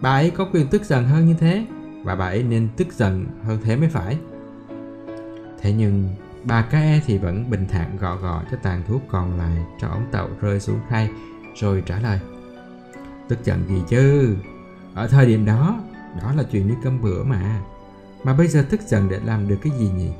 Bà 0.00 0.10
ấy 0.10 0.30
có 0.30 0.46
quyền 0.52 0.68
tức 0.68 0.84
giận 0.84 1.04
hơn 1.04 1.26
như 1.26 1.34
thế, 1.34 1.66
Và 2.04 2.16
bà 2.16 2.24
ấy 2.24 2.42
nên 2.42 2.68
tức 2.76 2.92
giận 2.92 3.26
hơn 3.44 3.58
thế 3.64 3.76
mới 3.76 3.88
phải. 3.88 4.18
Thế 5.60 5.72
nhưng, 5.72 6.08
bà 6.44 6.62
cá 6.62 6.80
e 6.80 7.00
thì 7.06 7.18
vẫn 7.18 7.50
bình 7.50 7.66
thản 7.68 7.96
gọ 8.00 8.16
gọ 8.16 8.42
cho 8.50 8.56
tàn 8.62 8.82
thuốc 8.88 9.02
còn 9.08 9.38
lại 9.38 9.64
cho 9.80 9.88
ống 9.88 10.06
tàu 10.12 10.28
rơi 10.40 10.60
xuống 10.60 10.80
khay, 10.88 11.10
Rồi 11.54 11.82
trả 11.86 12.00
lời. 12.00 12.20
Tức 13.28 13.38
giận 13.44 13.64
gì 13.68 13.82
chứ? 13.88 14.36
Ở 14.94 15.08
thời 15.08 15.26
điểm 15.26 15.44
đó 15.44 15.80
Đó 16.22 16.32
là 16.36 16.42
chuyện 16.42 16.68
như 16.68 16.74
cơm 16.82 17.02
bữa 17.02 17.24
mà. 17.24 17.60
Mà 18.24 18.34
bây 18.34 18.48
giờ 18.48 18.64
tức 18.70 18.80
giận 18.82 19.08
để 19.08 19.20
làm 19.24 19.48
được 19.48 19.58
cái 19.62 19.72
gì 19.78 19.90
nhỉ? 19.96 20.10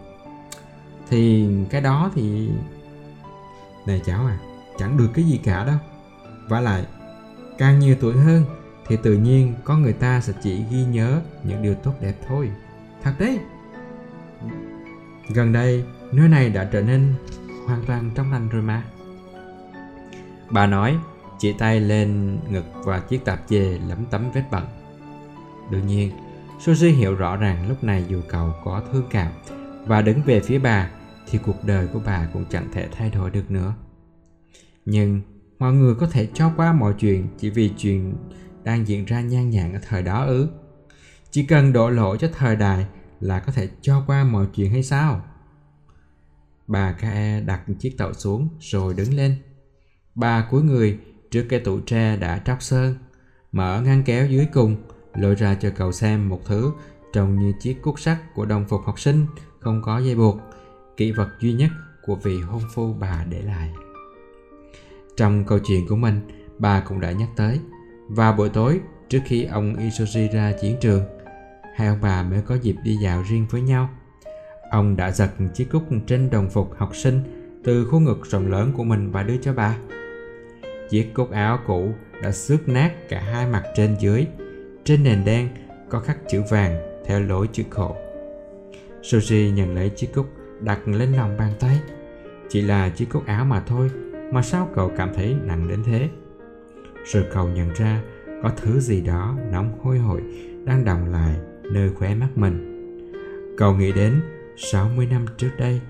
Thì 1.09 1.49
cái 1.71 1.81
đó 1.81 2.11
thì 2.15 2.51
này 3.87 4.03
cháu 4.05 4.27
à 4.27 4.39
chẳng 4.79 4.97
được 4.97 5.09
cái 5.15 5.25
gì 5.25 5.41
cả 5.45 5.65
đâu. 5.65 5.77
Và 6.49 6.61
lại, 6.61 6.85
càng 7.59 7.79
nhiều 7.79 7.97
tuổi 8.01 8.17
hơn, 8.17 8.45
thì 8.87 8.97
tự 9.03 9.15
nhiên 9.15 9.55
có 9.65 9.77
người 9.77 9.93
ta 9.93 10.21
sẽ 10.21 10.33
chỉ 10.43 10.65
ghi 10.71 10.85
nhớ 10.85 11.21
những 11.45 11.63
điều 11.63 11.75
tốt 11.75 11.93
đẹp 12.01 12.15
thôi. 12.29 12.51
Thật 13.03 13.13
đấy. 13.19 13.39
Gần 15.35 15.53
đây, 15.53 15.85
nơi 16.13 16.29
này 16.29 16.51
đã 16.51 16.69
trở 16.73 16.83
nên 16.83 17.15
hoàn 17.67 17.85
toàn 17.87 18.11
trong 18.15 18.33
lành 18.33 18.49
rồi 18.49 18.63
mà. 18.63 18.85
Bà 20.51 20.67
nói, 20.67 20.99
chỉ 21.39 21.53
tay 21.53 21.81
lên 21.81 22.39
ngực 22.49 22.65
và 22.85 23.01
chiếc 23.01 23.25
tạp 23.25 23.41
dề 23.49 23.79
lấm 23.89 24.05
tấm 24.11 24.31
vết 24.35 24.45
bẩn. 24.51 24.65
Đương 25.71 25.87
nhiên 25.87 26.11
Suzy 26.61 26.97
hiểu 26.97 27.15
rõ 27.15 27.37
ràng 27.37 27.69
lúc 27.69 27.85
này 27.85 28.05
dù 28.09 28.23
cậu 28.29 28.55
có 28.65 28.83
thương 28.93 29.07
cảm 29.11 29.33
và 29.87 30.03
đứng 30.03 30.23
về 30.23 30.41
phía 30.41 30.59
bà 30.59 30.91
thì 31.31 31.39
cuộc 31.39 31.65
đời 31.65 31.87
của 31.87 32.01
bà 32.07 32.29
cũng 32.33 32.45
chẳng 32.51 32.69
thể 32.73 32.89
thay 32.93 33.11
đổi 33.11 33.31
được 33.31 33.51
nữa. 33.51 33.75
Nhưng 34.85 35.21
mọi 35.59 35.73
người 35.73 35.95
có 35.95 36.07
thể 36.07 36.29
cho 36.35 36.53
qua 36.57 36.73
mọi 36.73 36.95
chuyện 36.99 37.29
chỉ 37.39 37.51
vì 37.51 37.69
chuyện 37.79 38.17
đang 38.65 38.89
diễn 38.89 39.05
ra 39.05 39.21
nhan 39.21 39.51
nhản 39.51 39.73
ở 39.73 39.81
thời 39.89 40.03
đó 40.03 40.25
ư? 40.25 40.49
Chỉ 41.31 41.47
cần 41.47 41.73
đổ 41.73 41.91
lỗi 41.91 42.19
cho 42.21 42.29
thời 42.33 42.57
đại 42.57 42.87
là 43.21 43.41
có 43.41 43.53
thể 43.53 43.69
cho 43.81 44.05
qua 44.07 44.25
mọi 44.25 44.47
chuyện 44.55 44.71
hay 44.71 44.83
sao? 44.83 45.25
Bà 46.67 46.93
Kae 46.93 47.41
đặt 47.41 47.61
chiếc 47.79 47.99
tàu 47.99 48.15
xuống 48.15 48.49
rồi 48.61 48.95
đứng 48.95 49.15
lên. 49.15 49.37
Bà 50.15 50.47
cúi 50.51 50.63
người 50.63 50.99
trước 51.31 51.47
cái 51.49 51.61
tủ 51.61 51.81
tre 51.81 52.17
đã 52.17 52.39
tróc 52.39 52.63
sơn, 52.63 52.95
mở 53.53 53.83
ngăn 53.85 54.03
kéo 54.03 54.27
dưới 54.27 54.47
cùng, 54.53 54.77
lôi 55.15 55.35
ra 55.35 55.55
cho 55.55 55.71
cậu 55.77 55.93
xem 55.93 56.29
một 56.29 56.41
thứ 56.45 56.73
trông 57.13 57.39
như 57.39 57.53
chiếc 57.61 57.83
cúc 57.83 58.01
sắt 58.01 58.35
của 58.35 58.45
đồng 58.45 58.65
phục 58.65 58.81
học 58.85 59.01
sinh 59.01 59.27
không 59.61 59.83
có 59.83 59.99
dây 59.99 60.15
buộc, 60.15 60.37
kỷ 60.97 61.13
vật 61.13 61.29
duy 61.41 61.53
nhất 61.53 61.71
của 62.03 62.15
vị 62.15 62.41
hôn 62.41 62.63
phu 62.75 62.93
bà 62.93 63.25
để 63.31 63.43
lại. 63.43 63.71
Trong 65.17 65.45
câu 65.45 65.59
chuyện 65.59 65.89
của 65.89 65.97
mình, 65.97 66.21
bà 66.59 66.81
cũng 66.81 67.01
đã 67.01 67.13
nhắc 67.13 67.29
tới, 67.37 67.61
vào 68.09 68.33
buổi 68.33 68.49
tối 68.49 68.81
trước 69.09 69.21
khi 69.25 69.45
ông 69.45 69.75
Isoji 69.77 70.33
ra 70.33 70.53
chiến 70.61 70.77
trường, 70.81 71.03
hai 71.75 71.89
ông 71.89 71.99
bà 72.03 72.23
mới 72.23 72.43
có 72.43 72.55
dịp 72.55 72.77
đi 72.85 72.97
dạo 72.97 73.25
riêng 73.31 73.47
với 73.51 73.61
nhau. 73.61 73.91
Ông 74.71 74.97
đã 74.97 75.11
giật 75.11 75.31
chiếc 75.55 75.71
cúc 75.71 75.83
trên 76.07 76.31
đồng 76.31 76.51
phục 76.51 76.75
học 76.77 76.97
sinh 76.97 77.21
từ 77.65 77.85
khu 77.85 78.01
ngực 78.01 78.27
rộng 78.31 78.51
lớn 78.51 78.73
của 78.77 78.85
mình 78.85 79.11
và 79.11 79.23
đưa 79.23 79.37
cho 79.37 79.53
bà. 79.53 79.77
Chiếc 80.91 81.15
cúc 81.15 81.31
áo 81.31 81.59
cũ 81.67 81.93
đã 82.23 82.33
xước 82.33 82.69
nát 82.69 82.93
cả 83.09 83.21
hai 83.21 83.47
mặt 83.47 83.63
trên 83.77 83.97
dưới. 84.01 84.27
Trên 84.91 85.03
nền 85.03 85.25
đen 85.25 85.49
có 85.89 86.01
khắc 86.01 86.19
chữ 86.29 86.43
vàng 86.51 87.03
theo 87.07 87.21
lối 87.21 87.49
chữ 87.53 87.63
khổ. 87.71 87.97
Soji 89.03 89.53
nhận 89.55 89.75
lấy 89.75 89.89
chiếc 89.89 90.15
cúc 90.15 90.27
đặt 90.61 90.89
lên 90.89 91.13
lòng 91.13 91.37
bàn 91.39 91.53
tay. 91.61 91.81
Chỉ 92.49 92.63
là 92.63 92.89
chiếc 92.89 93.05
cúc 93.11 93.27
áo 93.27 93.45
mà 93.45 93.61
thôi, 93.61 93.91
mà 94.33 94.43
sao 94.43 94.69
cậu 94.75 94.93
cảm 94.97 95.15
thấy 95.15 95.37
nặng 95.45 95.69
đến 95.69 95.83
thế? 95.87 96.09
Rồi 97.05 97.25
cậu 97.33 97.49
nhận 97.49 97.73
ra 97.75 98.03
có 98.43 98.51
thứ 98.57 98.81
gì 98.81 99.01
đó 99.01 99.37
nóng 99.53 99.79
hôi 99.83 99.99
hổi 99.99 100.23
đang 100.65 100.85
đọng 100.85 101.13
lại 101.13 101.35
nơi 101.73 101.91
khóe 101.95 102.15
mắt 102.15 102.29
mình. 102.35 102.67
Cậu 103.59 103.75
nghĩ 103.75 103.93
đến 103.93 104.21
60 104.57 105.07
năm 105.07 105.27
trước 105.37 105.51
đây, 105.59 105.81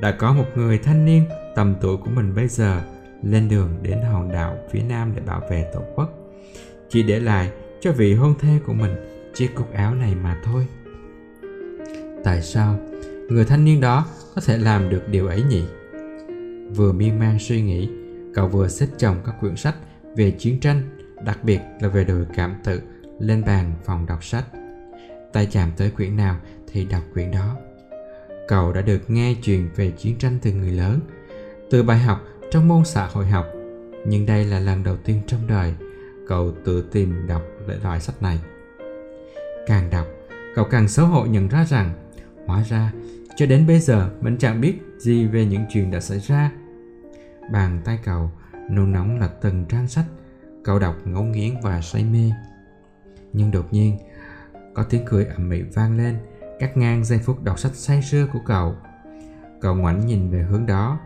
đã 0.00 0.10
có 0.10 0.32
một 0.32 0.46
người 0.54 0.78
thanh 0.78 1.04
niên 1.04 1.24
tầm 1.54 1.74
tuổi 1.80 1.96
của 1.96 2.10
mình 2.10 2.34
bây 2.34 2.48
giờ 2.48 2.82
lên 3.22 3.48
đường 3.48 3.78
đến 3.82 3.98
hòn 4.12 4.32
đảo 4.32 4.56
phía 4.70 4.82
nam 4.88 5.12
để 5.16 5.22
bảo 5.26 5.42
vệ 5.50 5.70
tổ 5.74 5.80
quốc. 5.94 6.10
Chỉ 6.88 7.02
để 7.02 7.20
lại 7.20 7.50
cho 7.86 7.92
vị 7.92 8.14
hôn 8.14 8.34
thê 8.38 8.58
của 8.66 8.72
mình 8.72 8.94
chiếc 9.34 9.54
cúc 9.54 9.72
áo 9.72 9.94
này 9.94 10.14
mà 10.14 10.40
thôi. 10.44 10.66
Tại 12.24 12.42
sao 12.42 12.78
người 13.28 13.44
thanh 13.44 13.64
niên 13.64 13.80
đó 13.80 14.06
có 14.34 14.40
thể 14.46 14.58
làm 14.58 14.88
được 14.88 15.08
điều 15.08 15.26
ấy 15.26 15.42
nhỉ? 15.42 15.64
Vừa 16.76 16.92
miên 16.92 17.18
man 17.18 17.38
suy 17.40 17.62
nghĩ, 17.62 17.88
cậu 18.34 18.48
vừa 18.48 18.68
xếp 18.68 18.86
chồng 18.98 19.16
các 19.26 19.34
quyển 19.40 19.56
sách 19.56 19.74
về 20.16 20.30
chiến 20.30 20.60
tranh, 20.60 20.82
đặc 21.24 21.44
biệt 21.44 21.60
là 21.80 21.88
về 21.88 22.04
đời 22.04 22.24
cảm 22.34 22.54
tự, 22.64 22.80
lên 23.20 23.44
bàn 23.46 23.72
phòng 23.84 24.06
đọc 24.06 24.24
sách. 24.24 24.44
Tay 25.32 25.48
chạm 25.50 25.70
tới 25.76 25.90
quyển 25.90 26.16
nào 26.16 26.36
thì 26.72 26.84
đọc 26.84 27.02
quyển 27.14 27.30
đó. 27.30 27.56
Cậu 28.48 28.72
đã 28.72 28.80
được 28.80 29.10
nghe 29.10 29.34
chuyện 29.42 29.68
về 29.76 29.90
chiến 29.90 30.16
tranh 30.18 30.38
từ 30.42 30.52
người 30.52 30.72
lớn, 30.72 31.00
từ 31.70 31.82
bài 31.82 31.98
học 31.98 32.24
trong 32.50 32.68
môn 32.68 32.84
xã 32.84 33.06
hội 33.06 33.26
học, 33.26 33.46
nhưng 34.06 34.26
đây 34.26 34.44
là 34.44 34.60
lần 34.60 34.84
đầu 34.84 34.96
tiên 34.96 35.20
trong 35.26 35.46
đời 35.46 35.74
cậu 36.28 36.52
tự 36.64 36.84
tìm 36.92 37.26
đọc 37.26 37.42
loại 37.74 38.00
sách 38.00 38.22
này. 38.22 38.38
Càng 39.66 39.90
đọc, 39.90 40.06
cậu 40.54 40.64
càng 40.64 40.88
xấu 40.88 41.06
hổ 41.06 41.26
nhận 41.26 41.48
ra 41.48 41.64
rằng 41.64 41.92
hóa 42.46 42.62
ra 42.62 42.92
cho 43.36 43.46
đến 43.46 43.66
bây 43.66 43.80
giờ 43.80 44.10
mình 44.20 44.36
chẳng 44.38 44.60
biết 44.60 44.78
gì 44.98 45.26
về 45.26 45.46
những 45.46 45.64
chuyện 45.68 45.90
đã 45.90 46.00
xảy 46.00 46.18
ra. 46.20 46.50
Bàn 47.52 47.80
tay 47.84 47.98
cậu 48.04 48.30
nôn 48.70 48.92
nóng 48.92 49.20
là 49.20 49.28
từng 49.40 49.64
trang 49.68 49.88
sách, 49.88 50.04
cậu 50.64 50.78
đọc 50.78 50.94
ngấu 51.04 51.22
nghiến 51.22 51.54
và 51.62 51.80
say 51.80 52.04
mê. 52.04 52.32
Nhưng 53.32 53.50
đột 53.50 53.72
nhiên, 53.72 53.98
có 54.74 54.82
tiếng 54.82 55.04
cười 55.06 55.24
ầm 55.24 55.50
ĩ 55.50 55.62
vang 55.62 55.96
lên, 55.96 56.18
cắt 56.58 56.76
ngang 56.76 57.04
giây 57.04 57.18
phút 57.18 57.44
đọc 57.44 57.58
sách 57.58 57.74
say 57.74 58.02
sưa 58.02 58.26
của 58.32 58.40
cậu. 58.46 58.74
Cậu 59.60 59.74
ngoảnh 59.74 60.06
nhìn 60.06 60.30
về 60.30 60.42
hướng 60.42 60.66
đó, 60.66 60.98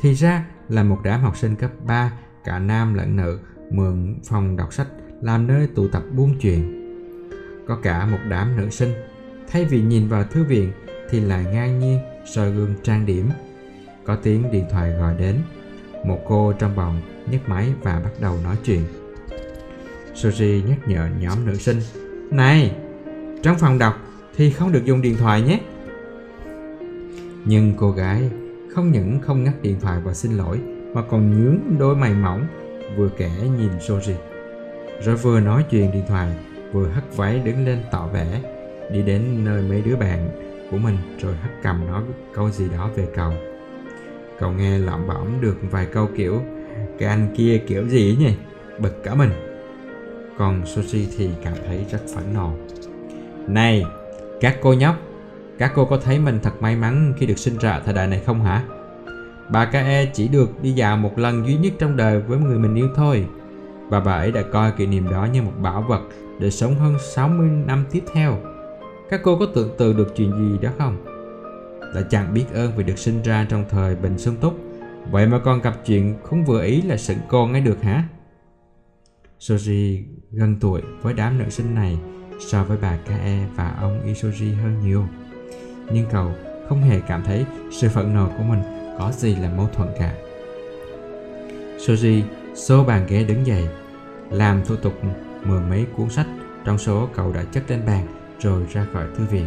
thì 0.00 0.14
ra 0.14 0.46
là 0.68 0.82
một 0.82 0.98
đám 1.04 1.20
học 1.20 1.36
sinh 1.36 1.56
cấp 1.56 1.70
3, 1.86 2.12
cả 2.44 2.58
nam 2.58 2.94
lẫn 2.94 3.16
nữ, 3.16 3.40
mượn 3.70 4.20
phòng 4.24 4.56
đọc 4.56 4.72
sách 4.72 4.88
làm 5.20 5.46
nơi 5.46 5.68
tụ 5.74 5.88
tập 5.88 6.02
buôn 6.16 6.34
chuyện. 6.40 6.74
Có 7.66 7.78
cả 7.82 8.06
một 8.06 8.18
đám 8.28 8.56
nữ 8.56 8.70
sinh, 8.70 8.92
thay 9.48 9.64
vì 9.64 9.82
nhìn 9.82 10.08
vào 10.08 10.24
thư 10.24 10.44
viện 10.44 10.72
thì 11.10 11.20
lại 11.20 11.44
ngang 11.52 11.78
nhiên 11.78 11.98
soi 12.26 12.52
gương 12.52 12.74
trang 12.82 13.06
điểm. 13.06 13.28
Có 14.04 14.16
tiếng 14.16 14.50
điện 14.52 14.64
thoại 14.70 14.90
gọi 14.90 15.14
đến. 15.18 15.36
Một 16.04 16.18
cô 16.26 16.52
trong 16.58 16.76
bọn 16.76 17.00
nhấc 17.30 17.48
máy 17.48 17.72
và 17.82 18.00
bắt 18.04 18.10
đầu 18.20 18.38
nói 18.44 18.56
chuyện. 18.64 18.82
Suzy 20.14 20.68
nhắc 20.68 20.78
nhở 20.86 21.08
nhóm 21.20 21.46
nữ 21.46 21.54
sinh. 21.54 21.80
Này, 22.30 22.76
trong 23.42 23.58
phòng 23.58 23.78
đọc 23.78 23.94
thì 24.36 24.50
không 24.50 24.72
được 24.72 24.84
dùng 24.84 25.02
điện 25.02 25.16
thoại 25.16 25.42
nhé. 25.42 25.60
Nhưng 27.44 27.74
cô 27.76 27.90
gái 27.90 28.30
không 28.74 28.92
những 28.92 29.20
không 29.20 29.44
ngắt 29.44 29.62
điện 29.62 29.76
thoại 29.80 30.00
và 30.04 30.14
xin 30.14 30.32
lỗi 30.32 30.60
mà 30.94 31.02
còn 31.10 31.30
nhướng 31.30 31.78
đôi 31.78 31.96
mày 31.96 32.14
mỏng 32.14 32.46
vừa 32.96 33.08
kể 33.08 33.30
nhìn 33.58 33.70
Soji. 33.78 34.14
Rồi 35.00 35.16
vừa 35.16 35.40
nói 35.40 35.64
chuyện 35.70 35.92
điện 35.92 36.04
thoại, 36.08 36.28
vừa 36.72 36.88
hất 36.88 37.16
váy 37.16 37.38
đứng 37.44 37.64
lên 37.64 37.78
tỏ 37.90 38.06
vẻ, 38.06 38.40
đi 38.92 39.02
đến 39.02 39.44
nơi 39.44 39.62
mấy 39.62 39.82
đứa 39.82 39.96
bạn 39.96 40.28
của 40.70 40.76
mình 40.76 40.96
rồi 41.18 41.34
hất 41.34 41.50
cầm 41.62 41.86
nói 41.86 42.02
câu 42.34 42.50
gì 42.50 42.68
đó 42.72 42.90
về 42.96 43.06
cậu. 43.14 43.32
Cậu 44.38 44.52
nghe 44.52 44.78
lẩm 44.78 45.06
bẩm 45.06 45.40
được 45.40 45.56
vài 45.70 45.86
câu 45.92 46.08
kiểu, 46.16 46.42
cái 46.98 47.08
anh 47.08 47.28
kia 47.36 47.62
kiểu 47.66 47.88
gì 47.88 48.10
ấy 48.10 48.16
nhỉ? 48.16 48.34
Bực 48.78 49.04
cả 49.04 49.14
mình. 49.14 49.30
Còn 50.38 50.66
Sushi 50.66 51.08
thì 51.16 51.28
cảm 51.44 51.54
thấy 51.66 51.84
rất 51.90 52.00
phẫn 52.14 52.24
nộ. 52.34 52.52
Này, 53.46 53.84
các 54.40 54.56
cô 54.62 54.72
nhóc, 54.72 54.96
các 55.58 55.72
cô 55.74 55.84
có 55.84 55.96
thấy 55.96 56.18
mình 56.18 56.38
thật 56.42 56.62
may 56.62 56.76
mắn 56.76 57.14
khi 57.18 57.26
được 57.26 57.38
sinh 57.38 57.58
ra 57.58 57.80
thời 57.84 57.94
đại 57.94 58.06
này 58.06 58.22
không 58.26 58.42
hả? 58.42 58.62
Bà 59.48 59.64
K.E. 59.64 60.06
chỉ 60.14 60.28
được 60.28 60.62
đi 60.62 60.72
dạo 60.72 60.96
một 60.96 61.18
lần 61.18 61.46
duy 61.46 61.56
nhất 61.56 61.72
trong 61.78 61.96
đời 61.96 62.20
với 62.20 62.38
người 62.38 62.58
mình 62.58 62.74
yêu 62.74 62.88
thôi 62.96 63.26
và 63.88 64.00
bà 64.00 64.12
ấy 64.12 64.32
đã 64.32 64.42
coi 64.42 64.72
kỷ 64.72 64.86
niệm 64.86 65.10
đó 65.10 65.28
như 65.32 65.42
một 65.42 65.52
bảo 65.62 65.82
vật 65.88 66.02
để 66.38 66.50
sống 66.50 66.74
hơn 66.74 66.94
60 67.14 67.48
năm 67.48 67.84
tiếp 67.90 68.02
theo 68.12 68.38
các 69.10 69.20
cô 69.24 69.38
có 69.38 69.46
tưởng 69.54 69.70
tượng 69.78 69.96
được 69.96 70.12
chuyện 70.16 70.32
gì 70.32 70.58
đó 70.58 70.70
không? 70.78 71.04
Đã 71.94 72.02
chẳng 72.10 72.34
biết 72.34 72.44
ơn 72.54 72.72
vì 72.76 72.84
được 72.84 72.98
sinh 72.98 73.22
ra 73.22 73.46
trong 73.48 73.64
thời 73.70 73.96
bình 73.96 74.18
sung 74.18 74.36
túc 74.40 74.54
Vậy 75.10 75.26
mà 75.26 75.38
còn 75.38 75.60
gặp 75.60 75.74
chuyện 75.86 76.14
không 76.22 76.44
vừa 76.44 76.62
ý 76.62 76.82
là 76.82 76.96
sững 76.96 77.18
con 77.28 77.52
ngay 77.52 77.60
được 77.60 77.82
hả? 77.82 78.04
Soji 79.40 80.02
gần 80.30 80.56
tuổi 80.60 80.82
với 81.02 81.14
đám 81.14 81.38
nữ 81.38 81.44
sinh 81.50 81.74
này 81.74 81.98
so 82.40 82.64
với 82.64 82.78
bà 82.82 82.96
Kae 82.96 83.46
và 83.56 83.76
ông 83.80 84.06
Isoji 84.06 84.56
hơn 84.62 84.80
nhiều. 84.84 85.04
Nhưng 85.92 86.06
cậu 86.12 86.32
không 86.68 86.82
hề 86.82 87.00
cảm 87.00 87.22
thấy 87.24 87.44
sự 87.70 87.88
phẫn 87.88 88.14
nộ 88.14 88.28
của 88.28 88.42
mình 88.42 88.60
có 88.98 89.12
gì 89.12 89.36
là 89.36 89.50
mâu 89.56 89.68
thuẫn 89.72 89.88
cả. 89.98 90.14
Soji 91.78 92.22
số 92.58 92.84
bàn 92.84 93.06
ghế 93.08 93.24
đứng 93.24 93.46
dậy, 93.46 93.68
làm 94.30 94.64
thủ 94.64 94.76
tục 94.76 94.92
mười 95.44 95.60
mấy 95.60 95.86
cuốn 95.96 96.10
sách 96.10 96.26
trong 96.64 96.78
số 96.78 97.08
cậu 97.14 97.32
đã 97.32 97.44
chất 97.52 97.62
lên 97.68 97.86
bàn 97.86 98.06
rồi 98.40 98.66
ra 98.72 98.86
khỏi 98.92 99.04
thư 99.16 99.24
viện. 99.24 99.46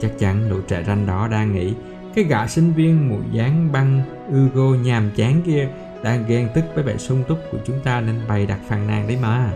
Chắc 0.00 0.10
chắn 0.18 0.50
lũ 0.50 0.56
trẻ 0.68 0.84
ranh 0.86 1.06
đó 1.06 1.28
đang 1.28 1.52
nghĩ 1.52 1.74
cái 2.14 2.24
gã 2.24 2.46
sinh 2.46 2.72
viên 2.72 3.08
mụ 3.08 3.18
dáng 3.32 3.72
băng 3.72 4.02
Ugo 4.28 4.76
nhàm 4.76 5.10
chán 5.16 5.42
kia 5.46 5.68
đang 6.02 6.24
ghen 6.28 6.48
tức 6.54 6.64
với 6.74 6.84
vẻ 6.84 6.96
sung 6.96 7.24
túc 7.28 7.38
của 7.52 7.58
chúng 7.64 7.80
ta 7.84 8.00
nên 8.00 8.20
bày 8.28 8.46
đặt 8.46 8.58
phàn 8.68 8.86
nàn 8.86 9.08
đấy 9.08 9.18
mà. 9.22 9.52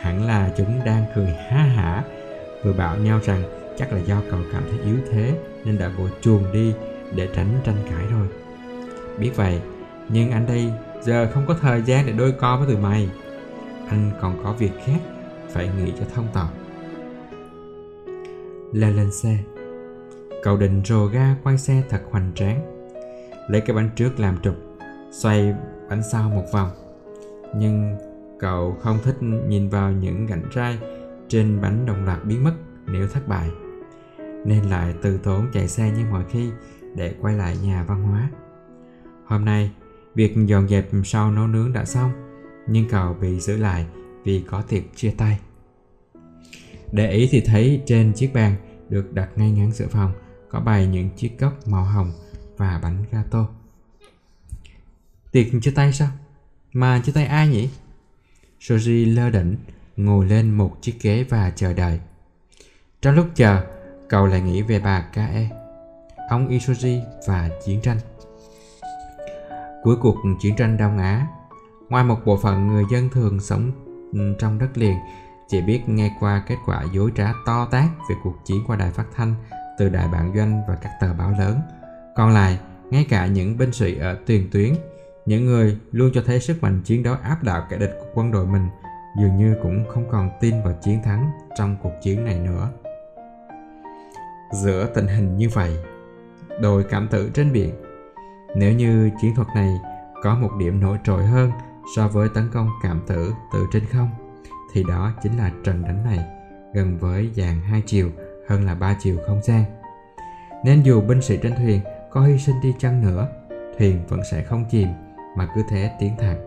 Hẳn 0.00 0.26
là 0.26 0.50
chúng 0.56 0.80
đang 0.84 1.04
cười 1.14 1.34
há 1.50 1.58
hả 1.58 2.04
vừa 2.64 2.72
bảo 2.72 2.96
nhau 2.96 3.20
rằng 3.24 3.42
chắc 3.78 3.92
là 3.92 3.98
do 3.98 4.22
cậu 4.30 4.40
cảm 4.52 4.62
thấy 4.70 4.78
yếu 4.84 4.96
thế 5.12 5.34
nên 5.64 5.78
đã 5.78 5.88
vội 5.88 6.10
chuồn 6.20 6.52
đi 6.52 6.74
để 7.14 7.28
tránh 7.36 7.48
tranh 7.64 7.76
cãi 7.90 8.04
rồi. 8.10 8.26
Biết 9.18 9.30
vậy, 9.36 9.60
nhưng 10.08 10.30
anh 10.30 10.46
đây 10.46 10.72
giờ 11.02 11.28
không 11.34 11.44
có 11.46 11.54
thời 11.60 11.82
gian 11.82 12.06
để 12.06 12.12
đôi 12.12 12.32
co 12.32 12.56
với 12.56 12.66
tụi 12.66 12.82
mày. 12.82 13.10
Anh 13.88 14.10
còn 14.20 14.44
có 14.44 14.52
việc 14.52 14.72
khác 14.84 15.00
phải 15.50 15.70
nghĩ 15.78 15.92
cho 15.98 16.04
thông 16.14 16.26
tỏ 16.34 16.48
leo 18.72 18.92
lên 18.92 19.12
xe. 19.12 19.38
Cậu 20.42 20.56
định 20.56 20.82
rồ 20.84 21.06
ga 21.06 21.36
quay 21.42 21.58
xe 21.58 21.82
thật 21.88 22.00
hoành 22.10 22.32
tráng. 22.34 22.60
Lấy 23.48 23.60
cái 23.60 23.76
bánh 23.76 23.90
trước 23.96 24.20
làm 24.20 24.36
trục, 24.42 24.54
Xoay 25.10 25.54
bánh 25.90 26.02
sau 26.12 26.30
một 26.30 26.44
vòng. 26.52 26.70
Nhưng 27.56 27.96
cậu 28.38 28.76
không 28.80 28.98
thích 29.04 29.16
nhìn 29.20 29.68
vào 29.68 29.92
những 29.92 30.26
gạch 30.26 30.52
rai 30.54 30.78
Trên 31.28 31.60
bánh 31.60 31.86
đồng 31.86 32.04
loạt 32.04 32.24
biến 32.24 32.44
mất 32.44 32.54
nếu 32.86 33.08
thất 33.08 33.28
bại. 33.28 33.50
Nên 34.44 34.64
lại 34.64 34.94
từ 35.02 35.18
tốn 35.18 35.46
chạy 35.52 35.68
xe 35.68 35.90
như 35.90 36.04
mọi 36.10 36.24
khi 36.30 36.50
Để 36.94 37.14
quay 37.20 37.34
lại 37.34 37.56
nhà 37.62 37.84
văn 37.88 38.02
hóa. 38.02 38.30
Hôm 39.24 39.44
nay 39.44 39.70
Việc 40.18 40.34
dọn 40.46 40.68
dẹp 40.68 40.88
sau 41.04 41.30
nấu 41.30 41.46
nướng 41.46 41.72
đã 41.72 41.84
xong 41.84 42.12
Nhưng 42.68 42.88
cậu 42.88 43.14
bị 43.14 43.40
giữ 43.40 43.56
lại 43.56 43.86
vì 44.24 44.44
có 44.46 44.62
tiệc 44.62 44.82
chia 44.96 45.14
tay 45.18 45.38
Để 46.92 47.10
ý 47.10 47.28
thì 47.30 47.40
thấy 47.40 47.82
trên 47.86 48.12
chiếc 48.12 48.30
bàn 48.34 48.56
được 48.88 49.12
đặt 49.12 49.28
ngay 49.36 49.50
ngắn 49.50 49.72
giữa 49.72 49.86
phòng 49.88 50.12
có 50.48 50.60
bày 50.60 50.86
những 50.86 51.10
chiếc 51.16 51.38
cốc 51.38 51.68
màu 51.68 51.84
hồng 51.84 52.12
và 52.56 52.80
bánh 52.82 53.04
gato. 53.10 53.48
Tiệc 55.32 55.46
chia 55.62 55.70
tay 55.70 55.92
sao? 55.92 56.08
Mà 56.72 57.02
chia 57.04 57.12
tay 57.12 57.26
ai 57.26 57.48
nhỉ? 57.48 57.68
Soji 58.60 59.14
lơ 59.14 59.30
đỉnh, 59.30 59.56
ngồi 59.96 60.26
lên 60.26 60.50
một 60.50 60.76
chiếc 60.80 60.94
ghế 61.02 61.24
và 61.28 61.50
chờ 61.50 61.72
đợi. 61.72 62.00
Trong 63.02 63.14
lúc 63.14 63.26
chờ, 63.34 63.64
cậu 64.08 64.26
lại 64.26 64.40
nghĩ 64.40 64.62
về 64.62 64.80
bà 64.80 65.00
Kae, 65.00 65.48
ông 66.28 66.48
Isoji 66.48 67.02
và 67.26 67.50
chiến 67.64 67.80
tranh. 67.82 67.98
Cuối 69.82 69.96
cuộc 70.00 70.16
chiến 70.40 70.56
tranh 70.56 70.76
Đông 70.76 70.98
Á, 70.98 71.26
ngoài 71.88 72.04
một 72.04 72.18
bộ 72.24 72.36
phận 72.36 72.66
người 72.68 72.84
dân 72.90 73.08
thường 73.08 73.40
sống 73.40 73.70
ừ, 74.12 74.34
trong 74.38 74.58
đất 74.58 74.78
liền 74.78 74.96
chỉ 75.48 75.62
biết 75.62 75.88
nghe 75.88 76.16
qua 76.20 76.42
kết 76.46 76.56
quả 76.66 76.84
dối 76.92 77.12
trá 77.16 77.32
to 77.46 77.68
tát 77.70 77.84
về 78.10 78.16
cuộc 78.22 78.34
chiến 78.44 78.62
qua 78.66 78.76
đài 78.76 78.90
phát 78.90 79.06
thanh 79.14 79.34
từ 79.78 79.88
đài 79.88 80.08
bản 80.08 80.32
doanh 80.36 80.62
và 80.68 80.76
các 80.82 80.90
tờ 81.00 81.14
báo 81.14 81.30
lớn. 81.38 81.60
Còn 82.16 82.34
lại, 82.34 82.58
ngay 82.90 83.06
cả 83.08 83.26
những 83.26 83.58
binh 83.58 83.72
sĩ 83.72 83.98
ở 83.98 84.18
tiền 84.26 84.48
tuyến, 84.52 84.74
những 85.26 85.46
người 85.46 85.78
luôn 85.92 86.10
cho 86.14 86.22
thấy 86.26 86.40
sức 86.40 86.62
mạnh 86.62 86.80
chiến 86.84 87.02
đấu 87.02 87.14
áp 87.22 87.42
đảo 87.42 87.66
kẻ 87.70 87.76
địch 87.76 87.96
của 88.00 88.06
quân 88.14 88.32
đội 88.32 88.46
mình 88.46 88.68
dường 89.20 89.36
như 89.36 89.56
cũng 89.62 89.84
không 89.88 90.04
còn 90.10 90.30
tin 90.40 90.62
vào 90.62 90.74
chiến 90.82 91.02
thắng 91.02 91.30
trong 91.58 91.76
cuộc 91.82 91.92
chiến 92.02 92.24
này 92.24 92.38
nữa. 92.38 92.68
Giữa 94.52 94.86
tình 94.94 95.06
hình 95.06 95.36
như 95.36 95.48
vậy, 95.48 95.76
đồi 96.60 96.84
cảm 96.90 97.08
tử 97.08 97.30
trên 97.34 97.52
biển, 97.52 97.74
nếu 98.54 98.72
như 98.72 99.10
chiến 99.20 99.34
thuật 99.34 99.48
này 99.54 99.78
có 100.22 100.34
một 100.34 100.50
điểm 100.58 100.80
nổi 100.80 100.98
trội 101.04 101.26
hơn 101.26 101.50
so 101.96 102.08
với 102.08 102.28
tấn 102.34 102.50
công 102.52 102.68
cảm 102.82 103.00
tử 103.06 103.34
từ 103.52 103.66
trên 103.72 103.84
không, 103.84 104.10
thì 104.72 104.84
đó 104.88 105.12
chính 105.22 105.38
là 105.38 105.50
trận 105.64 105.82
đánh 105.82 106.04
này 106.04 106.18
gần 106.74 106.98
với 106.98 107.30
dạng 107.36 107.60
hai 107.60 107.82
chiều 107.86 108.10
hơn 108.48 108.66
là 108.66 108.74
ba 108.74 108.96
chiều 109.00 109.16
không 109.26 109.42
gian. 109.42 109.64
Nên 110.64 110.82
dù 110.82 111.00
binh 111.00 111.22
sĩ 111.22 111.38
trên 111.42 111.54
thuyền 111.56 111.80
có 112.10 112.20
hy 112.20 112.38
sinh 112.38 112.60
đi 112.62 112.74
chăng 112.78 113.02
nữa, 113.02 113.28
thuyền 113.78 114.00
vẫn 114.08 114.20
sẽ 114.30 114.42
không 114.42 114.64
chìm 114.70 114.88
mà 115.36 115.48
cứ 115.54 115.62
thế 115.68 115.90
tiến 116.00 116.12
thẳng. 116.18 116.38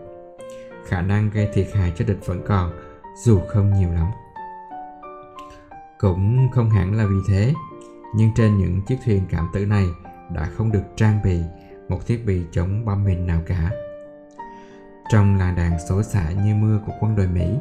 Khả 0.86 1.02
năng 1.02 1.30
gây 1.30 1.48
thiệt 1.52 1.68
hại 1.74 1.92
cho 1.96 2.04
địch 2.04 2.26
vẫn 2.26 2.42
còn, 2.46 2.72
dù 3.24 3.40
không 3.48 3.74
nhiều 3.74 3.92
lắm. 3.92 4.06
Cũng 5.98 6.48
không 6.52 6.70
hẳn 6.70 6.96
là 6.96 7.06
vì 7.06 7.18
thế, 7.28 7.54
nhưng 8.14 8.30
trên 8.34 8.58
những 8.58 8.80
chiếc 8.82 8.98
thuyền 9.04 9.22
cảm 9.30 9.48
tử 9.52 9.66
này 9.66 9.86
đã 10.30 10.48
không 10.56 10.72
được 10.72 10.82
trang 10.96 11.18
bị 11.24 11.40
một 11.92 12.06
thiết 12.06 12.26
bị 12.26 12.42
chống 12.52 12.84
bom 12.84 13.04
mìn 13.04 13.26
nào 13.26 13.40
cả. 13.46 13.70
Trong 15.10 15.38
là 15.38 15.52
đàn 15.52 15.78
xối 15.88 16.04
xả 16.04 16.30
như 16.30 16.54
mưa 16.54 16.80
của 16.86 16.92
quân 17.00 17.16
đội 17.16 17.26
Mỹ, 17.26 17.54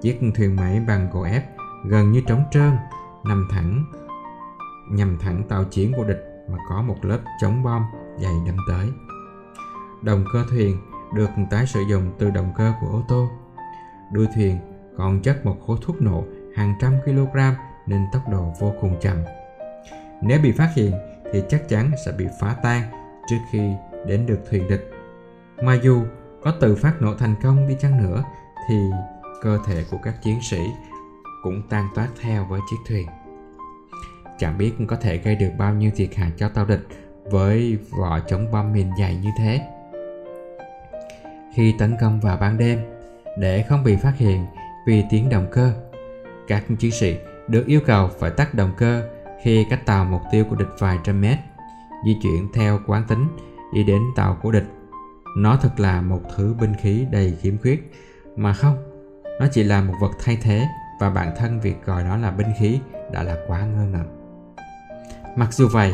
chiếc 0.00 0.20
thuyền 0.34 0.56
máy 0.56 0.80
bằng 0.88 1.10
gỗ 1.12 1.22
ép 1.22 1.44
gần 1.84 2.12
như 2.12 2.22
trống 2.26 2.44
trơn 2.50 2.72
nằm 3.24 3.48
thẳng 3.50 3.84
nhằm 4.90 5.18
thẳng 5.18 5.42
tàu 5.48 5.64
chiến 5.64 5.92
của 5.96 6.04
địch 6.04 6.24
mà 6.48 6.58
có 6.68 6.82
một 6.82 6.96
lớp 7.02 7.18
chống 7.40 7.62
bom 7.62 7.82
dày 8.18 8.32
đâm 8.46 8.56
tới. 8.68 8.88
Động 10.02 10.24
cơ 10.32 10.44
thuyền 10.50 10.76
được 11.14 11.30
tái 11.50 11.66
sử 11.66 11.80
dụng 11.90 12.12
từ 12.18 12.30
động 12.30 12.52
cơ 12.56 12.72
của 12.80 12.86
ô 12.86 13.02
tô. 13.08 13.28
Đuôi 14.12 14.26
thuyền 14.34 14.58
còn 14.96 15.22
chất 15.22 15.46
một 15.46 15.56
khối 15.66 15.76
thuốc 15.82 16.02
nổ 16.02 16.24
hàng 16.56 16.74
trăm 16.80 16.94
kg 17.04 17.38
nên 17.86 18.06
tốc 18.12 18.22
độ 18.30 18.52
vô 18.60 18.72
cùng 18.80 18.96
chậm. 19.00 19.16
Nếu 20.22 20.40
bị 20.40 20.52
phát 20.52 20.72
hiện 20.76 20.92
thì 21.32 21.42
chắc 21.48 21.68
chắn 21.68 21.90
sẽ 22.06 22.12
bị 22.12 22.26
phá 22.40 22.56
tan 22.62 23.05
trước 23.26 23.38
khi 23.50 23.72
đến 24.06 24.26
được 24.26 24.38
thuyền 24.50 24.68
địch. 24.68 24.90
Mà 25.62 25.74
dù 25.74 26.02
có 26.42 26.52
tự 26.60 26.76
phát 26.76 27.02
nổ 27.02 27.14
thành 27.14 27.34
công 27.42 27.68
đi 27.68 27.76
chăng 27.80 28.02
nữa 28.02 28.24
thì 28.68 28.76
cơ 29.42 29.58
thể 29.66 29.84
của 29.90 29.98
các 30.02 30.14
chiến 30.22 30.38
sĩ 30.42 30.60
cũng 31.42 31.62
tan 31.68 31.88
toát 31.94 32.08
theo 32.20 32.44
với 32.44 32.60
chiếc 32.70 32.76
thuyền. 32.88 33.06
Chẳng 34.38 34.58
biết 34.58 34.72
có 34.88 34.96
thể 34.96 35.16
gây 35.16 35.36
được 35.36 35.50
bao 35.58 35.74
nhiêu 35.74 35.90
thiệt 35.96 36.14
hại 36.14 36.32
cho 36.36 36.48
tàu 36.48 36.64
địch 36.64 36.86
với 37.30 37.78
vỏ 37.90 38.20
chống 38.20 38.52
bom 38.52 38.72
mìn 38.72 38.88
dày 38.98 39.16
như 39.16 39.30
thế. 39.38 39.60
Khi 41.54 41.74
tấn 41.78 41.96
công 42.00 42.20
vào 42.20 42.36
ban 42.36 42.58
đêm, 42.58 42.80
để 43.38 43.64
không 43.68 43.84
bị 43.84 43.96
phát 43.96 44.12
hiện 44.16 44.46
vì 44.86 45.04
tiếng 45.10 45.28
động 45.28 45.46
cơ, 45.52 45.72
các 46.48 46.64
chiến 46.78 46.90
sĩ 46.90 47.16
được 47.48 47.66
yêu 47.66 47.80
cầu 47.86 48.10
phải 48.18 48.30
tắt 48.30 48.54
động 48.54 48.72
cơ 48.78 49.08
khi 49.42 49.66
cách 49.70 49.86
tàu 49.86 50.04
mục 50.04 50.22
tiêu 50.32 50.44
của 50.50 50.56
địch 50.56 50.68
vài 50.78 50.98
trăm 51.04 51.20
mét, 51.20 51.38
di 52.06 52.16
chuyển 52.22 52.52
theo 52.52 52.80
quán 52.86 53.04
tính 53.08 53.28
đi 53.72 53.84
đến 53.84 54.02
tàu 54.16 54.38
của 54.42 54.52
địch. 54.52 54.66
Nó 55.36 55.56
thật 55.56 55.80
là 55.80 56.02
một 56.02 56.20
thứ 56.36 56.54
binh 56.60 56.72
khí 56.82 57.06
đầy 57.12 57.36
khiếm 57.40 57.58
khuyết, 57.58 57.92
mà 58.36 58.52
không, 58.52 58.76
nó 59.40 59.46
chỉ 59.52 59.62
là 59.62 59.82
một 59.82 59.94
vật 60.00 60.12
thay 60.24 60.38
thế 60.42 60.68
và 61.00 61.10
bản 61.10 61.34
thân 61.36 61.60
việc 61.60 61.84
gọi 61.84 62.04
nó 62.04 62.16
là 62.16 62.30
binh 62.30 62.52
khí 62.60 62.80
đã 63.12 63.22
là 63.22 63.36
quá 63.46 63.60
ngơ 63.60 63.86
ngẩn. 63.86 64.06
Mặc 65.36 65.52
dù 65.52 65.68
vậy, 65.68 65.92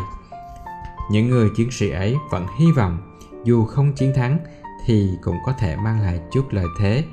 những 1.10 1.28
người 1.28 1.50
chiến 1.56 1.70
sĩ 1.70 1.90
ấy 1.90 2.16
vẫn 2.30 2.46
hy 2.58 2.66
vọng 2.76 2.98
dù 3.44 3.64
không 3.64 3.92
chiến 3.92 4.12
thắng 4.14 4.38
thì 4.86 5.10
cũng 5.22 5.36
có 5.46 5.52
thể 5.52 5.76
mang 5.76 6.00
lại 6.00 6.20
chút 6.32 6.46
lợi 6.50 6.66
thế 6.78 7.04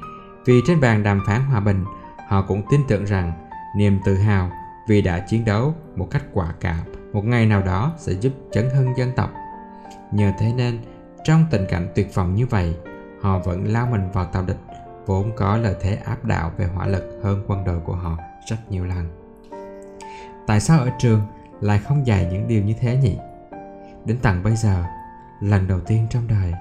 vì 0.45 0.61
trên 0.67 0.79
bàn 0.79 1.03
đàm 1.03 1.21
phán 1.27 1.45
hòa 1.45 1.59
bình 1.59 1.85
họ 2.27 2.41
cũng 2.41 2.61
tin 2.69 2.81
tưởng 2.87 3.05
rằng 3.05 3.31
niềm 3.75 3.99
tự 4.05 4.15
hào 4.15 4.51
vì 4.87 5.01
đã 5.01 5.19
chiến 5.19 5.45
đấu 5.45 5.75
một 5.95 6.07
cách 6.11 6.23
quả 6.33 6.53
cảm 6.59 6.98
một 7.13 7.25
ngày 7.25 7.45
nào 7.45 7.61
đó 7.61 7.93
sẽ 7.97 8.13
giúp 8.13 8.33
chấn 8.51 8.69
hưng 8.69 8.97
dân 8.97 9.11
tộc 9.15 9.29
nhờ 10.11 10.31
thế 10.39 10.53
nên 10.57 10.79
trong 11.23 11.45
tình 11.51 11.65
cảnh 11.69 11.87
tuyệt 11.95 12.15
vọng 12.15 12.35
như 12.35 12.45
vậy 12.45 12.75
họ 13.21 13.39
vẫn 13.39 13.65
lao 13.67 13.87
mình 13.91 14.11
vào 14.13 14.25
tàu 14.25 14.43
địch 14.45 14.59
vốn 15.09 15.31
có 15.35 15.57
lợi 15.57 15.75
thế 15.81 15.95
áp 15.95 16.25
đảo 16.25 16.51
về 16.57 16.65
hỏa 16.65 16.87
lực 16.87 17.19
hơn 17.23 17.43
quân 17.47 17.63
đội 17.65 17.79
của 17.79 17.95
họ 17.95 18.17
rất 18.49 18.57
nhiều 18.69 18.85
lần. 18.85 19.09
Tại 20.47 20.59
sao 20.59 20.79
ở 20.79 20.89
trường 20.99 21.21
lại 21.61 21.79
không 21.79 22.07
dạy 22.07 22.27
những 22.31 22.47
điều 22.47 22.63
như 22.63 22.73
thế 22.79 22.97
nhỉ? 22.97 23.17
Đến 24.05 24.17
tận 24.21 24.43
bây 24.43 24.55
giờ, 24.55 24.83
lần 25.41 25.67
đầu 25.67 25.79
tiên 25.79 26.07
trong 26.09 26.27
đời, 26.27 26.53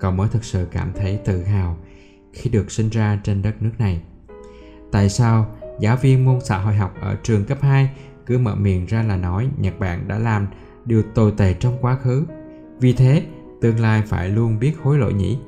cậu 0.00 0.12
mới 0.12 0.28
thực 0.28 0.44
sự 0.44 0.68
cảm 0.72 0.92
thấy 0.92 1.20
tự 1.24 1.44
hào 1.44 1.76
khi 2.32 2.50
được 2.50 2.70
sinh 2.70 2.88
ra 2.90 3.18
trên 3.22 3.42
đất 3.42 3.62
nước 3.62 3.72
này. 3.78 4.00
Tại 4.92 5.08
sao 5.08 5.46
giáo 5.80 5.96
viên 5.96 6.24
môn 6.24 6.40
xã 6.44 6.58
hội 6.58 6.74
học 6.74 6.94
ở 7.00 7.16
trường 7.22 7.44
cấp 7.44 7.58
2 7.60 7.90
cứ 8.26 8.38
mở 8.38 8.54
miệng 8.54 8.86
ra 8.86 9.02
là 9.02 9.16
nói 9.16 9.50
Nhật 9.58 9.78
Bản 9.78 10.08
đã 10.08 10.18
làm 10.18 10.46
điều 10.84 11.02
tồi 11.14 11.32
tệ 11.36 11.54
trong 11.54 11.78
quá 11.80 11.96
khứ. 11.96 12.24
Vì 12.80 12.92
thế, 12.92 13.22
tương 13.60 13.80
lai 13.80 14.02
phải 14.06 14.28
luôn 14.28 14.58
biết 14.58 14.72
hối 14.82 14.98
lỗi 14.98 15.12
nhỉ? 15.12 15.38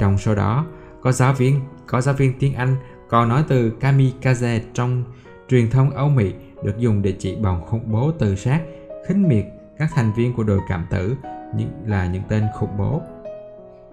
Trong 0.00 0.18
số 0.18 0.34
đó, 0.34 0.66
có 1.00 1.12
giáo 1.12 1.32
viên 1.32 1.60
có 1.86 2.00
giáo 2.00 2.14
viên 2.14 2.38
tiếng 2.38 2.54
Anh 2.54 2.76
còn 3.08 3.28
nói 3.28 3.44
từ 3.48 3.72
kamikaze 3.80 4.60
trong 4.74 5.04
truyền 5.48 5.70
thông 5.70 5.90
Âu 5.90 6.08
Mỹ 6.08 6.32
được 6.64 6.78
dùng 6.78 7.02
để 7.02 7.14
chỉ 7.18 7.36
bọn 7.36 7.66
khủng 7.66 7.92
bố 7.92 8.12
tự 8.12 8.36
sát, 8.36 8.60
khinh 9.08 9.28
miệt 9.28 9.44
các 9.78 9.90
thành 9.94 10.12
viên 10.16 10.34
của 10.34 10.42
đội 10.42 10.60
cảm 10.68 10.86
tử 10.90 11.16
như 11.56 11.64
là 11.86 12.06
những 12.06 12.22
tên 12.28 12.44
khủng 12.54 12.78
bố. 12.78 13.02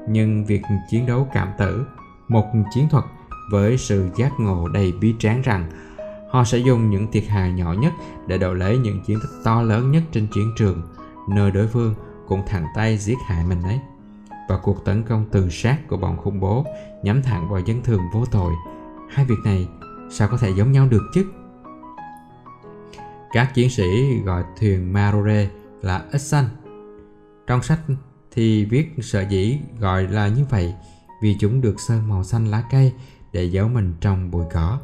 Nhưng 0.10 0.46
việc 0.46 0.62
chiến 0.90 1.06
đấu 1.06 1.28
cảm 1.34 1.48
tử, 1.58 1.86
một 2.28 2.46
chiến 2.74 2.90
thuật 2.90 3.04
với 3.52 3.78
sự 3.78 4.10
giác 4.16 4.32
ngộ 4.40 4.68
đầy 4.68 4.94
bi 5.02 5.16
tráng 5.20 5.42
rằng 5.42 5.70
họ 6.36 6.44
sẽ 6.44 6.58
dùng 6.58 6.90
những 6.90 7.12
thiệt 7.12 7.24
hại 7.28 7.52
nhỏ 7.52 7.74
nhất 7.74 7.94
để 8.28 8.38
đổi 8.38 8.56
lấy 8.56 8.78
những 8.78 9.02
chiến 9.02 9.20
tích 9.22 9.42
to 9.44 9.62
lớn 9.62 9.92
nhất 9.92 10.04
trên 10.12 10.28
chiến 10.34 10.52
trường, 10.58 10.82
nơi 11.30 11.52
đối 11.52 11.68
phương 11.68 11.96
cũng 12.28 12.44
thẳng 12.48 12.66
tay 12.76 12.98
giết 12.98 13.18
hại 13.26 13.46
mình 13.46 13.62
ấy 13.64 13.80
và 14.50 14.58
cuộc 14.58 14.86
tấn 14.86 15.04
công 15.04 15.26
từ 15.32 15.50
sát 15.50 15.88
của 15.88 15.98
bọn 15.98 16.18
khủng 16.18 16.40
bố 16.40 16.66
nhắm 17.04 17.22
thẳng 17.22 17.50
vào 17.50 17.60
dân 17.60 17.82
thường 17.84 18.02
vô 18.14 18.26
tội. 18.32 18.54
Hai 19.10 19.26
việc 19.26 19.36
này 19.44 19.68
sao 20.12 20.28
có 20.28 20.38
thể 20.38 20.50
giống 20.50 20.72
nhau 20.72 20.88
được 20.88 21.04
chứ? 21.14 21.26
Các 23.32 23.54
chiến 23.54 23.70
sĩ 23.70 24.18
gọi 24.26 24.44
thuyền 24.60 24.94
Marore 24.94 25.50
là 25.82 25.98
Essan. 26.12 26.20
xanh. 26.20 26.46
Trong 27.48 27.64
sách 27.64 27.80
thì 28.32 28.66
viết 28.66 28.96
sợ 29.02 29.22
dĩ 29.30 29.60
gọi 29.80 30.08
là 30.08 30.28
như 30.28 30.46
vậy 30.50 30.74
vì 31.22 31.36
chúng 31.40 31.62
được 31.62 31.80
sơn 31.80 32.10
màu 32.10 32.24
xanh 32.24 32.46
lá 32.46 32.64
cây 32.72 32.94
để 33.32 33.44
giấu 33.44 33.68
mình 33.68 33.94
trong 34.02 34.32
bụi 34.32 34.46
cỏ. 34.54 34.80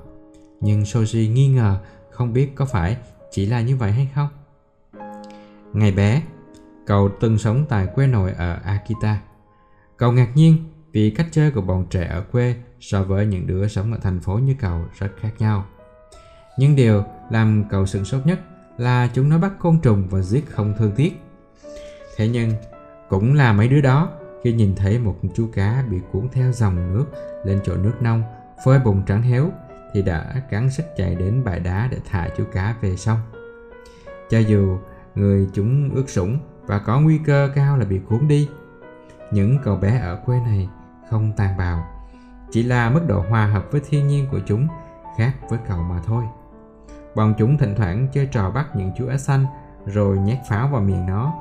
Nhưng 0.62 0.82
Soji 0.82 1.32
nghi 1.32 1.48
ngờ 1.48 1.78
không 2.10 2.34
biết 2.34 2.56
có 2.56 2.66
phải 2.66 2.98
chỉ 3.32 3.46
là 3.46 3.62
như 3.62 3.78
vậy 3.78 3.92
hay 3.92 4.10
không. 4.16 4.28
Ngày 5.74 5.92
bé, 5.92 6.22
cậu 6.86 7.10
từng 7.20 7.38
sống 7.38 7.66
tại 7.70 7.88
quê 7.96 8.08
nội 8.08 8.32
ở 8.38 8.58
Akita 8.64 9.22
Cậu 9.98 10.12
ngạc 10.12 10.32
nhiên 10.36 10.58
vì 10.92 11.10
cách 11.10 11.28
chơi 11.32 11.52
của 11.52 11.62
bọn 11.62 11.86
trẻ 11.90 12.08
ở 12.08 12.22
quê 12.32 12.56
so 12.80 13.04
với 13.04 13.26
những 13.26 13.48
đứa 13.48 13.68
sống 13.68 13.94
ở 13.94 14.00
thành 14.02 14.20
phố 14.20 14.34
như 14.34 14.56
cậu 14.60 14.82
rất 15.00 15.10
khác 15.20 15.32
nhau. 15.40 15.66
Nhưng 16.58 16.76
điều 16.76 17.04
làm 17.30 17.64
cậu 17.70 17.86
sửng 17.86 18.06
sốt 18.06 18.26
nhất 18.26 18.40
là 18.78 19.10
chúng 19.14 19.30
nó 19.30 19.38
bắt 19.38 19.52
côn 19.60 19.80
trùng 19.80 20.08
và 20.10 20.22
giết 20.22 20.46
không 20.50 20.74
thương 20.78 20.92
tiếc. 20.96 21.14
Thế 22.18 22.28
nhưng, 22.28 22.52
cũng 23.10 23.34
là 23.34 23.54
mấy 23.54 23.68
đứa 23.68 23.82
đó 23.82 24.10
khi 24.44 24.54
nhìn 24.54 24.76
thấy 24.76 25.00
một 25.00 25.16
chú 25.36 25.50
cá 25.54 25.84
bị 25.92 25.98
cuốn 26.12 26.30
theo 26.32 26.52
dòng 26.52 26.94
nước 26.94 27.06
lên 27.46 27.60
chỗ 27.66 27.76
nước 27.76 27.94
nông, 28.02 28.24
phơi 28.66 28.80
bụng 28.80 29.04
trắng 29.08 29.22
héo 29.22 29.52
thì 29.94 30.02
đã 30.02 30.34
cắn 30.50 30.70
sức 30.70 30.86
chạy 30.98 31.16
đến 31.16 31.44
bãi 31.44 31.60
đá 31.60 31.88
để 31.92 31.98
thả 32.10 32.30
chú 32.38 32.44
cá 32.52 32.76
về 32.82 32.96
sông. 32.96 33.20
Cho 34.30 34.40
dù 34.40 34.78
người 35.16 35.50
chúng 35.54 35.90
ướt 35.94 36.10
sũng 36.10 36.40
và 36.66 36.80
có 36.80 37.00
nguy 37.00 37.20
cơ 37.26 37.50
cao 37.56 37.78
là 37.78 37.86
bị 37.86 38.00
cuốn 38.10 38.28
đi, 38.28 38.50
những 39.32 39.58
cậu 39.64 39.76
bé 39.76 40.00
ở 40.00 40.20
quê 40.26 40.40
này 40.40 40.70
không 41.10 41.32
tàn 41.38 41.58
bạo, 41.58 41.84
chỉ 42.52 42.64
là 42.64 42.90
mức 42.90 43.02
độ 43.08 43.24
hòa 43.30 43.46
hợp 43.46 43.72
với 43.72 43.82
thiên 43.90 44.08
nhiên 44.08 44.28
của 44.32 44.40
chúng 44.46 44.68
khác 45.18 45.34
với 45.50 45.60
cậu 45.68 45.84
mà 45.84 46.00
thôi. 46.06 46.24
Bọn 47.16 47.34
chúng 47.38 47.58
thỉnh 47.58 47.74
thoảng 47.78 48.08
chơi 48.14 48.26
trò 48.26 48.52
bắt 48.52 48.76
những 48.76 48.92
chú 48.98 49.08
ếch 49.08 49.20
xanh 49.20 49.46
rồi 49.86 50.18
nhét 50.18 50.38
pháo 50.50 50.68
vào 50.68 50.82
miệng 50.82 51.06
nó. 51.06 51.34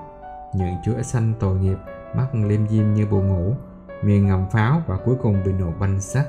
Những 0.55 0.75
chú 0.85 0.95
ếch 0.97 1.07
xanh 1.07 1.33
tội 1.41 1.57
nghiệp, 1.57 1.79
mắt 2.15 2.27
liêm 2.35 2.69
diêm 2.69 2.95
như 2.95 3.07
buồn 3.07 3.29
ngủ, 3.29 3.55
miệng 4.03 4.27
ngậm 4.27 4.51
pháo 4.51 4.83
và 4.87 4.97
cuối 5.05 5.17
cùng 5.23 5.45
bị 5.45 5.53
nổ 5.53 5.71
banh 5.81 6.01
sắt. 6.01 6.27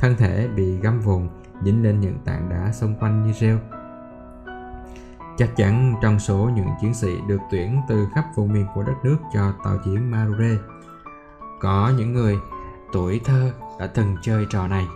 Thân 0.00 0.16
thể 0.16 0.48
bị 0.56 0.78
găm 0.80 1.00
vùng, 1.00 1.28
dính 1.64 1.82
lên 1.82 2.00
những 2.00 2.18
tảng 2.24 2.48
đá 2.48 2.72
xung 2.72 2.94
quanh 2.94 3.26
như 3.26 3.32
rêu. 3.32 3.58
Chắc 5.38 5.56
chắn 5.56 5.94
trong 6.02 6.18
số 6.18 6.50
những 6.54 6.68
chiến 6.80 6.94
sĩ 6.94 7.16
được 7.28 7.38
tuyển 7.50 7.80
từ 7.88 8.08
khắp 8.14 8.24
vùng 8.34 8.52
miền 8.52 8.66
của 8.74 8.82
đất 8.82 8.94
nước 9.04 9.16
cho 9.34 9.52
tàu 9.64 9.78
chiến 9.84 10.10
Marure, 10.10 10.56
có 11.60 11.92
những 11.98 12.12
người 12.12 12.36
tuổi 12.92 13.20
thơ 13.24 13.52
đã 13.78 13.86
từng 13.86 14.16
chơi 14.22 14.46
trò 14.50 14.68
này. 14.68 14.86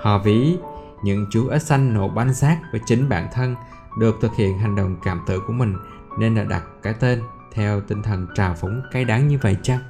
Họ 0.00 0.18
ví 0.18 0.58
những 1.02 1.26
chú 1.30 1.48
ếch 1.48 1.62
xanh 1.62 1.94
nổ 1.94 2.08
bánh 2.08 2.34
xác 2.34 2.58
với 2.72 2.80
chính 2.86 3.08
bản 3.08 3.28
thân 3.32 3.56
được 3.98 4.14
thực 4.20 4.34
hiện 4.34 4.58
hành 4.58 4.76
động 4.76 4.96
cảm 5.04 5.20
tử 5.26 5.40
của 5.46 5.52
mình 5.52 5.76
nên 6.18 6.34
đã 6.34 6.44
đặt 6.44 6.62
cái 6.82 6.94
tên 7.00 7.22
theo 7.52 7.80
tinh 7.80 8.02
thần 8.02 8.26
trào 8.34 8.54
phúng 8.54 8.82
cay 8.92 9.04
đắng 9.04 9.28
như 9.28 9.38
vậy 9.42 9.56
chăng? 9.62 9.80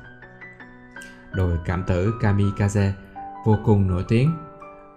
Đội 1.32 1.58
cảm 1.64 1.84
tử 1.84 2.14
Kamikaze 2.20 2.92
vô 3.44 3.56
cùng 3.64 3.88
nổi 3.88 4.04
tiếng. 4.08 4.30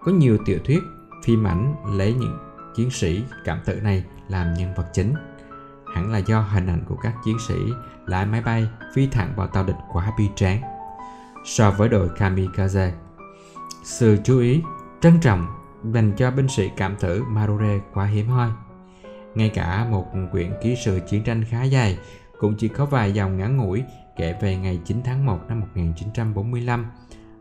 Có 0.03 0.11
nhiều 0.11 0.37
tiểu 0.45 0.59
thuyết, 0.65 0.79
phim 1.23 1.43
ảnh 1.43 1.75
lấy 1.97 2.13
những 2.13 2.37
chiến 2.75 2.89
sĩ 2.89 3.23
cảm 3.45 3.59
tử 3.65 3.81
này 3.81 4.03
làm 4.27 4.53
nhân 4.53 4.73
vật 4.77 4.85
chính. 4.93 5.13
Hẳn 5.93 6.11
là 6.11 6.17
do 6.17 6.41
hình 6.41 6.67
ảnh 6.67 6.83
của 6.87 6.95
các 6.95 7.15
chiến 7.25 7.37
sĩ 7.47 7.55
lái 8.05 8.25
máy 8.25 8.41
bay 8.41 8.67
phi 8.93 9.07
thẳng 9.07 9.33
vào 9.35 9.47
tàu 9.47 9.63
địch 9.63 9.75
quá 9.91 10.13
bi 10.17 10.29
tráng. 10.35 10.61
So 11.45 11.71
với 11.71 11.89
đội 11.89 12.09
Kamikaze, 12.17 12.91
sự 13.83 14.17
chú 14.23 14.39
ý, 14.39 14.61
trân 15.01 15.19
trọng 15.19 15.47
dành 15.83 16.11
cho 16.17 16.31
binh 16.31 16.47
sĩ 16.47 16.69
cảm 16.77 16.95
tử 16.95 17.23
Marure 17.23 17.79
quá 17.93 18.05
hiếm 18.05 18.27
hoi. 18.27 18.49
Ngay 19.35 19.49
cả 19.49 19.85
một 19.91 20.05
quyển 20.31 20.51
ký 20.61 20.75
sự 20.85 20.99
chiến 21.09 21.23
tranh 21.23 21.43
khá 21.49 21.63
dài 21.63 21.97
cũng 22.39 22.55
chỉ 22.57 22.67
có 22.67 22.85
vài 22.85 23.13
dòng 23.13 23.37
ngắn 23.37 23.57
ngủi 23.57 23.83
kể 24.17 24.35
về 24.41 24.57
ngày 24.57 24.79
9 24.85 25.01
tháng 25.03 25.25
1 25.25 25.39
năm 25.47 25.59
1945 25.59 26.85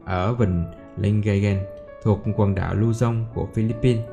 ở 0.04 0.34
vịnh 0.34 0.64
Lingayen 1.00 1.58
thuộc 2.02 2.20
quần 2.36 2.54
đảo 2.54 2.74
Luzon 2.74 3.24
của 3.34 3.48
Philippines. 3.54 4.04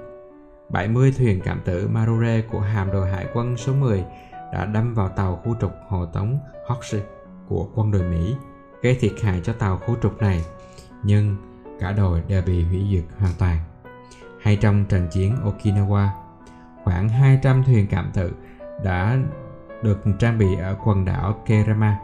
70 0.70 1.14
thuyền 1.18 1.42
cảm 1.44 1.60
tử 1.66 1.88
Marore 1.88 2.42
của 2.52 2.60
hạm 2.60 2.92
đội 2.92 3.10
hải 3.10 3.28
quân 3.34 3.58
số 3.58 3.74
10 3.74 4.04
đã 4.54 4.66
đâm 4.66 4.94
vào 4.94 5.10
tàu 5.10 5.36
khu 5.36 5.56
trục 5.62 5.72
hộ 5.88 6.06
tống 6.06 6.40
Hawks 6.68 7.00
của 7.48 7.68
quân 7.76 7.92
đội 7.92 8.04
Mỹ, 8.04 8.36
gây 8.82 8.96
thiệt 9.00 9.14
hại 9.22 9.42
cho 9.44 9.54
tàu 9.54 9.78
khu 9.78 9.96
trục 10.02 10.22
này, 10.22 10.46
nhưng 11.04 11.36
cả 11.80 11.92
đội 11.92 12.24
đều 12.28 12.42
bị 12.42 12.64
hủy 12.64 12.86
diệt 12.92 13.04
hoàn 13.20 13.34
toàn 13.40 13.58
hay 14.42 14.56
trong 14.56 14.86
trận 14.86 15.08
chiến 15.12 15.36
Okinawa. 15.46 16.08
Khoảng 16.84 17.10
200 17.10 17.64
thuyền 17.64 17.88
cảm 17.88 18.12
tử 18.14 18.32
đã 18.84 19.18
được 19.82 20.00
trang 20.20 20.38
bị 20.38 20.56
ở 20.56 20.78
quần 20.84 21.06
đảo 21.06 21.44
Kerama 21.46 22.00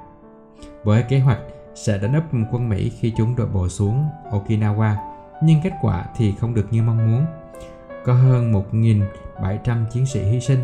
với 0.84 1.04
kế 1.10 1.20
hoạch 1.20 1.40
sẽ 1.76 1.98
đánh 1.98 2.14
úp 2.14 2.24
quân 2.52 2.70
Mỹ 2.70 2.90
khi 2.90 3.14
chúng 3.18 3.36
đổ 3.36 3.46
bộ 3.46 3.70
xuống 3.70 4.06
Okinawa, 4.32 4.96
nhưng 5.44 5.62
kết 5.64 5.74
quả 5.82 6.06
thì 6.16 6.34
không 6.40 6.54
được 6.54 6.68
như 6.72 6.84
mong 6.84 7.12
muốn. 7.12 7.26
Có 8.06 8.14
hơn 8.14 8.54
1.700 8.72 9.86
chiến 9.86 10.06
sĩ 10.06 10.24
hy 10.24 10.40
sinh. 10.40 10.64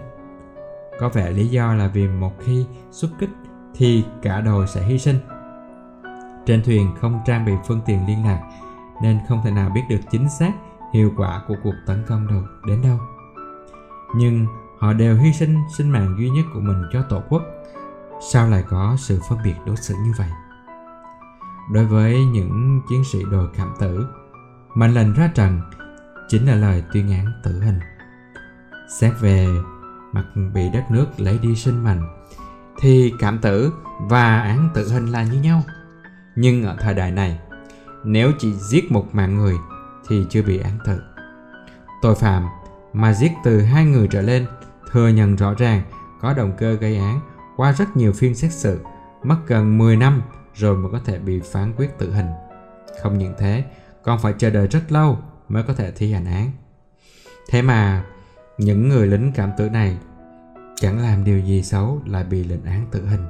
Có 1.00 1.10
vẻ 1.10 1.32
lý 1.32 1.48
do 1.48 1.74
là 1.74 1.88
vì 1.88 2.08
một 2.08 2.34
khi 2.40 2.66
xuất 2.92 3.10
kích 3.20 3.30
thì 3.76 4.04
cả 4.22 4.42
đội 4.42 4.68
sẽ 4.68 4.84
hy 4.84 5.00
sinh. 5.00 5.20
Trên 6.46 6.64
thuyền 6.64 6.96
không 7.02 7.20
trang 7.26 7.46
bị 7.46 7.54
phương 7.68 7.82
tiện 7.86 8.08
liên 8.08 8.26
lạc 8.26 8.42
nên 9.02 9.20
không 9.28 9.42
thể 9.44 9.52
nào 9.52 9.70
biết 9.70 9.82
được 9.90 10.00
chính 10.12 10.30
xác 10.30 10.52
hiệu 10.94 11.12
quả 11.18 11.42
của 11.48 11.56
cuộc 11.64 11.76
tấn 11.86 12.04
công 12.08 12.28
được 12.28 12.62
đến 12.68 12.82
đâu 12.82 12.98
nhưng 14.16 14.48
họ 14.80 14.94
đều 14.94 15.18
hy 15.18 15.34
sinh 15.34 15.58
sinh 15.78 15.90
mạng 15.90 16.16
duy 16.20 16.30
nhất 16.30 16.46
của 16.54 16.60
mình 16.60 16.84
cho 16.94 17.02
tổ 17.10 17.22
quốc 17.30 17.44
sao 18.32 18.50
lại 18.50 18.64
có 18.70 18.96
sự 19.00 19.20
phân 19.30 19.40
biệt 19.44 19.56
đối 19.66 19.76
xử 19.76 19.94
như 19.94 20.14
vậy 20.18 20.30
đối 21.70 21.86
với 21.86 22.26
những 22.26 22.82
chiến 22.90 23.04
sĩ 23.04 23.20
đội 23.32 23.48
cảm 23.58 23.74
tử. 23.80 24.08
Mệnh 24.76 24.94
lệnh 24.94 25.14
ra 25.14 25.28
trận 25.36 25.62
chính 26.28 26.48
là 26.48 26.56
lời 26.56 26.84
tuyên 26.94 27.12
án 27.12 27.32
tử 27.44 27.62
hình. 27.62 27.80
Xét 29.00 29.14
về 29.22 29.48
mặt 30.12 30.26
bị 30.54 30.70
đất 30.74 30.84
nước 30.92 31.06
lấy 31.18 31.40
đi 31.42 31.56
sinh 31.56 31.84
mệnh 31.84 32.02
thì 32.80 33.14
cảm 33.20 33.40
tử 33.40 33.74
và 34.00 34.42
án 34.42 34.70
tử 34.74 34.90
hình 34.92 35.06
là 35.06 35.24
như 35.24 35.42
nhau. 35.42 35.64
Nhưng 36.36 36.64
ở 36.64 36.76
thời 36.80 36.94
đại 36.94 37.12
này 37.12 37.40
nếu 38.04 38.32
chỉ 38.40 38.54
giết 38.54 38.92
một 38.92 39.16
mạng 39.16 39.38
người 39.38 39.56
thì 40.08 40.26
chưa 40.30 40.42
bị 40.42 40.60
án 40.60 40.78
tử. 40.86 41.02
Tội 42.02 42.16
phạm 42.16 42.46
mà 42.94 43.14
giết 43.14 43.32
từ 43.44 43.62
hai 43.62 43.86
người 43.86 44.08
trở 44.08 44.22
lên 44.22 44.46
thừa 44.92 45.08
nhận 45.08 45.36
rõ 45.36 45.54
ràng 45.54 45.82
có 46.22 46.34
động 46.34 46.52
cơ 46.58 46.74
gây 46.74 46.98
án 46.98 47.20
qua 47.58 47.72
rất 47.72 47.98
nhiều 47.98 48.14
phiên 48.14 48.36
xét 48.36 48.54
xử, 48.54 48.80
mất 49.24 49.38
gần 49.48 49.78
10 49.78 49.96
năm 49.96 50.22
rồi 50.60 50.78
mới 50.78 50.92
có 50.92 51.00
thể 51.06 51.20
bị 51.20 51.40
phán 51.40 51.74
quyết 51.78 51.98
tử 51.98 52.14
hình. 52.14 52.28
Không 53.02 53.18
những 53.18 53.34
thế, 53.38 53.64
còn 54.04 54.20
phải 54.20 54.34
chờ 54.38 54.50
đợi 54.50 54.68
rất 54.68 54.92
lâu 54.92 55.18
mới 55.48 55.64
có 55.64 55.74
thể 55.74 55.92
thi 55.92 56.14
hành 56.14 56.26
án. 56.26 56.52
Thế 57.50 57.62
mà, 57.62 58.06
những 58.58 58.90
người 58.90 59.08
lính 59.08 59.32
cảm 59.36 59.52
tử 59.58 59.70
này 59.70 59.98
chẳng 60.76 61.00
làm 61.00 61.24
điều 61.24 61.40
gì 61.40 61.64
xấu 61.64 62.02
lại 62.06 62.24
bị 62.24 62.44
lệnh 62.44 62.64
án 62.64 62.86
tử 62.92 63.08
hình. 63.08 63.26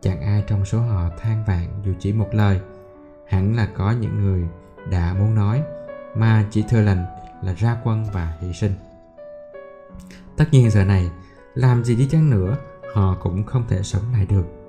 Chẳng 0.00 0.20
ai 0.20 0.44
trong 0.46 0.64
số 0.64 0.80
họ 0.80 1.10
than 1.18 1.44
vạn 1.46 1.82
dù 1.84 1.92
chỉ 1.98 2.12
một 2.12 2.28
lời. 2.32 2.60
Hẳn 3.28 3.56
là 3.56 3.68
có 3.76 3.90
những 3.90 4.20
người 4.20 4.48
đã 4.90 5.14
muốn 5.18 5.34
nói 5.34 5.62
mà 6.14 6.44
chỉ 6.50 6.64
thừa 6.68 6.80
lệnh 6.80 6.98
là 7.42 7.54
ra 7.58 7.76
quân 7.84 8.06
và 8.12 8.36
hy 8.40 8.52
sinh. 8.52 8.72
Tất 10.36 10.44
nhiên 10.52 10.70
giờ 10.70 10.84
này, 10.84 11.10
làm 11.54 11.84
gì 11.84 11.96
đi 11.96 12.08
chăng 12.10 12.30
nữa, 12.30 12.56
họ 12.94 13.16
cũng 13.22 13.44
không 13.44 13.64
thể 13.68 13.82
sống 13.82 14.02
lại 14.12 14.26
được. 14.26 14.59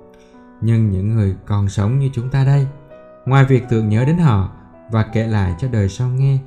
Nhưng 0.62 0.90
những 0.90 1.14
người 1.14 1.36
còn 1.46 1.68
sống 1.68 1.98
như 1.98 2.10
chúng 2.12 2.30
ta 2.30 2.44
đây, 2.44 2.66
ngoài 3.26 3.44
việc 3.44 3.64
tưởng 3.68 3.88
nhớ 3.88 4.04
đến 4.04 4.18
họ 4.18 4.52
và 4.90 5.02
kể 5.02 5.26
lại 5.26 5.54
cho 5.58 5.68
đời 5.68 5.88
sau 5.88 6.08
nghe, 6.08 6.38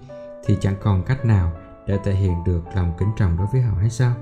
thì 0.45 0.57
chẳng 0.61 0.75
còn 0.81 1.03
cách 1.03 1.25
nào 1.25 1.51
để 1.87 1.97
thể 2.03 2.13
hiện 2.13 2.43
được 2.45 2.61
lòng 2.75 2.93
kính 2.97 3.09
trọng 3.17 3.37
đối 3.37 3.47
với 3.47 3.61
họ 3.61 3.77
hay 3.79 3.89
sao? 3.89 4.13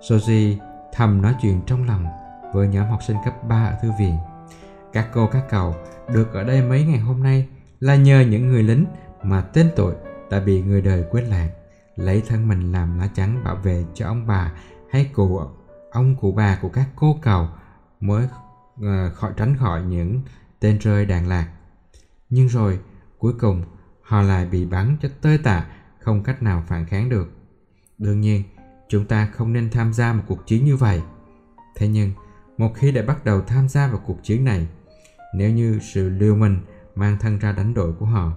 Soji 0.00 0.56
thầm 0.92 1.22
nói 1.22 1.34
chuyện 1.42 1.60
trong 1.66 1.86
lòng 1.86 2.06
với 2.54 2.68
nhóm 2.68 2.86
học 2.86 3.02
sinh 3.02 3.16
cấp 3.24 3.34
3 3.48 3.64
ở 3.64 3.76
thư 3.82 3.90
viện. 3.98 4.16
Các 4.92 5.08
cô 5.12 5.26
các 5.26 5.44
cậu 5.50 5.74
được 6.14 6.32
ở 6.34 6.44
đây 6.44 6.62
mấy 6.62 6.84
ngày 6.84 6.98
hôm 6.98 7.22
nay 7.22 7.48
là 7.80 7.96
nhờ 7.96 8.20
những 8.20 8.48
người 8.48 8.62
lính 8.62 8.84
mà 9.22 9.40
tên 9.40 9.70
tội 9.76 9.94
đã 10.30 10.40
bị 10.40 10.62
người 10.62 10.82
đời 10.82 11.04
quên 11.10 11.24
lãng 11.24 11.48
lấy 11.96 12.22
thân 12.28 12.48
mình 12.48 12.72
làm 12.72 12.98
lá 12.98 13.08
chắn 13.14 13.44
bảo 13.44 13.56
vệ 13.56 13.84
cho 13.94 14.06
ông 14.06 14.26
bà 14.26 14.52
hay 14.90 15.10
cụ 15.14 15.40
ông 15.90 16.16
cụ 16.20 16.32
bà 16.32 16.58
của 16.62 16.68
các 16.68 16.86
cô 16.96 17.18
cầu 17.22 17.48
mới 18.00 18.28
Ờ, 18.82 19.10
khỏi 19.14 19.32
tránh 19.36 19.56
khỏi 19.56 19.82
những 19.82 20.20
tên 20.60 20.78
rơi 20.78 21.06
đạn 21.06 21.28
lạc. 21.28 21.48
Nhưng 22.30 22.48
rồi, 22.48 22.78
cuối 23.18 23.32
cùng, 23.40 23.62
họ 24.02 24.22
lại 24.22 24.46
bị 24.46 24.64
bắn 24.64 24.96
cho 25.00 25.08
tơi 25.20 25.38
tạ 25.38 25.66
không 25.98 26.22
cách 26.22 26.42
nào 26.42 26.62
phản 26.66 26.86
kháng 26.86 27.08
được. 27.08 27.30
Đương 27.98 28.20
nhiên, 28.20 28.42
chúng 28.88 29.04
ta 29.04 29.26
không 29.26 29.52
nên 29.52 29.70
tham 29.70 29.92
gia 29.92 30.12
một 30.12 30.22
cuộc 30.26 30.46
chiến 30.46 30.64
như 30.64 30.76
vậy. 30.76 31.02
Thế 31.76 31.88
nhưng, 31.88 32.12
một 32.58 32.72
khi 32.74 32.92
đã 32.92 33.02
bắt 33.02 33.24
đầu 33.24 33.40
tham 33.40 33.68
gia 33.68 33.88
vào 33.88 34.00
cuộc 34.06 34.18
chiến 34.22 34.44
này, 34.44 34.68
nếu 35.34 35.50
như 35.50 35.78
sự 35.94 36.08
liều 36.08 36.36
mình 36.36 36.60
mang 36.94 37.16
thân 37.20 37.38
ra 37.38 37.52
đánh 37.52 37.74
đội 37.74 37.92
của 37.92 38.06
họ, 38.06 38.32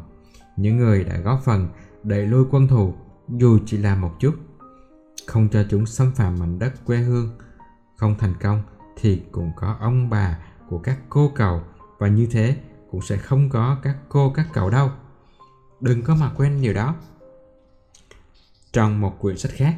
những 0.58 0.78
người 0.78 1.04
đã 1.04 1.18
góp 1.18 1.42
phần 1.44 1.70
đẩy 2.04 2.28
lùi 2.28 2.46
quân 2.52 2.68
thù, 2.68 2.94
dù 3.30 3.60
chỉ 3.66 3.78
là 3.78 3.96
một 3.96 4.16
chút, 4.20 4.36
không 5.28 5.50
cho 5.50 5.64
chúng 5.70 5.86
xâm 5.86 6.12
phạm 6.12 6.40
mảnh 6.40 6.60
đất 6.60 6.86
quê 6.86 6.98
hương, 6.98 7.38
không 7.98 8.16
thành 8.18 8.34
công 8.42 8.64
thì 8.96 9.22
cũng 9.32 9.52
có 9.56 9.76
ông 9.80 10.10
bà 10.10 10.38
của 10.70 10.80
các 10.80 10.98
cô 11.10 11.32
cậu. 11.36 11.62
Và 11.98 12.08
như 12.08 12.28
thế 12.32 12.56
cũng 12.92 13.02
sẽ 13.02 13.18
không 13.18 13.50
có 13.50 13.78
các 13.84 13.98
cô 14.10 14.34
các 14.36 14.48
cậu 14.54 14.70
đâu. 14.70 14.90
Đừng 15.82 16.02
có 16.02 16.16
mà 16.16 16.32
quên 16.36 16.62
điều 16.62 16.74
đó. 16.74 16.96
Trong 18.72 19.02
một 19.02 19.20
quyển 19.20 19.38
sách 19.38 19.52
khác, 19.56 19.76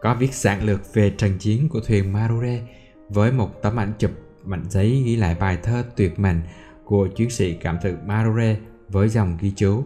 có 0.00 0.14
viết 0.14 0.34
sản 0.34 0.64
lược 0.64 0.94
về 0.94 1.10
trận 1.10 1.38
chiến 1.38 1.68
của 1.68 1.80
thuyền 1.80 2.12
Marure 2.12 2.62
với 3.08 3.32
một 3.32 3.62
tấm 3.62 3.76
ảnh 3.76 3.92
chụp 3.98 4.10
mảnh 4.44 4.64
giấy 4.68 5.02
ghi 5.06 5.16
lại 5.16 5.36
bài 5.40 5.58
thơ 5.62 5.84
tuyệt 5.96 6.18
mệnh 6.18 6.40
của 6.84 7.08
chiến 7.16 7.30
sĩ 7.30 7.54
cảm 7.54 7.78
thực 7.82 8.04
Marure 8.04 8.56
với 8.88 9.08
dòng 9.08 9.38
ghi 9.40 9.52
chú. 9.56 9.84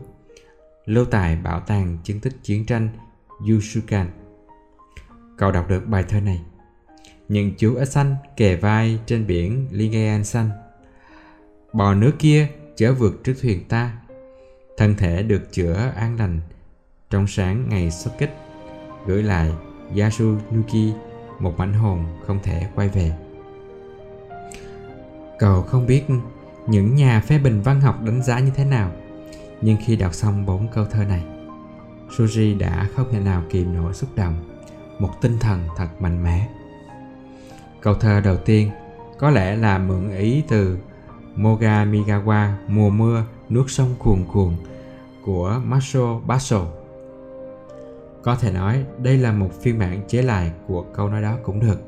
Lưu 0.84 1.04
tại 1.04 1.36
bảo 1.36 1.60
tàng 1.60 1.98
chứng 2.04 2.20
tích 2.20 2.32
chiến 2.42 2.66
tranh 2.66 2.88
Yushukan. 3.48 4.10
cậu 5.38 5.52
đọc 5.52 5.68
được 5.68 5.86
bài 5.86 6.04
thơ 6.08 6.20
này 6.20 6.42
những 7.32 7.52
chú 7.58 7.76
ếch 7.76 7.88
xanh 7.88 8.16
kề 8.36 8.56
vai 8.56 8.98
trên 9.06 9.26
biển 9.26 9.68
Ligean 9.70 10.24
xanh. 10.24 10.50
Bò 11.72 11.94
nước 11.94 12.12
kia 12.18 12.48
chở 12.76 12.92
vượt 12.92 13.24
trước 13.24 13.34
thuyền 13.42 13.64
ta. 13.68 13.92
Thân 14.76 14.94
thể 14.94 15.22
được 15.22 15.52
chữa 15.52 15.92
an 15.96 16.16
lành. 16.18 16.40
Trong 17.10 17.26
sáng 17.26 17.68
ngày 17.68 17.90
xuất 17.90 18.10
kích 18.18 18.30
gửi 19.06 19.22
lại 19.22 19.52
Yasunuki 19.98 20.94
một 21.38 21.58
mảnh 21.58 21.72
hồn 21.72 22.04
không 22.26 22.38
thể 22.42 22.66
quay 22.74 22.88
về. 22.88 23.12
Cậu 25.38 25.62
không 25.62 25.86
biết 25.86 26.04
những 26.66 26.94
nhà 26.94 27.20
phê 27.20 27.38
bình 27.38 27.62
văn 27.62 27.80
học 27.80 28.02
đánh 28.02 28.22
giá 28.22 28.38
như 28.38 28.50
thế 28.56 28.64
nào, 28.64 28.92
nhưng 29.60 29.76
khi 29.86 29.96
đọc 29.96 30.14
xong 30.14 30.46
bốn 30.46 30.68
câu 30.68 30.84
thơ 30.84 31.04
này, 31.04 31.24
Suji 32.10 32.58
đã 32.58 32.88
không 32.96 33.08
thể 33.12 33.20
nào 33.20 33.42
kìm 33.50 33.74
nổi 33.74 33.94
xúc 33.94 34.10
động. 34.16 34.62
Một 34.98 35.10
tinh 35.22 35.38
thần 35.38 35.68
thật 35.76 35.88
mạnh 36.00 36.24
mẽ 36.24 36.48
câu 37.82 37.94
thơ 37.94 38.20
đầu 38.20 38.36
tiên 38.36 38.70
có 39.18 39.30
lẽ 39.30 39.56
là 39.56 39.78
mượn 39.78 40.10
ý 40.10 40.42
từ 40.48 40.78
Moga 41.36 41.84
Migawa 41.84 42.52
mùa 42.68 42.90
mưa, 42.90 43.24
nước 43.48 43.70
sông 43.70 43.94
cuồn 43.98 44.24
cuồn 44.32 44.52
của 45.24 45.60
Maso 45.64 46.20
Basso 46.26 46.66
có 48.22 48.36
thể 48.36 48.52
nói 48.52 48.84
đây 48.98 49.18
là 49.18 49.32
một 49.32 49.48
phiên 49.60 49.78
bản 49.78 50.00
chế 50.08 50.22
lại 50.22 50.52
của 50.66 50.82
câu 50.82 51.08
nói 51.08 51.22
đó 51.22 51.36
cũng 51.42 51.60
được. 51.60 51.80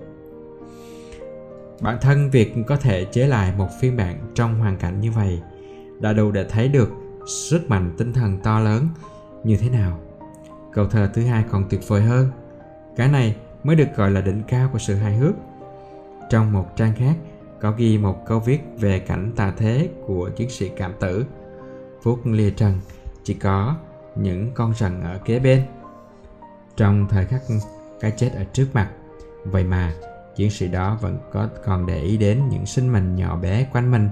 Bản 1.81 1.99
thân 2.01 2.31
việc 2.31 2.55
có 2.67 2.77
thể 2.77 3.05
chế 3.05 3.27
lại 3.27 3.53
một 3.59 3.69
phiên 3.81 3.97
bản 3.97 4.19
trong 4.35 4.59
hoàn 4.59 4.77
cảnh 4.77 5.01
như 5.01 5.11
vậy 5.11 5.41
đã 6.01 6.13
đủ 6.13 6.31
để 6.31 6.45
thấy 6.49 6.69
được 6.69 6.91
sức 7.27 7.71
mạnh 7.71 7.95
tinh 7.99 8.13
thần 8.13 8.39
to 8.43 8.61
lớn 8.61 8.89
như 9.45 9.57
thế 9.57 9.71
nào. 9.71 9.99
Câu 10.73 10.87
thơ 10.87 11.11
thứ 11.15 11.23
hai 11.23 11.45
còn 11.51 11.65
tuyệt 11.71 11.89
vời 11.89 12.03
hơn. 12.03 12.29
Cái 12.97 13.09
này 13.09 13.37
mới 13.65 13.77
được 13.77 13.89
gọi 13.97 14.11
là 14.11 14.21
đỉnh 14.21 14.43
cao 14.49 14.69
của 14.73 14.79
sự 14.79 14.95
hài 14.95 15.17
hước 15.17 15.35
trong 16.35 16.53
một 16.53 16.77
trang 16.77 16.93
khác, 16.97 17.15
có 17.61 17.71
ghi 17.77 17.99
một 17.99 18.27
câu 18.27 18.41
viết 18.41 18.61
về 18.79 18.99
cảnh 18.99 19.33
tà 19.37 19.53
thế 19.57 19.91
của 20.07 20.31
chiến 20.37 20.51
sĩ 20.51 20.69
cảm 20.69 20.93
tử. 21.01 21.27
Phút 22.03 22.21
lìa 22.25 22.51
trần, 22.51 22.81
chỉ 23.25 23.35
có 23.35 23.77
những 24.15 24.51
con 24.55 24.75
rần 24.75 25.01
ở 25.01 25.19
kế 25.25 25.39
bên. 25.39 25.65
Trong 26.77 27.07
thời 27.11 27.27
khắc 27.27 27.43
cái 28.01 28.13
chết 28.17 28.31
ở 28.37 28.45
trước 28.45 28.67
mặt, 28.73 28.91
vậy 29.45 29.65
mà 29.65 29.95
chiến 30.37 30.51
sĩ 30.51 30.69
đó 30.69 30.99
vẫn 31.01 31.19
có 31.33 31.49
còn 31.65 31.87
để 31.87 32.01
ý 32.01 32.17
đến 32.17 32.49
những 32.49 32.67
sinh 32.67 32.93
mệnh 32.93 33.17
nhỏ 33.17 33.37
bé 33.37 33.67
quanh 33.73 33.91
mình 33.91 34.09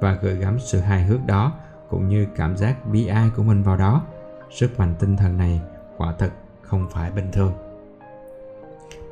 và 0.00 0.18
gửi 0.22 0.36
gắm 0.36 0.58
sự 0.60 0.80
hài 0.80 1.04
hước 1.04 1.26
đó, 1.26 1.52
cũng 1.88 2.08
như 2.08 2.26
cảm 2.36 2.56
giác 2.56 2.86
bi 2.86 3.06
ai 3.06 3.30
của 3.36 3.42
mình 3.42 3.62
vào 3.62 3.76
đó. 3.76 4.04
Sức 4.50 4.78
mạnh 4.78 4.94
tinh 4.98 5.16
thần 5.16 5.38
này 5.38 5.60
quả 5.96 6.14
thực 6.18 6.32
không 6.62 6.88
phải 6.90 7.10
bình 7.10 7.28
thường. 7.32 7.52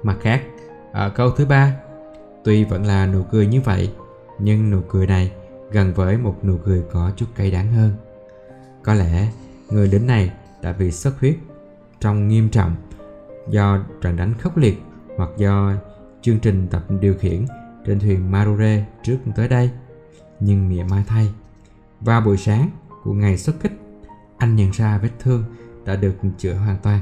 Mặt 0.03 0.17
khác, 0.21 0.43
ở 0.93 1.11
câu 1.11 1.31
thứ 1.31 1.47
ba 1.47 1.77
tuy 2.45 2.65
vẫn 2.65 2.87
là 2.87 3.07
nụ 3.07 3.23
cười 3.23 3.47
như 3.47 3.61
vậy 3.61 3.93
nhưng 4.39 4.71
nụ 4.71 4.81
cười 4.89 5.07
này 5.07 5.33
gần 5.71 5.93
với 5.95 6.19
một 6.19 6.45
nụ 6.45 6.59
cười 6.65 6.83
có 6.93 7.13
chút 7.17 7.27
cay 7.37 7.51
đắng 7.51 7.73
hơn 7.73 7.93
có 8.83 8.95
lẽ 8.95 9.33
người 9.71 9.89
lính 9.89 10.07
này 10.07 10.33
đã 10.63 10.73
bị 10.73 10.91
xuất 10.91 11.21
huyết 11.21 11.37
trong 12.01 12.29
nghiêm 12.29 12.49
trọng 12.49 12.77
do 13.49 13.79
trận 14.01 14.17
đánh 14.17 14.35
khốc 14.39 14.57
liệt 14.57 14.83
hoặc 15.17 15.31
do 15.37 15.73
chương 16.23 16.39
trình 16.39 16.67
tập 16.71 16.85
điều 17.01 17.15
khiển 17.15 17.45
trên 17.87 18.01
thuyền 18.01 18.31
Marure 18.31 18.87
trước 19.03 19.19
tới 19.37 19.49
đây. 19.49 19.71
Nhưng 20.41 20.69
mỉa 20.69 20.83
mai 20.83 21.05
thay, 21.07 21.29
vào 22.01 22.21
buổi 22.21 22.37
sáng 22.37 22.71
của 23.05 23.13
ngày 23.13 23.39
xuất 23.39 23.57
kích, 23.63 23.73
anh 24.39 24.57
nhận 24.57 24.71
ra 24.71 24.99
vết 24.99 25.11
thương 25.19 25.45
đã 25.85 25.97
được 25.97 26.15
chữa 26.39 26.55
hoàn 26.55 26.77
toàn. 26.83 27.01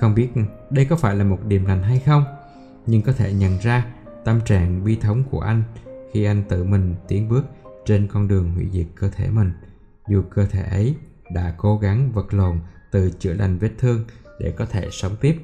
Không 0.00 0.14
biết 0.14 0.28
đây 0.70 0.84
có 0.84 0.96
phải 0.96 1.16
là 1.16 1.24
một 1.24 1.38
điểm 1.44 1.64
lành 1.64 1.82
hay 1.82 2.00
không, 2.00 2.24
nhưng 2.86 3.02
có 3.02 3.12
thể 3.12 3.32
nhận 3.32 3.58
ra 3.58 3.86
tâm 4.24 4.40
trạng 4.44 4.84
bi 4.84 4.96
thống 4.96 5.24
của 5.30 5.40
anh 5.40 5.62
khi 6.12 6.24
anh 6.24 6.42
tự 6.48 6.64
mình 6.64 6.94
tiến 7.08 7.28
bước 7.28 7.44
trên 7.84 8.06
con 8.06 8.28
đường 8.28 8.52
hủy 8.54 8.68
diệt 8.72 8.86
cơ 8.94 9.10
thể 9.10 9.30
mình, 9.30 9.52
dù 10.08 10.22
cơ 10.30 10.46
thể 10.46 10.62
ấy 10.62 10.96
đã 11.34 11.54
cố 11.56 11.78
gắng 11.78 12.12
vật 12.12 12.34
lộn 12.34 12.58
từ 12.90 13.10
chữa 13.18 13.32
lành 13.32 13.58
vết 13.58 13.70
thương 13.78 14.04
để 14.38 14.54
có 14.56 14.66
thể 14.66 14.88
sống 14.92 15.16
tiếp. 15.20 15.36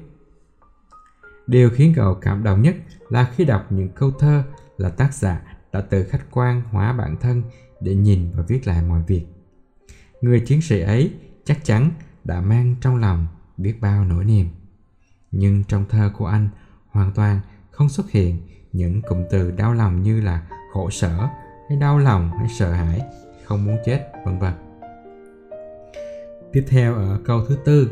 Điều 1.47 1.69
khiến 1.69 1.93
cậu 1.95 2.15
cảm 2.15 2.43
động 2.43 2.61
nhất 2.61 2.75
là 3.09 3.31
khi 3.35 3.45
đọc 3.45 3.71
những 3.71 3.89
câu 3.89 4.11
thơ 4.11 4.43
là 4.77 4.89
tác 4.89 5.13
giả 5.13 5.57
đã 5.71 5.81
tự 5.81 6.03
khách 6.03 6.31
quan 6.31 6.61
hóa 6.71 6.93
bản 6.93 7.17
thân 7.21 7.43
để 7.81 7.95
nhìn 7.95 8.31
và 8.35 8.43
viết 8.47 8.67
lại 8.67 8.81
mọi 8.81 9.03
việc. 9.07 9.25
Người 10.21 10.39
chiến 10.39 10.61
sĩ 10.61 10.79
ấy 10.79 11.13
chắc 11.43 11.63
chắn 11.63 11.91
đã 12.23 12.41
mang 12.41 12.75
trong 12.81 12.95
lòng 12.95 13.27
biết 13.57 13.81
bao 13.81 14.05
nỗi 14.05 14.25
niềm. 14.25 14.47
Nhưng 15.31 15.63
trong 15.63 15.85
thơ 15.89 16.11
của 16.17 16.25
anh 16.25 16.49
hoàn 16.89 17.11
toàn 17.11 17.39
không 17.71 17.89
xuất 17.89 18.11
hiện 18.11 18.41
những 18.75 19.01
cụm 19.01 19.23
từ 19.29 19.51
đau 19.51 19.73
lòng 19.73 20.03
như 20.03 20.21
là 20.21 20.41
khổ 20.73 20.89
sở 20.89 21.27
hay 21.69 21.77
đau 21.77 21.97
lòng 21.97 22.31
hay 22.39 22.47
sợ 22.59 22.71
hãi, 22.71 23.01
không 23.43 23.65
muốn 23.65 23.77
chết, 23.85 24.11
vân 24.25 24.39
vân. 24.39 24.53
Tiếp 26.51 26.65
theo 26.69 26.95
ở 26.95 27.19
câu 27.25 27.45
thứ 27.47 27.57
tư, 27.65 27.91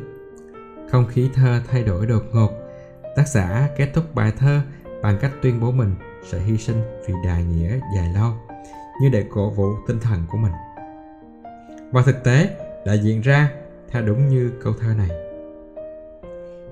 không 0.90 1.06
khí 1.08 1.30
thơ 1.34 1.62
thay 1.68 1.84
đổi 1.84 2.06
đột 2.06 2.24
ngột 2.32 2.64
Tác 3.16 3.28
giả 3.28 3.70
kết 3.78 3.90
thúc 3.94 4.16
bài 4.16 4.34
thơ 4.38 4.62
bằng 5.02 5.18
cách 5.22 5.32
tuyên 5.42 5.60
bố 5.60 5.72
mình 5.72 5.96
sẽ 6.24 6.40
hy 6.40 6.58
sinh 6.58 6.82
vì 7.08 7.14
đại 7.26 7.44
nghĩa 7.44 7.80
dài 7.96 8.14
lâu 8.16 8.34
như 9.02 9.10
để 9.10 9.26
cổ 9.32 9.50
vũ 9.50 9.74
tinh 9.88 10.00
thần 10.00 10.20
của 10.32 10.38
mình. 10.38 10.52
Và 11.92 12.02
thực 12.02 12.24
tế 12.24 12.58
đã 12.86 12.94
diễn 12.94 13.22
ra 13.22 13.52
theo 13.90 14.02
đúng 14.02 14.28
như 14.28 14.52
câu 14.64 14.74
thơ 14.80 14.94
này. 14.98 15.10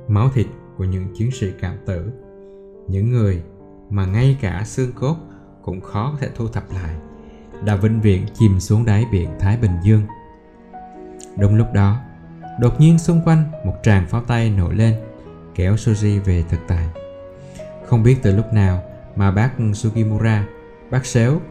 Máu 0.07 0.29
thịt 0.33 0.45
của 0.77 0.83
những 0.83 1.07
chiến 1.13 1.31
sĩ 1.31 1.47
cảm 1.61 1.77
tử, 1.85 2.11
những 2.87 3.11
người 3.11 3.43
mà 3.91 4.05
ngay 4.05 4.37
cả 4.41 4.63
xương 4.65 4.91
cốt 4.91 5.15
cũng 5.61 5.81
khó 5.81 6.11
có 6.11 6.17
thể 6.19 6.29
thu 6.35 6.47
thập 6.47 6.63
lại, 6.71 6.95
đã 7.63 7.75
vĩnh 7.75 8.01
viễn 8.01 8.25
chìm 8.39 8.59
xuống 8.59 8.85
đáy 8.85 9.05
biển 9.11 9.29
Thái 9.39 9.57
Bình 9.57 9.71
Dương. 9.83 10.01
Đúng 11.37 11.55
lúc 11.55 11.67
đó, 11.73 11.97
đột 12.59 12.79
nhiên 12.79 12.99
xung 12.99 13.21
quanh 13.25 13.43
một 13.65 13.75
tràng 13.83 14.07
pháo 14.07 14.21
tay 14.21 14.49
nổi 14.49 14.75
lên 14.75 14.95
kéo 15.55 15.75
Soji 15.75 16.21
về 16.21 16.43
thực 16.49 16.59
tại. 16.67 16.89
Không 17.85 18.03
biết 18.03 18.17
từ 18.21 18.35
lúc 18.35 18.53
nào 18.53 18.83
mà 19.15 19.31
bác 19.31 19.51
Sugimura, 19.73 20.47
bác 20.91 21.05
xéo, 21.05 21.41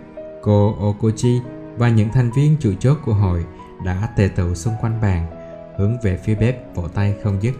cô 0.42 0.76
Okochi 0.80 1.40
và 1.76 1.88
những 1.88 2.08
thành 2.12 2.30
viên 2.30 2.56
chủ 2.60 2.72
chốt 2.80 2.98
của 3.04 3.14
hội 3.14 3.44
đã 3.84 4.08
tề 4.16 4.28
tựu 4.28 4.54
xung 4.54 4.74
quanh 4.80 5.00
bàn, 5.02 5.26
hướng 5.78 5.96
về 6.02 6.16
phía 6.16 6.34
bếp 6.34 6.74
vỗ 6.74 6.88
tay 6.88 7.14
không 7.22 7.42
dứt. 7.42 7.54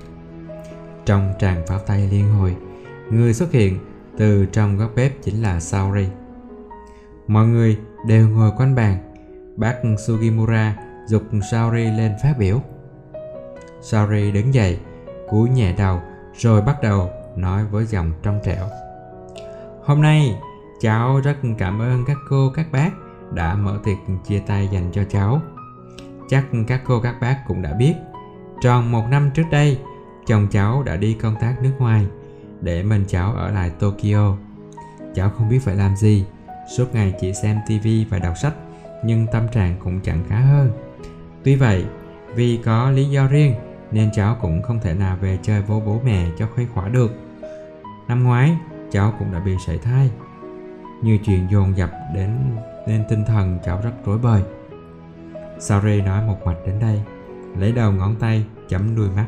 Trong 1.07 1.33
tràng 1.39 1.67
pháo 1.67 1.79
tay 1.79 2.09
liên 2.11 2.33
hồi, 2.33 2.57
người 3.11 3.35
xuất 3.35 3.53
hiện 3.53 3.79
từ 4.21 4.47
trong 4.47 4.77
góc 4.77 4.91
bếp 4.97 5.23
chính 5.23 5.43
là 5.43 5.61
Saori. 5.61 6.09
Mọi 7.27 7.47
người 7.47 7.79
đều 8.07 8.29
ngồi 8.29 8.51
quanh 8.57 8.75
bàn. 8.75 8.99
Bác 9.57 9.75
Sugimura 10.07 10.77
dục 11.09 11.23
Saori 11.51 11.85
lên 11.85 12.13
phát 12.23 12.35
biểu. 12.39 12.61
Saori 13.81 14.31
đứng 14.33 14.55
dậy, 14.55 14.79
cúi 15.29 15.49
nhẹ 15.49 15.75
đầu 15.79 16.01
rồi 16.35 16.63
bắt 16.63 16.77
đầu 16.83 17.11
nói 17.37 17.65
với 17.65 17.85
giọng 17.87 18.13
trong 18.23 18.41
trẻo. 18.45 18.67
Hôm 19.85 20.03
nay, 20.03 20.39
cháu 20.81 21.21
rất 21.25 21.37
cảm 21.59 21.79
ơn 21.79 22.05
các 22.07 22.17
cô 22.29 22.53
các 22.55 22.73
bác 22.73 22.91
đã 23.33 23.55
mở 23.55 23.79
tiệc 23.85 23.99
chia 24.27 24.43
tay 24.47 24.69
dành 24.73 24.91
cho 24.93 25.05
cháu. 25.05 25.41
Chắc 26.29 26.45
các 26.67 26.83
cô 26.87 27.01
các 27.01 27.15
bác 27.21 27.37
cũng 27.49 27.63
đã 27.63 27.73
biết, 27.73 27.95
tròn 28.63 28.93
một 28.93 29.05
năm 29.11 29.31
trước 29.35 29.47
đây, 29.51 29.79
chồng 30.27 30.47
cháu 30.51 30.83
đã 30.83 30.97
đi 30.97 31.15
công 31.15 31.37
tác 31.41 31.63
nước 31.63 31.73
ngoài 31.79 32.07
để 32.63 32.83
mình 32.83 33.05
cháu 33.09 33.33
ở 33.33 33.51
lại 33.51 33.71
Tokyo. 33.71 34.37
Cháu 35.15 35.31
không 35.31 35.49
biết 35.49 35.59
phải 35.65 35.77
làm 35.77 35.97
gì, 35.97 36.25
suốt 36.77 36.95
ngày 36.95 37.15
chỉ 37.21 37.35
xem 37.35 37.59
TV 37.67 37.89
và 38.11 38.19
đọc 38.19 38.35
sách, 38.43 38.55
nhưng 39.05 39.27
tâm 39.33 39.49
trạng 39.53 39.77
cũng 39.85 40.01
chẳng 40.01 40.25
khá 40.29 40.41
hơn. 40.41 40.71
Tuy 41.45 41.57
vậy, 41.57 41.85
vì 42.35 42.57
có 42.65 42.91
lý 42.91 43.05
do 43.05 43.27
riêng 43.27 43.55
nên 43.91 44.11
cháu 44.13 44.37
cũng 44.41 44.63
không 44.63 44.81
thể 44.83 44.95
nào 44.95 45.17
về 45.21 45.39
chơi 45.43 45.63
với 45.63 45.81
bố 45.87 46.01
mẹ 46.05 46.27
cho 46.39 46.47
khuây 46.55 46.67
khỏa 46.75 46.89
được. 46.89 47.13
Năm 48.09 48.25
ngoái, 48.25 48.57
cháu 48.91 49.15
cũng 49.19 49.33
đã 49.33 49.41
bị 49.41 49.57
sảy 49.67 49.79
thai. 49.79 50.11
nhiều 51.03 51.19
chuyện 51.25 51.47
dồn 51.51 51.77
dập 51.77 51.91
đến 52.15 52.31
nên 52.87 53.05
tinh 53.09 53.25
thần 53.25 53.59
cháu 53.65 53.81
rất 53.85 53.93
rối 54.05 54.19
bời. 54.19 54.43
Sari 55.59 56.01
nói 56.01 56.27
một 56.27 56.39
mạch 56.45 56.57
đến 56.67 56.75
đây, 56.81 57.03
lấy 57.59 57.73
đầu 57.73 57.93
ngón 57.93 58.17
tay 58.17 58.45
chấm 58.69 58.97
đuôi 58.97 59.09
mắt. 59.17 59.27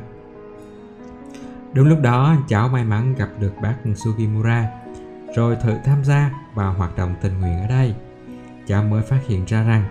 Đúng 1.75 1.89
lúc 1.89 2.01
đó, 2.01 2.37
cháu 2.49 2.69
may 2.69 2.85
mắn 2.85 3.15
gặp 3.15 3.29
được 3.41 3.53
bác 3.63 3.75
Sugimura, 3.97 4.71
rồi 5.37 5.57
thử 5.57 5.75
tham 5.85 6.05
gia 6.05 6.31
vào 6.55 6.73
hoạt 6.73 6.97
động 6.97 7.15
tình 7.21 7.41
nguyện 7.41 7.61
ở 7.61 7.67
đây. 7.69 7.95
Cháu 8.67 8.83
mới 8.83 9.03
phát 9.03 9.19
hiện 9.29 9.45
ra 9.45 9.63
rằng 9.63 9.85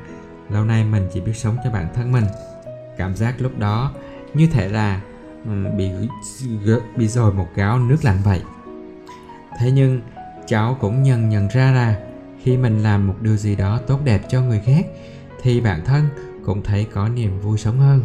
lâu 0.49 0.65
nay 0.65 0.83
mình 0.83 1.09
chỉ 1.13 1.21
biết 1.21 1.35
sống 1.35 1.57
cho 1.63 1.71
bản 1.71 1.87
thân 1.93 2.11
mình. 2.11 2.25
Cảm 2.97 3.15
giác 3.15 3.35
lúc 3.41 3.59
đó 3.59 3.91
như 4.33 4.47
thể 4.47 4.69
là 4.69 5.01
ừ, 5.45 5.51
bị 5.77 5.89
bị 6.95 7.07
rồi 7.07 7.33
một 7.33 7.47
gáo 7.55 7.79
nước 7.79 7.97
lạnh 8.03 8.17
vậy 8.23 8.41
thế 9.59 9.71
nhưng 9.71 10.01
cháu 10.47 10.77
cũng 10.81 11.03
nhận 11.03 11.29
nhận 11.29 11.47
ra 11.47 11.71
là 11.71 11.95
khi 12.43 12.57
mình 12.57 12.83
làm 12.83 13.07
một 13.07 13.15
điều 13.21 13.37
gì 13.37 13.55
đó 13.55 13.79
tốt 13.87 13.99
đẹp 14.03 14.21
cho 14.29 14.41
người 14.41 14.61
khác 14.65 14.85
thì 15.41 15.61
bản 15.61 15.85
thân 15.85 16.07
cũng 16.45 16.63
thấy 16.63 16.87
có 16.93 17.09
niềm 17.09 17.39
vui 17.39 17.57
sống 17.57 17.79
hơn 17.79 18.03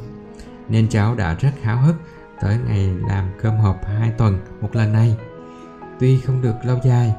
nên 0.69 0.89
cháu 0.89 1.15
đã 1.15 1.35
rất 1.35 1.53
háo 1.63 1.77
hức 1.77 1.97
tới 2.41 2.59
ngày 2.67 2.95
làm 3.09 3.25
cơm 3.43 3.57
hộp 3.57 3.87
hai 3.87 4.13
tuần 4.19 4.39
một 4.61 4.77
lần 4.77 4.93
này. 4.93 5.17
Tuy 6.01 6.21
không 6.21 6.43
được 6.43 6.55
lâu 6.65 6.79
dài, 6.85 7.15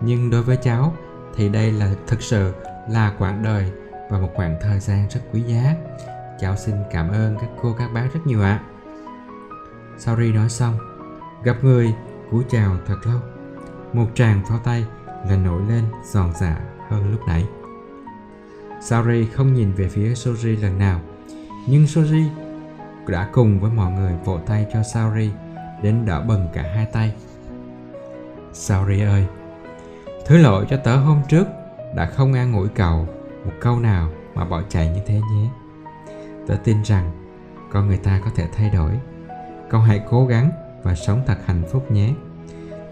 nhưng 0.00 0.30
đối 0.30 0.42
với 0.42 0.56
cháu 0.56 0.94
thì 1.34 1.48
đây 1.48 1.72
là 1.72 1.94
thực 2.06 2.22
sự 2.22 2.52
là 2.90 3.12
quãng 3.18 3.42
đời 3.42 3.72
và 4.10 4.18
một 4.18 4.28
khoảng 4.34 4.58
thời 4.60 4.80
gian 4.80 5.08
rất 5.10 5.20
quý 5.32 5.40
giá. 5.40 5.74
Cháu 6.40 6.56
xin 6.56 6.74
cảm 6.90 7.08
ơn 7.08 7.36
các 7.40 7.50
cô 7.62 7.74
các 7.78 7.92
bác 7.94 8.08
rất 8.14 8.20
nhiều 8.24 8.42
ạ. 8.42 8.62
Sauri 9.98 10.32
nói 10.32 10.48
xong, 10.48 10.78
gặp 11.44 11.56
người 11.62 11.94
cúi 12.30 12.44
chào 12.48 12.76
thật 12.86 12.96
lâu. 13.04 13.20
Một 13.92 14.06
tràng 14.14 14.40
pháo 14.48 14.58
tay 14.58 14.84
là 15.28 15.36
nổi 15.36 15.62
lên 15.68 15.84
giòn 16.12 16.32
giả 16.40 16.60
hơn 16.88 17.10
lúc 17.10 17.20
nãy. 17.26 17.44
Sauri 18.82 19.26
không 19.26 19.54
nhìn 19.54 19.72
về 19.72 19.88
phía 19.88 20.12
Soji 20.14 20.62
lần 20.62 20.78
nào, 20.78 21.00
nhưng 21.68 21.84
Soji 21.84 22.28
đã 23.08 23.28
cùng 23.32 23.60
với 23.60 23.70
mọi 23.70 23.92
người 23.92 24.12
vỗ 24.24 24.38
tay 24.46 24.66
cho 24.72 24.82
Sauri 24.82 25.30
đến 25.82 26.04
đỡ 26.06 26.20
bừng 26.20 26.48
cả 26.52 26.62
hai 26.74 26.86
tay 26.86 27.14
Sauri 28.52 29.00
ơi 29.00 29.26
Thứ 30.26 30.36
lỗi 30.36 30.66
cho 30.70 30.76
tớ 30.76 30.96
hôm 30.96 31.22
trước 31.28 31.46
đã 31.94 32.06
không 32.06 32.32
an 32.32 32.52
ủi 32.52 32.68
cậu 32.68 33.06
một 33.44 33.52
câu 33.60 33.80
nào 33.80 34.08
mà 34.34 34.44
bỏ 34.44 34.62
chạy 34.68 34.88
như 34.88 35.00
thế 35.06 35.14
nhé. 35.14 35.48
Tớ 36.46 36.56
tin 36.64 36.82
rằng 36.84 37.10
con 37.72 37.88
người 37.88 37.96
ta 37.96 38.20
có 38.24 38.30
thể 38.34 38.48
thay 38.56 38.70
đổi. 38.70 38.90
Cậu 39.70 39.80
hãy 39.80 40.02
cố 40.10 40.26
gắng 40.26 40.50
và 40.82 40.94
sống 40.94 41.22
thật 41.26 41.38
hạnh 41.46 41.62
phúc 41.72 41.90
nhé. 41.90 42.14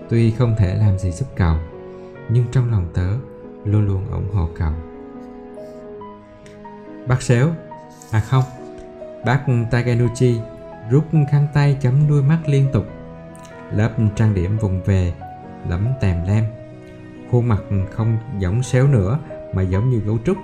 Tuy 0.09 0.31
không 0.31 0.55
thể 0.59 0.75
làm 0.75 0.99
gì 0.99 1.11
giúp 1.11 1.27
cậu, 1.37 1.57
nhưng 2.29 2.45
trong 2.53 2.71
lòng 2.71 2.87
tớ 2.95 3.09
luôn 3.65 3.87
luôn 3.87 4.11
ủng 4.11 4.35
hộ 4.35 4.49
cậu. 4.59 4.73
Bác 7.09 7.23
xéo, 7.23 7.49
à 8.11 8.21
không, 8.21 8.45
bác 9.25 9.47
Takenuchi 9.71 10.41
rút 10.91 11.05
khăn 11.31 11.47
tay 11.55 11.77
chấm 11.81 12.09
đuôi 12.09 12.23
mắt 12.23 12.39
liên 12.47 12.67
tục. 12.73 12.87
Lớp 13.73 13.91
trang 14.17 14.35
điểm 14.35 14.59
vùng 14.59 14.83
về, 14.83 15.13
lấm 15.69 15.89
tèm 16.01 16.25
lem 16.27 16.45
khuôn 17.31 17.49
mặt 17.49 17.63
không 17.91 18.19
giống 18.39 18.63
xéo 18.63 18.87
nữa 18.87 19.19
mà 19.53 19.63
giống 19.63 19.91
như 19.91 19.99
gấu 19.99 20.19
trúc. 20.25 20.37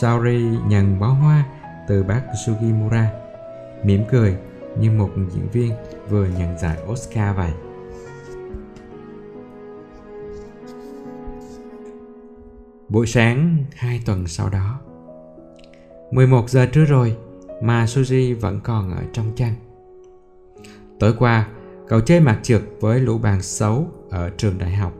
Saori 0.00 0.44
nhận 0.68 1.00
bó 1.00 1.06
hoa 1.06 1.44
từ 1.88 2.02
bác 2.02 2.22
Sugimura, 2.46 3.12
mỉm 3.82 4.04
cười 4.10 4.36
như 4.78 4.90
một 4.90 5.10
diễn 5.30 5.48
viên 5.52 5.72
vừa 6.08 6.26
nhận 6.26 6.58
giải 6.58 6.78
Oscar 6.92 7.36
vậy. 7.36 7.50
Buổi 12.88 13.06
sáng 13.06 13.56
hai 13.74 14.00
tuần 14.06 14.26
sau 14.26 14.50
đó 14.50 14.80
11 16.10 16.50
giờ 16.50 16.66
trưa 16.66 16.84
rồi 16.84 17.16
mà 17.62 17.84
Suzy 17.84 18.40
vẫn 18.40 18.60
còn 18.64 18.96
ở 18.96 19.02
trong 19.12 19.32
chăn. 19.36 19.54
Tối 21.00 21.14
qua, 21.18 21.48
cậu 21.88 22.00
chơi 22.00 22.20
mặt 22.20 22.40
trượt 22.42 22.62
với 22.80 23.00
lũ 23.00 23.18
bạn 23.18 23.42
xấu 23.42 23.88
ở 24.10 24.30
trường 24.36 24.58
đại 24.58 24.76
học. 24.76 24.92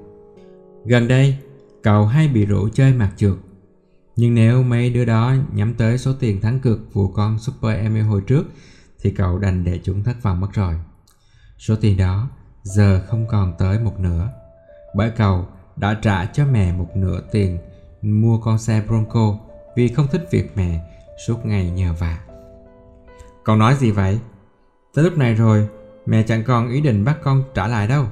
Gần 0.85 1.09
đây, 1.09 1.37
cậu 1.83 2.07
hay 2.07 2.29
bị 2.29 2.47
rủ 2.47 2.69
chơi 2.69 2.93
mặt 2.93 3.11
trượt. 3.17 3.35
Nhưng 4.17 4.35
nếu 4.35 4.63
mấy 4.63 4.91
đứa 4.91 5.05
đó 5.05 5.35
nhắm 5.53 5.75
tới 5.75 5.99
số 5.99 6.13
tiền 6.21 6.41
thắng 6.41 6.61
cược 6.61 6.95
vụ 6.95 7.09
con 7.09 7.39
Super 7.39 7.79
Emmy 7.79 8.01
hồi 8.01 8.21
trước 8.27 8.45
thì 9.01 9.11
cậu 9.11 9.39
đành 9.39 9.65
để 9.65 9.81
chúng 9.85 10.03
thất 10.03 10.23
vọng 10.23 10.41
mất 10.41 10.49
rồi. 10.53 10.75
Số 11.59 11.77
tiền 11.81 11.97
đó 11.97 12.29
giờ 12.63 13.03
không 13.07 13.27
còn 13.27 13.53
tới 13.59 13.79
một 13.79 14.01
nửa. 14.01 14.29
Bởi 14.95 15.11
cậu 15.11 15.47
đã 15.77 15.99
trả 16.03 16.27
cho 16.27 16.47
mẹ 16.47 16.73
một 16.73 16.89
nửa 16.97 17.21
tiền 17.33 17.59
mua 18.03 18.39
con 18.39 18.59
xe 18.59 18.83
Bronco 18.87 19.39
vì 19.77 19.89
không 19.89 20.07
thích 20.13 20.29
việc 20.31 20.57
mẹ 20.57 20.81
suốt 21.27 21.47
ngày 21.47 21.71
nhờ 21.71 21.93
vả. 21.99 22.19
Con 23.45 23.59
nói 23.59 23.75
gì 23.75 23.91
vậy? 23.91 24.19
Tới 24.95 25.05
lúc 25.05 25.19
này 25.19 25.35
rồi, 25.35 25.69
mẹ 26.07 26.23
chẳng 26.23 26.45
còn 26.45 26.69
ý 26.69 26.81
định 26.81 27.05
bắt 27.05 27.19
con 27.23 27.43
trả 27.55 27.67
lại 27.67 27.89
đâu. 27.89 28.05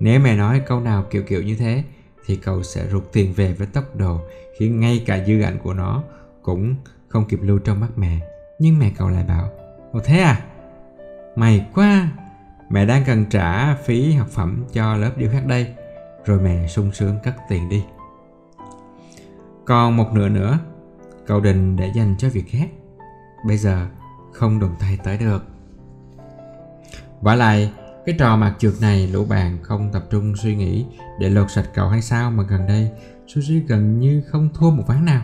Nếu 0.00 0.20
mẹ 0.20 0.36
nói 0.36 0.62
câu 0.66 0.80
nào 0.80 1.04
kiểu 1.10 1.22
kiểu 1.22 1.42
như 1.42 1.56
thế 1.56 1.84
thì 2.26 2.36
cậu 2.36 2.62
sẽ 2.62 2.86
rụt 2.88 3.12
tiền 3.12 3.32
về 3.32 3.52
với 3.52 3.66
tốc 3.66 3.96
độ 3.96 4.20
khiến 4.58 4.80
ngay 4.80 5.02
cả 5.06 5.24
dư 5.26 5.40
ảnh 5.40 5.58
của 5.62 5.74
nó 5.74 6.02
cũng 6.42 6.74
không 7.08 7.24
kịp 7.24 7.38
lưu 7.42 7.58
trong 7.58 7.80
mắt 7.80 7.88
mẹ. 7.96 8.18
Nhưng 8.58 8.78
mẹ 8.78 8.92
cậu 8.96 9.08
lại 9.08 9.24
bảo, 9.28 9.50
Ồ 9.92 10.00
thế 10.04 10.18
à? 10.18 10.40
Mày 11.36 11.66
quá! 11.74 12.08
Mẹ 12.70 12.86
đang 12.86 13.02
cần 13.06 13.24
trả 13.30 13.74
phí 13.74 14.12
học 14.12 14.28
phẩm 14.28 14.64
cho 14.72 14.96
lớp 14.96 15.10
điêu 15.16 15.30
khắc 15.32 15.46
đây. 15.46 15.74
Rồi 16.24 16.40
mẹ 16.40 16.68
sung 16.68 16.92
sướng 16.92 17.16
cất 17.22 17.34
tiền 17.48 17.68
đi. 17.68 17.84
Còn 19.64 19.96
một 19.96 20.12
nửa 20.12 20.28
nữa, 20.28 20.58
cậu 21.26 21.40
định 21.40 21.76
để 21.76 21.92
dành 21.94 22.14
cho 22.18 22.28
việc 22.28 22.44
khác. 22.48 22.68
Bây 23.46 23.56
giờ 23.56 23.86
không 24.34 24.60
đụng 24.60 24.74
tay 24.80 24.98
tới 25.04 25.18
được. 25.18 25.44
Và 27.20 27.34
lại, 27.34 27.72
cái 28.06 28.14
trò 28.18 28.36
mặt 28.36 28.54
trượt 28.58 28.72
này 28.80 29.06
lũ 29.06 29.24
bạn 29.24 29.58
không 29.62 29.92
tập 29.92 30.04
trung 30.10 30.36
suy 30.36 30.56
nghĩ 30.56 30.86
để 31.20 31.30
lột 31.30 31.50
sạch 31.50 31.70
cậu 31.74 31.88
hay 31.88 32.02
sao 32.02 32.30
mà 32.30 32.42
gần 32.42 32.66
đây 32.66 32.90
sushi 33.26 33.60
gần 33.60 34.00
như 34.00 34.22
không 34.26 34.48
thua 34.54 34.70
một 34.70 34.84
ván 34.86 35.04
nào. 35.04 35.22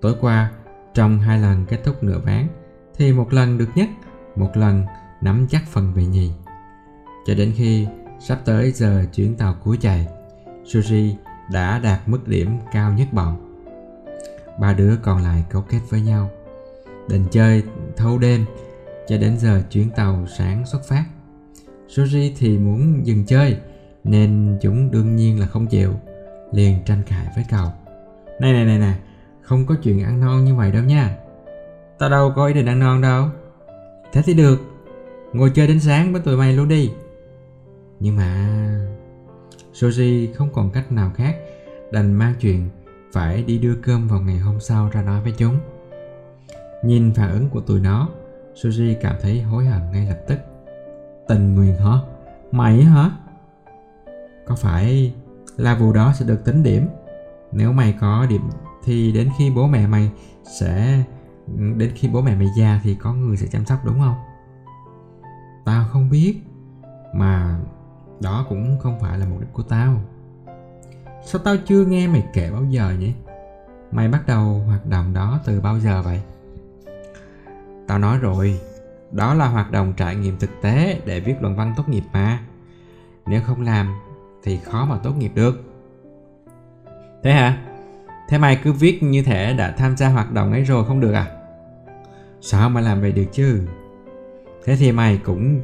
Tối 0.00 0.14
qua, 0.20 0.50
trong 0.94 1.18
hai 1.18 1.38
lần 1.38 1.66
kết 1.66 1.80
thúc 1.84 2.02
nửa 2.02 2.18
ván, 2.18 2.48
thì 2.96 3.12
một 3.12 3.32
lần 3.32 3.58
được 3.58 3.68
nhất, 3.74 3.88
một 4.36 4.56
lần 4.56 4.84
nắm 5.20 5.46
chắc 5.50 5.62
phần 5.66 5.92
về 5.94 6.04
nhì. 6.04 6.32
Cho 7.26 7.34
đến 7.34 7.52
khi 7.56 7.86
sắp 8.20 8.38
tới 8.44 8.72
giờ 8.72 9.04
chuyến 9.14 9.36
tàu 9.36 9.54
cuối 9.64 9.78
chạy, 9.80 10.08
sushi 10.64 11.16
đã 11.52 11.78
đạt 11.78 12.00
mức 12.06 12.28
điểm 12.28 12.58
cao 12.72 12.92
nhất 12.92 13.08
bọn. 13.12 13.36
Ba 14.60 14.72
đứa 14.72 14.96
còn 14.96 15.22
lại 15.22 15.44
cấu 15.50 15.62
kết 15.62 15.80
với 15.88 16.00
nhau, 16.00 16.30
định 17.08 17.24
chơi 17.30 17.62
thâu 17.96 18.18
đêm 18.18 18.44
cho 19.08 19.18
đến 19.18 19.38
giờ 19.38 19.62
chuyến 19.70 19.90
tàu 19.90 20.26
sáng 20.38 20.66
xuất 20.66 20.80
phát. 20.88 21.04
Suzy 21.88 22.32
thì 22.38 22.58
muốn 22.58 23.06
dừng 23.06 23.24
chơi 23.26 23.56
nên 24.04 24.58
chúng 24.62 24.90
đương 24.90 25.16
nhiên 25.16 25.40
là 25.40 25.46
không 25.46 25.66
chịu 25.66 25.92
liền 26.52 26.84
tranh 26.86 27.02
cãi 27.06 27.26
với 27.34 27.44
cậu. 27.50 27.68
Này 28.40 28.52
này 28.52 28.64
này 28.64 28.78
này, 28.78 28.98
không 29.42 29.66
có 29.66 29.74
chuyện 29.82 30.04
ăn 30.04 30.20
non 30.20 30.44
như 30.44 30.54
vậy 30.54 30.72
đâu 30.72 30.82
nha. 30.82 31.16
Tao 31.98 32.10
đâu 32.10 32.32
có 32.36 32.46
ý 32.46 32.54
định 32.54 32.66
ăn 32.66 32.78
non 32.78 33.00
đâu. 33.00 33.28
Thế 34.12 34.22
thì 34.22 34.34
được 34.34 34.60
ngồi 35.32 35.50
chơi 35.54 35.66
đến 35.66 35.80
sáng 35.80 36.12
với 36.12 36.22
tụi 36.22 36.36
mày 36.36 36.52
luôn 36.52 36.68
đi. 36.68 36.90
Nhưng 38.00 38.16
mà 38.16 38.48
Soji 39.72 40.34
không 40.34 40.52
còn 40.52 40.70
cách 40.70 40.92
nào 40.92 41.12
khác 41.16 41.36
đành 41.92 42.12
mang 42.12 42.34
chuyện 42.40 42.68
phải 43.12 43.42
đi 43.42 43.58
đưa 43.58 43.74
cơm 43.74 44.08
vào 44.08 44.20
ngày 44.20 44.38
hôm 44.38 44.60
sau 44.60 44.90
ra 44.92 45.02
nói 45.02 45.22
với 45.22 45.32
chúng 45.36 45.58
nhìn 46.82 47.14
phản 47.14 47.32
ứng 47.32 47.48
của 47.48 47.60
tụi 47.60 47.80
nó, 47.80 48.08
Suzy 48.54 48.94
cảm 49.00 49.16
thấy 49.22 49.42
hối 49.42 49.64
hận 49.64 49.80
ngay 49.92 50.06
lập 50.06 50.18
tức 50.26 50.38
Tình 51.28 51.54
nguyện 51.54 51.76
hả? 51.76 51.92
Mày 52.50 52.82
hả? 52.82 53.10
Có 54.46 54.54
phải 54.54 55.14
là 55.56 55.74
vụ 55.74 55.92
đó 55.92 56.12
sẽ 56.14 56.26
được 56.26 56.44
tính 56.44 56.62
điểm? 56.62 56.88
Nếu 57.52 57.72
mày 57.72 57.94
có 58.00 58.26
điểm 58.26 58.42
thì 58.84 59.12
đến 59.12 59.30
khi 59.38 59.50
bố 59.50 59.66
mẹ 59.66 59.86
mày 59.86 60.10
sẽ, 60.44 61.02
đến 61.76 61.92
khi 61.94 62.08
bố 62.08 62.20
mẹ 62.20 62.36
mày 62.36 62.48
già 62.56 62.80
thì 62.82 62.94
có 62.94 63.14
người 63.14 63.36
sẽ 63.36 63.46
chăm 63.46 63.64
sóc 63.64 63.78
đúng 63.84 64.00
không? 64.00 64.14
Tao 65.64 65.84
không 65.92 66.10
biết, 66.10 66.42
mà 67.14 67.58
đó 68.20 68.46
cũng 68.48 68.78
không 68.80 69.00
phải 69.00 69.18
là 69.18 69.26
mục 69.26 69.40
đích 69.40 69.52
của 69.52 69.62
tao. 69.62 70.00
Sao 71.24 71.40
tao 71.44 71.56
chưa 71.66 71.84
nghe 71.84 72.08
mày 72.08 72.26
kể 72.32 72.50
bao 72.50 72.64
giờ 72.64 72.94
nhỉ? 72.98 73.14
Mày 73.92 74.08
bắt 74.08 74.26
đầu 74.26 74.62
hoạt 74.66 74.86
động 74.86 75.14
đó 75.14 75.40
từ 75.44 75.60
bao 75.60 75.78
giờ 75.78 76.02
vậy? 76.02 76.22
Tao 77.92 77.98
nói 77.98 78.18
rồi, 78.18 78.60
đó 79.10 79.34
là 79.34 79.46
hoạt 79.46 79.70
động 79.70 79.92
trải 79.96 80.16
nghiệm 80.16 80.38
thực 80.38 80.50
tế 80.62 81.00
để 81.04 81.20
viết 81.20 81.34
luận 81.40 81.56
văn 81.56 81.74
tốt 81.76 81.88
nghiệp 81.88 82.02
mà. 82.12 82.40
Nếu 83.26 83.40
không 83.42 83.62
làm 83.62 83.94
thì 84.42 84.58
khó 84.64 84.84
mà 84.84 84.98
tốt 85.02 85.12
nghiệp 85.18 85.30
được. 85.34 85.62
Thế 87.22 87.32
hả? 87.32 87.58
Thế 88.28 88.38
mày 88.38 88.60
cứ 88.64 88.72
viết 88.72 89.02
như 89.02 89.22
thể 89.22 89.54
đã 89.54 89.74
tham 89.78 89.96
gia 89.96 90.08
hoạt 90.08 90.32
động 90.32 90.52
ấy 90.52 90.62
rồi 90.62 90.84
không 90.84 91.00
được 91.00 91.12
à? 91.12 91.26
Sao 92.40 92.70
mà 92.70 92.80
làm 92.80 93.00
vậy 93.00 93.12
được 93.12 93.26
chứ? 93.32 93.68
Thế 94.64 94.76
thì 94.76 94.92
mày 94.92 95.20
cũng 95.24 95.60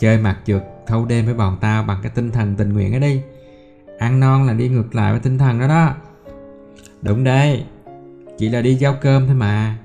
chơi 0.00 0.18
mặt 0.18 0.38
trượt 0.44 0.62
thâu 0.86 1.04
đêm 1.04 1.24
với 1.24 1.34
bọn 1.34 1.58
tao 1.60 1.82
bằng 1.82 1.98
cái 2.02 2.12
tinh 2.14 2.30
thần 2.30 2.54
tình 2.56 2.72
nguyện 2.72 2.94
ấy 2.94 3.00
đi 3.00 3.22
Ăn 3.98 4.20
non 4.20 4.46
là 4.46 4.52
đi 4.52 4.68
ngược 4.68 4.94
lại 4.94 5.12
với 5.12 5.20
tinh 5.20 5.38
thần 5.38 5.60
đó 5.60 5.68
đó. 5.68 5.94
Đúng 7.02 7.24
đấy, 7.24 7.64
chỉ 8.38 8.48
là 8.48 8.60
đi 8.60 8.74
giao 8.74 8.96
cơm 9.00 9.26
thôi 9.26 9.36
mà. 9.36 9.78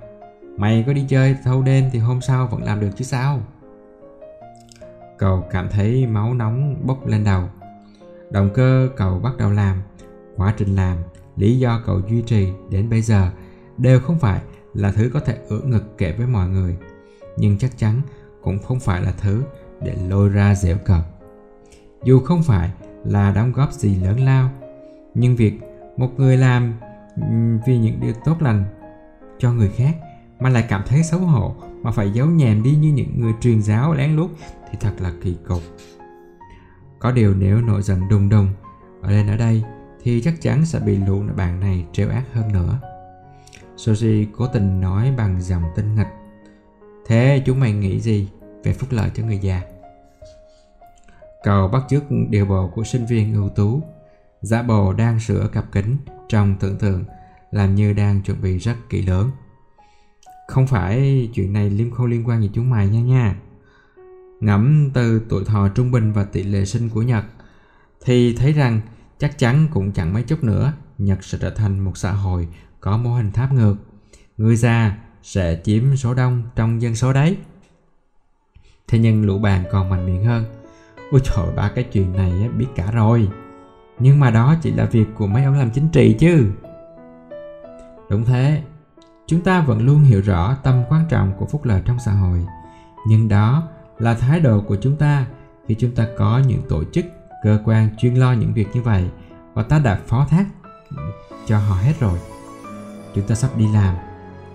Mày 0.58 0.84
có 0.88 0.94
đi 0.94 1.06
chơi 1.10 1.36
thâu 1.44 1.62
đêm 1.62 1.90
thì 1.92 2.00
hôm 2.00 2.22
sau 2.22 2.48
vẫn 2.48 2.64
làm 2.64 2.80
được 2.80 2.90
chứ 2.96 3.06
sao? 3.06 3.40
Cậu 5.18 5.44
cảm 5.52 5.68
thấy 5.70 6.08
máu 6.08 6.34
nóng 6.34 6.76
bốc 6.88 7.08
lên 7.08 7.24
đầu. 7.24 7.44
Động 8.32 8.50
cơ 8.54 8.90
cậu 8.96 9.20
bắt 9.20 9.38
đầu 9.38 9.52
làm 9.52 9.82
Quá 10.36 10.54
trình 10.58 10.76
làm, 10.76 10.98
lý 11.36 11.60
do 11.60 11.82
cậu 11.86 12.02
duy 12.10 12.22
trì 12.22 12.50
đến 12.70 12.90
bây 12.90 13.02
giờ 13.02 13.30
Đều 13.78 14.00
không 14.00 14.20
phải 14.20 14.42
là 14.74 14.92
thứ 14.92 15.12
có 15.14 15.20
thể 15.20 15.38
ưỡn 15.50 15.70
ngực 15.70 15.98
kể 15.98 16.14
với 16.18 16.28
mọi 16.28 16.50
người 16.50 16.78
Nhưng 17.38 17.58
chắc 17.58 17.78
chắn 17.78 18.02
cũng 18.42 18.60
không 18.60 18.80
phải 18.80 19.02
là 19.02 19.14
thứ 19.18 19.44
để 19.82 19.96
lôi 20.10 20.30
ra 20.30 20.56
dẻo 20.56 20.78
cợt. 20.86 21.02
Dù 22.04 22.20
không 22.20 22.44
phải 22.44 22.72
là 23.04 23.32
đóng 23.32 23.52
góp 23.52 23.72
gì 23.72 23.96
lớn 23.96 24.20
lao 24.20 24.50
Nhưng 25.14 25.36
việc 25.36 25.60
một 25.98 26.10
người 26.18 26.38
làm 26.38 26.74
vì 27.66 27.78
những 27.78 28.00
điều 28.02 28.14
tốt 28.26 28.42
lành 28.42 28.64
cho 29.38 29.54
người 29.54 29.70
khác 29.70 29.96
mà 30.40 30.50
lại 30.50 30.66
cảm 30.70 30.84
thấy 30.86 31.04
xấu 31.04 31.20
hổ, 31.20 31.56
mà 31.82 31.92
phải 31.92 32.12
giấu 32.12 32.28
nhèm 32.28 32.64
đi 32.64 32.76
như 32.76 32.92
những 32.92 33.22
người 33.22 33.34
truyền 33.42 33.62
giáo 33.62 33.94
lén 33.94 34.16
lút, 34.16 34.32
thì 34.72 34.78
thật 34.82 34.94
là 35.00 35.12
kỳ 35.24 35.38
cục 35.48 35.62
Có 37.00 37.12
điều 37.12 37.34
nếu 37.34 37.62
nổi 37.62 37.82
giận 37.82 38.10
đùng 38.10 38.30
đùng 38.30 38.48
ở 39.02 39.12
lên 39.12 39.28
ở 39.28 39.38
đây, 39.38 39.64
thì 40.04 40.22
chắc 40.22 40.42
chắn 40.42 40.66
sẽ 40.66 40.80
bị 40.80 40.98
lũ 40.98 41.24
bạn 41.36 41.60
này 41.60 41.86
trêu 41.92 42.10
ác 42.10 42.24
hơn 42.34 42.52
nữa. 42.54 42.80
Soji 43.78 44.26
cố 44.38 44.48
tình 44.48 44.82
nói 44.82 45.14
bằng 45.18 45.42
giọng 45.42 45.64
tinh 45.76 45.96
nghịch. 45.96 46.08
Thế 47.06 47.44
chúng 47.46 47.60
mày 47.60 47.74
nghĩ 47.74 48.00
gì 48.00 48.30
về 48.64 48.74
phúc 48.74 48.90
lợi 48.92 49.12
cho 49.14 49.24
người 49.24 49.38
già? 49.38 49.62
Cậu 51.44 51.68
bắt 51.68 51.84
chước 51.90 52.04
điều 52.30 52.46
bộ 52.46 52.72
của 52.76 52.84
sinh 52.84 53.06
viên 53.06 53.34
ưu 53.34 53.50
tú. 53.50 53.82
Giả 54.42 54.64
bộ 54.64 54.94
đang 54.94 55.20
sửa 55.20 55.48
cặp 55.48 55.72
kính 55.72 55.98
trong 56.30 56.56
tưởng 56.60 56.78
tượng, 56.78 57.04
làm 57.52 57.76
như 57.76 57.94
đang 57.94 58.22
chuẩn 58.22 58.42
bị 58.42 58.58
rất 58.58 58.76
kỹ 58.90 59.02
lưỡng. 59.02 59.32
Không 60.48 60.68
phải 60.68 61.30
chuyện 61.34 61.54
này 61.54 61.70
liên 61.70 61.92
không 61.92 62.06
liên 62.06 62.28
quan 62.28 62.42
gì 62.42 62.50
chúng 62.54 62.70
mày 62.70 62.90
nha 62.90 63.02
nha. 63.02 63.36
Ngẫm 64.40 64.90
từ 64.94 65.22
tuổi 65.30 65.46
thọ 65.46 65.68
trung 65.68 65.92
bình 65.92 66.14
và 66.14 66.24
tỷ 66.24 66.44
lệ 66.44 66.66
sinh 66.66 66.90
của 66.90 67.02
Nhật 67.02 67.26
thì 68.06 68.36
thấy 68.36 68.54
rằng 68.54 68.82
chắc 69.20 69.38
chắn 69.38 69.68
cũng 69.74 69.92
chẳng 69.92 70.14
mấy 70.14 70.24
chốc 70.24 70.44
nữa 70.44 70.74
Nhật 70.98 71.24
sẽ 71.24 71.38
trở 71.42 71.50
thành 71.50 71.80
một 71.80 71.98
xã 71.98 72.12
hội 72.12 72.48
có 72.80 72.98
mô 72.98 73.14
hình 73.14 73.32
tháp 73.32 73.54
ngược. 73.54 73.76
Người 74.38 74.56
già 74.56 74.98
sẽ 75.24 75.62
chiếm 75.64 75.96
số 75.96 76.14
đông 76.14 76.44
trong 76.56 76.82
dân 76.82 76.96
số 76.96 77.14
đấy. 77.14 77.38
Thế 78.88 79.00
nhưng 79.00 79.26
lũ 79.26 79.40
bàn 79.40 79.64
còn 79.72 79.90
mạnh 79.90 80.06
miệng 80.06 80.26
hơn. 80.26 80.46
Ôi 81.12 81.22
trời 81.24 81.56
ba 81.56 81.72
cái 81.76 81.84
chuyện 81.84 82.14
này 82.14 82.50
biết 82.58 82.68
cả 82.76 82.92
rồi. 82.92 83.30
Nhưng 84.00 84.20
mà 84.20 84.32
đó 84.32 84.56
chỉ 84.62 84.72
là 84.72 84.86
việc 84.86 85.08
của 85.16 85.28
mấy 85.28 85.44
ông 85.44 85.58
làm 85.58 85.72
chính 85.72 85.90
trị 85.90 86.16
chứ. 86.20 86.52
Đúng 88.10 88.26
thế, 88.26 88.64
chúng 89.28 89.42
ta 89.42 89.62
vẫn 89.62 89.86
luôn 89.86 90.04
hiểu 90.04 90.22
rõ 90.22 90.56
tầm 90.64 90.84
quan 90.90 91.06
trọng 91.10 91.34
của 91.38 91.46
phúc 91.46 91.66
lợi 91.66 91.82
trong 91.86 92.00
xã 92.06 92.12
hội. 92.12 92.46
Nhưng 93.08 93.30
đó 93.30 93.64
là 93.98 94.14
thái 94.14 94.40
độ 94.40 94.62
của 94.62 94.78
chúng 94.82 94.96
ta 94.96 95.26
khi 95.68 95.76
chúng 95.80 95.96
ta 95.96 96.08
có 96.18 96.42
những 96.48 96.62
tổ 96.70 96.84
chức, 96.94 97.06
cơ 97.44 97.60
quan 97.66 97.90
chuyên 97.98 98.16
lo 98.16 98.34
những 98.34 98.54
việc 98.54 98.68
như 98.74 98.82
vậy 98.82 99.10
và 99.54 99.64
ta 99.64 99.80
đã 99.80 100.00
phó 100.08 100.26
thác 100.30 100.46
cho 101.46 101.58
họ 101.58 101.76
hết 101.76 101.94
rồi. 102.00 102.20
Chúng 103.16 103.28
ta 103.28 103.36
sắp 103.36 103.58
đi 103.58 103.66
làm. 103.74 103.96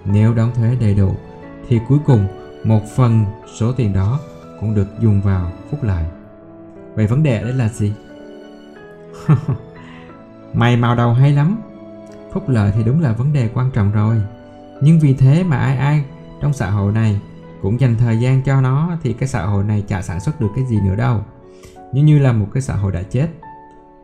Nếu 0.04 0.34
đóng 0.34 0.52
thuế 0.54 0.76
đầy 0.80 0.94
đủ 0.94 1.14
thì 1.68 1.80
cuối 1.88 1.98
cùng 2.06 2.26
một 2.64 2.82
phần 2.96 3.24
số 3.58 3.72
tiền 3.72 3.92
đó 3.92 4.20
cũng 4.60 4.74
được 4.74 4.86
dùng 5.00 5.20
vào 5.20 5.52
phúc 5.70 5.82
lợi. 5.82 6.04
Vậy 6.94 7.06
vấn 7.06 7.22
đề 7.22 7.38
ở 7.38 7.44
đây 7.44 7.52
là 7.52 7.68
gì? 7.68 7.92
Mày 10.54 10.76
màu 10.76 10.96
đầu 10.96 11.12
hay 11.12 11.32
lắm. 11.32 11.56
Phúc 12.32 12.48
lợi 12.48 12.72
thì 12.74 12.84
đúng 12.84 13.00
là 13.00 13.12
vấn 13.12 13.32
đề 13.32 13.50
quan 13.54 13.70
trọng 13.70 13.92
rồi. 13.92 14.22
Nhưng 14.82 15.00
vì 15.00 15.14
thế 15.14 15.44
mà 15.44 15.56
ai 15.56 15.76
ai 15.76 16.04
trong 16.40 16.52
xã 16.52 16.70
hội 16.70 16.92
này 16.92 17.20
cũng 17.62 17.80
dành 17.80 17.96
thời 17.96 18.18
gian 18.18 18.42
cho 18.42 18.60
nó 18.60 18.96
thì 19.02 19.12
cái 19.12 19.28
xã 19.28 19.46
hội 19.46 19.64
này 19.64 19.84
chả 19.88 20.02
sản 20.02 20.20
xuất 20.20 20.40
được 20.40 20.48
cái 20.56 20.64
gì 20.64 20.80
nữa 20.84 20.96
đâu. 20.96 21.20
Nhưng 21.92 22.06
như 22.06 22.18
là 22.18 22.32
một 22.32 22.46
cái 22.54 22.62
xã 22.62 22.74
hội 22.74 22.92
đã 22.92 23.02
chết. 23.02 23.28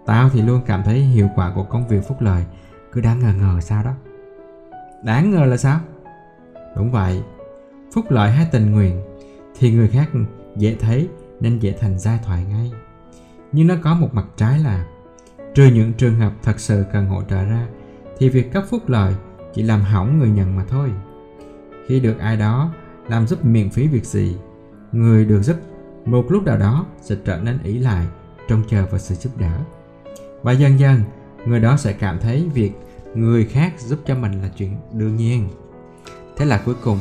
Tao 0.07 0.29
thì 0.29 0.43
luôn 0.43 0.61
cảm 0.67 0.83
thấy 0.83 0.99
hiệu 0.99 1.29
quả 1.35 1.53
của 1.55 1.65
công 1.65 1.89
việc 1.89 2.09
phúc 2.09 2.17
lợi, 2.21 2.45
cứ 2.93 3.01
đáng 3.01 3.21
ngờ 3.21 3.33
ngờ 3.41 3.61
sao 3.61 3.85
đó. 3.85 3.93
Đáng 5.05 5.31
ngờ 5.31 5.45
là 5.45 5.57
sao? 5.57 5.81
Đúng 6.77 6.91
vậy. 6.91 7.23
Phúc 7.95 8.05
lợi 8.09 8.31
hay 8.31 8.47
tình 8.53 8.73
nguyện 8.73 9.03
thì 9.59 9.73
người 9.73 9.89
khác 9.89 10.11
dễ 10.57 10.77
thấy 10.81 11.09
nên 11.41 11.59
dễ 11.59 11.75
thành 11.81 11.99
giai 11.99 12.19
thoại 12.25 12.45
ngay. 12.45 12.73
Nhưng 13.53 13.67
nó 13.67 13.75
có 13.83 13.95
một 13.95 14.15
mặt 14.15 14.27
trái 14.37 14.59
là, 14.59 14.87
trừ 15.55 15.67
những 15.67 15.93
trường 15.93 16.19
hợp 16.19 16.33
thật 16.43 16.61
sự 16.61 16.85
cần 16.93 17.07
hỗ 17.07 17.23
trợ 17.23 17.45
ra, 17.45 17.67
thì 18.19 18.29
việc 18.29 18.53
cấp 18.53 18.65
phúc 18.71 18.83
lợi 18.87 19.15
chỉ 19.55 19.63
làm 19.63 19.81
hỏng 19.81 20.19
người 20.19 20.29
nhận 20.29 20.57
mà 20.57 20.65
thôi. 20.69 20.91
Khi 21.87 22.01
được 22.01 22.19
ai 22.19 22.37
đó 22.37 22.73
làm 23.09 23.27
giúp 23.27 23.45
miễn 23.45 23.71
phí 23.71 23.89
việc 23.89 24.05
gì, 24.05 24.37
người 24.93 25.25
được 25.25 25.43
giúp 25.43 25.57
một 26.05 26.25
lúc 26.29 26.45
nào 26.45 26.57
đó 26.59 26.87
sẽ 27.01 27.17
trở 27.25 27.39
nên 27.39 27.59
ý 27.63 27.79
lại 27.79 28.07
trông 28.49 28.63
chờ 28.69 28.87
vào 28.91 28.99
sự 28.99 29.15
giúp 29.15 29.31
đỡ. 29.39 29.59
Và 30.43 30.53
dần 30.53 30.79
dần, 30.79 31.01
người 31.47 31.61
đó 31.61 31.77
sẽ 31.77 31.93
cảm 31.93 32.19
thấy 32.19 32.49
việc 32.55 32.73
người 33.15 33.45
khác 33.45 33.73
giúp 33.79 33.99
cho 34.07 34.15
mình 34.15 34.43
là 34.43 34.49
chuyện 34.49 34.77
đương 34.93 35.17
nhiên. 35.17 35.49
Thế 36.37 36.45
là 36.45 36.63
cuối 36.65 36.75
cùng, 36.85 36.99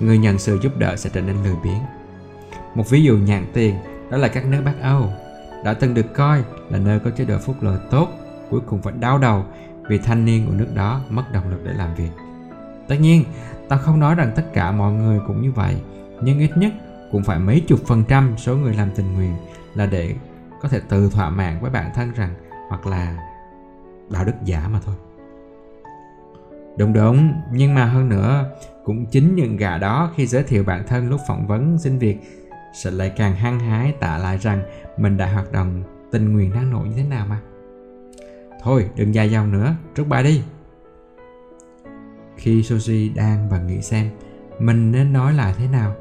người 0.00 0.18
nhận 0.18 0.38
sự 0.38 0.58
giúp 0.62 0.72
đỡ 0.78 0.96
sẽ 0.96 1.10
trở 1.12 1.20
nên 1.20 1.36
lười 1.44 1.54
biếng. 1.64 1.80
Một 2.74 2.90
ví 2.90 3.02
dụ 3.02 3.16
nhạn 3.16 3.46
tiền 3.52 3.74
đó 4.10 4.16
là 4.16 4.28
các 4.28 4.46
nước 4.46 4.62
Bắc 4.64 4.74
Âu 4.82 5.12
đã 5.64 5.74
từng 5.74 5.94
được 5.94 6.14
coi 6.14 6.44
là 6.70 6.78
nơi 6.78 6.98
có 6.98 7.10
chế 7.10 7.24
độ 7.24 7.38
phúc 7.38 7.56
lợi 7.60 7.78
tốt 7.90 8.08
cuối 8.50 8.60
cùng 8.66 8.82
phải 8.82 8.92
đau 9.00 9.18
đầu 9.18 9.44
vì 9.88 9.98
thanh 9.98 10.24
niên 10.24 10.46
của 10.46 10.52
nước 10.52 10.68
đó 10.74 11.00
mất 11.08 11.24
động 11.32 11.50
lực 11.50 11.60
để 11.64 11.72
làm 11.72 11.94
việc. 11.94 12.10
Tất 12.88 12.96
nhiên, 13.00 13.24
ta 13.68 13.76
không 13.76 14.00
nói 14.00 14.14
rằng 14.14 14.32
tất 14.36 14.44
cả 14.52 14.72
mọi 14.72 14.92
người 14.92 15.20
cũng 15.26 15.42
như 15.42 15.52
vậy, 15.52 15.76
nhưng 16.22 16.38
ít 16.38 16.50
nhất 16.56 16.72
cũng 17.12 17.22
phải 17.22 17.38
mấy 17.38 17.60
chục 17.60 17.80
phần 17.86 18.04
trăm 18.08 18.34
số 18.36 18.56
người 18.56 18.74
làm 18.74 18.90
tình 18.94 19.14
nguyện 19.14 19.34
là 19.74 19.86
để 19.86 20.14
có 20.62 20.68
thể 20.68 20.80
tự 20.88 21.10
thỏa 21.10 21.30
mãn 21.30 21.60
với 21.60 21.70
bản 21.70 21.90
thân 21.94 22.12
rằng 22.12 22.34
hoặc 22.68 22.86
là 22.86 23.16
đạo 24.10 24.24
đức 24.24 24.32
giả 24.44 24.68
mà 24.72 24.80
thôi. 24.84 24.94
Đúng 26.78 26.92
đúng, 26.92 27.32
nhưng 27.52 27.74
mà 27.74 27.84
hơn 27.84 28.08
nữa, 28.08 28.44
cũng 28.84 29.06
chính 29.06 29.34
những 29.34 29.56
gã 29.56 29.78
đó 29.78 30.12
khi 30.16 30.26
giới 30.26 30.42
thiệu 30.42 30.64
bản 30.64 30.82
thân 30.86 31.10
lúc 31.10 31.20
phỏng 31.28 31.46
vấn 31.46 31.78
xin 31.78 31.98
việc 31.98 32.18
sẽ 32.74 32.90
lại 32.90 33.12
càng 33.16 33.36
hăng 33.36 33.60
hái 33.60 33.92
tạ 33.92 34.18
lại 34.18 34.38
rằng 34.38 34.62
mình 34.98 35.16
đã 35.16 35.32
hoạt 35.32 35.52
động 35.52 35.82
tình 36.12 36.32
nguyện 36.32 36.50
năng 36.50 36.70
nổ 36.70 36.78
như 36.78 36.92
thế 36.96 37.04
nào 37.04 37.26
mà. 37.26 37.40
Thôi 38.64 38.90
đừng 38.96 39.14
dài 39.14 39.30
dòng 39.30 39.52
nữa, 39.52 39.74
rút 39.96 40.08
bài 40.08 40.22
đi. 40.22 40.42
Khi 42.36 42.62
Soji 42.62 43.14
đang 43.14 43.48
và 43.48 43.58
nghĩ 43.58 43.82
xem 43.82 44.10
mình 44.58 44.92
nên 44.92 45.12
nói 45.12 45.32
lại 45.32 45.54
thế 45.58 45.68
nào. 45.68 45.94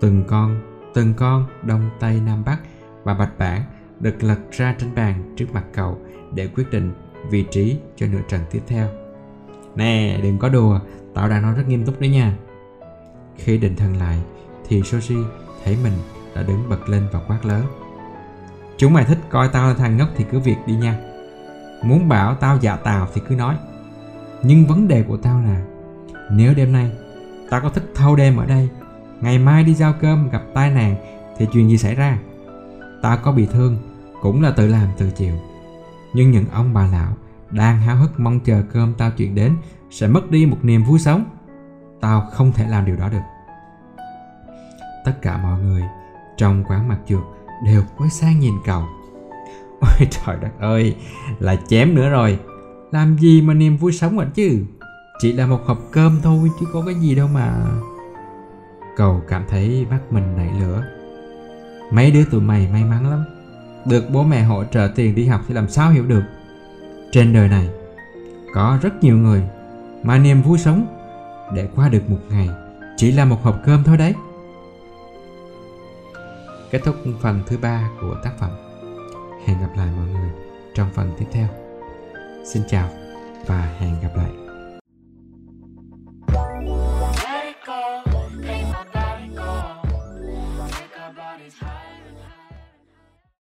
Từng 0.00 0.24
con, 0.26 0.60
từng 0.94 1.14
con 1.14 1.46
Đông 1.62 1.90
Tây 2.00 2.20
Nam 2.26 2.44
Bắc 2.44 2.58
và 3.04 3.14
Bạch 3.14 3.38
Bản 3.38 3.62
được 4.00 4.22
lật 4.22 4.38
ra 4.50 4.74
trên 4.78 4.94
bàn 4.94 5.34
trước 5.36 5.46
mặt 5.52 5.64
cậu 5.72 5.98
để 6.34 6.48
quyết 6.48 6.70
định 6.70 6.92
vị 7.30 7.44
trí 7.50 7.78
cho 7.96 8.06
nửa 8.06 8.22
trận 8.28 8.40
tiếp 8.50 8.60
theo. 8.66 8.88
Nè, 9.74 10.20
đừng 10.22 10.38
có 10.38 10.48
đùa, 10.48 10.80
tao 11.14 11.28
đang 11.28 11.42
nói 11.42 11.54
rất 11.54 11.68
nghiêm 11.68 11.84
túc 11.84 12.00
đấy 12.00 12.10
nha. 12.10 12.36
Khi 13.36 13.58
định 13.58 13.76
thần 13.76 13.96
lại, 13.96 14.18
thì 14.68 14.80
Soji 14.80 15.24
thấy 15.64 15.76
mình 15.82 15.92
đã 16.34 16.42
đứng 16.42 16.68
bật 16.68 16.88
lên 16.88 17.06
và 17.12 17.20
quát 17.28 17.46
lớn. 17.46 17.64
Chúng 18.76 18.92
mày 18.92 19.04
thích 19.04 19.18
coi 19.30 19.48
tao 19.48 19.68
là 19.68 19.74
thằng 19.74 19.96
ngốc 19.96 20.08
thì 20.16 20.24
cứ 20.30 20.40
việc 20.40 20.56
đi 20.66 20.74
nha. 20.74 20.98
Muốn 21.82 22.08
bảo 22.08 22.34
tao 22.34 22.58
giả 22.60 22.76
tào 22.76 23.08
thì 23.14 23.20
cứ 23.28 23.34
nói. 23.34 23.56
Nhưng 24.42 24.66
vấn 24.66 24.88
đề 24.88 25.02
của 25.02 25.16
tao 25.16 25.40
là 25.40 25.62
nếu 26.30 26.54
đêm 26.54 26.72
nay 26.72 26.92
tao 27.50 27.60
có 27.60 27.68
thức 27.68 27.84
thâu 27.94 28.16
đêm 28.16 28.36
ở 28.36 28.46
đây, 28.46 28.68
ngày 29.20 29.38
mai 29.38 29.64
đi 29.64 29.74
giao 29.74 29.92
cơm 30.00 30.30
gặp 30.30 30.42
tai 30.54 30.70
nạn 30.70 30.96
thì 31.36 31.46
chuyện 31.52 31.68
gì 31.68 31.78
xảy 31.78 31.94
ra? 31.94 32.18
Tao 33.02 33.16
có 33.22 33.32
bị 33.32 33.46
thương 33.46 33.78
cũng 34.22 34.42
là 34.42 34.50
tự 34.50 34.66
làm 34.66 34.88
tự 34.98 35.10
chịu. 35.10 35.34
Nhưng 36.14 36.30
những 36.30 36.44
ông 36.52 36.74
bà 36.74 36.86
lão 36.86 37.12
đang 37.50 37.80
háo 37.80 37.96
hức 37.96 38.20
mong 38.20 38.40
chờ 38.40 38.62
cơm 38.72 38.94
tao 38.94 39.10
chuyển 39.10 39.34
đến 39.34 39.56
sẽ 39.90 40.06
mất 40.06 40.30
đi 40.30 40.46
một 40.46 40.58
niềm 40.62 40.84
vui 40.84 40.98
sống. 40.98 41.24
Tao 42.00 42.28
không 42.32 42.52
thể 42.52 42.68
làm 42.68 42.86
điều 42.86 42.96
đó 42.96 43.08
được. 43.08 43.22
Tất 45.04 45.22
cả 45.22 45.36
mọi 45.36 45.60
người 45.60 45.82
trong 46.36 46.64
quán 46.64 46.88
mặt 46.88 46.98
trượt 47.08 47.20
đều 47.64 47.82
quay 47.98 48.10
sang 48.10 48.40
nhìn 48.40 48.54
cậu. 48.64 48.82
Ôi 49.80 50.08
trời 50.10 50.36
đất 50.42 50.50
ơi, 50.60 50.96
là 51.38 51.56
chém 51.68 51.94
nữa 51.94 52.08
rồi. 52.08 52.38
Làm 52.90 53.16
gì 53.18 53.42
mà 53.42 53.54
niềm 53.54 53.76
vui 53.76 53.92
sống 53.92 54.16
vậy 54.16 54.26
chứ? 54.34 54.64
Chỉ 55.18 55.32
là 55.32 55.46
một 55.46 55.60
hộp 55.64 55.78
cơm 55.92 56.20
thôi 56.22 56.50
chứ 56.60 56.66
có 56.72 56.82
cái 56.86 56.94
gì 56.94 57.14
đâu 57.14 57.28
mà. 57.34 57.54
Cậu 58.96 59.22
cảm 59.28 59.44
thấy 59.48 59.86
mắt 59.90 60.00
mình 60.10 60.36
nảy 60.36 60.50
lửa. 60.60 60.84
Mấy 61.92 62.10
đứa 62.10 62.24
tụi 62.24 62.40
mày 62.40 62.68
may 62.72 62.84
mắn 62.84 63.10
lắm. 63.10 63.24
Được 63.86 64.04
bố 64.10 64.22
mẹ 64.22 64.42
hỗ 64.42 64.64
trợ 64.64 64.88
tiền 64.94 65.14
đi 65.14 65.26
học 65.26 65.40
thì 65.48 65.54
làm 65.54 65.68
sao 65.68 65.90
hiểu 65.90 66.06
được. 66.06 66.22
Trên 67.12 67.32
đời 67.32 67.48
này 67.48 67.68
có 68.54 68.78
rất 68.82 69.04
nhiều 69.04 69.16
người 69.16 69.42
mà 70.02 70.18
niềm 70.18 70.42
vui 70.42 70.58
sống 70.58 70.86
để 71.54 71.68
qua 71.74 71.88
được 71.88 72.10
một 72.10 72.18
ngày 72.30 72.48
chỉ 72.96 73.12
là 73.12 73.24
một 73.24 73.42
hộp 73.42 73.56
cơm 73.64 73.84
thôi 73.84 73.96
đấy. 73.96 74.14
Kết 76.74 76.80
thúc 76.84 76.96
phần 77.20 77.42
thứ 77.46 77.58
ba 77.58 77.90
của 78.00 78.16
tác 78.24 78.30
phẩm. 78.38 78.50
Hẹn 79.46 79.60
gặp 79.60 79.70
lại 79.76 79.88
mọi 79.96 80.06
người 80.06 80.30
trong 80.74 80.90
phần 80.94 81.12
tiếp 81.18 81.26
theo. 81.32 81.48
Xin 82.52 82.62
chào 82.68 82.88
và 83.46 83.76
hẹn 83.78 84.00
gặp 84.02 84.10
lại. 84.16 84.43